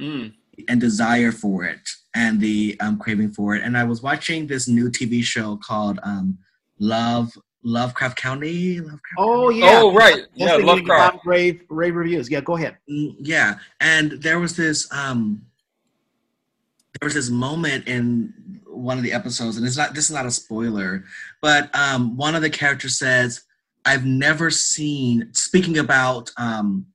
Mm. 0.00 0.34
And 0.68 0.80
desire 0.80 1.32
for 1.32 1.64
it 1.64 1.80
and 2.14 2.38
the 2.38 2.76
um, 2.80 2.98
craving 2.98 3.30
for 3.32 3.54
it. 3.56 3.62
And 3.62 3.76
I 3.76 3.84
was 3.84 4.02
watching 4.02 4.46
this 4.46 4.68
new 4.68 4.90
TV 4.90 5.22
show 5.22 5.56
called 5.56 5.98
um, 6.02 6.36
Love 6.78 7.32
Lovecraft 7.64 8.16
Country. 8.20 8.78
Lovecraft 8.80 9.00
Oh 9.18 9.46
County? 9.48 9.60
yeah. 9.60 9.80
Oh, 9.80 9.94
right. 9.94 10.26
Yes, 10.34 10.58
Yeah, 10.58 10.64
Lovecraft. 10.64 11.18
Rave 11.24 11.62
rave 11.70 11.94
reviews. 11.94 12.30
Yeah, 12.30 12.42
go 12.42 12.56
ahead. 12.56 12.76
Mm, 12.90 13.16
yeah. 13.18 13.58
And 13.80 14.12
there 14.12 14.38
was 14.40 14.54
this 14.54 14.92
um, 14.92 15.40
there 17.00 17.06
was 17.06 17.14
this 17.14 17.30
moment 17.30 17.88
in 17.88 18.60
one 18.66 18.98
of 18.98 19.04
the 19.04 19.12
episodes, 19.12 19.56
and 19.56 19.66
it's 19.66 19.76
not 19.78 19.94
this 19.94 20.10
is 20.10 20.14
not 20.14 20.26
a 20.26 20.30
spoiler, 20.30 21.04
but 21.40 21.74
um, 21.74 22.16
one 22.16 22.34
of 22.34 22.42
the 22.42 22.50
characters 22.50 22.98
says, 22.98 23.42
"I've 23.86 24.04
never 24.04 24.50
seen." 24.50 25.32
Speaking 25.32 25.78
about 25.78 26.30
um, 26.36 26.86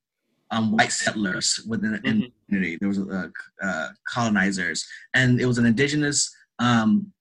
um, 0.52 0.72
white 0.72 0.92
settlers 0.92 1.60
within 1.66 1.92
the 1.92 1.98
Mhm. 1.98 2.32
Community, 2.48 2.76
there 2.80 2.88
was 2.88 2.98
uh, 2.98 3.28
uh, 3.62 3.88
colonizers, 4.08 4.86
and 5.14 5.40
it 5.40 5.46
was 5.46 5.58
an 5.58 5.66
indigenous 5.66 6.34
um, 6.58 7.12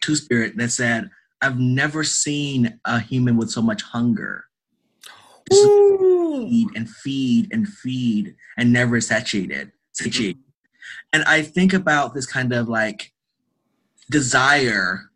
two 0.00 0.14
spirit 0.14 0.56
that 0.56 0.70
said, 0.70 1.10
"I've 1.42 1.58
never 1.58 2.04
seen 2.04 2.78
a 2.84 3.00
human 3.00 3.36
with 3.36 3.50
so 3.50 3.62
much 3.62 3.82
hunger." 3.82 4.44
feed 5.50 6.68
and 6.76 6.90
feed 6.90 7.48
and 7.52 7.66
feed 7.66 8.34
and 8.58 8.70
never 8.70 9.00
satiated 9.00 9.72
satiated 9.92 10.36
and 11.14 11.24
i 11.24 11.40
think 11.40 11.72
about 11.72 12.12
this 12.14 12.26
kind 12.26 12.52
of 12.52 12.68
like 12.68 13.12
desire 14.10 15.10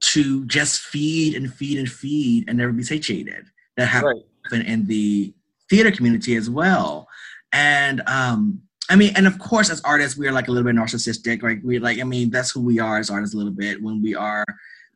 to 0.00 0.44
just 0.46 0.80
feed 0.80 1.34
and 1.34 1.52
feed 1.52 1.78
and 1.78 1.90
feed 1.90 2.48
and 2.48 2.58
never 2.58 2.72
be 2.72 2.82
satiated. 2.82 3.46
That 3.76 3.86
happen 3.86 4.22
Right. 4.52 4.66
in 4.66 4.86
the 4.86 5.34
theater 5.68 5.90
community 5.90 6.36
as 6.36 6.48
well. 6.48 7.08
And 7.52 8.02
um 8.06 8.62
I 8.88 8.96
mean, 8.96 9.12
and 9.16 9.26
of 9.26 9.38
course, 9.38 9.70
as 9.70 9.80
artists, 9.82 10.16
we 10.18 10.26
are 10.28 10.32
like 10.32 10.48
a 10.48 10.50
little 10.52 10.64
bit 10.70 10.76
narcissistic. 10.76 11.42
Like 11.42 11.60
we 11.64 11.78
like, 11.78 11.98
I 12.00 12.04
mean, 12.04 12.30
that's 12.30 12.50
who 12.50 12.60
we 12.60 12.78
are 12.78 12.98
as 12.98 13.10
artists 13.10 13.34
a 13.34 13.38
little 13.38 13.52
bit 13.52 13.82
when 13.82 14.00
we 14.02 14.14
are 14.14 14.44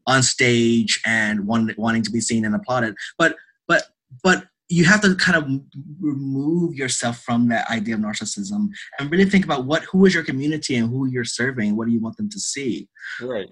on 0.07 0.23
stage 0.23 1.01
and 1.07 1.47
want, 1.47 1.77
wanting 1.79 2.03
to 2.03 2.11
be 2.11 2.21
seen 2.21 2.45
and 2.45 2.55
applauded. 2.55 2.95
But, 3.19 3.37
but, 3.67 3.85
but 4.23 4.45
you 4.69 4.85
have 4.85 5.01
to 5.01 5.15
kind 5.17 5.37
of 5.37 5.61
remove 6.01 6.75
yourself 6.77 7.19
from 7.23 7.49
that 7.49 7.69
idea 7.71 7.95
of 7.97 8.01
narcissism 8.01 8.69
and 8.99 9.11
really 9.11 9.25
think 9.29 9.45
about 9.45 9.65
what 9.65 9.83
who 9.85 10.07
is 10.07 10.15
your 10.15 10.23
community 10.23 10.77
and 10.77 10.89
who 10.89 11.07
you're 11.07 11.25
serving 11.25 11.77
what 11.77 11.87
do 11.89 11.93
you 11.93 11.99
want 11.99 12.17
them 12.17 12.31
to 12.31 12.39
see 12.39 12.89
Right. 13.21 13.49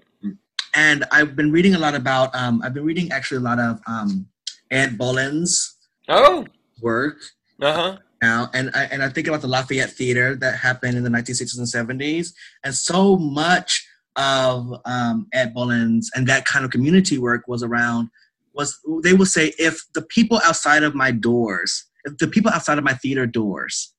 and 0.76 1.04
i've 1.10 1.34
been 1.34 1.50
reading 1.50 1.74
a 1.74 1.78
lot 1.80 1.96
about 1.96 2.32
um, 2.36 2.62
i've 2.62 2.72
been 2.72 2.84
reading 2.84 3.10
actually 3.10 3.38
a 3.38 3.40
lot 3.40 3.58
of 3.58 3.80
um, 3.88 4.28
Ed 4.70 4.96
Bullins's 4.96 5.74
Oh. 6.08 6.46
work 6.80 7.16
Uh 7.60 7.72
huh. 7.74 7.98
Now 8.22 8.50
and 8.52 8.70
I, 8.74 8.84
and 8.84 9.02
I 9.02 9.08
think 9.08 9.28
about 9.28 9.42
the 9.42 9.48
lafayette 9.48 9.90
theater 9.90 10.34
that 10.36 10.56
happened 10.56 10.96
in 10.96 11.04
the 11.04 11.10
1960s 11.10 11.58
and 11.58 12.00
70s 12.00 12.32
and 12.64 12.74
so 12.74 13.16
much 13.16 13.86
of 14.16 14.72
um, 14.84 15.28
Ed 15.32 15.54
Bullins's 15.54 16.10
and 16.14 16.26
that 16.26 16.44
kind 16.44 16.64
of 16.64 16.70
community 16.70 17.18
work 17.18 17.46
was 17.46 17.62
around 17.62 18.08
was 18.54 18.78
they 19.04 19.12
would 19.12 19.28
say 19.28 19.52
if 19.58 19.84
the 19.94 20.02
people 20.02 20.40
outside 20.44 20.82
of 20.82 20.94
my 20.94 21.10
doors 21.12 21.84
if 22.04 22.16
the 22.18 22.26
people 22.26 22.50
outside 22.50 22.78
of 22.78 22.84
my 22.84 22.94
theater 22.94 23.26
doors 23.26 23.94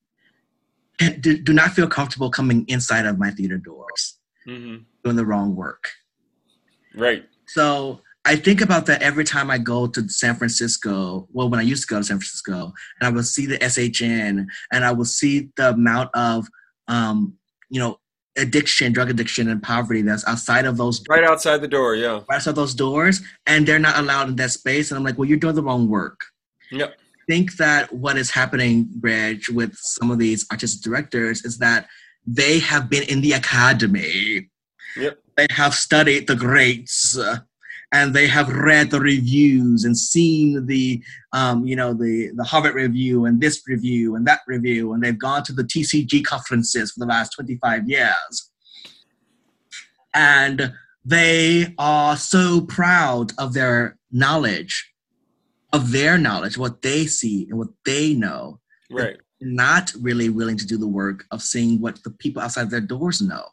can- 0.97 1.21
do, 1.21 1.37
do 1.37 1.53
not 1.53 1.71
feel 1.71 1.87
comfortable 1.87 2.29
coming 2.29 2.65
inside 2.67 3.05
of 3.05 3.17
my 3.17 3.31
theater 3.31 3.57
doors 3.57 4.17
hmm 4.45 4.77
doing 5.03 5.15
the 5.15 5.25
wrong 5.25 5.55
work 5.55 5.89
Right. 6.93 7.23
so 7.47 8.01
I 8.25 8.35
think 8.35 8.61
about 8.61 8.85
that 8.87 9.01
every 9.01 9.23
time 9.23 9.49
I 9.49 9.57
go 9.57 9.87
to 9.87 10.07
San 10.09 10.35
Francisco. 10.35 11.27
Well, 11.31 11.49
when 11.49 11.59
I 11.59 11.63
used 11.63 11.87
to 11.87 11.93
go 11.93 11.99
to 11.99 12.03
San 12.03 12.17
Francisco, 12.17 12.73
and 12.99 13.07
I 13.07 13.09
would 13.09 13.25
see 13.25 13.45
the 13.45 13.57
SHN, 13.57 14.45
and 14.71 14.85
I 14.85 14.91
would 14.91 15.07
see 15.07 15.49
the 15.55 15.69
amount 15.69 16.09
of, 16.13 16.47
um, 16.87 17.35
you 17.69 17.79
know, 17.79 17.99
addiction, 18.37 18.93
drug 18.93 19.09
addiction, 19.09 19.49
and 19.49 19.63
poverty 19.63 20.01
that's 20.01 20.27
outside 20.27 20.65
of 20.65 20.77
those 20.77 21.03
right 21.09 21.23
outside 21.23 21.61
the 21.61 21.67
door. 21.67 21.95
Yeah, 21.95 22.21
right 22.29 22.35
outside 22.35 22.55
those 22.55 22.73
doors, 22.73 23.21
and 23.45 23.65
they're 23.65 23.79
not 23.79 23.97
allowed 23.97 24.29
in 24.29 24.35
that 24.35 24.51
space. 24.51 24.91
And 24.91 24.97
I'm 24.97 25.03
like, 25.03 25.17
well, 25.17 25.27
you're 25.27 25.37
doing 25.37 25.55
the 25.55 25.63
wrong 25.63 25.87
work. 25.87 26.19
Yep. 26.71 26.95
I 26.99 27.31
think 27.31 27.57
that 27.57 27.93
what 27.93 28.17
is 28.17 28.31
happening, 28.31 28.89
Reg, 29.01 29.43
with 29.49 29.75
some 29.75 30.11
of 30.11 30.19
these 30.19 30.45
artistic 30.51 30.81
directors 30.81 31.45
is 31.45 31.57
that 31.59 31.87
they 32.25 32.59
have 32.59 32.89
been 32.89 33.03
in 33.03 33.21
the 33.21 33.33
academy. 33.33 34.49
Yep. 34.97 35.19
They 35.37 35.47
have 35.51 35.73
studied 35.73 36.27
the 36.27 36.35
greats. 36.35 37.17
Uh, 37.17 37.37
and 37.91 38.13
they 38.13 38.27
have 38.27 38.49
read 38.49 38.91
the 38.91 38.99
reviews 38.99 39.83
and 39.83 39.97
seen 39.97 40.65
the 40.67 41.01
um, 41.33 41.65
you 41.65 41.75
know 41.75 41.93
the 41.93 42.31
the 42.35 42.43
Harvard 42.43 42.75
review 42.75 43.25
and 43.25 43.41
this 43.41 43.61
review 43.67 44.15
and 44.15 44.25
that 44.27 44.41
review 44.47 44.93
and 44.93 45.03
they've 45.03 45.17
gone 45.17 45.43
to 45.43 45.53
the 45.53 45.63
TCG 45.63 46.23
conferences 46.23 46.91
for 46.91 46.99
the 46.99 47.09
last 47.09 47.33
25 47.33 47.89
years. 47.89 48.51
And 50.13 50.73
they 51.05 51.73
are 51.77 52.17
so 52.17 52.61
proud 52.61 53.31
of 53.37 53.53
their 53.53 53.97
knowledge 54.11 54.91
of 55.71 55.91
their 55.91 56.17
knowledge 56.17 56.57
what 56.57 56.81
they 56.81 57.05
see 57.05 57.47
and 57.49 57.59
what 57.59 57.67
they 57.85 58.13
know 58.15 58.59
right. 58.89 59.17
not 59.39 59.91
really 60.01 60.29
willing 60.29 60.57
to 60.57 60.65
do 60.65 60.77
the 60.77 60.87
work 60.87 61.25
of 61.31 61.43
seeing 61.43 61.79
what 61.79 62.03
the 62.03 62.09
people 62.09 62.41
outside 62.41 62.71
their 62.71 62.81
doors 62.81 63.21
know. 63.21 63.45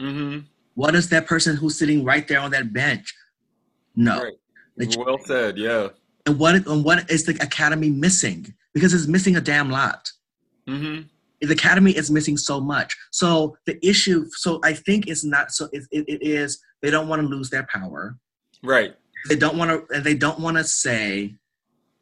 Mm-hmm. 0.00 0.40
what 0.74 0.96
is 0.96 1.08
that 1.10 1.26
person 1.26 1.54
who's 1.54 1.78
sitting 1.78 2.04
right 2.04 2.26
there 2.26 2.40
on 2.40 2.50
that 2.50 2.72
bench 2.72 3.14
no. 3.96 4.22
Right. 4.22 4.96
Well 4.96 5.18
said. 5.24 5.56
Yeah. 5.56 5.88
And 6.26 6.38
what 6.38 6.54
and 6.54 6.84
what 6.84 7.10
is 7.10 7.24
the 7.24 7.32
academy 7.42 7.90
missing? 7.90 8.54
Because 8.72 8.92
it's 8.94 9.06
missing 9.06 9.36
a 9.36 9.40
damn 9.40 9.70
lot. 9.70 10.10
Mm-hmm. 10.68 11.02
The 11.40 11.52
academy 11.52 11.92
is 11.92 12.10
missing 12.10 12.36
so 12.36 12.60
much. 12.60 12.96
So 13.10 13.56
the 13.66 13.84
issue. 13.86 14.26
So 14.30 14.60
I 14.64 14.72
think 14.72 15.06
it's 15.06 15.24
not. 15.24 15.52
So 15.52 15.68
it, 15.72 15.84
it, 15.90 16.04
it 16.08 16.22
is. 16.22 16.62
They 16.82 16.90
don't 16.90 17.08
want 17.08 17.22
to 17.22 17.28
lose 17.28 17.50
their 17.50 17.66
power. 17.70 18.16
Right. 18.62 18.94
They 19.28 19.36
don't 19.36 19.56
want 19.56 19.88
to. 19.88 20.00
They 20.00 20.14
don't 20.14 20.40
want 20.40 20.56
to 20.56 20.64
say 20.64 21.36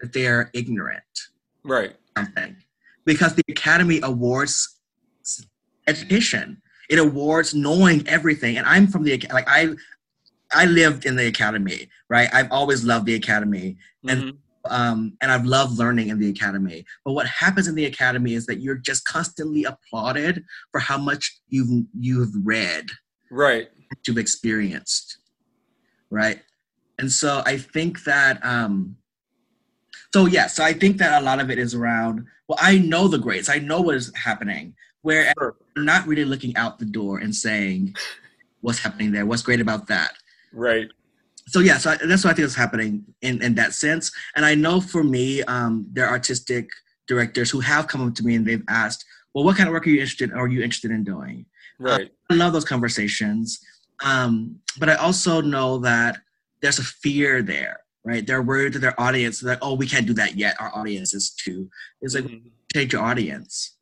that 0.01 0.13
they 0.13 0.27
are 0.27 0.51
ignorant. 0.55 1.03
Right. 1.65 1.95
Something. 2.17 2.57
Because 3.05 3.35
the 3.35 3.43
academy 3.49 4.01
awards 4.03 4.79
education. 5.87 6.63
It 6.89 6.99
awards 6.99 7.55
knowing 7.55 8.07
everything. 8.07 8.59
And 8.59 8.67
I'm 8.67 8.87
from 8.87 9.03
the 9.03 9.25
like 9.33 9.49
I 9.49 9.75
I 10.53 10.67
lived 10.67 11.07
in 11.07 11.17
the 11.17 11.27
academy, 11.27 11.89
right? 12.09 12.29
I've 12.33 12.51
always 12.51 12.85
loved 12.85 13.07
the 13.07 13.15
academy, 13.15 13.77
and 14.09 14.23
mm-hmm. 14.23 14.73
um, 14.73 15.17
and 15.21 15.31
I've 15.31 15.45
loved 15.45 15.79
learning 15.79 16.09
in 16.09 16.19
the 16.19 16.29
academy. 16.29 16.85
But 17.05 17.13
what 17.13 17.27
happens 17.27 17.69
in 17.69 17.75
the 17.75 17.87
academy 17.87 18.35
is 18.35 18.47
that 18.47 18.61
you're 18.61 18.77
just 18.77 19.05
constantly 19.05 19.65
applauded 19.65 20.45
for 20.71 20.81
how 20.81 20.99
much 20.99 21.41
you've 21.49 21.87
you've 21.99 22.35
read, 22.45 22.87
right? 23.31 23.69
You've 24.07 24.19
experienced, 24.19 25.19
right? 26.11 26.41
And 26.99 27.11
so 27.11 27.43
I 27.47 27.57
think 27.57 28.05
that, 28.05 28.45
um, 28.45 28.97
so 30.15 30.27
yeah, 30.27 30.47
so 30.47 30.63
I 30.63 30.73
think 30.73 30.99
that 30.99 31.21
a 31.21 31.25
lot 31.25 31.41
of 31.41 31.51
it 31.51 31.59
is 31.59 31.75
around. 31.75 32.27
Well, 32.49 32.59
I 32.61 32.79
know 32.79 33.09
the 33.09 33.19
grades, 33.19 33.49
I 33.49 33.59
know 33.59 33.81
what 33.81 33.95
is 33.95 34.13
happening. 34.15 34.75
Where 35.01 35.33
sure. 35.37 35.57
I'm 35.77 35.85
not 35.85 36.07
really 36.07 36.25
looking 36.25 36.57
out 36.57 36.79
the 36.79 36.85
door 36.85 37.19
and 37.19 37.35
saying 37.35 37.97
what's 38.61 38.79
happening 38.79 39.11
there, 39.11 39.27
what's 39.27 39.43
great 39.43 39.61
about 39.61 39.89
that 39.89 40.13
Right. 40.53 40.89
So 41.49 41.61
yeah, 41.61 41.79
so 41.79 41.91
I, 41.91 41.97
that's 41.97 42.25
what 42.25 42.31
I 42.31 42.35
think 42.35 42.47
is 42.47 42.55
happening 42.55 43.05
in 43.21 43.43
in 43.43 43.55
that 43.57 43.73
sense. 43.73 44.13
And 44.37 44.45
I 44.45 44.55
know 44.55 44.81
for 44.81 45.03
me, 45.03 45.43
um, 45.43 45.87
there 45.93 46.07
are 46.07 46.11
artistic 46.11 46.71
directors 47.09 47.51
who 47.51 47.61
have 47.61 47.89
come 47.89 48.07
up 48.07 48.15
to 48.17 48.23
me 48.23 48.37
and 48.37 48.47
they've 48.47 48.65
asked, 48.69 49.05
"Well, 49.35 49.45
what 49.45 49.57
kind 49.57 49.69
of 49.69 49.73
work 49.73 49.87
are 49.87 49.91
you 49.91 50.01
interested? 50.01 50.31
In, 50.31 50.39
are 50.39 50.49
you 50.49 50.63
interested 50.63 50.91
in 50.91 51.05
doing?" 51.05 51.47
Right. 51.79 52.07
Uh, 52.07 52.35
I 52.35 52.37
love 52.37 52.53
those 52.53 52.65
conversations, 52.65 53.61
um, 54.05 54.61
but 54.79 54.89
I 54.89 54.95
also 54.95 55.41
know 55.41 55.79
that 55.79 56.19
there's 56.61 56.79
a 56.79 56.85
fear 56.85 57.43
there. 57.43 57.81
Right, 58.05 58.27
they're 58.27 58.43
worried 58.43 58.73
that 58.73 58.81
their 58.81 59.01
audience, 59.01 59.37
is 59.37 59.43
like, 59.45 59.61
oh, 59.63 59.75
we 59.75 59.87
can't 59.87 60.09
do 60.09 60.15
that 60.15 60.37
yet. 60.37 60.57
Our 60.59 60.75
audience 60.75 61.15
is 61.15 61.31
too. 61.31 61.71
It's 62.01 62.17
like 62.17 62.25
mm-hmm. 62.25 62.49
change 62.75 62.93
your 62.93 63.03
audience, 63.03 63.77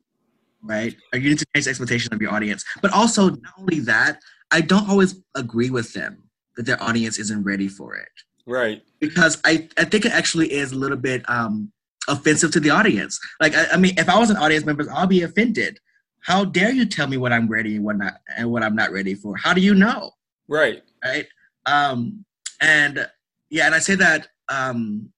right? 0.63 0.95
Or 1.15 1.19
you 1.19 1.31
need 1.31 1.39
to 1.39 1.47
change 1.55 1.65
the 1.65 1.71
expectation 1.71 2.13
of 2.13 2.21
your 2.21 2.31
audience. 2.31 2.63
But 2.83 2.93
also, 2.93 3.31
not 3.31 3.55
only 3.59 3.81
that, 3.81 4.21
I 4.51 4.61
don't 4.61 4.91
always 4.91 5.15
agree 5.35 5.71
with 5.71 5.95
them 5.95 6.30
that 6.61 6.67
their 6.67 6.83
audience 6.83 7.19
isn't 7.19 7.43
ready 7.43 7.69
for 7.69 7.97
it. 7.97 8.09
Right. 8.47 8.83
Because 9.01 9.41
I, 9.45 9.67
I 9.79 9.85
think 9.85 10.05
it 10.05 10.13
actually 10.13 10.53
is 10.53 10.73
a 10.73 10.77
little 10.77 10.99
bit 10.99 11.23
um, 11.29 11.73
offensive 12.07 12.51
to 12.53 12.61
the 12.61 12.69
audience. 12.69 13.19
Like, 13.41 13.55
I, 13.55 13.69
I 13.73 13.77
mean, 13.79 13.95
if 13.97 14.11
I 14.11 14.19
was 14.19 14.29
an 14.29 14.37
audience 14.37 14.67
member, 14.67 14.87
I'll 14.93 15.07
be 15.07 15.23
offended. 15.23 15.79
How 16.21 16.45
dare 16.45 16.71
you 16.71 16.85
tell 16.85 17.07
me 17.07 17.17
what 17.17 17.33
I'm 17.33 17.49
ready 17.49 17.77
and 17.77 17.85
what 17.85 17.97
not 17.97 18.15
and 18.37 18.51
what 18.51 18.63
I'm 18.63 18.77
not 18.77 18.93
ready 18.93 19.15
for? 19.15 19.39
How 19.39 19.55
do 19.55 19.63
you 19.63 19.75
know? 19.75 20.11
Right. 20.49 20.83
Right. 21.03 21.27
Um, 21.65 22.27
and 22.61 23.09
yeah, 23.49 23.65
and 23.65 23.75
I 23.75 23.79
say 23.79 23.95
that 23.95 24.29
um, 24.51 25.09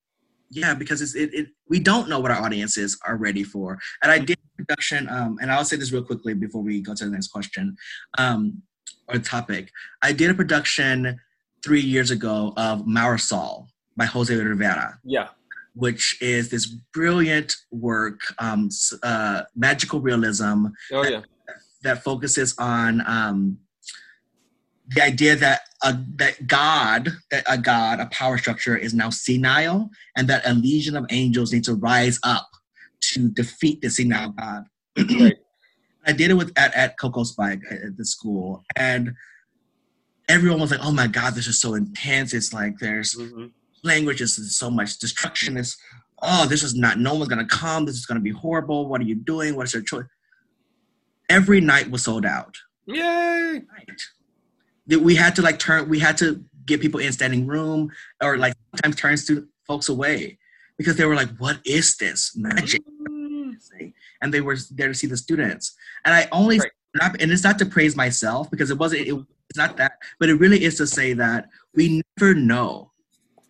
yeah 0.50 0.74
because 0.74 1.02
it's 1.02 1.16
it, 1.16 1.34
it, 1.34 1.48
we 1.68 1.80
don't 1.80 2.08
know 2.08 2.20
what 2.20 2.30
our 2.30 2.40
audiences 2.40 2.96
are 3.04 3.16
ready 3.16 3.42
for. 3.42 3.80
And 4.04 4.12
I 4.12 4.20
did 4.20 4.38
production, 4.56 5.08
um, 5.08 5.38
and 5.42 5.50
I'll 5.50 5.64
say 5.64 5.76
this 5.76 5.90
real 5.90 6.04
quickly 6.04 6.34
before 6.34 6.62
we 6.62 6.80
go 6.80 6.94
to 6.94 7.04
the 7.04 7.10
next 7.10 7.28
question. 7.28 7.76
Um, 8.16 8.62
or 9.08 9.18
topic. 9.18 9.70
I 10.02 10.12
did 10.12 10.30
a 10.30 10.34
production 10.34 11.18
three 11.64 11.80
years 11.80 12.10
ago 12.10 12.52
of 12.56 12.82
Marisol 12.82 13.66
by 13.96 14.04
Jose 14.04 14.34
Rivera. 14.34 14.98
Yeah. 15.04 15.28
Which 15.74 16.18
is 16.20 16.50
this 16.50 16.66
brilliant 16.66 17.56
work, 17.70 18.20
um, 18.38 18.68
uh, 19.02 19.42
magical 19.56 20.00
realism. 20.00 20.66
Oh, 20.92 21.02
yeah. 21.04 21.22
That, 21.46 21.56
that 21.82 22.04
focuses 22.04 22.54
on 22.58 23.02
um, 23.06 23.58
the 24.88 25.02
idea 25.02 25.36
that 25.36 25.62
a, 25.82 25.98
that 26.16 26.46
God, 26.46 27.10
that 27.30 27.44
a 27.48 27.58
God, 27.58 28.00
a 28.00 28.06
power 28.06 28.38
structure 28.38 28.76
is 28.76 28.94
now 28.94 29.10
senile, 29.10 29.90
and 30.16 30.28
that 30.28 30.46
a 30.46 30.54
legion 30.54 30.96
of 30.96 31.06
angels 31.10 31.52
need 31.52 31.64
to 31.64 31.74
rise 31.74 32.18
up 32.22 32.48
to 33.00 33.28
defeat 33.30 33.80
the 33.80 33.90
senile 33.90 34.30
God. 34.30 34.64
right. 35.20 35.36
I 36.06 36.12
did 36.12 36.30
it 36.30 36.34
with 36.34 36.52
at, 36.56 36.74
at 36.74 36.98
Cocoa 36.98 37.24
Spike 37.24 37.60
at 37.70 37.96
the 37.96 38.04
school, 38.04 38.64
and 38.76 39.14
everyone 40.28 40.60
was 40.60 40.70
like, 40.70 40.84
"Oh 40.84 40.92
my 40.92 41.06
god, 41.06 41.34
this 41.34 41.46
is 41.46 41.60
so 41.60 41.74
intense! 41.74 42.34
It's 42.34 42.52
like 42.52 42.78
there's 42.78 43.14
mm-hmm. 43.14 43.46
language, 43.82 44.20
is 44.20 44.56
so 44.56 44.70
much 44.70 44.98
destruction. 44.98 45.56
Is 45.56 45.76
oh, 46.22 46.46
this 46.46 46.62
is 46.62 46.74
not. 46.74 46.98
No 46.98 47.14
one's 47.14 47.28
gonna 47.28 47.46
come. 47.46 47.84
This 47.84 47.96
is 47.96 48.06
gonna 48.06 48.20
be 48.20 48.30
horrible. 48.30 48.88
What 48.88 49.00
are 49.00 49.04
you 49.04 49.14
doing? 49.14 49.56
What's 49.56 49.74
your 49.74 49.82
choice?" 49.82 50.06
Every 51.28 51.60
night 51.60 51.90
was 51.90 52.04
sold 52.04 52.26
out. 52.26 52.56
Yay! 52.86 53.62
That 54.88 55.00
we 55.00 55.14
had 55.14 55.36
to 55.36 55.42
like 55.42 55.58
turn. 55.58 55.88
We 55.88 55.98
had 55.98 56.16
to 56.18 56.44
get 56.66 56.80
people 56.80 57.00
in 57.00 57.12
standing 57.12 57.46
room, 57.46 57.90
or 58.22 58.36
like 58.36 58.54
sometimes 58.76 58.96
turn 58.96 59.16
student 59.16 59.48
folks 59.66 59.88
away 59.88 60.38
because 60.76 60.96
they 60.96 61.04
were 61.04 61.14
like, 61.14 61.30
"What 61.38 61.58
is 61.64 61.96
this 61.96 62.36
magic?" 62.36 62.82
Mm 62.86 63.12
and 64.22 64.32
they 64.32 64.40
were 64.40 64.56
there 64.70 64.88
to 64.88 64.94
see 64.94 65.06
the 65.06 65.16
students. 65.16 65.74
And 66.04 66.14
I 66.14 66.28
only 66.32 66.58
right. 66.58 66.70
and 67.20 67.30
it's 67.30 67.44
not 67.44 67.58
to 67.58 67.66
praise 67.66 67.96
myself 67.96 68.50
because 68.50 68.70
it 68.70 68.78
wasn't. 68.78 69.08
It, 69.08 69.14
it's 69.52 69.58
not 69.58 69.76
that, 69.76 69.98
but 70.18 70.28
it 70.28 70.34
really 70.34 70.64
is 70.64 70.76
to 70.78 70.86
say 70.86 71.12
that 71.12 71.48
we 71.74 72.02
never 72.18 72.34
know 72.34 72.90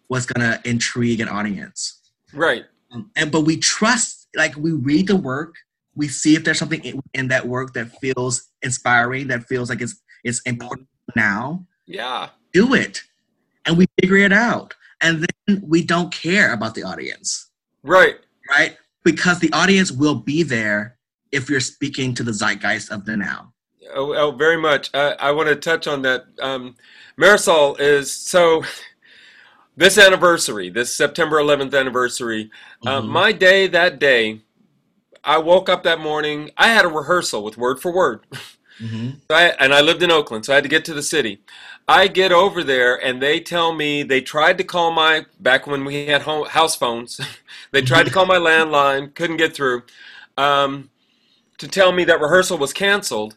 what's 0.08 0.26
gonna 0.26 0.60
intrigue 0.64 1.20
an 1.20 1.28
audience. 1.28 2.00
Right. 2.32 2.64
Um, 2.90 3.10
and 3.16 3.30
but 3.30 3.42
we 3.42 3.56
trust, 3.56 4.28
like 4.36 4.56
we 4.56 4.72
read 4.72 5.06
the 5.06 5.16
work, 5.16 5.54
we 5.94 6.08
see 6.08 6.34
if 6.34 6.44
there's 6.44 6.58
something 6.58 6.82
in, 6.84 7.00
in 7.14 7.28
that 7.28 7.46
work 7.46 7.74
that 7.74 7.98
feels 8.00 8.48
inspiring, 8.62 9.28
that 9.28 9.44
feels 9.44 9.70
like 9.70 9.80
it's 9.80 10.00
it's 10.24 10.40
important 10.42 10.88
now. 11.14 11.64
Yeah. 11.86 12.30
Do 12.52 12.74
it, 12.74 13.02
and 13.64 13.78
we 13.78 13.86
figure 14.00 14.16
it 14.16 14.32
out, 14.32 14.74
and 15.00 15.26
then 15.46 15.62
we 15.66 15.82
don't 15.82 16.12
care 16.12 16.52
about 16.52 16.74
the 16.74 16.82
audience. 16.82 17.50
Right. 17.82 18.16
Right 18.50 18.76
because 19.04 19.40
the 19.40 19.52
audience 19.52 19.90
will 19.90 20.14
be 20.14 20.42
there 20.42 20.96
if 21.30 21.48
you're 21.48 21.60
speaking 21.60 22.14
to 22.14 22.22
the 22.22 22.32
zeitgeist 22.32 22.90
of 22.90 23.04
the 23.04 23.16
now. 23.16 23.51
Oh, 23.94 24.14
oh 24.14 24.30
very 24.32 24.56
much. 24.56 24.90
Uh, 24.94 25.14
I 25.18 25.32
want 25.32 25.48
to 25.48 25.56
touch 25.56 25.86
on 25.86 26.02
that. 26.02 26.24
Um, 26.40 26.76
Marisol 27.18 27.78
is 27.80 28.12
so. 28.12 28.64
This 29.74 29.96
anniversary, 29.96 30.68
this 30.68 30.94
September 30.94 31.38
11th 31.38 31.72
anniversary, 31.72 32.50
uh, 32.84 32.88
mm-hmm. 33.00 33.08
uh, 33.08 33.10
my 33.10 33.32
day 33.32 33.66
that 33.68 33.98
day, 33.98 34.42
I 35.24 35.38
woke 35.38 35.70
up 35.70 35.82
that 35.84 35.98
morning. 35.98 36.50
I 36.58 36.68
had 36.68 36.84
a 36.84 36.88
rehearsal 36.88 37.42
with 37.42 37.56
word 37.56 37.80
for 37.80 37.90
word. 37.90 38.20
Mm-hmm. 38.80 39.10
So 39.28 39.34
I, 39.36 39.44
and 39.60 39.72
I 39.72 39.80
lived 39.80 40.02
in 40.02 40.10
Oakland, 40.10 40.44
so 40.44 40.52
I 40.52 40.56
had 40.56 40.64
to 40.64 40.68
get 40.68 40.84
to 40.86 40.94
the 40.94 41.02
city. 41.02 41.42
I 41.88 42.08
get 42.08 42.32
over 42.32 42.62
there 42.62 42.96
and 42.96 43.20
they 43.20 43.40
tell 43.40 43.72
me 43.72 44.02
they 44.02 44.20
tried 44.20 44.58
to 44.58 44.64
call 44.64 44.92
my 44.92 45.26
back 45.40 45.66
when 45.66 45.84
we 45.84 46.06
had 46.06 46.22
home, 46.22 46.46
house 46.46 46.76
phones. 46.76 47.20
they 47.70 47.82
tried 47.82 48.04
to 48.04 48.10
call 48.10 48.26
my 48.26 48.38
landline, 48.38 49.14
couldn't 49.14 49.36
get 49.36 49.54
through, 49.54 49.82
um, 50.36 50.90
to 51.58 51.68
tell 51.68 51.92
me 51.92 52.04
that 52.04 52.20
rehearsal 52.20 52.58
was 52.58 52.72
canceled 52.72 53.36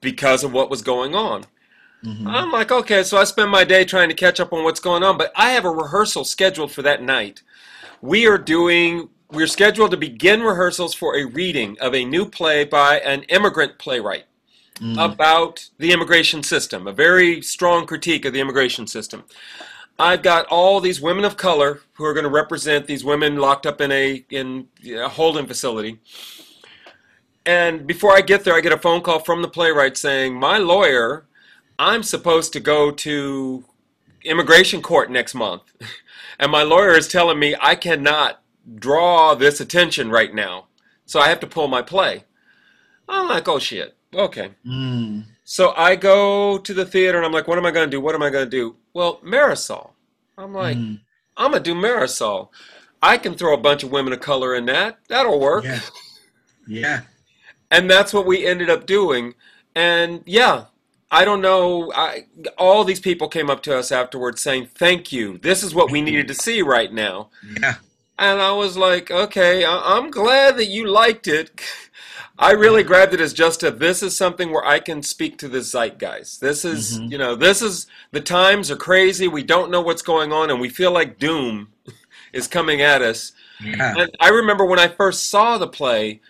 because 0.00 0.44
of 0.44 0.52
what 0.52 0.70
was 0.70 0.82
going 0.82 1.14
on. 1.14 1.44
Mhm. 2.04 2.26
I'm 2.26 2.52
like, 2.52 2.70
okay, 2.70 3.02
so 3.02 3.18
I 3.18 3.24
spend 3.24 3.50
my 3.50 3.64
day 3.64 3.84
trying 3.84 4.08
to 4.08 4.14
catch 4.14 4.38
up 4.38 4.52
on 4.52 4.62
what's 4.62 4.80
going 4.80 5.02
on, 5.02 5.18
but 5.18 5.32
I 5.34 5.50
have 5.50 5.64
a 5.64 5.70
rehearsal 5.70 6.24
scheduled 6.24 6.70
for 6.70 6.82
that 6.82 7.02
night. 7.02 7.42
We 8.00 8.26
are 8.26 8.38
doing, 8.38 9.08
we're 9.32 9.48
scheduled 9.48 9.90
to 9.90 9.96
begin 9.96 10.42
rehearsals 10.42 10.94
for 10.94 11.16
a 11.16 11.24
reading 11.24 11.76
of 11.80 11.94
a 11.94 12.04
new 12.04 12.24
play 12.26 12.64
by 12.64 13.00
an 13.00 13.24
immigrant 13.24 13.78
playwright 13.78 14.24
Mm. 14.80 15.12
about 15.12 15.66
the 15.78 15.90
immigration 15.90 16.44
system, 16.44 16.86
a 16.86 16.92
very 16.92 17.42
strong 17.42 17.84
critique 17.84 18.24
of 18.24 18.32
the 18.32 18.38
immigration 18.38 18.86
system. 18.86 19.24
I've 19.98 20.22
got 20.22 20.46
all 20.46 20.80
these 20.80 21.00
women 21.00 21.24
of 21.24 21.36
color 21.36 21.80
who 21.94 22.04
are 22.04 22.14
going 22.14 22.22
to 22.22 22.30
represent 22.30 22.86
these 22.86 23.04
women 23.04 23.38
locked 23.38 23.66
up 23.66 23.80
in 23.80 23.90
a 23.90 24.24
in 24.30 24.68
a 24.94 25.08
holding 25.08 25.48
facility. 25.48 25.98
And 27.48 27.86
before 27.86 28.14
I 28.14 28.20
get 28.20 28.44
there, 28.44 28.54
I 28.54 28.60
get 28.60 28.74
a 28.74 28.78
phone 28.78 29.00
call 29.00 29.20
from 29.20 29.40
the 29.40 29.48
playwright 29.48 29.96
saying, 29.96 30.38
"My 30.38 30.58
lawyer, 30.58 31.24
I'm 31.78 32.02
supposed 32.02 32.52
to 32.52 32.60
go 32.60 32.90
to 32.90 33.64
immigration 34.22 34.82
court 34.82 35.10
next 35.10 35.34
month, 35.34 35.62
and 36.38 36.52
my 36.52 36.62
lawyer 36.62 36.92
is 36.94 37.08
telling 37.08 37.38
me 37.38 37.56
I 37.58 37.74
cannot 37.74 38.42
draw 38.74 39.34
this 39.34 39.60
attention 39.62 40.10
right 40.10 40.34
now, 40.34 40.66
so 41.06 41.20
I 41.20 41.28
have 41.28 41.40
to 41.40 41.46
pull 41.46 41.68
my 41.68 41.80
play." 41.80 42.24
I'm 43.08 43.28
like, 43.28 43.48
"Oh 43.48 43.58
shit, 43.58 43.96
okay." 44.12 44.50
Mm. 44.66 45.24
So 45.42 45.72
I 45.74 45.96
go 45.96 46.58
to 46.58 46.74
the 46.74 46.84
theater 46.84 47.16
and 47.16 47.24
I'm 47.24 47.32
like, 47.32 47.48
what 47.48 47.56
am 47.56 47.64
I 47.64 47.70
going 47.70 47.86
to 47.86 47.90
do? 47.90 48.02
What 48.02 48.14
am 48.14 48.22
I 48.22 48.28
going 48.28 48.44
to 48.44 48.50
do? 48.50 48.76
Well, 48.92 49.18
Marisol. 49.24 49.92
I'm 50.36 50.52
like, 50.52 50.76
Mm. 50.76 51.00
I'm 51.38 51.52
going 51.52 51.62
to 51.62 51.74
do 51.74 51.80
Marisol. 51.80 52.50
I 53.00 53.16
can 53.16 53.34
throw 53.34 53.54
a 53.54 53.56
bunch 53.56 53.82
of 53.82 53.90
women 53.90 54.12
of 54.12 54.20
color 54.20 54.54
in 54.54 54.66
that. 54.66 54.98
That'll 55.08 55.40
work. 55.40 55.64
Yeah. 55.64 55.80
Yeah. 56.66 57.00
And 57.70 57.90
that's 57.90 58.12
what 58.12 58.26
we 58.26 58.46
ended 58.46 58.70
up 58.70 58.86
doing. 58.86 59.34
And 59.74 60.22
yeah, 60.26 60.64
I 61.10 61.24
don't 61.24 61.40
know. 61.40 61.92
I, 61.94 62.26
all 62.56 62.84
these 62.84 63.00
people 63.00 63.28
came 63.28 63.50
up 63.50 63.62
to 63.64 63.76
us 63.76 63.92
afterwards 63.92 64.40
saying, 64.42 64.68
thank 64.74 65.12
you. 65.12 65.38
This 65.38 65.62
is 65.62 65.74
what 65.74 65.90
we 65.90 66.00
needed 66.00 66.28
to 66.28 66.34
see 66.34 66.62
right 66.62 66.92
now. 66.92 67.28
Yeah. 67.60 67.76
And 68.18 68.40
I 68.40 68.52
was 68.52 68.76
like, 68.76 69.10
okay, 69.10 69.64
I- 69.64 69.96
I'm 69.96 70.10
glad 70.10 70.56
that 70.56 70.66
you 70.66 70.86
liked 70.88 71.28
it. 71.28 71.50
I 72.40 72.52
really 72.52 72.84
grabbed 72.84 73.14
it 73.14 73.20
as 73.20 73.32
just 73.32 73.64
a 73.64 73.70
this 73.72 74.00
is 74.00 74.16
something 74.16 74.52
where 74.52 74.64
I 74.64 74.78
can 74.78 75.02
speak 75.02 75.38
to 75.38 75.48
the 75.48 75.58
zeitgeist. 75.58 76.40
This 76.40 76.64
is, 76.64 77.00
Mhm. 77.00 77.10
you 77.10 77.18
know, 77.18 77.34
this 77.34 77.62
is 77.62 77.88
the 78.12 78.20
times 78.20 78.70
are 78.70 78.76
crazy. 78.76 79.26
We 79.26 79.42
don't 79.42 79.72
know 79.72 79.80
what's 79.80 80.02
going 80.02 80.32
on 80.32 80.48
and 80.48 80.60
we 80.60 80.68
feel 80.68 80.92
like 80.92 81.18
doom 81.18 81.72
is 82.32 82.46
coming 82.46 82.80
at 82.80 83.02
us. 83.02 83.32
Yeah. 83.60 83.94
And 83.98 84.16
I 84.20 84.28
remember 84.28 84.64
when 84.64 84.78
I 84.78 84.86
first 84.86 85.30
saw 85.30 85.58
the 85.58 85.66
play, 85.66 86.20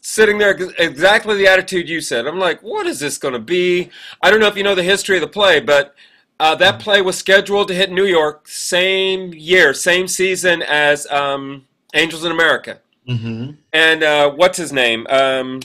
sitting 0.00 0.38
there 0.38 0.52
exactly 0.78 1.36
the 1.36 1.46
attitude 1.46 1.88
you 1.88 2.00
said. 2.00 2.26
I'm 2.26 2.38
like, 2.38 2.60
what 2.62 2.86
is 2.86 3.00
this 3.00 3.18
going 3.18 3.34
to 3.34 3.40
be? 3.40 3.90
I 4.22 4.30
don't 4.30 4.40
know 4.40 4.46
if 4.46 4.56
you 4.56 4.62
know 4.62 4.74
the 4.74 4.82
history 4.82 5.16
of 5.16 5.20
the 5.20 5.28
play, 5.28 5.60
but 5.60 5.94
uh, 6.40 6.54
that 6.56 6.80
play 6.80 7.02
was 7.02 7.18
scheduled 7.18 7.68
to 7.68 7.74
hit 7.74 7.90
New 7.90 8.04
York 8.04 8.46
same 8.48 9.32
year, 9.34 9.74
same 9.74 10.06
season 10.06 10.62
as 10.62 11.06
um, 11.08 11.66
Angels 11.94 12.24
in 12.24 12.30
America. 12.30 12.80
Mm-hmm. 13.08 13.52
And 13.72 14.02
uh, 14.02 14.30
what's 14.32 14.58
his 14.58 14.72
name? 14.72 15.06
Um, 15.08 15.60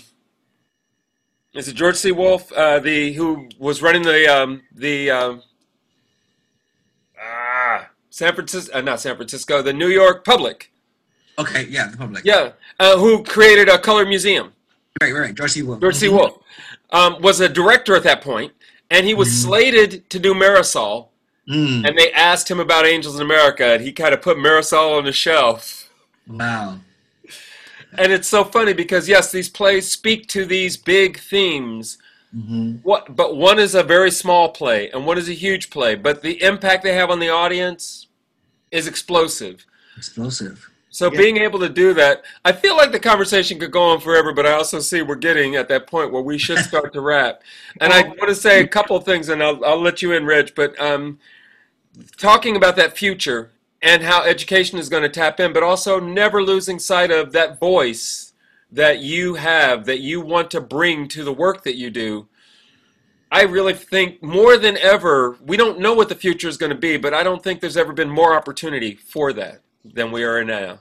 is 1.54 1.68
it 1.68 1.74
George 1.74 1.98
C. 1.98 2.12
Wolfe, 2.12 2.52
uh, 2.54 2.80
the 2.80 3.14
who 3.14 3.50
was 3.60 3.82
running 3.82 4.02
the 4.02 4.28
um, 4.28 4.64
the 4.74 5.12
um, 5.12 5.44
ah, 7.22 7.90
San 8.10 8.34
Francisco, 8.34 8.76
uh, 8.76 8.82
not 8.82 9.00
San 9.00 9.16
Francisco, 9.16 9.62
the 9.62 9.74
New 9.74 9.90
York 9.90 10.26
Public. 10.26 10.72
Okay. 11.38 11.68
Yeah. 11.70 11.90
The 11.90 11.98
public. 11.98 12.26
Yeah, 12.26 12.54
uh, 12.80 12.98
who 12.98 13.24
created 13.24 13.70
a 13.70 13.78
color 13.78 14.06
museum. 14.06 14.54
Right. 15.02 15.14
Right. 15.14 15.36
George 15.36 15.52
C. 15.52 15.64
Wolfe. 15.64 15.82
George 15.82 15.96
C. 15.96 16.10
Wolfe 16.10 16.38
um, 16.92 17.22
was 17.22 17.40
a 17.40 17.50
director 17.50 17.96
at 17.96 18.04
that 18.04 18.22
point, 18.22 18.54
and 18.92 19.06
he 19.06 19.14
was 19.14 19.30
Mhm. 19.30 19.44
slated 19.44 20.10
to 20.10 20.20
do 20.20 20.34
Marisol. 20.34 21.10
Mm. 21.50 21.86
And 21.88 21.98
they 21.98 22.12
asked 22.14 22.50
him 22.50 22.60
about 22.62 22.86
Angels 22.86 23.16
in 23.16 23.22
America, 23.22 23.66
and 23.66 23.84
he 23.84 23.92
kind 23.92 24.14
of 24.14 24.22
put 24.22 24.38
Marisol 24.38 24.98
on 24.98 25.04
the 25.04 25.12
shelf. 25.12 25.90
Wow. 26.26 26.80
And 27.98 28.12
it's 28.14 28.30
so 28.30 28.44
funny 28.46 28.74
because 28.74 29.10
yes, 29.10 29.32
these 29.32 29.50
plays 29.50 29.92
speak 29.92 30.28
to 30.30 30.46
these 30.46 30.78
big 30.78 31.20
themes. 31.20 31.98
Mm-hmm. 32.36 32.78
What, 32.84 33.16
but 33.16 33.36
one 33.36 33.60
is 33.60 33.76
a 33.76 33.84
very 33.84 34.10
small 34.10 34.50
play, 34.50 34.90
and 34.92 35.06
one 35.06 35.18
is 35.18 35.28
a 35.30 35.34
huge 35.34 35.70
play. 35.70 35.96
But 35.96 36.22
the 36.22 36.42
impact 36.42 36.84
they 36.84 36.94
have 36.94 37.12
on 37.12 37.20
the 37.20 37.30
audience 37.30 38.08
is 38.72 38.88
explosive. 38.88 39.66
Explosive. 39.98 40.70
So 40.94 41.10
Yeah. 41.12 41.18
being 41.18 41.38
able 41.38 41.60
to 41.60 41.70
do 41.70 41.96
that, 41.96 42.24
I 42.46 42.52
feel 42.52 42.78
like 42.78 42.92
the 42.92 43.00
conversation 43.00 43.58
could 43.58 43.72
go 43.72 43.82
on 43.82 44.00
forever, 44.00 44.32
but 44.32 44.46
I 44.46 44.52
also 44.52 44.80
see 44.80 45.02
we're 45.02 45.16
getting 45.16 45.56
at 45.56 45.68
that 45.70 45.88
point 45.88 46.12
where 46.12 46.22
we 46.22 46.38
should 46.38 46.60
start 46.60 46.94
to 46.94 47.02
wrap. 47.02 47.42
And 47.82 47.92
I 47.92 48.04
want 48.04 48.28
to 48.28 48.36
say 48.36 48.62
a 48.62 48.68
couple 48.68 48.96
of 48.96 49.04
things, 49.04 49.28
and 49.28 49.42
I'll, 49.42 49.66
I'll 49.66 49.82
let 49.82 50.04
you 50.04 50.12
in, 50.12 50.24
Rich. 50.24 50.54
But 50.54 50.80
um, 50.80 51.18
talking 52.18 52.56
about 52.56 52.76
that 52.76 52.96
future 52.96 53.50
and 53.82 54.04
how 54.04 54.24
education 54.24 54.78
is 54.78 54.88
going 54.88 55.02
to 55.02 55.10
tap 55.10 55.40
in, 55.40 55.52
but 55.52 55.64
also 55.64 56.00
never 56.00 56.44
losing 56.44 56.78
sight 56.78 57.10
of 57.10 57.32
that 57.32 57.60
voice 57.60 58.34
that 58.72 59.00
you 59.00 59.34
have, 59.34 59.86
that 59.86 60.00
you 60.00 60.22
want 60.22 60.52
to 60.52 60.62
bring 60.62 61.08
to 61.08 61.24
the 61.24 61.34
work 61.34 61.64
that 61.64 61.76
you 61.76 61.90
do. 61.90 62.28
I 63.32 63.42
really 63.42 63.74
think 63.74 64.22
more 64.22 64.58
than 64.58 64.78
ever, 64.78 65.40
we 65.44 65.58
don't 65.58 65.80
know 65.80 65.96
what 65.96 66.10
the 66.10 66.16
future 66.16 66.48
is 66.48 66.58
going 66.58 66.72
to 66.72 66.78
be, 66.78 66.98
but 66.98 67.16
I 67.16 67.24
don't 67.24 67.42
think 67.44 67.62
there's 67.62 67.78
ever 67.78 67.94
been 67.94 68.12
more 68.12 68.36
opportunity 68.36 68.94
for 68.94 69.34
that 69.34 69.63
than 69.84 70.12
we 70.12 70.24
are 70.24 70.44
now. 70.44 70.80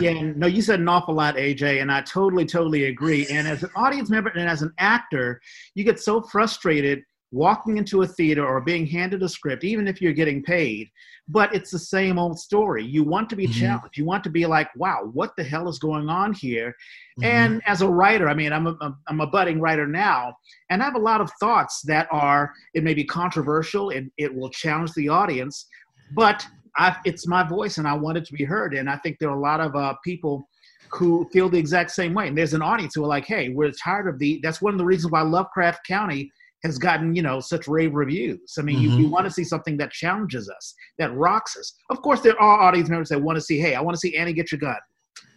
Yeah, 0.00 0.20
no, 0.34 0.48
you 0.48 0.60
said 0.60 0.80
an 0.80 0.88
awful 0.88 1.14
lot, 1.14 1.36
AeJay, 1.36 1.80
and 1.80 1.92
I 1.92 2.00
totally, 2.02 2.44
totally 2.44 2.86
agree. 2.86 3.26
And 3.28 3.46
as 3.46 3.62
an 3.62 3.70
audience 3.76 4.10
member 4.10 4.30
and 4.30 4.48
as 4.48 4.62
an 4.62 4.72
actor, 4.78 5.40
you 5.74 5.84
get 5.84 6.00
so 6.00 6.20
frustrated 6.20 7.04
walking 7.30 7.76
into 7.76 8.02
a 8.02 8.06
theater 8.06 8.44
or 8.44 8.60
being 8.60 8.86
handed 8.86 9.22
a 9.22 9.28
script, 9.28 9.62
even 9.62 9.86
if 9.86 10.00
you're 10.00 10.14
getting 10.14 10.42
paid. 10.42 10.88
But 11.28 11.54
it's 11.54 11.70
the 11.70 11.78
same 11.78 12.18
old 12.18 12.40
story. 12.40 12.84
You 12.84 13.04
want 13.04 13.28
to 13.30 13.36
be 13.36 13.46
Mhm. 13.46 13.52
challenged. 13.52 13.98
You 13.98 14.06
want 14.06 14.24
to 14.24 14.30
be 14.30 14.46
like, 14.46 14.68
wow, 14.74 15.10
what 15.12 15.36
the 15.36 15.44
hell 15.44 15.68
is 15.68 15.78
going 15.78 16.08
on 16.08 16.32
here? 16.32 16.74
Mhm. 17.20 17.24
And 17.24 17.62
as 17.66 17.82
a 17.82 17.88
writer, 17.88 18.28
I 18.28 18.34
mean, 18.34 18.52
I'm 18.52 18.66
a, 18.66 18.96
I'm 19.06 19.20
a 19.20 19.26
budding 19.26 19.60
writer 19.60 19.86
now, 19.86 20.34
and 20.70 20.82
I 20.82 20.86
have 20.86 20.96
a 20.96 20.98
lot 20.98 21.20
of 21.20 21.30
thoughts 21.38 21.82
that 21.82 22.08
are, 22.10 22.52
it 22.74 22.82
may 22.82 22.94
be 22.94 23.04
controversial, 23.04 23.90
and 23.90 24.10
it 24.16 24.34
will 24.34 24.50
challenge 24.50 24.94
the 24.94 25.08
audience, 25.08 25.68
but 26.12 26.46
I, 26.76 26.96
it's 27.04 27.26
my 27.26 27.42
voice 27.46 27.78
and 27.78 27.86
I 27.88 27.94
want 27.94 28.18
it 28.18 28.24
to 28.26 28.32
be 28.32 28.44
heard. 28.44 28.74
And 28.74 28.88
I 28.88 28.96
think 28.98 29.18
there 29.18 29.30
are 29.30 29.36
a 29.36 29.40
lot 29.40 29.60
of 29.60 29.74
uh, 29.76 29.94
people 30.04 30.48
who 30.92 31.28
feel 31.32 31.48
the 31.48 31.58
exact 31.58 31.90
same 31.90 32.14
way. 32.14 32.28
And 32.28 32.36
there's 32.36 32.54
an 32.54 32.62
audience 32.62 32.94
who 32.94 33.04
are 33.04 33.08
like, 33.08 33.26
hey, 33.26 33.50
we're 33.50 33.70
tired 33.72 34.08
of 34.08 34.18
the, 34.18 34.40
that's 34.42 34.62
one 34.62 34.72
of 34.74 34.78
the 34.78 34.84
reasons 34.84 35.12
why 35.12 35.22
Lovecraft 35.22 35.86
Country 35.86 36.30
has 36.64 36.78
gotten, 36.78 37.14
you 37.14 37.22
know, 37.22 37.38
such 37.40 37.68
rave 37.68 37.94
reviews. 37.94 38.54
I 38.58 38.62
mean, 38.62 38.80
you, 38.80 38.90
you 38.98 39.06
Mhm. 39.06 39.10
want 39.10 39.26
to 39.26 39.30
see 39.30 39.44
something 39.44 39.76
that 39.76 39.92
challenges 39.92 40.48
us, 40.48 40.74
that 40.98 41.14
rocks 41.14 41.56
us. 41.56 41.74
Of 41.90 42.02
course, 42.02 42.20
there 42.20 42.40
are 42.40 42.60
audience 42.60 42.88
members 42.88 43.10
that 43.10 43.20
want 43.22 43.36
to 43.36 43.40
see, 43.42 43.60
hey, 43.60 43.74
I 43.74 43.80
want 43.80 43.94
to 43.94 44.00
see 44.00 44.16
Annie 44.16 44.32
get 44.32 44.50
your 44.50 44.58
gun. 44.58 44.76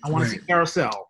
I 0.04 0.10
want 0.10 0.24
to 0.24 0.30
see 0.32 0.40
Carousel. 0.50 1.10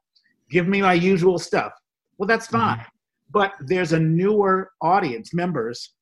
Give 0.49 0.67
me 0.67 0.81
my 0.81 0.93
usual 0.93 1.39
stuff. 1.39 1.71
Well, 2.17 2.27
that's 2.27 2.47
Mhm. 2.47 2.51
fine. 2.51 2.85
But 3.29 3.53
there's 3.61 3.93
a 3.93 3.99
newer 3.99 4.71
audience 4.81 5.33
members 5.33 5.93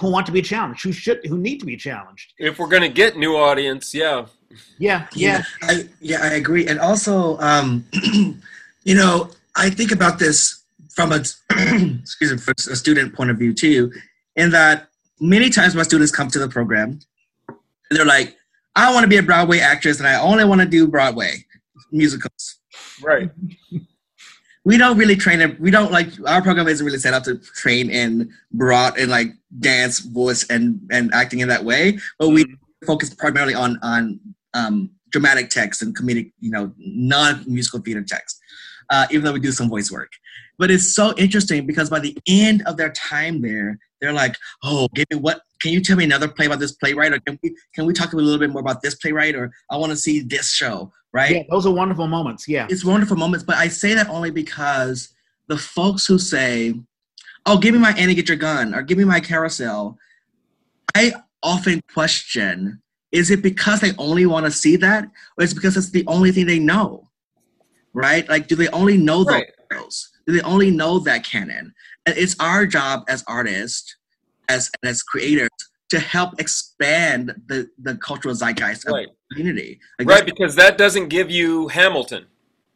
Who 0.00 0.10
want 0.10 0.26
to 0.26 0.32
be 0.32 0.42
challenged, 0.42 0.82
who 0.82 0.92
should, 0.92 1.24
who 1.26 1.38
need 1.38 1.60
to 1.60 1.66
be 1.66 1.76
challenged. 1.76 2.32
If 2.38 2.58
we're 2.58 2.68
going 2.68 2.82
to 2.82 2.88
get 2.88 3.16
new 3.16 3.36
audience, 3.36 3.94
yeah. 3.94 4.26
Yeah, 4.78 5.06
yeah. 5.14 5.44
I 5.62 5.88
yeah, 6.00 6.18
I 6.22 6.34
agree. 6.34 6.66
And 6.66 6.80
also, 6.80 7.38
um, 7.38 7.86
you 8.84 8.94
know, 8.94 9.30
I 9.54 9.70
think 9.70 9.92
about 9.92 10.18
this 10.18 10.64
from 10.88 11.12
a 11.12 11.16
excuse 12.00 12.32
me, 12.32 12.38
from 12.38 12.54
a 12.58 12.76
student 12.76 13.14
point 13.14 13.30
of 13.30 13.38
view 13.38 13.54
too, 13.54 13.92
in 14.36 14.50
that 14.50 14.88
many 15.20 15.50
times 15.50 15.74
my 15.74 15.82
students 15.82 16.10
come 16.10 16.28
to 16.28 16.38
the 16.38 16.48
program 16.48 16.98
and 17.48 17.58
they're 17.90 18.04
like, 18.04 18.36
I 18.74 18.92
want 18.92 19.04
to 19.04 19.08
be 19.08 19.18
a 19.18 19.22
Broadway 19.22 19.60
actress 19.60 19.98
and 19.98 20.08
I 20.08 20.18
only 20.20 20.44
want 20.44 20.60
to 20.60 20.66
do 20.66 20.88
Broadway 20.88 21.44
musicals. 21.92 22.56
Right. 23.02 23.30
We 24.64 24.76
don't 24.76 24.98
really 24.98 25.16
train 25.16 25.40
it. 25.40 25.58
We 25.58 25.70
don't 25.70 25.90
like 25.90 26.08
our 26.26 26.42
program 26.42 26.68
isn't 26.68 26.84
really 26.84 26.98
set 26.98 27.14
up 27.14 27.24
to 27.24 27.38
train 27.38 27.90
in 27.90 28.30
broad 28.52 28.98
and 28.98 29.10
like 29.10 29.28
dance, 29.58 30.00
voice, 30.00 30.46
and 30.50 30.80
and 30.90 31.10
acting 31.14 31.40
in 31.40 31.48
that 31.48 31.64
way. 31.64 31.98
But 32.18 32.28
we 32.28 32.44
focus 32.86 33.14
primarily 33.14 33.54
on 33.54 33.78
on 33.82 34.20
um, 34.54 34.90
dramatic 35.10 35.50
text 35.50 35.82
and 35.82 35.96
comedic, 35.96 36.32
you 36.40 36.50
know, 36.50 36.72
non-musical 36.78 37.80
theater 37.80 38.02
text, 38.02 38.38
uh, 38.90 39.06
even 39.10 39.24
though 39.24 39.32
we 39.32 39.40
do 39.40 39.52
some 39.52 39.68
voice 39.68 39.90
work. 39.90 40.12
But 40.58 40.70
it's 40.70 40.94
so 40.94 41.14
interesting 41.16 41.66
because 41.66 41.88
by 41.88 42.00
the 42.00 42.16
end 42.28 42.62
of 42.66 42.76
their 42.76 42.92
time 42.92 43.40
there, 43.40 43.78
they're 44.00 44.12
like, 44.12 44.36
"Oh, 44.62 44.88
give 44.94 45.06
me 45.10 45.16
what? 45.16 45.40
Can 45.60 45.72
you 45.72 45.80
tell 45.80 45.96
me 45.96 46.04
another 46.04 46.28
play 46.28 46.46
about 46.46 46.58
this 46.58 46.72
playwright, 46.72 47.12
or 47.12 47.20
can 47.20 47.38
we 47.42 47.54
can 47.74 47.86
we 47.86 47.92
talk 47.92 48.12
a 48.12 48.16
little 48.16 48.38
bit 48.38 48.50
more 48.50 48.60
about 48.60 48.82
this 48.82 48.94
playwright, 48.94 49.34
or 49.34 49.52
I 49.70 49.76
want 49.76 49.90
to 49.90 49.96
see 49.96 50.20
this 50.20 50.52
show, 50.52 50.92
right?" 51.12 51.36
Yeah, 51.36 51.42
those 51.50 51.66
are 51.66 51.72
wonderful 51.72 52.06
moments. 52.06 52.48
Yeah. 52.48 52.66
it's 52.70 52.84
wonderful 52.84 53.16
moments, 53.16 53.44
but 53.44 53.56
I 53.56 53.68
say 53.68 53.94
that 53.94 54.08
only 54.08 54.30
because 54.30 55.10
the 55.48 55.58
folks 55.58 56.06
who 56.06 56.18
say, 56.18 56.74
"Oh, 57.46 57.58
give 57.58 57.74
me 57.74 57.80
my 57.80 57.92
Annie, 57.92 58.14
get 58.14 58.28
your 58.28 58.38
gun," 58.38 58.74
or 58.74 58.82
"Give 58.82 58.98
me 58.98 59.04
my 59.04 59.20
carousel," 59.20 59.98
I 60.94 61.12
often 61.42 61.80
question: 61.92 62.80
Is 63.12 63.30
it 63.30 63.42
because 63.42 63.80
they 63.80 63.92
only 63.98 64.26
want 64.26 64.46
to 64.46 64.52
see 64.52 64.76
that, 64.76 65.04
or 65.36 65.44
is 65.44 65.52
it 65.52 65.56
because 65.56 65.76
it's 65.76 65.90
the 65.90 66.04
only 66.06 66.32
thing 66.32 66.46
they 66.46 66.58
know? 66.58 67.08
Right? 67.92 68.28
Like, 68.28 68.46
do 68.46 68.54
they 68.54 68.68
only 68.68 68.96
know 68.96 69.24
those? 69.24 69.34
Right. 69.34 69.50
heroes? 69.70 70.10
Do 70.26 70.32
they 70.32 70.42
only 70.42 70.70
know 70.70 70.98
that 71.00 71.24
canon? 71.24 71.74
And 72.06 72.16
it's 72.16 72.36
our 72.40 72.66
job 72.66 73.04
as 73.08 73.24
artists, 73.26 73.96
as 74.50 74.70
as 74.84 75.02
creators 75.02 75.48
to 75.90 75.98
help 75.98 76.40
expand 76.40 77.34
the 77.46 77.68
the 77.78 77.96
cultural 77.96 78.34
zeitgeist 78.34 78.86
of 78.86 78.94
the 78.94 79.06
community. 79.32 79.80
Like, 79.98 80.08
Right, 80.08 80.26
because 80.26 80.54
that 80.56 80.78
doesn't 80.78 81.08
give 81.08 81.30
you 81.30 81.68
Hamilton. 81.68 82.26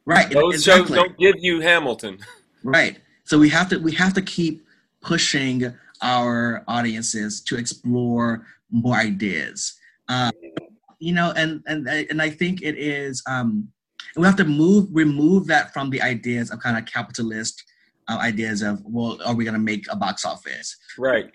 right. 0.05 0.30
Those 0.30 0.55
exactly. 0.55 0.96
shows 0.96 0.96
don't 0.96 1.18
give 1.18 1.36
you 1.38 1.60
Hamilton. 1.60 2.18
Right. 2.66 2.96
So 3.24 3.38
we 3.38 3.51
have 3.51 3.68
to 3.68 3.78
we 3.78 3.92
have 3.92 4.14
to 4.14 4.22
keep 4.22 4.64
pushing 5.02 5.74
our 6.01 6.64
audiences 6.66 7.42
to 7.42 7.59
explore 7.59 8.46
more 8.70 8.96
ideas. 8.96 9.78
Uh, 10.09 10.30
you 10.98 11.12
know, 11.12 11.34
and 11.36 11.62
and 11.66 11.86
and 11.86 12.22
I 12.22 12.30
think 12.30 12.62
it 12.62 12.78
is 12.78 13.22
um, 13.28 13.68
we 14.16 14.24
have 14.24 14.36
to 14.36 14.44
move 14.44 14.88
remove 14.92 15.46
that 15.48 15.74
from 15.74 15.90
the 15.90 16.01
ideas 16.01 16.51
of 16.51 16.60
kind 16.60 16.78
of 16.78 16.86
capitalist 16.86 17.62
uh, 18.09 18.18
ideas 18.18 18.62
of 18.62 18.82
well, 18.84 19.18
are 19.26 19.34
we 19.34 19.44
going 19.44 19.60
to 19.60 19.60
make 19.72 19.84
a 19.90 19.96
box 19.96 20.24
office? 20.24 20.76
Right. 20.98 21.34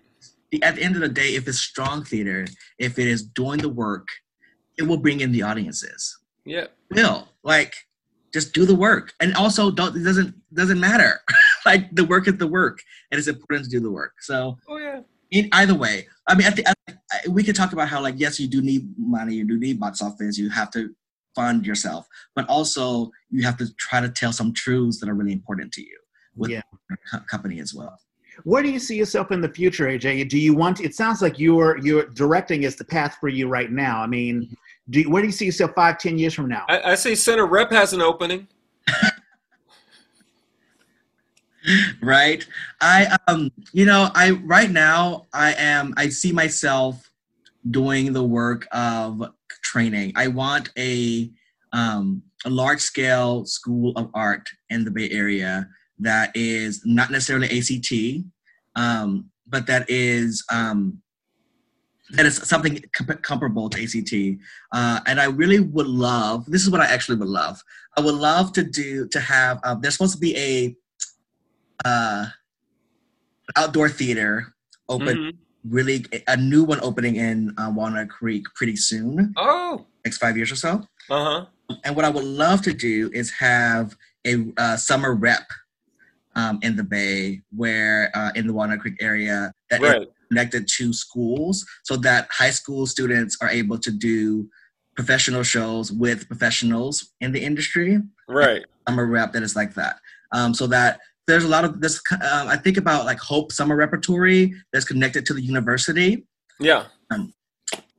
The, 0.52 0.62
at 0.64 0.76
the 0.76 0.84
end 0.84 0.96
of 0.96 1.02
the 1.02 1.10
day, 1.10 1.36
if 1.36 1.48
it's 1.48 1.60
strong 1.60 2.04
theater, 2.04 2.46
if 2.80 2.98
it 2.98 3.08
is 3.08 3.24
doing 3.24 3.60
the 3.60 3.70
work, 3.70 4.08
it 4.78 4.84
will 4.84 4.98
bring 4.98 5.20
in 5.22 5.32
the 5.32 5.44
audiences. 5.44 6.18
Yeah. 6.46 6.68
will. 6.92 7.28
Like 7.44 7.76
just 8.34 8.54
do 8.54 8.66
the 8.66 8.76
work. 8.76 9.14
And 9.20 9.36
also 9.36 9.70
don't 9.72 9.96
it 9.96 10.04
doesn't 10.04 10.34
doesn't 10.54 10.80
matter. 10.80 11.20
Like 11.66 11.94
the 11.94 12.06
work 12.06 12.26
is 12.28 12.38
the 12.38 12.48
work. 12.48 12.80
And 13.12 13.20
it's 13.20 13.28
important 13.28 13.66
to 13.66 13.70
do 13.70 13.82
the 13.82 13.92
work. 13.92 14.14
So 14.22 14.58
Oh 14.70 14.78
yeah. 14.78 15.02
in 15.32 15.50
either 15.52 15.76
way 15.76 16.08
i 16.28 16.34
mean 16.34 16.48
at 16.48 16.56
the, 16.56 16.64
at, 16.70 17.28
we 17.30 17.44
could 17.44 17.56
talk 17.56 17.74
about 17.74 17.88
how 17.90 18.02
like 18.02 18.16
yes 18.18 18.40
you 18.40 18.48
do 18.48 18.62
need 18.62 18.84
money 18.98 19.36
you 19.36 19.46
do 19.46 19.58
need 19.60 19.80
box 19.80 20.02
office 20.02 20.38
you 20.40 20.50
have 20.50 20.72
to 20.72 20.82
fund 21.36 21.66
yourself 21.68 22.08
but 22.36 22.48
also 22.48 23.12
you 23.30 23.44
have 23.44 23.58
to 23.58 23.68
try 23.76 24.00
to 24.02 24.10
tell 24.10 24.32
some 24.34 24.52
truths 24.54 25.00
that 25.00 25.08
are 25.10 25.14
really 25.14 25.34
important 25.34 25.72
to 25.74 25.82
you 25.82 26.00
with 26.36 26.50
Yeah. 26.50 26.62
your 26.90 26.98
co- 27.12 27.26
company 27.34 27.60
as 27.60 27.72
well 27.76 27.96
Where 28.44 28.64
do 28.64 28.70
you 28.70 28.80
see 28.80 28.96
yourself 28.96 29.32
in 29.32 29.42
the 29.42 29.50
future, 29.50 29.86
AeJay? 29.88 30.28
Do 30.30 30.38
you 30.38 30.54
want? 30.54 30.80
It 30.82 30.96
sounds 30.96 31.22
like 31.22 31.40
you're 31.40 31.78
you're 31.80 32.08
directing 32.08 32.64
is 32.64 32.76
the 32.76 32.86
path 32.86 33.18
for 33.20 33.30
you 33.30 33.48
right 33.48 33.72
now. 33.72 34.02
I 34.02 34.08
mean, 34.08 34.56
do 34.90 35.02
you, 35.02 35.10
where 35.10 35.22
do 35.22 35.28
you 35.28 35.32
see 35.32 35.46
yourself 35.46 35.72
five, 35.76 35.98
ten 35.98 36.18
years 36.18 36.34
from 36.34 36.48
now? 36.48 36.66
I, 36.70 36.92
I 36.92 36.96
see 36.96 37.16
Center 37.16 37.46
Rep 37.46 37.72
has 37.72 37.94
an 37.94 38.02
opening. 38.02 38.48
right 42.02 42.48
i 42.82 43.18
um 43.28 43.52
you 43.74 43.86
know 43.86 44.10
i 44.16 44.32
right 44.32 44.72
now 44.72 45.28
i 45.34 45.54
am 45.54 45.94
i 45.98 46.08
see 46.08 46.32
myself 46.32 47.12
doing 47.70 48.14
the 48.14 48.24
work 48.24 48.68
of 48.72 49.22
training 49.62 50.12
i 50.16 50.28
want 50.28 50.70
a 50.78 51.30
um 51.74 52.24
a 52.46 52.50
large 52.50 52.80
scale 52.80 53.46
school 53.46 53.92
of 53.98 54.10
art 54.14 54.48
in 54.70 54.86
the 54.86 54.92
bay 54.92 55.10
area 55.12 55.68
that 56.00 56.32
is 56.36 56.82
not 56.86 57.12
necessarily 57.12 57.48
act 57.60 58.26
um 58.76 59.30
but 59.48 59.68
that 59.68 59.90
is 59.90 60.44
um 60.52 61.02
that 62.12 62.26
is 62.26 62.38
something 62.38 62.82
comp- 62.92 63.22
comparable 63.22 63.70
to 63.70 63.84
ACT, 63.84 64.42
uh, 64.72 65.00
and 65.06 65.22
I 65.22 65.26
really 65.26 65.60
would 65.60 65.86
love. 65.86 66.44
This 66.48 66.64
is 66.64 66.72
what 66.72 66.82
I 66.82 66.86
actually 66.88 67.18
would 67.20 67.28
love. 67.28 67.62
I 67.98 68.02
would 68.02 68.16
love 68.16 68.52
to 68.54 68.64
do 68.64 69.08
to 69.10 69.20
have. 69.20 69.60
Uh, 69.64 69.76
there's 69.76 69.94
supposed 69.94 70.16
to 70.16 70.20
be 70.20 70.36
a 70.36 70.76
uh, 71.86 72.26
outdoor 73.56 73.90
theater 73.90 74.56
open 74.88 75.18
Mhm. 75.18 75.38
really 75.70 76.06
a 76.28 76.36
new 76.36 76.64
one 76.64 76.80
opening 76.82 77.18
in 77.18 77.54
uh, 77.60 77.70
Walnut 77.76 78.10
Creek 78.10 78.46
pretty 78.56 78.76
soon, 78.76 79.34
Oh. 79.38 79.86
next 80.04 80.18
five 80.18 80.36
years 80.36 80.52
or 80.52 80.56
so. 80.56 80.84
Uh 81.12 81.24
huh. 81.70 81.78
And 81.84 81.96
what 81.96 82.06
I 82.06 82.10
would 82.10 82.24
love 82.26 82.64
to 82.64 82.74
do 82.74 83.12
is 83.14 83.30
have 83.32 83.96
a 84.26 84.52
uh, 84.58 84.78
summer 84.78 85.14
rep 85.14 85.48
um, 86.36 86.60
in 86.62 86.76
the 86.76 86.84
Bay, 86.84 87.42
where 87.56 88.12
uh, 88.16 88.32
in 88.36 88.48
the 88.48 88.54
Walnut 88.54 88.80
Creek 88.80 88.96
area 89.02 89.52
that 89.70 89.82
is 89.82 89.90
Right. 89.90 90.08
connected 90.30 90.68
to 90.78 90.94
schools, 90.94 91.66
so 91.84 91.96
that 91.98 92.28
high 92.32 92.52
school 92.52 92.86
students 92.86 93.38
are 93.42 93.50
able 93.50 93.78
to 93.80 93.92
do 93.92 94.50
professional 94.96 95.44
shows 95.44 95.92
with 95.92 96.28
professionals 96.28 97.12
in 97.22 97.32
the 97.32 97.42
industry. 97.44 98.00
Right. 98.28 98.64
summer 98.88 99.06
rep 99.06 99.34
that 99.34 99.44
is 99.44 99.56
like 99.56 99.74
that. 99.76 100.00
Um, 100.32 100.54
so 100.54 100.66
that 100.68 101.00
there's 101.28 101.44
a 101.44 101.48
lot 101.48 101.64
of 101.66 101.80
this. 101.82 102.02
Um, 102.12 102.48
I 102.48 102.58
think 102.58 102.78
about 102.78 103.06
like 103.06 103.20
Hope 103.20 103.52
Summer 103.52 103.76
Repertory 103.76 104.54
that's 104.74 104.86
connected 104.86 105.26
to 105.28 105.34
the 105.34 105.42
university, 105.42 106.26
Yeah. 106.60 106.86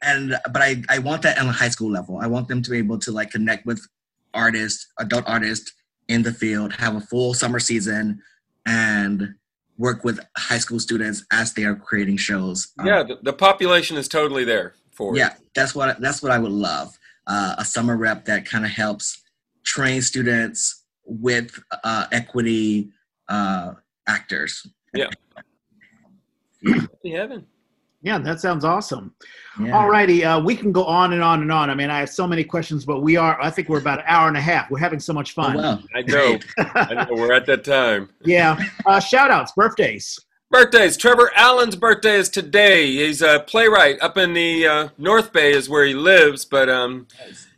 and 0.02 0.30
but 0.52 0.62
I 0.62 0.82
I 0.88 0.98
want 0.98 1.22
that 1.22 1.38
on 1.38 1.46
a 1.46 1.52
high 1.52 1.68
school 1.68 1.90
level. 1.90 2.18
I 2.18 2.26
want 2.26 2.48
them 2.48 2.62
to 2.62 2.70
be 2.70 2.78
able 2.78 2.98
to 3.00 3.12
like 3.12 3.30
connect 3.30 3.66
with 3.66 3.80
artists, 4.34 4.86
adult 4.98 5.24
artists 5.26 5.72
in 6.08 6.22
the 6.22 6.32
field, 6.32 6.72
have 6.74 6.96
a 6.96 7.00
full 7.00 7.34
summer 7.34 7.58
season, 7.60 8.20
and 8.66 9.34
work 9.78 10.04
with 10.04 10.20
high 10.36 10.58
school 10.58 10.78
students 10.78 11.24
as 11.32 11.54
they 11.54 11.64
are 11.64 11.74
creating 11.74 12.16
shows. 12.16 12.72
Um, 12.78 12.86
Yeah. 12.86 13.02
The, 13.02 13.18
the 13.22 13.32
population 13.32 13.96
is 13.96 14.08
totally 14.08 14.44
there 14.44 14.74
for 14.90 15.14
it. 15.14 15.18
yeah, 15.18 15.34
that's 15.54 15.74
what 15.74 16.00
that's 16.00 16.22
what 16.22 16.32
I 16.32 16.38
would 16.38 16.52
love. 16.52 16.98
Uh, 17.26 17.54
a 17.58 17.64
summer 17.64 17.96
rep 17.96 18.24
that 18.26 18.44
kind 18.44 18.64
of 18.64 18.70
helps 18.70 19.22
train 19.64 20.02
students 20.02 20.84
with 21.04 21.58
uh, 21.84 22.06
equity 22.12 22.90
uh, 23.28 23.72
actors. 24.06 24.66
Yeah. 24.94 25.08
heaven. 27.04 27.46
Yeah, 28.02 28.18
that 28.18 28.40
sounds 28.40 28.64
awesome. 28.64 29.14
Yeah. 29.60 29.76
All 29.76 29.90
righty, 29.90 30.24
uh, 30.24 30.40
we 30.40 30.56
can 30.56 30.72
go 30.72 30.84
on 30.84 31.12
and 31.12 31.22
on 31.22 31.42
and 31.42 31.52
on. 31.52 31.68
I 31.68 31.74
mean, 31.74 31.90
I 31.90 31.98
have 31.98 32.08
so 32.08 32.26
many 32.26 32.42
questions, 32.44 32.84
but 32.86 33.00
we 33.00 33.16
are. 33.16 33.38
I 33.42 33.50
think 33.50 33.68
we're 33.68 33.78
about 33.80 33.98
an 33.98 34.04
hour 34.08 34.26
and 34.28 34.36
a 34.36 34.40
half. 34.40 34.70
We're 34.70 34.78
having 34.78 35.00
so 35.00 35.12
much 35.12 35.34
Oh, 35.36 35.42
fun. 35.42 35.56
wow. 35.58 35.78
I 35.94 36.02
know. 36.02 36.38
I 36.58 36.94
know. 36.94 37.06
We're 37.10 37.32
at 37.34 37.44
that 37.46 37.64
time. 37.64 38.08
Yeah. 38.24 38.58
Uh, 38.86 39.00
shout 39.00 39.30
outs, 39.30 39.52
birthdays. 39.52 40.18
Birthdays. 40.50 40.96
Trevor 40.96 41.30
Allen's 41.36 41.76
birthday 41.76 42.16
is 42.16 42.28
today. 42.30 42.86
He's 42.86 43.20
a 43.22 43.40
playwright 43.46 44.00
up 44.00 44.16
in 44.16 44.32
the 44.32 44.66
uh, 44.66 44.88
North 44.98 45.32
Bay, 45.32 45.52
is 45.52 45.68
where 45.68 45.84
he 45.84 45.94
lives, 45.94 46.44
but 46.44 46.68
um, 46.70 47.06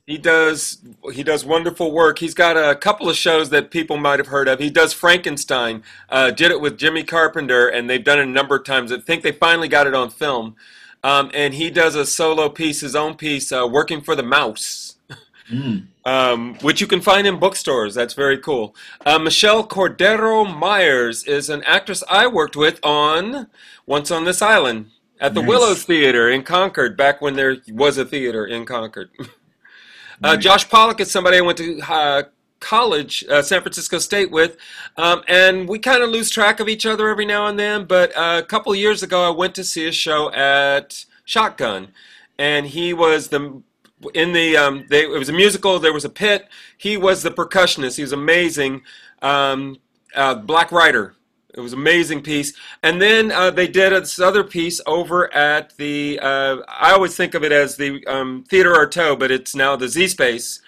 he 0.06 0.18
does 0.18 0.78
he 1.12 1.22
does 1.22 1.44
wonderful 1.44 1.92
work. 1.92 2.18
He's 2.18 2.34
got 2.34 2.56
a 2.56 2.74
couple 2.74 3.08
of 3.08 3.16
shows 3.16 3.50
that 3.50 3.70
people 3.70 3.96
might 3.96 4.18
have 4.18 4.28
heard 4.28 4.48
of. 4.48 4.58
He 4.58 4.70
does 4.70 4.92
Frankenstein. 4.92 5.82
Uh, 6.08 6.30
did 6.30 6.50
it 6.50 6.60
with 6.60 6.76
Jimmy 6.78 7.04
Carpenter, 7.04 7.68
and 7.68 7.88
they've 7.88 8.02
done 8.02 8.18
it 8.18 8.22
a 8.22 8.26
number 8.26 8.56
of 8.56 8.64
times. 8.64 8.90
I 8.92 8.98
think 8.98 9.22
they 9.22 9.32
finally 9.32 9.68
got 9.68 9.86
it 9.86 9.94
on 9.94 10.10
film. 10.10 10.56
Um, 11.04 11.30
and 11.34 11.54
he 11.54 11.68
does 11.70 11.94
a 11.96 12.06
solo 12.06 12.48
piece, 12.48 12.80
his 12.80 12.94
own 12.94 13.16
piece, 13.16 13.50
uh, 13.52 13.66
working 13.70 14.00
for 14.00 14.14
the 14.14 14.22
mouse 14.22 14.96
Mm. 15.50 15.88
um, 16.06 16.54
which 16.62 16.80
you 16.80 16.86
can 16.86 17.00
find 17.00 17.26
in 17.26 17.38
bookstores. 17.38 17.94
That's 17.94 18.14
very 18.14 18.38
cool. 18.38 18.74
Uh, 19.04 19.18
Michelle 19.18 19.66
Cordero 19.66 20.44
Myers 20.56 21.24
is 21.24 21.50
an 21.50 21.62
actress 21.64 22.02
I 22.08 22.26
worked 22.28 22.56
with 22.56 22.78
on 22.82 23.48
Once 23.84 24.10
on 24.10 24.24
This 24.24 24.40
Island 24.40 24.90
at 25.20 25.34
the 25.34 25.40
Nice. 25.42 25.48
Willows 25.48 25.82
Theater 25.82 26.30
in 26.30 26.42
Concord, 26.44 26.96
back 26.96 27.20
when 27.20 27.34
there 27.34 27.56
was 27.70 27.98
a 27.98 28.04
theater 28.04 28.46
in 28.46 28.64
Concord. 28.64 29.10
uh, 30.22 30.36
Josh 30.36 30.68
Pollock 30.68 31.00
is 31.00 31.10
somebody 31.10 31.38
I 31.38 31.40
went 31.40 31.58
to 31.58 31.80
uh, 31.80 32.22
college, 32.60 33.24
uh, 33.28 33.42
San 33.42 33.60
Francisco 33.60 33.98
State, 33.98 34.30
with, 34.30 34.56
um, 34.96 35.22
and 35.28 35.68
we 35.68 35.78
kind 35.78 36.02
of 36.02 36.10
lose 36.10 36.30
track 36.30 36.60
of 36.60 36.68
each 36.68 36.86
other 36.86 37.08
every 37.08 37.26
now 37.26 37.46
and 37.46 37.58
then. 37.58 37.84
But 37.84 38.16
uh, 38.16 38.40
a 38.42 38.46
couple 38.46 38.74
years 38.74 39.02
ago, 39.02 39.26
I 39.26 39.30
went 39.30 39.54
to 39.56 39.64
see 39.64 39.86
a 39.86 39.92
show 39.92 40.32
at 40.32 41.04
Shotgun, 41.24 41.88
and 42.38 42.66
he 42.66 42.94
was 42.94 43.28
the 43.28 43.62
in 44.14 44.32
the 44.32 44.56
um, 44.56 44.86
they, 44.88 45.04
it 45.04 45.18
was 45.18 45.28
a 45.28 45.32
musical. 45.32 45.78
There 45.78 45.92
was 45.92 46.04
a 46.04 46.10
pit. 46.10 46.48
He 46.76 46.96
was 46.96 47.22
the 47.22 47.30
percussionist. 47.30 47.96
He 47.96 48.02
was 48.02 48.12
amazing. 48.12 48.82
Um, 49.20 49.78
uh, 50.14 50.34
Black 50.36 50.72
Rider. 50.72 51.14
It 51.54 51.60
was 51.60 51.72
amazing 51.72 52.22
piece. 52.22 52.54
And 52.82 53.00
then 53.00 53.30
uh, 53.30 53.50
they 53.50 53.68
did 53.68 53.92
this 53.92 54.18
other 54.18 54.42
piece 54.42 54.80
over 54.86 55.32
at 55.34 55.76
the. 55.76 56.18
Uh, 56.20 56.58
I 56.66 56.92
always 56.92 57.16
think 57.16 57.34
of 57.34 57.44
it 57.44 57.52
as 57.52 57.76
the 57.76 58.04
um, 58.06 58.44
Theater 58.48 58.72
Artaud, 58.72 59.18
but 59.18 59.30
it's 59.30 59.54
now 59.54 59.76
the 59.76 59.88
Z 59.88 60.08
Space. 60.08 60.60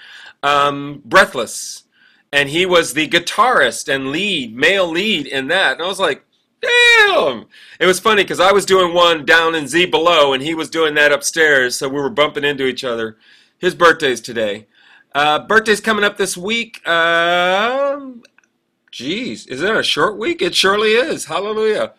Um, 0.42 1.00
Breathless, 1.06 1.84
and 2.30 2.50
he 2.50 2.66
was 2.66 2.92
the 2.92 3.08
guitarist 3.08 3.92
and 3.92 4.12
lead, 4.12 4.54
male 4.54 4.86
lead 4.86 5.26
in 5.26 5.48
that. 5.48 5.74
And 5.74 5.82
I 5.82 5.86
was 5.86 5.98
like, 5.98 6.26
damn! 6.60 7.46
It 7.80 7.86
was 7.86 7.98
funny 7.98 8.24
because 8.24 8.40
I 8.40 8.52
was 8.52 8.66
doing 8.66 8.92
one 8.92 9.24
down 9.24 9.54
in 9.54 9.68
Z 9.68 9.86
below, 9.86 10.34
and 10.34 10.42
he 10.42 10.54
was 10.54 10.68
doing 10.68 10.94
that 10.94 11.12
upstairs, 11.12 11.78
so 11.78 11.88
we 11.88 11.94
were 11.94 12.10
bumping 12.10 12.44
into 12.44 12.66
each 12.66 12.84
other. 12.84 13.16
His 13.56 13.74
birthday's 13.74 14.20
today. 14.20 14.66
Uh, 15.14 15.38
birthday's 15.38 15.80
coming 15.80 16.04
up 16.04 16.18
this 16.18 16.36
week. 16.36 16.86
Um, 16.86 18.22
Jeez, 18.94 19.48
is 19.48 19.60
it 19.60 19.74
a 19.74 19.82
short 19.82 20.16
week? 20.16 20.40
It 20.40 20.54
surely 20.54 20.92
is. 20.92 21.24
Hallelujah. 21.24 21.94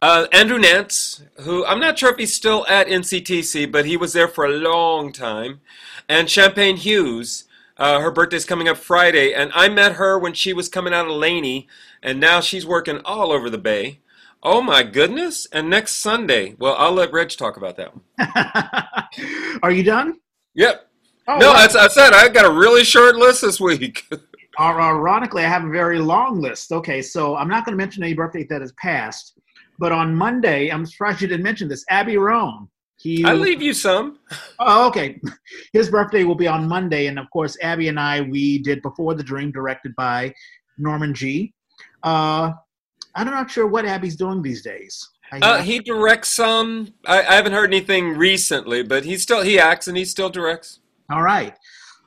Uh, 0.00 0.28
Andrew 0.32 0.58
Nance, 0.58 1.22
who 1.40 1.62
I'm 1.66 1.78
not 1.78 1.98
sure 1.98 2.10
if 2.10 2.16
he's 2.16 2.34
still 2.34 2.66
at 2.68 2.86
NCTC, 2.86 3.70
but 3.70 3.84
he 3.84 3.98
was 3.98 4.14
there 4.14 4.28
for 4.28 4.46
a 4.46 4.56
long 4.56 5.12
time. 5.12 5.60
And 6.08 6.30
Champagne 6.30 6.78
Hughes, 6.78 7.44
uh, 7.76 8.00
her 8.00 8.10
birthday's 8.10 8.46
coming 8.46 8.66
up 8.66 8.78
Friday, 8.78 9.34
and 9.34 9.52
I 9.54 9.68
met 9.68 9.96
her 9.96 10.18
when 10.18 10.32
she 10.32 10.54
was 10.54 10.70
coming 10.70 10.94
out 10.94 11.04
of 11.06 11.12
Laney, 11.12 11.68
and 12.02 12.18
now 12.18 12.40
she's 12.40 12.64
working 12.64 13.02
all 13.04 13.30
over 13.30 13.50
the 13.50 13.58
Bay. 13.58 14.00
Oh 14.42 14.62
my 14.62 14.82
goodness! 14.84 15.46
And 15.52 15.68
next 15.68 15.96
Sunday, 15.96 16.54
well, 16.58 16.76
I'll 16.78 16.92
let 16.92 17.12
Reg 17.12 17.28
talk 17.28 17.58
about 17.58 17.76
that 17.76 17.92
one. 17.94 19.58
Are 19.62 19.70
you 19.70 19.82
done? 19.82 20.18
Yep. 20.54 20.88
Oh, 21.26 21.36
no, 21.36 21.50
wow. 21.50 21.62
as 21.62 21.76
I 21.76 21.88
said, 21.88 22.14
I 22.14 22.28
got 22.28 22.46
a 22.46 22.58
really 22.58 22.84
short 22.84 23.16
list 23.16 23.42
this 23.42 23.60
week. 23.60 24.08
Ar- 24.58 24.80
Ironically, 24.80 25.44
I 25.44 25.48
have 25.48 25.64
a 25.64 25.70
very 25.70 25.98
long 25.98 26.40
list. 26.40 26.72
Okay, 26.72 27.00
so 27.00 27.36
I'm 27.36 27.48
not 27.48 27.64
going 27.64 27.72
to 27.72 27.82
mention 27.82 28.02
any 28.02 28.14
birthday 28.14 28.44
that 28.50 28.60
has 28.60 28.72
passed, 28.72 29.38
But 29.78 29.92
on 29.92 30.14
Monday, 30.14 30.70
I'm 30.70 30.84
surprised 30.84 31.20
you 31.20 31.28
didn't 31.28 31.44
mention 31.44 31.68
this. 31.68 31.84
Abby 31.88 32.16
Rome. 32.16 32.68
He 32.96 33.24
I 33.24 33.32
leave 33.34 33.62
you 33.62 33.72
some. 33.72 34.18
Oh, 34.58 34.88
okay. 34.88 35.20
His 35.72 35.88
birthday 35.88 36.24
will 36.24 36.34
be 36.34 36.48
on 36.48 36.66
Monday, 36.66 37.06
and 37.06 37.16
of 37.16 37.30
course, 37.30 37.56
Abby 37.62 37.86
and 37.86 38.00
I 38.00 38.22
we 38.22 38.58
did 38.58 38.82
Before 38.82 39.14
the 39.14 39.22
Dream, 39.22 39.52
directed 39.52 39.94
by 39.94 40.34
Norman 40.78 41.14
Gee. 41.14 41.54
Uh, 42.02 42.52
I'm 43.14 43.26
not 43.26 43.50
sure 43.50 43.68
what 43.68 43.84
Abby's 43.84 44.16
doing 44.16 44.42
these 44.42 44.62
days. 44.62 45.08
Uh, 45.30 45.62
he 45.62 45.78
directs 45.78 46.30
some. 46.30 46.92
I, 47.06 47.20
I 47.20 47.34
haven't 47.34 47.52
heard 47.52 47.72
anything 47.72 48.16
recently, 48.16 48.82
but 48.82 49.04
he 49.04 49.16
still 49.16 49.42
he 49.42 49.60
acts 49.60 49.86
and 49.86 49.96
he 49.96 50.04
still 50.04 50.30
directs. 50.30 50.80
All 51.10 51.22
right. 51.22 51.54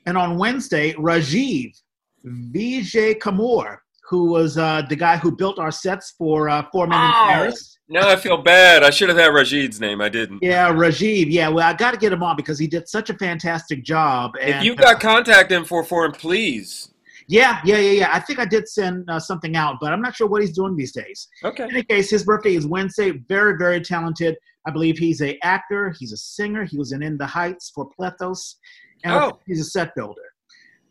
And 0.06 0.18
on 0.18 0.38
Wednesday, 0.38 0.94
Rajiv 0.94 1.80
Vijay 2.26 3.18
Kamoor, 3.20 3.78
who 4.10 4.26
was 4.26 4.58
uh, 4.58 4.84
the 4.90 4.96
guy 4.96 5.18
who 5.18 5.36
built 5.36 5.58
our 5.60 5.72
sets 5.72 6.14
for 6.18 6.50
uh, 6.50 6.64
Four 6.72 6.88
Men 6.88 7.00
in 7.00 7.12
Oh. 7.14 7.26
Paris. 7.30 7.78
Now 7.90 8.08
I 8.10 8.16
feel 8.16 8.38
bad. 8.38 8.84
I 8.84 8.90
should 8.90 9.10
have 9.10 9.18
had 9.18 9.32
Rajiv's 9.32 9.82
name. 9.82 10.00
I 10.00 10.08
didn't. 10.08 10.40
Yeah, 10.42 10.72
Rajiv. 10.72 11.26
Yeah, 11.30 11.50
well, 11.50 11.68
I 11.68 11.74
got 11.74 11.92
to 11.92 11.98
get 11.98 12.14
him 12.14 12.24
on 12.24 12.38
because 12.38 12.58
he 12.58 12.66
did 12.68 12.88
such 12.88 13.10
a 13.10 13.14
fantastic 13.16 13.84
job. 13.84 14.32
And, 14.40 14.56
If 14.56 14.64
you 14.64 14.76
got 14.76 15.02
contact 15.02 15.52
info 15.52 15.84
for 15.84 16.06
him, 16.06 16.14
please. 16.14 16.90
yeah, 17.28 17.60
yeah, 17.66 17.78
yeah, 17.80 17.92
yeah. 17.92 18.10
I 18.14 18.20
think 18.22 18.40
I 18.40 18.46
did 18.46 18.70
send 18.70 19.10
uh, 19.10 19.20
something 19.20 19.58
out, 19.58 19.76
but 19.82 19.92
I'm 19.92 20.02
not 20.02 20.16
sure 20.16 20.28
what 20.28 20.42
he's 20.42 20.54
doing 20.54 20.78
these 20.78 20.94
days. 20.94 21.28
Okay. 21.44 21.66
In 21.66 21.72
any 21.72 21.84
case, 21.84 22.10
his 22.10 22.24
birthday 22.24 22.56
is 22.56 22.66
Wednesday. 22.66 23.12
Very, 23.28 23.58
very 23.58 23.82
talented. 23.82 24.38
I 24.66 24.72
believe 24.72 24.98
he's 24.98 25.22
a 25.22 25.38
actor. 25.44 25.94
He's 26.00 26.14
a 26.14 26.18
singer. 26.18 26.64
He 26.64 26.78
was 26.78 26.94
in 26.94 27.04
In 27.04 27.18
the 27.18 27.26
Heights 27.28 27.72
for 27.76 27.90
Plethos, 28.00 28.56
and 29.04 29.14
Oh. 29.14 29.40
he's 29.46 29.60
a 29.60 29.66
set 29.66 29.94
builder. 29.96 30.22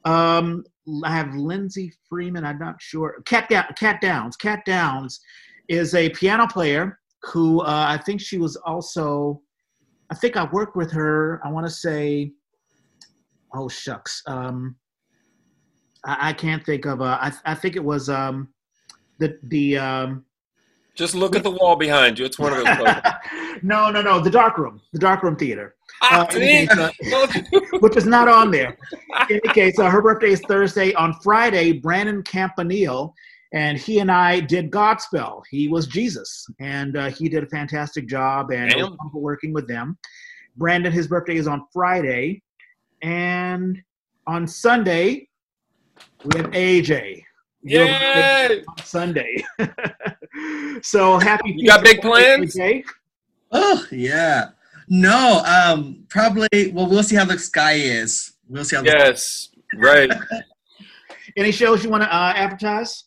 Um, 0.05 0.65
I 1.04 1.10
have 1.10 1.34
Lindsay 1.34 1.92
Freeman. 2.08 2.44
I'm 2.44 2.58
not 2.58 2.80
sure. 2.80 3.22
Cat 3.24 3.48
Cat 3.48 4.00
Downs. 4.00 4.36
Cat 4.36 4.64
Downs 4.64 5.20
is 5.68 5.94
a 5.94 6.10
piano 6.10 6.46
player 6.46 6.98
who 7.22 7.60
uh, 7.60 7.86
I 7.88 7.98
think 7.98 8.20
she 8.20 8.38
was 8.38 8.56
also. 8.56 9.40
I 10.10 10.14
think 10.16 10.36
I 10.36 10.44
worked 10.52 10.76
with 10.76 10.90
her. 10.92 11.40
I 11.44 11.50
want 11.50 11.66
to 11.66 11.72
say. 11.72 12.32
Oh 13.54 13.68
shucks. 13.68 14.22
Um, 14.26 14.76
I, 16.04 16.30
I 16.30 16.32
can't 16.32 16.64
think 16.64 16.86
of. 16.86 17.00
Uh, 17.00 17.18
I 17.20 17.32
I 17.44 17.54
think 17.54 17.76
it 17.76 17.84
was 17.84 18.08
um, 18.08 18.48
the 19.18 19.38
the 19.44 19.78
um. 19.78 20.24
Just 21.01 21.14
look 21.14 21.35
at 21.35 21.43
the 21.43 21.51
wall 21.51 21.77
behind 21.77 22.18
you. 22.18 22.27
It's 22.27 22.39
one 22.39 22.52
of 22.52 22.62
those. 22.62 23.12
no, 23.62 23.90
no, 23.90 24.02
no. 24.02 24.20
The 24.20 24.28
dark 24.28 24.59
room, 24.59 24.82
the 24.93 24.98
dark 24.98 25.22
room 25.22 25.35
theater, 25.35 25.74
ah, 26.02 26.27
Uh, 26.27 26.31
see? 26.31 26.68
any 26.68 27.48
which 27.81 27.97
is 27.97 28.05
not 28.05 28.28
on 28.28 28.51
there. 28.51 28.77
In 29.31 29.40
any 29.43 29.55
case, 29.55 29.78
uh, 29.78 29.89
her 29.89 30.02
birthday 30.02 30.32
is 30.32 30.43
Thursday. 30.43 30.93
On 30.93 31.14
Friday, 31.22 31.72
Brandon 31.72 32.22
Campanile 32.22 33.14
and 33.55 33.78
he 33.78 34.01
and 34.01 34.10
I 34.12 34.40
did 34.40 34.70
Godspell. 34.70 35.40
He 35.51 35.68
was 35.68 35.86
Jesus, 35.86 36.47
and 36.60 36.94
uh, 36.98 37.09
he 37.09 37.31
did 37.31 37.44
a 37.44 37.47
fantastic 37.47 38.06
job. 38.06 38.51
And 38.51 38.70
it 38.70 38.77
was 38.77 38.98
working 39.14 39.55
with 39.55 39.66
them. 39.66 39.97
Brandon, 40.59 40.93
his 40.93 41.09
birthday 41.09 41.36
is 41.36 41.47
on 41.47 41.66
Friday, 41.72 42.43
and 43.01 43.81
on 44.27 44.47
Sunday 44.47 45.31
we 46.24 46.39
have 46.39 46.51
AeJay. 46.51 47.22
Yay! 47.62 48.64
Sunday. 48.85 49.43
so 50.82 51.19
happy! 51.19 51.55
You 51.57 51.66
got 51.66 51.82
big 51.82 52.01
plans? 52.01 52.55
AeJay. 52.57 52.85
Oh 53.52 53.86
yeah. 53.90 54.51
No, 54.89 55.43
um, 55.44 56.05
probably. 56.09 56.73
Well, 56.73 56.89
we'll 56.89 57.05
see 57.05 57.16
how 57.16 57.24
the 57.24 57.39
sky 57.39 57.74
is. 57.74 58.32
We'll 58.48 58.65
see 58.65 58.77
how. 58.77 58.82
The, 58.82 58.89
Yes, 58.89 59.51
right. 59.77 60.11
Any 61.36 61.52
shows 61.52 61.85
you 61.85 61.90
want 61.90 62.02
to 62.02 62.12
uh, 62.12 62.32
advertise? 62.35 63.05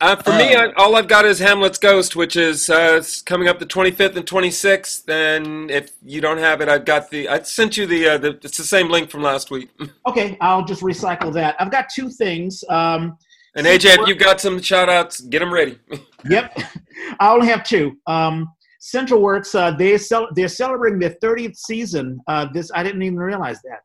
Uh, 0.00 0.16
for 0.16 0.32
me, 0.32 0.54
I, 0.54 0.66
Uh, 0.66 0.72
all 0.76 0.96
I've 0.96 1.08
got 1.08 1.24
is 1.24 1.38
Hamlet's 1.38 1.78
Ghost, 1.78 2.16
which 2.16 2.36
is 2.36 2.68
uh, 2.68 3.02
coming 3.24 3.48
up 3.48 3.58
the 3.58 3.64
25th 3.64 4.16
and 4.16 4.26
26th. 4.26 5.08
And 5.08 5.70
if 5.70 5.92
you 6.02 6.20
don't 6.20 6.36
have 6.36 6.60
it, 6.60 6.68
I've 6.68 6.84
got 6.84 7.08
the. 7.10 7.28
I 7.28 7.40
sent 7.42 7.78
you 7.78 7.86
the. 7.86 8.08
Uh, 8.08 8.18
the 8.18 8.38
it's 8.42 8.58
the 8.58 8.64
same 8.64 8.90
link 8.90 9.10
from 9.10 9.22
last 9.22 9.50
week. 9.50 9.70
Okay, 10.06 10.36
I'll 10.42 10.64
just 10.64 10.82
recycle 10.82 11.32
that. 11.32 11.56
I've 11.58 11.70
got 11.70 11.86
two 11.88 12.10
things. 12.10 12.62
Um, 12.68 13.16
And 13.56 13.66
AeJay, 13.66 13.98
if 14.00 14.08
you've 14.08 14.18
got 14.18 14.40
some 14.40 14.60
shout 14.60 14.88
outs, 14.88 15.20
get 15.20 15.38
them 15.38 15.52
ready. 15.52 15.78
yep, 16.28 16.56
I 17.20 17.30
only 17.32 17.46
have 17.48 17.62
two. 17.64 17.96
Um, 18.06 18.52
Central 18.80 19.22
Works 19.22 19.54
uh, 19.54 19.70
they 19.70 19.96
cel- 19.96 20.28
they're 20.34 20.48
celebrating 20.48 20.98
their 20.98 21.16
30th 21.22 21.56
season. 21.56 22.20
Uh, 22.26 22.46
this 22.52 22.70
I 22.74 22.82
didn't 22.82 23.02
even 23.02 23.18
realize 23.18 23.58
that. 23.62 23.80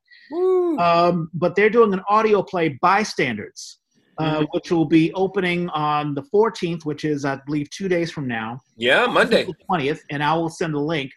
Um, 0.80 1.30
but 1.34 1.56
they're 1.56 1.70
doing 1.70 1.94
an 1.94 2.02
audio 2.10 2.44
play, 2.44 2.78
Bystanders, 2.82 3.80
uh, 4.18 4.46
which 4.52 4.72
will 4.72 4.86
be 4.86 5.12
opening 5.14 5.70
on 5.70 6.14
the 6.14 6.24
14th, 6.34 6.86
which 6.86 7.06
is 7.06 7.24
I 7.26 7.40
believe 7.46 7.70
two 7.70 7.88
days 7.88 8.12
from 8.12 8.28
now. 8.28 8.60
yeah, 8.76 9.06
Monday. 9.06 9.46
the 9.46 9.54
20th, 9.70 10.00
and 10.12 10.24
I 10.24 10.34
will 10.34 10.50
send 10.50 10.76
a 10.76 10.80
link. 10.80 11.12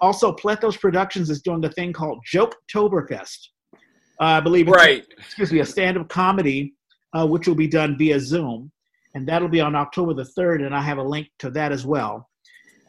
Also, 0.00 0.32
Plethos 0.32 0.78
Productions 0.78 1.30
is 1.30 1.40
doing 1.42 1.64
a 1.64 1.70
thing 1.70 1.92
called 1.92 2.18
Joke 2.26 2.54
Toberfest. 2.72 3.38
Uh, 3.74 3.78
I 4.24 4.40
believe 4.40 4.68
it's 4.68 4.76
Right. 4.76 5.04
excuse 5.18 5.52
me, 5.52 5.60
a 5.60 5.66
stand-up 5.66 6.08
comedy, 6.08 6.74
uh, 7.12 7.26
which 7.26 7.46
will 7.46 7.54
be 7.54 7.68
done 7.68 7.96
via 7.96 8.18
Zoom, 8.18 8.70
and 9.14 9.26
that'll 9.26 9.48
be 9.48 9.60
on 9.60 9.74
October 9.74 10.14
the 10.14 10.24
third. 10.24 10.62
And 10.62 10.74
I 10.74 10.82
have 10.82 10.98
a 10.98 11.02
link 11.02 11.28
to 11.40 11.50
that 11.50 11.72
as 11.72 11.84
well. 11.84 12.28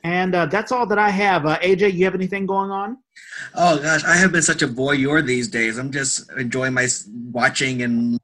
And 0.03 0.35
uh, 0.35 0.47
that's 0.47 0.71
all 0.73 0.85
that 0.87 0.99
I 0.99 1.09
have. 1.09 1.45
Uh, 1.45 1.57
AeJay, 1.59 1.93
you 1.93 2.03
have 2.03 2.15
anything 2.15 2.45
going 2.45 2.71
on? 2.71 2.97
oh 3.55 3.79
gosh, 3.79 4.03
I 4.03 4.15
have 4.15 4.31
been 4.31 4.41
such 4.41 4.61
a 4.61 4.67
voyeur 4.67 5.25
these 5.25 5.47
days. 5.47 5.77
I'm 5.77 5.91
just 5.91 6.31
enjoying 6.33 6.73
my 6.73 6.87
watching 7.31 7.81
and 7.83 8.19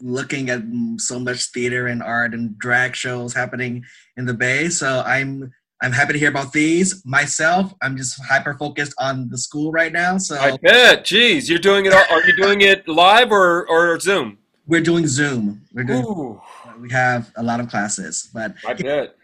looking 0.00 0.50
at 0.50 0.62
so 0.96 1.18
much 1.18 1.46
theater 1.46 1.88
and 1.88 2.02
art 2.02 2.34
and 2.34 2.58
drag 2.58 2.94
shows 2.96 3.34
happening 3.34 3.84
in 4.16 4.24
the 4.24 4.34
Bay. 4.34 4.68
So 4.68 5.02
I'm 5.04 5.52
I'm 5.82 5.92
happy 5.92 6.12
to 6.12 6.18
hear 6.18 6.28
about 6.28 6.52
these. 6.52 7.04
Myself, 7.06 7.72
I'm 7.82 7.96
just 7.96 8.22
hyper 8.24 8.54
focused 8.54 8.94
on 8.98 9.28
the 9.30 9.38
school 9.38 9.72
right 9.72 9.92
now. 9.92 10.18
So 10.18 10.36
I 10.36 10.56
bet. 10.62 11.04
Jeez, 11.04 11.48
you're 11.48 11.58
doing 11.58 11.86
it. 11.86 11.92
All, 11.92 12.04
are 12.10 12.24
you 12.26 12.36
doing 12.36 12.60
it 12.62 12.86
live 12.86 13.32
or 13.32 13.66
or 13.68 13.98
Zoom? 13.98 14.38
We're 14.70 14.80
doing 14.80 15.08
Zoom. 15.08 15.62
We're 15.74 15.82
doing. 15.82 16.04
Ooh, 16.04 16.40
We 16.80 16.92
have 16.92 17.32
a 17.34 17.42
lot 17.42 17.58
of 17.58 17.68
classes, 17.68 18.30
but 18.32 18.54
I 18.64 18.74
bet. 18.74 19.16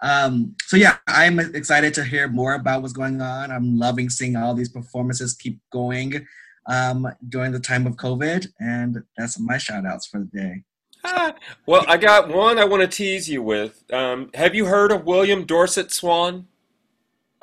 um, 0.00 0.56
so 0.64 0.78
yeah, 0.78 0.96
I'm 1.06 1.38
excited 1.38 1.92
to 1.94 2.04
hear 2.04 2.26
more 2.26 2.54
about 2.54 2.80
what's 2.80 2.94
going 2.94 3.20
on. 3.20 3.50
I'm 3.50 3.78
loving 3.78 4.08
seeing 4.08 4.34
all 4.34 4.54
these 4.54 4.70
performances 4.70 5.34
keep 5.34 5.60
going 5.70 6.26
um, 6.66 7.06
during 7.28 7.52
the 7.52 7.60
time 7.60 7.86
of 7.86 7.96
COVID, 7.96 8.46
and 8.60 9.02
that's 9.18 9.38
my 9.38 9.58
shout 9.58 9.84
outs 9.84 10.06
for 10.06 10.20
the 10.20 10.40
day. 10.40 10.62
Ah, 11.04 11.34
well, 11.66 11.84
I 11.86 11.98
got 11.98 12.30
one 12.30 12.58
I 12.58 12.64
want 12.64 12.80
to 12.80 12.88
tease 12.88 13.28
you 13.28 13.42
with. 13.42 13.84
Um, 13.92 14.30
have 14.32 14.54
you 14.54 14.64
heard 14.64 14.90
of 14.90 15.04
William 15.04 15.44
Dorsey 15.44 15.84
Swan? 15.88 16.46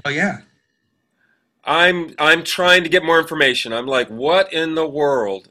Oh 0.03 0.09
yeah, 0.09 0.39
I'm 1.63 2.15
I'm 2.17 2.43
trying 2.43 2.81
to 2.81 2.89
get 2.89 3.05
more 3.05 3.19
information. 3.19 3.71
I'm 3.71 3.85
like, 3.85 4.07
what 4.09 4.51
in 4.51 4.73
the 4.73 4.87
world? 4.87 5.49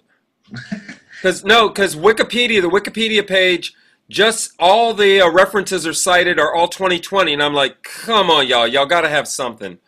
Because 1.21 1.45
no, 1.45 1.69
because 1.69 1.97
Wikipedia, 1.97 2.63
the 2.63 2.69
Wikipedia 2.71 3.27
page, 3.27 3.75
just 4.09 4.53
all 4.59 4.95
the 4.95 5.21
uh, 5.21 5.31
references 5.31 5.87
are 5.87 5.93
cited 5.93 6.41
are 6.41 6.55
all 6.55 6.67
2020, 6.67 7.33
and 7.35 7.43
I'm 7.43 7.53
like, 7.55 7.83
come 7.83 8.31
on, 8.31 8.47
y'all, 8.47 8.67
y'all 8.67 8.87
got 8.87 9.03
to 9.03 9.09
have 9.09 9.29
something. 9.29 9.79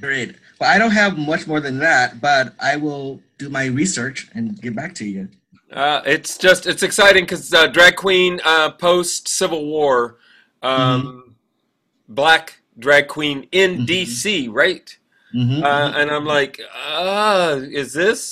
great. 0.00 0.36
Well, 0.58 0.70
I 0.70 0.78
don't 0.78 0.92
have 0.92 1.18
much 1.18 1.46
more 1.46 1.60
than 1.60 1.78
that, 1.80 2.20
but 2.20 2.54
I 2.60 2.76
will 2.76 3.20
do 3.38 3.48
my 3.50 3.66
research 3.66 4.28
and 4.34 4.60
get 4.62 4.74
back 4.76 4.94
to 4.96 5.04
you. 5.04 5.28
Uh, 5.72 6.00
it's 6.06 6.38
just 6.38 6.66
it's 6.66 6.82
exciting 6.82 7.24
because 7.24 7.52
uh, 7.52 7.66
drag 7.66 7.96
queen 7.96 8.40
uh, 8.44 8.70
post 8.70 9.26
Civil 9.28 9.66
War, 9.66 10.18
um, 10.62 11.34
black 12.08 12.60
drag 12.78 13.08
queen 13.08 13.46
in 13.52 13.78
Mhm. 13.80 13.86
D.C. 13.86 14.48
Right? 14.48 14.96
Mhm, 15.34 15.62
Uh, 15.62 15.90
mhm. 15.92 15.96
and 15.96 16.10
I'm 16.10 16.26
like, 16.26 16.60
uh, 16.86 17.60
is 17.62 17.92
this? 17.92 18.22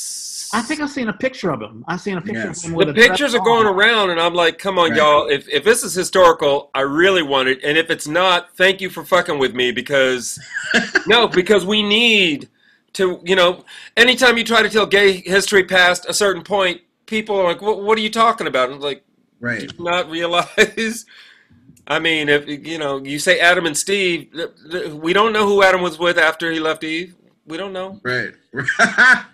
I 0.52 0.62
think 0.62 0.80
I've 0.80 0.90
seen 0.90 1.08
a 1.08 1.12
picture 1.12 1.50
of 1.50 1.60
him. 1.60 1.84
I've 1.88 2.00
seen 2.00 2.16
a 2.18 2.20
picture 2.20 2.46
Yes. 2.46 2.64
of 2.64 2.70
him 2.70 2.76
with 2.76 2.88
the 2.88 2.92
a 2.92 2.96
pictures 2.96 3.34
are 3.34 3.38
on. 3.40 3.44
going 3.44 3.66
around, 3.66 4.10
and 4.10 4.20
I'm 4.20 4.34
like, 4.34 4.58
come 4.58 4.78
on, 4.78 4.90
Right. 4.90 4.98
y'all. 4.98 5.28
If 5.28 5.48
if 5.48 5.64
this 5.64 5.82
is 5.84 5.94
historical, 5.94 6.70
I 6.74 6.80
really 6.82 7.22
want 7.22 7.48
it. 7.48 7.60
And 7.62 7.76
if 7.78 7.90
it's 7.90 8.06
not, 8.08 8.54
thank 8.56 8.80
you 8.80 8.90
for 8.90 9.04
fucking 9.04 9.38
with 9.38 9.54
me 9.54 9.70
because 9.72 10.38
no, 11.06 11.28
because 11.28 11.64
we 11.64 11.82
need 11.82 12.48
to. 12.94 13.20
You 13.24 13.36
know, 13.36 13.64
anytime 13.96 14.38
you 14.38 14.44
try 14.44 14.62
to 14.62 14.68
tell 14.68 14.86
gay 14.86 15.12
history 15.20 15.64
past 15.64 16.06
a 16.08 16.14
certain 16.14 16.42
point, 16.42 16.80
people 17.06 17.36
are 17.38 17.44
like, 17.44 17.62
what, 17.62 17.82
what 17.82 17.96
are 17.98 18.02
you 18.02 18.10
talking 18.10 18.46
about? 18.46 18.66
And 18.66 18.74
I'm 18.76 18.80
like, 18.80 19.04
right. 19.40 19.60
do 19.60 19.66
you 19.76 19.84
not 19.84 20.10
realize. 20.10 21.06
I 21.86 21.98
mean, 21.98 22.28
if 22.28 22.46
you 22.48 22.78
know, 22.78 22.98
you 23.02 23.18
say 23.18 23.40
Adam 23.40 23.66
and 23.66 23.76
Steve, 23.76 24.30
th- 24.32 24.50
th- 24.70 24.92
we 24.92 25.12
don't 25.12 25.32
know 25.32 25.44
who 25.46 25.62
Adam 25.64 25.80
was 25.82 25.98
with 25.98 26.18
after 26.18 26.50
he 26.52 26.60
left 26.60 26.84
Eve. 26.84 27.16
We 27.46 27.56
don't 27.56 27.72
know. 27.72 28.00
Right. 28.04 28.32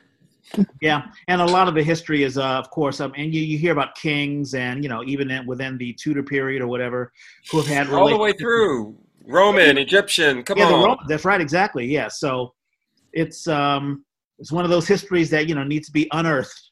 Yeah, 0.81 1.07
and 1.29 1.41
a 1.41 1.45
lot 1.45 1.69
of 1.69 1.75
the 1.75 1.83
history 1.83 2.23
is, 2.23 2.39
uh, 2.39 2.45
of 2.45 2.71
course, 2.71 3.01
um, 3.01 3.13
and 3.17 3.35
you, 3.35 3.43
you 3.43 3.59
hear 3.59 3.73
about 3.73 3.95
kings 3.95 4.55
and 4.55 4.83
you 4.83 4.89
know 4.89 5.03
even 5.05 5.31
in, 5.31 5.47
within 5.47 5.79
the 5.79 5.93
Tudor 5.95 6.23
period 6.23 6.63
or 6.63 6.67
whatever, 6.67 7.13
who 7.51 7.59
have 7.59 7.67
had 7.67 7.89
All 7.91 8.09
the 8.09 8.17
way 8.17 8.33
through 8.33 8.97
Roman, 9.25 9.79
Egyptian. 9.79 10.43
Come 10.43 10.59
yeah, 10.59 10.67
on. 10.67 10.85
Roman, 10.85 10.99
that's 11.09 11.25
right, 11.25 11.41
exactly. 11.41 11.87
Yeah, 11.87 12.09
so 12.09 12.55
it's 13.13 13.47
um 13.49 14.05
it's 14.39 14.53
one 14.53 14.65
of 14.65 14.71
those 14.71 14.87
histories 14.87 15.31
that 15.31 15.49
you 15.49 15.55
know 15.55 15.65
needs 15.65 15.87
to 15.87 15.93
be 15.93 16.09
unearthed. 16.13 16.71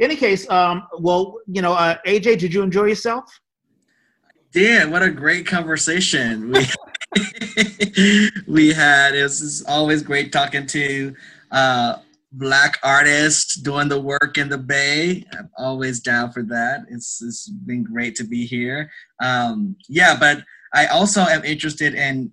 Any 0.00 0.16
case, 0.16 0.48
um, 0.50 0.86
well, 0.98 1.38
you 1.46 1.62
know, 1.62 1.72
uh, 1.72 1.96
AeJay, 2.06 2.38
did 2.38 2.52
you 2.52 2.62
enjoy 2.62 2.84
yourself? 2.84 3.24
Dan, 4.52 4.90
what 4.90 5.02
a 5.02 5.10
great 5.10 5.46
conversation. 5.46 6.54
We, 7.16 8.30
we 8.46 8.72
had 8.72 9.14
it 9.14 9.22
was 9.22 9.64
always 9.66 10.02
great 10.02 10.30
talking 10.30 10.66
to 10.66 11.14
uh, 11.50 11.96
black 12.32 12.78
artists 12.82 13.54
doing 13.60 13.88
the 13.88 14.00
work 14.00 14.36
in 14.38 14.48
the 14.48 14.58
Bay. 14.58 15.24
I'm 15.32 15.50
always 15.56 16.00
down 16.00 16.32
for 16.32 16.42
that. 16.44 16.82
It's 16.88 17.22
it's 17.22 17.48
been 17.48 17.82
great 17.82 18.14
to 18.16 18.24
be 18.24 18.46
here. 18.46 18.90
Um, 19.22 19.76
yeah, 19.88 20.16
but 20.18 20.42
I 20.74 20.86
also 20.86 21.22
am 21.22 21.44
interested 21.44 21.94
in 21.94 22.30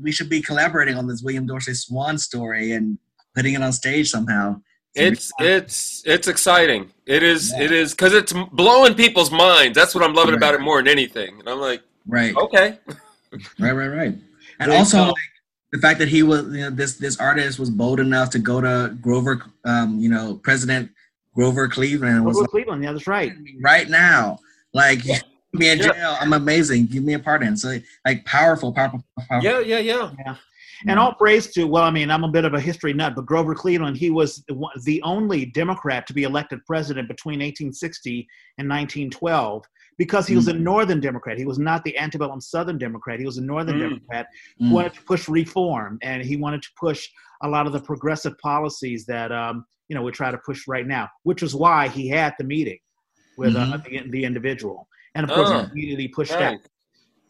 we 0.00 0.12
should 0.12 0.30
be 0.30 0.40
collaborating 0.40 0.96
on 0.96 1.06
this 1.06 1.22
William 1.22 1.46
Dorsey 1.46 1.74
Swan 1.74 2.18
story 2.18 2.72
and 2.72 2.98
putting 3.34 3.54
it 3.54 3.62
on 3.62 3.72
stage 3.72 4.10
somehow. 4.10 4.60
It's 4.94 5.32
it's 5.40 6.02
it's 6.06 6.28
exciting. 6.28 6.92
It 7.04 7.24
is 7.24 7.52
yeah. 7.52 7.64
it 7.64 7.72
is 7.72 7.92
because 7.92 8.14
it's 8.14 8.32
blowing 8.52 8.94
people's 8.94 9.32
minds. 9.32 9.74
That's 9.74 9.94
what 9.94 10.04
I'm 10.04 10.14
loving 10.14 10.34
right. 10.34 10.38
about 10.38 10.54
it 10.54 10.60
more 10.60 10.78
than 10.78 10.88
anything. 10.88 11.40
And 11.40 11.48
I'm 11.48 11.58
like, 11.60 11.82
right, 12.06 12.34
okay, 12.36 12.78
right, 13.58 13.72
right, 13.72 13.88
right. 13.88 14.14
And 14.60 14.72
also 14.72 15.06
like 15.06 15.14
the 15.74 15.80
fact 15.80 15.98
that 15.98 16.08
he 16.08 16.22
was 16.22 16.44
you 16.46 16.60
know 16.60 16.70
this 16.70 16.94
this 16.94 17.18
artist 17.18 17.58
was 17.58 17.68
bold 17.68 17.98
enough 17.98 18.30
to 18.30 18.38
go 18.38 18.60
to 18.60 18.96
Grover, 19.02 19.42
um, 19.64 19.98
you 19.98 20.08
know, 20.08 20.40
President 20.42 20.90
Grover 21.34 21.68
Cleveland. 21.68 22.22
Grover 22.22 22.40
was 22.40 22.48
Cleveland, 22.48 22.84
yeah, 22.84 22.92
that's 22.92 23.06
right. 23.06 23.32
Right 23.60 23.90
now, 23.90 24.38
like. 24.72 25.04
Yeah 25.04 25.18
me 25.54 25.70
in 25.70 25.78
jail. 25.78 25.92
Yeah. 25.96 26.16
I'm 26.20 26.32
amazing. 26.32 26.86
Give 26.86 27.04
me 27.04 27.14
a 27.14 27.18
pardon. 27.18 27.56
So 27.56 27.78
like 28.04 28.24
powerful, 28.24 28.72
powerful, 28.72 29.04
powerful. 29.28 29.48
Yeah, 29.48 29.60
yeah, 29.60 29.78
yeah. 29.78 30.10
Yeah. 30.26 30.36
And 30.86 30.98
all 30.98 31.14
praise 31.14 31.50
to, 31.52 31.64
well, 31.64 31.84
I 31.84 31.90
mean, 31.90 32.10
I'm 32.10 32.24
a 32.24 32.28
bit 32.28 32.44
of 32.44 32.52
a 32.52 32.60
history 32.60 32.92
nut, 32.92 33.14
but 33.14 33.24
Grover 33.24 33.54
Cleveland, 33.54 33.96
he 33.96 34.10
was 34.10 34.44
the 34.82 35.00
only 35.02 35.46
Democrat 35.46 36.06
to 36.08 36.12
be 36.12 36.24
elected 36.24 36.60
president 36.66 37.08
between 37.08 37.38
1860 37.38 38.26
and 38.58 38.68
1912 38.68 39.64
because 39.98 40.26
he 40.26 40.36
was 40.36 40.48
a 40.48 40.52
mm. 40.52 40.60
Northern 40.60 41.00
Democrat. 41.00 41.38
He 41.38 41.44
was 41.44 41.58
not 41.58 41.84
the 41.84 41.96
antebellum 41.98 42.40
Southern 42.40 42.78
Democrat. 42.78 43.20
He 43.20 43.26
was 43.26 43.38
a 43.38 43.42
Northern 43.42 43.76
mm. 43.76 43.88
Democrat 43.88 44.26
who 44.58 44.66
mm. 44.66 44.72
wanted 44.72 44.94
to 44.94 45.02
push 45.02 45.28
reform 45.28 45.98
and 46.02 46.22
he 46.22 46.36
wanted 46.36 46.62
to 46.62 46.68
push 46.78 47.08
a 47.42 47.48
lot 47.48 47.66
of 47.66 47.72
the 47.72 47.80
progressive 47.80 48.36
policies 48.38 49.06
that, 49.06 49.30
um, 49.32 49.64
you 49.88 49.94
know, 49.94 50.02
we 50.02 50.10
try 50.10 50.30
to 50.30 50.38
push 50.38 50.66
right 50.66 50.86
now, 50.86 51.08
which 51.22 51.42
was 51.42 51.54
why 51.54 51.88
he 51.88 52.08
had 52.08 52.34
the 52.38 52.44
meeting 52.44 52.78
with 53.36 53.54
uh, 53.56 53.60
mm-hmm. 53.60 53.72
uh, 53.72 54.02
the, 54.02 54.10
the 54.10 54.24
individual 54.24 54.88
and 55.14 55.28
of 55.28 55.34
course 55.34 55.50
oh, 55.50 55.68
immediately 55.72 56.08
pushed 56.08 56.32
out. 56.32 56.58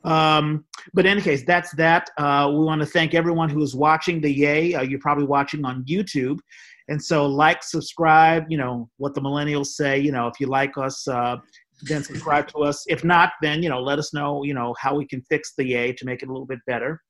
Um, 0.05 0.67
but 0.93 1.07
in 1.07 1.13
any 1.13 1.23
case, 1.23 1.45
that's 1.45 1.75
that. 1.77 2.11
Uh, 2.19 2.51
we 2.53 2.59
want 2.59 2.81
to 2.81 2.87
thank 2.87 3.15
everyone 3.15 3.49
who 3.49 3.63
is 3.63 3.75
watching 3.75 4.21
the 4.21 4.31
Yay. 4.31 4.75
Uh, 4.75 4.83
you're 4.83 5.01
probably 5.01 5.25
watching 5.25 5.65
on 5.65 5.83
YouTube, 5.85 6.39
and 6.89 7.03
so 7.03 7.27
like, 7.27 7.63
subscribe. 7.63 8.45
You 8.51 8.59
know 8.59 8.91
what 8.99 9.15
the 9.15 9.23
millennials 9.23 9.69
say. 9.69 9.99
You 9.99 10.13
know 10.13 10.27
if 10.27 10.39
you 10.41 10.47
like 10.47 10.77
us, 10.77 11.09
uh, 11.09 11.37
then 11.83 12.03
subscribe 12.03 12.49
to 12.49 12.59
us. 12.59 12.85
If 12.87 13.05
not, 13.05 13.33
then 13.43 13.63
you 13.63 13.69
know 13.69 13.81
let 13.81 13.99
us 13.99 14.15
know. 14.15 14.43
You 14.45 14.55
know 14.55 14.75
how 14.79 14.95
we 14.95 15.07
can 15.07 15.23
fix 15.23 15.55
the 15.57 15.67
Yay 15.67 15.93
to 15.95 16.05
make 16.05 16.23
it 16.23 16.29
a 16.29 16.33
little 16.33 16.47
bit 16.47 16.61
better. 16.67 17.01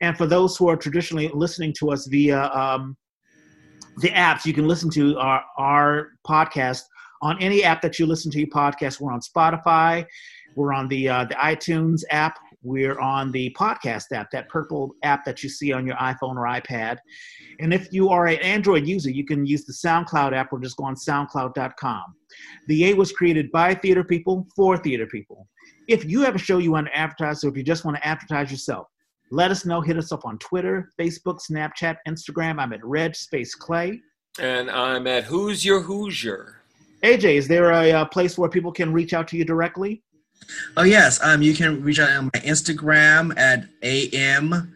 And 0.00 0.16
for 0.16 0.26
those 0.26 0.56
who 0.56 0.68
are 0.68 0.76
traditionally 0.76 1.30
listening 1.32 1.72
to 1.78 1.90
us 1.90 2.06
via 2.06 2.50
um, 2.52 2.96
the 3.98 4.10
apps, 4.10 4.44
you 4.44 4.52
can 4.52 4.66
listen 4.66 4.90
to 4.90 5.16
our 5.18 5.42
our 5.58 6.08
podcast 6.26 6.82
on 7.22 7.40
any 7.40 7.64
app 7.64 7.80
that 7.82 7.98
you 7.98 8.06
listen 8.06 8.30
to 8.32 8.38
your 8.38 8.48
podcast. 8.48 9.00
We're 9.00 9.12
on 9.12 9.20
Spotify. 9.20 10.04
We're 10.56 10.72
on 10.72 10.88
the 10.88 11.08
uh, 11.08 11.24
the 11.24 11.34
iTunes 11.34 12.02
app. 12.10 12.38
We're 12.64 12.98
on 12.98 13.30
the 13.30 13.54
podcast 13.58 14.12
app, 14.12 14.30
that 14.32 14.48
purple 14.48 14.94
app 15.02 15.24
that 15.26 15.42
you 15.42 15.48
see 15.48 15.72
on 15.72 15.86
your 15.86 15.96
iPhone 15.96 16.36
or 16.36 16.46
iPad. 16.46 16.96
And 17.60 17.72
if 17.72 17.92
you 17.92 18.08
are 18.08 18.26
an 18.26 18.38
Android 18.38 18.86
user, 18.86 19.10
you 19.10 19.24
can 19.24 19.46
use 19.46 19.64
the 19.64 19.72
SoundCloud 19.72 20.34
app 20.34 20.52
or 20.52 20.58
just 20.58 20.76
go 20.76 20.84
on 20.84 20.94
SoundCloud.com. 20.94 22.04
The 22.66 22.90
A 22.90 22.94
was 22.94 23.12
created 23.12 23.52
by 23.52 23.74
theater 23.74 24.02
people 24.02 24.46
for 24.56 24.76
theater 24.78 25.06
people. 25.06 25.46
If 25.86 26.04
you 26.04 26.22
have 26.22 26.34
a 26.34 26.38
show 26.38 26.58
you 26.58 26.72
want 26.72 26.86
to 26.86 26.96
advertise, 26.96 27.44
or 27.44 27.48
if 27.48 27.56
you 27.56 27.62
just 27.62 27.84
want 27.84 27.98
to 27.98 28.06
advertise 28.06 28.50
yourself, 28.50 28.88
let 29.30 29.50
us 29.50 29.66
know. 29.66 29.80
Hit 29.80 29.98
us 29.98 30.12
up 30.12 30.24
on 30.24 30.38
Twitter, 30.38 30.90
Facebook, 30.98 31.40
Snapchat, 31.50 31.96
Instagram. 32.08 32.58
I'm 32.58 32.72
at 32.72 32.84
Reg 32.84 33.14
Space 33.14 33.54
Clay. 33.54 34.00
And 34.38 34.70
I'm 34.70 35.06
at 35.06 35.24
Who's 35.24 35.64
Your 35.64 35.80
Hoosier. 35.80 36.62
AeJay, 37.02 37.36
is 37.36 37.46
there 37.46 37.70
a, 37.70 37.90
a, 37.90 37.92
uh, 37.92 38.04
place 38.06 38.38
where 38.38 38.48
people 38.48 38.72
can 38.72 38.92
reach 38.92 39.12
out 39.12 39.28
to 39.28 39.36
you 39.36 39.44
directly? 39.44 40.02
Oh 40.76 40.82
yes, 40.82 41.22
um, 41.22 41.42
you 41.42 41.54
can 41.54 41.82
reach 41.82 41.98
out 41.98 42.10
on 42.10 42.24
my 42.26 42.40
Instagram 42.40 43.36
at 43.38 43.66
am 43.82 44.74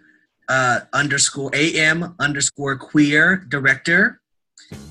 uh, 0.48 0.80
underscore 0.92 1.50
am 1.54 2.14
underscore 2.18 2.76
queer 2.76 3.36
director, 3.48 4.20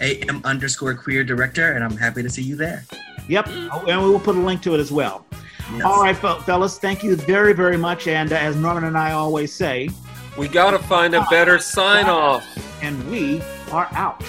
am 0.02 0.41
underscore 0.44 0.95
queer 0.95 1.23
director, 1.23 1.73
and 1.73 1.84
I'm 1.84 1.98
happy 1.98 2.23
to 2.23 2.30
see 2.30 2.44
you 2.44 2.56
there. 2.56 2.85
Yep, 3.27 3.48
and 3.88 4.02
we 4.02 4.10
will 4.10 4.19
put 4.19 4.35
a 4.35 4.39
link 4.39 4.61
to 4.64 4.76
it 4.76 4.80
as 4.80 4.91
well. 4.91 5.26
Yes. 5.73 5.84
All 5.84 6.02
right, 6.02 6.15
fellas, 6.15 6.80
thank 6.80 7.03
you 7.03 7.15
very, 7.18 7.53
very 7.53 7.77
much. 7.77 8.07
And 8.07 8.31
uh, 8.31 8.38
as 8.38 8.56
Norman 8.56 8.85
and 8.85 8.98
I 8.98 9.11
always 9.11 9.52
say, 9.52 9.89
we 10.38 10.48
got 10.48 10.72
to 10.72 10.80
find 10.80 11.14
a 11.14 11.26
better 11.30 11.60
sign 11.60 12.06
off. 12.06 12.45
And 12.81 13.10
we 13.10 13.41
are 13.72 13.89
out. 13.91 14.23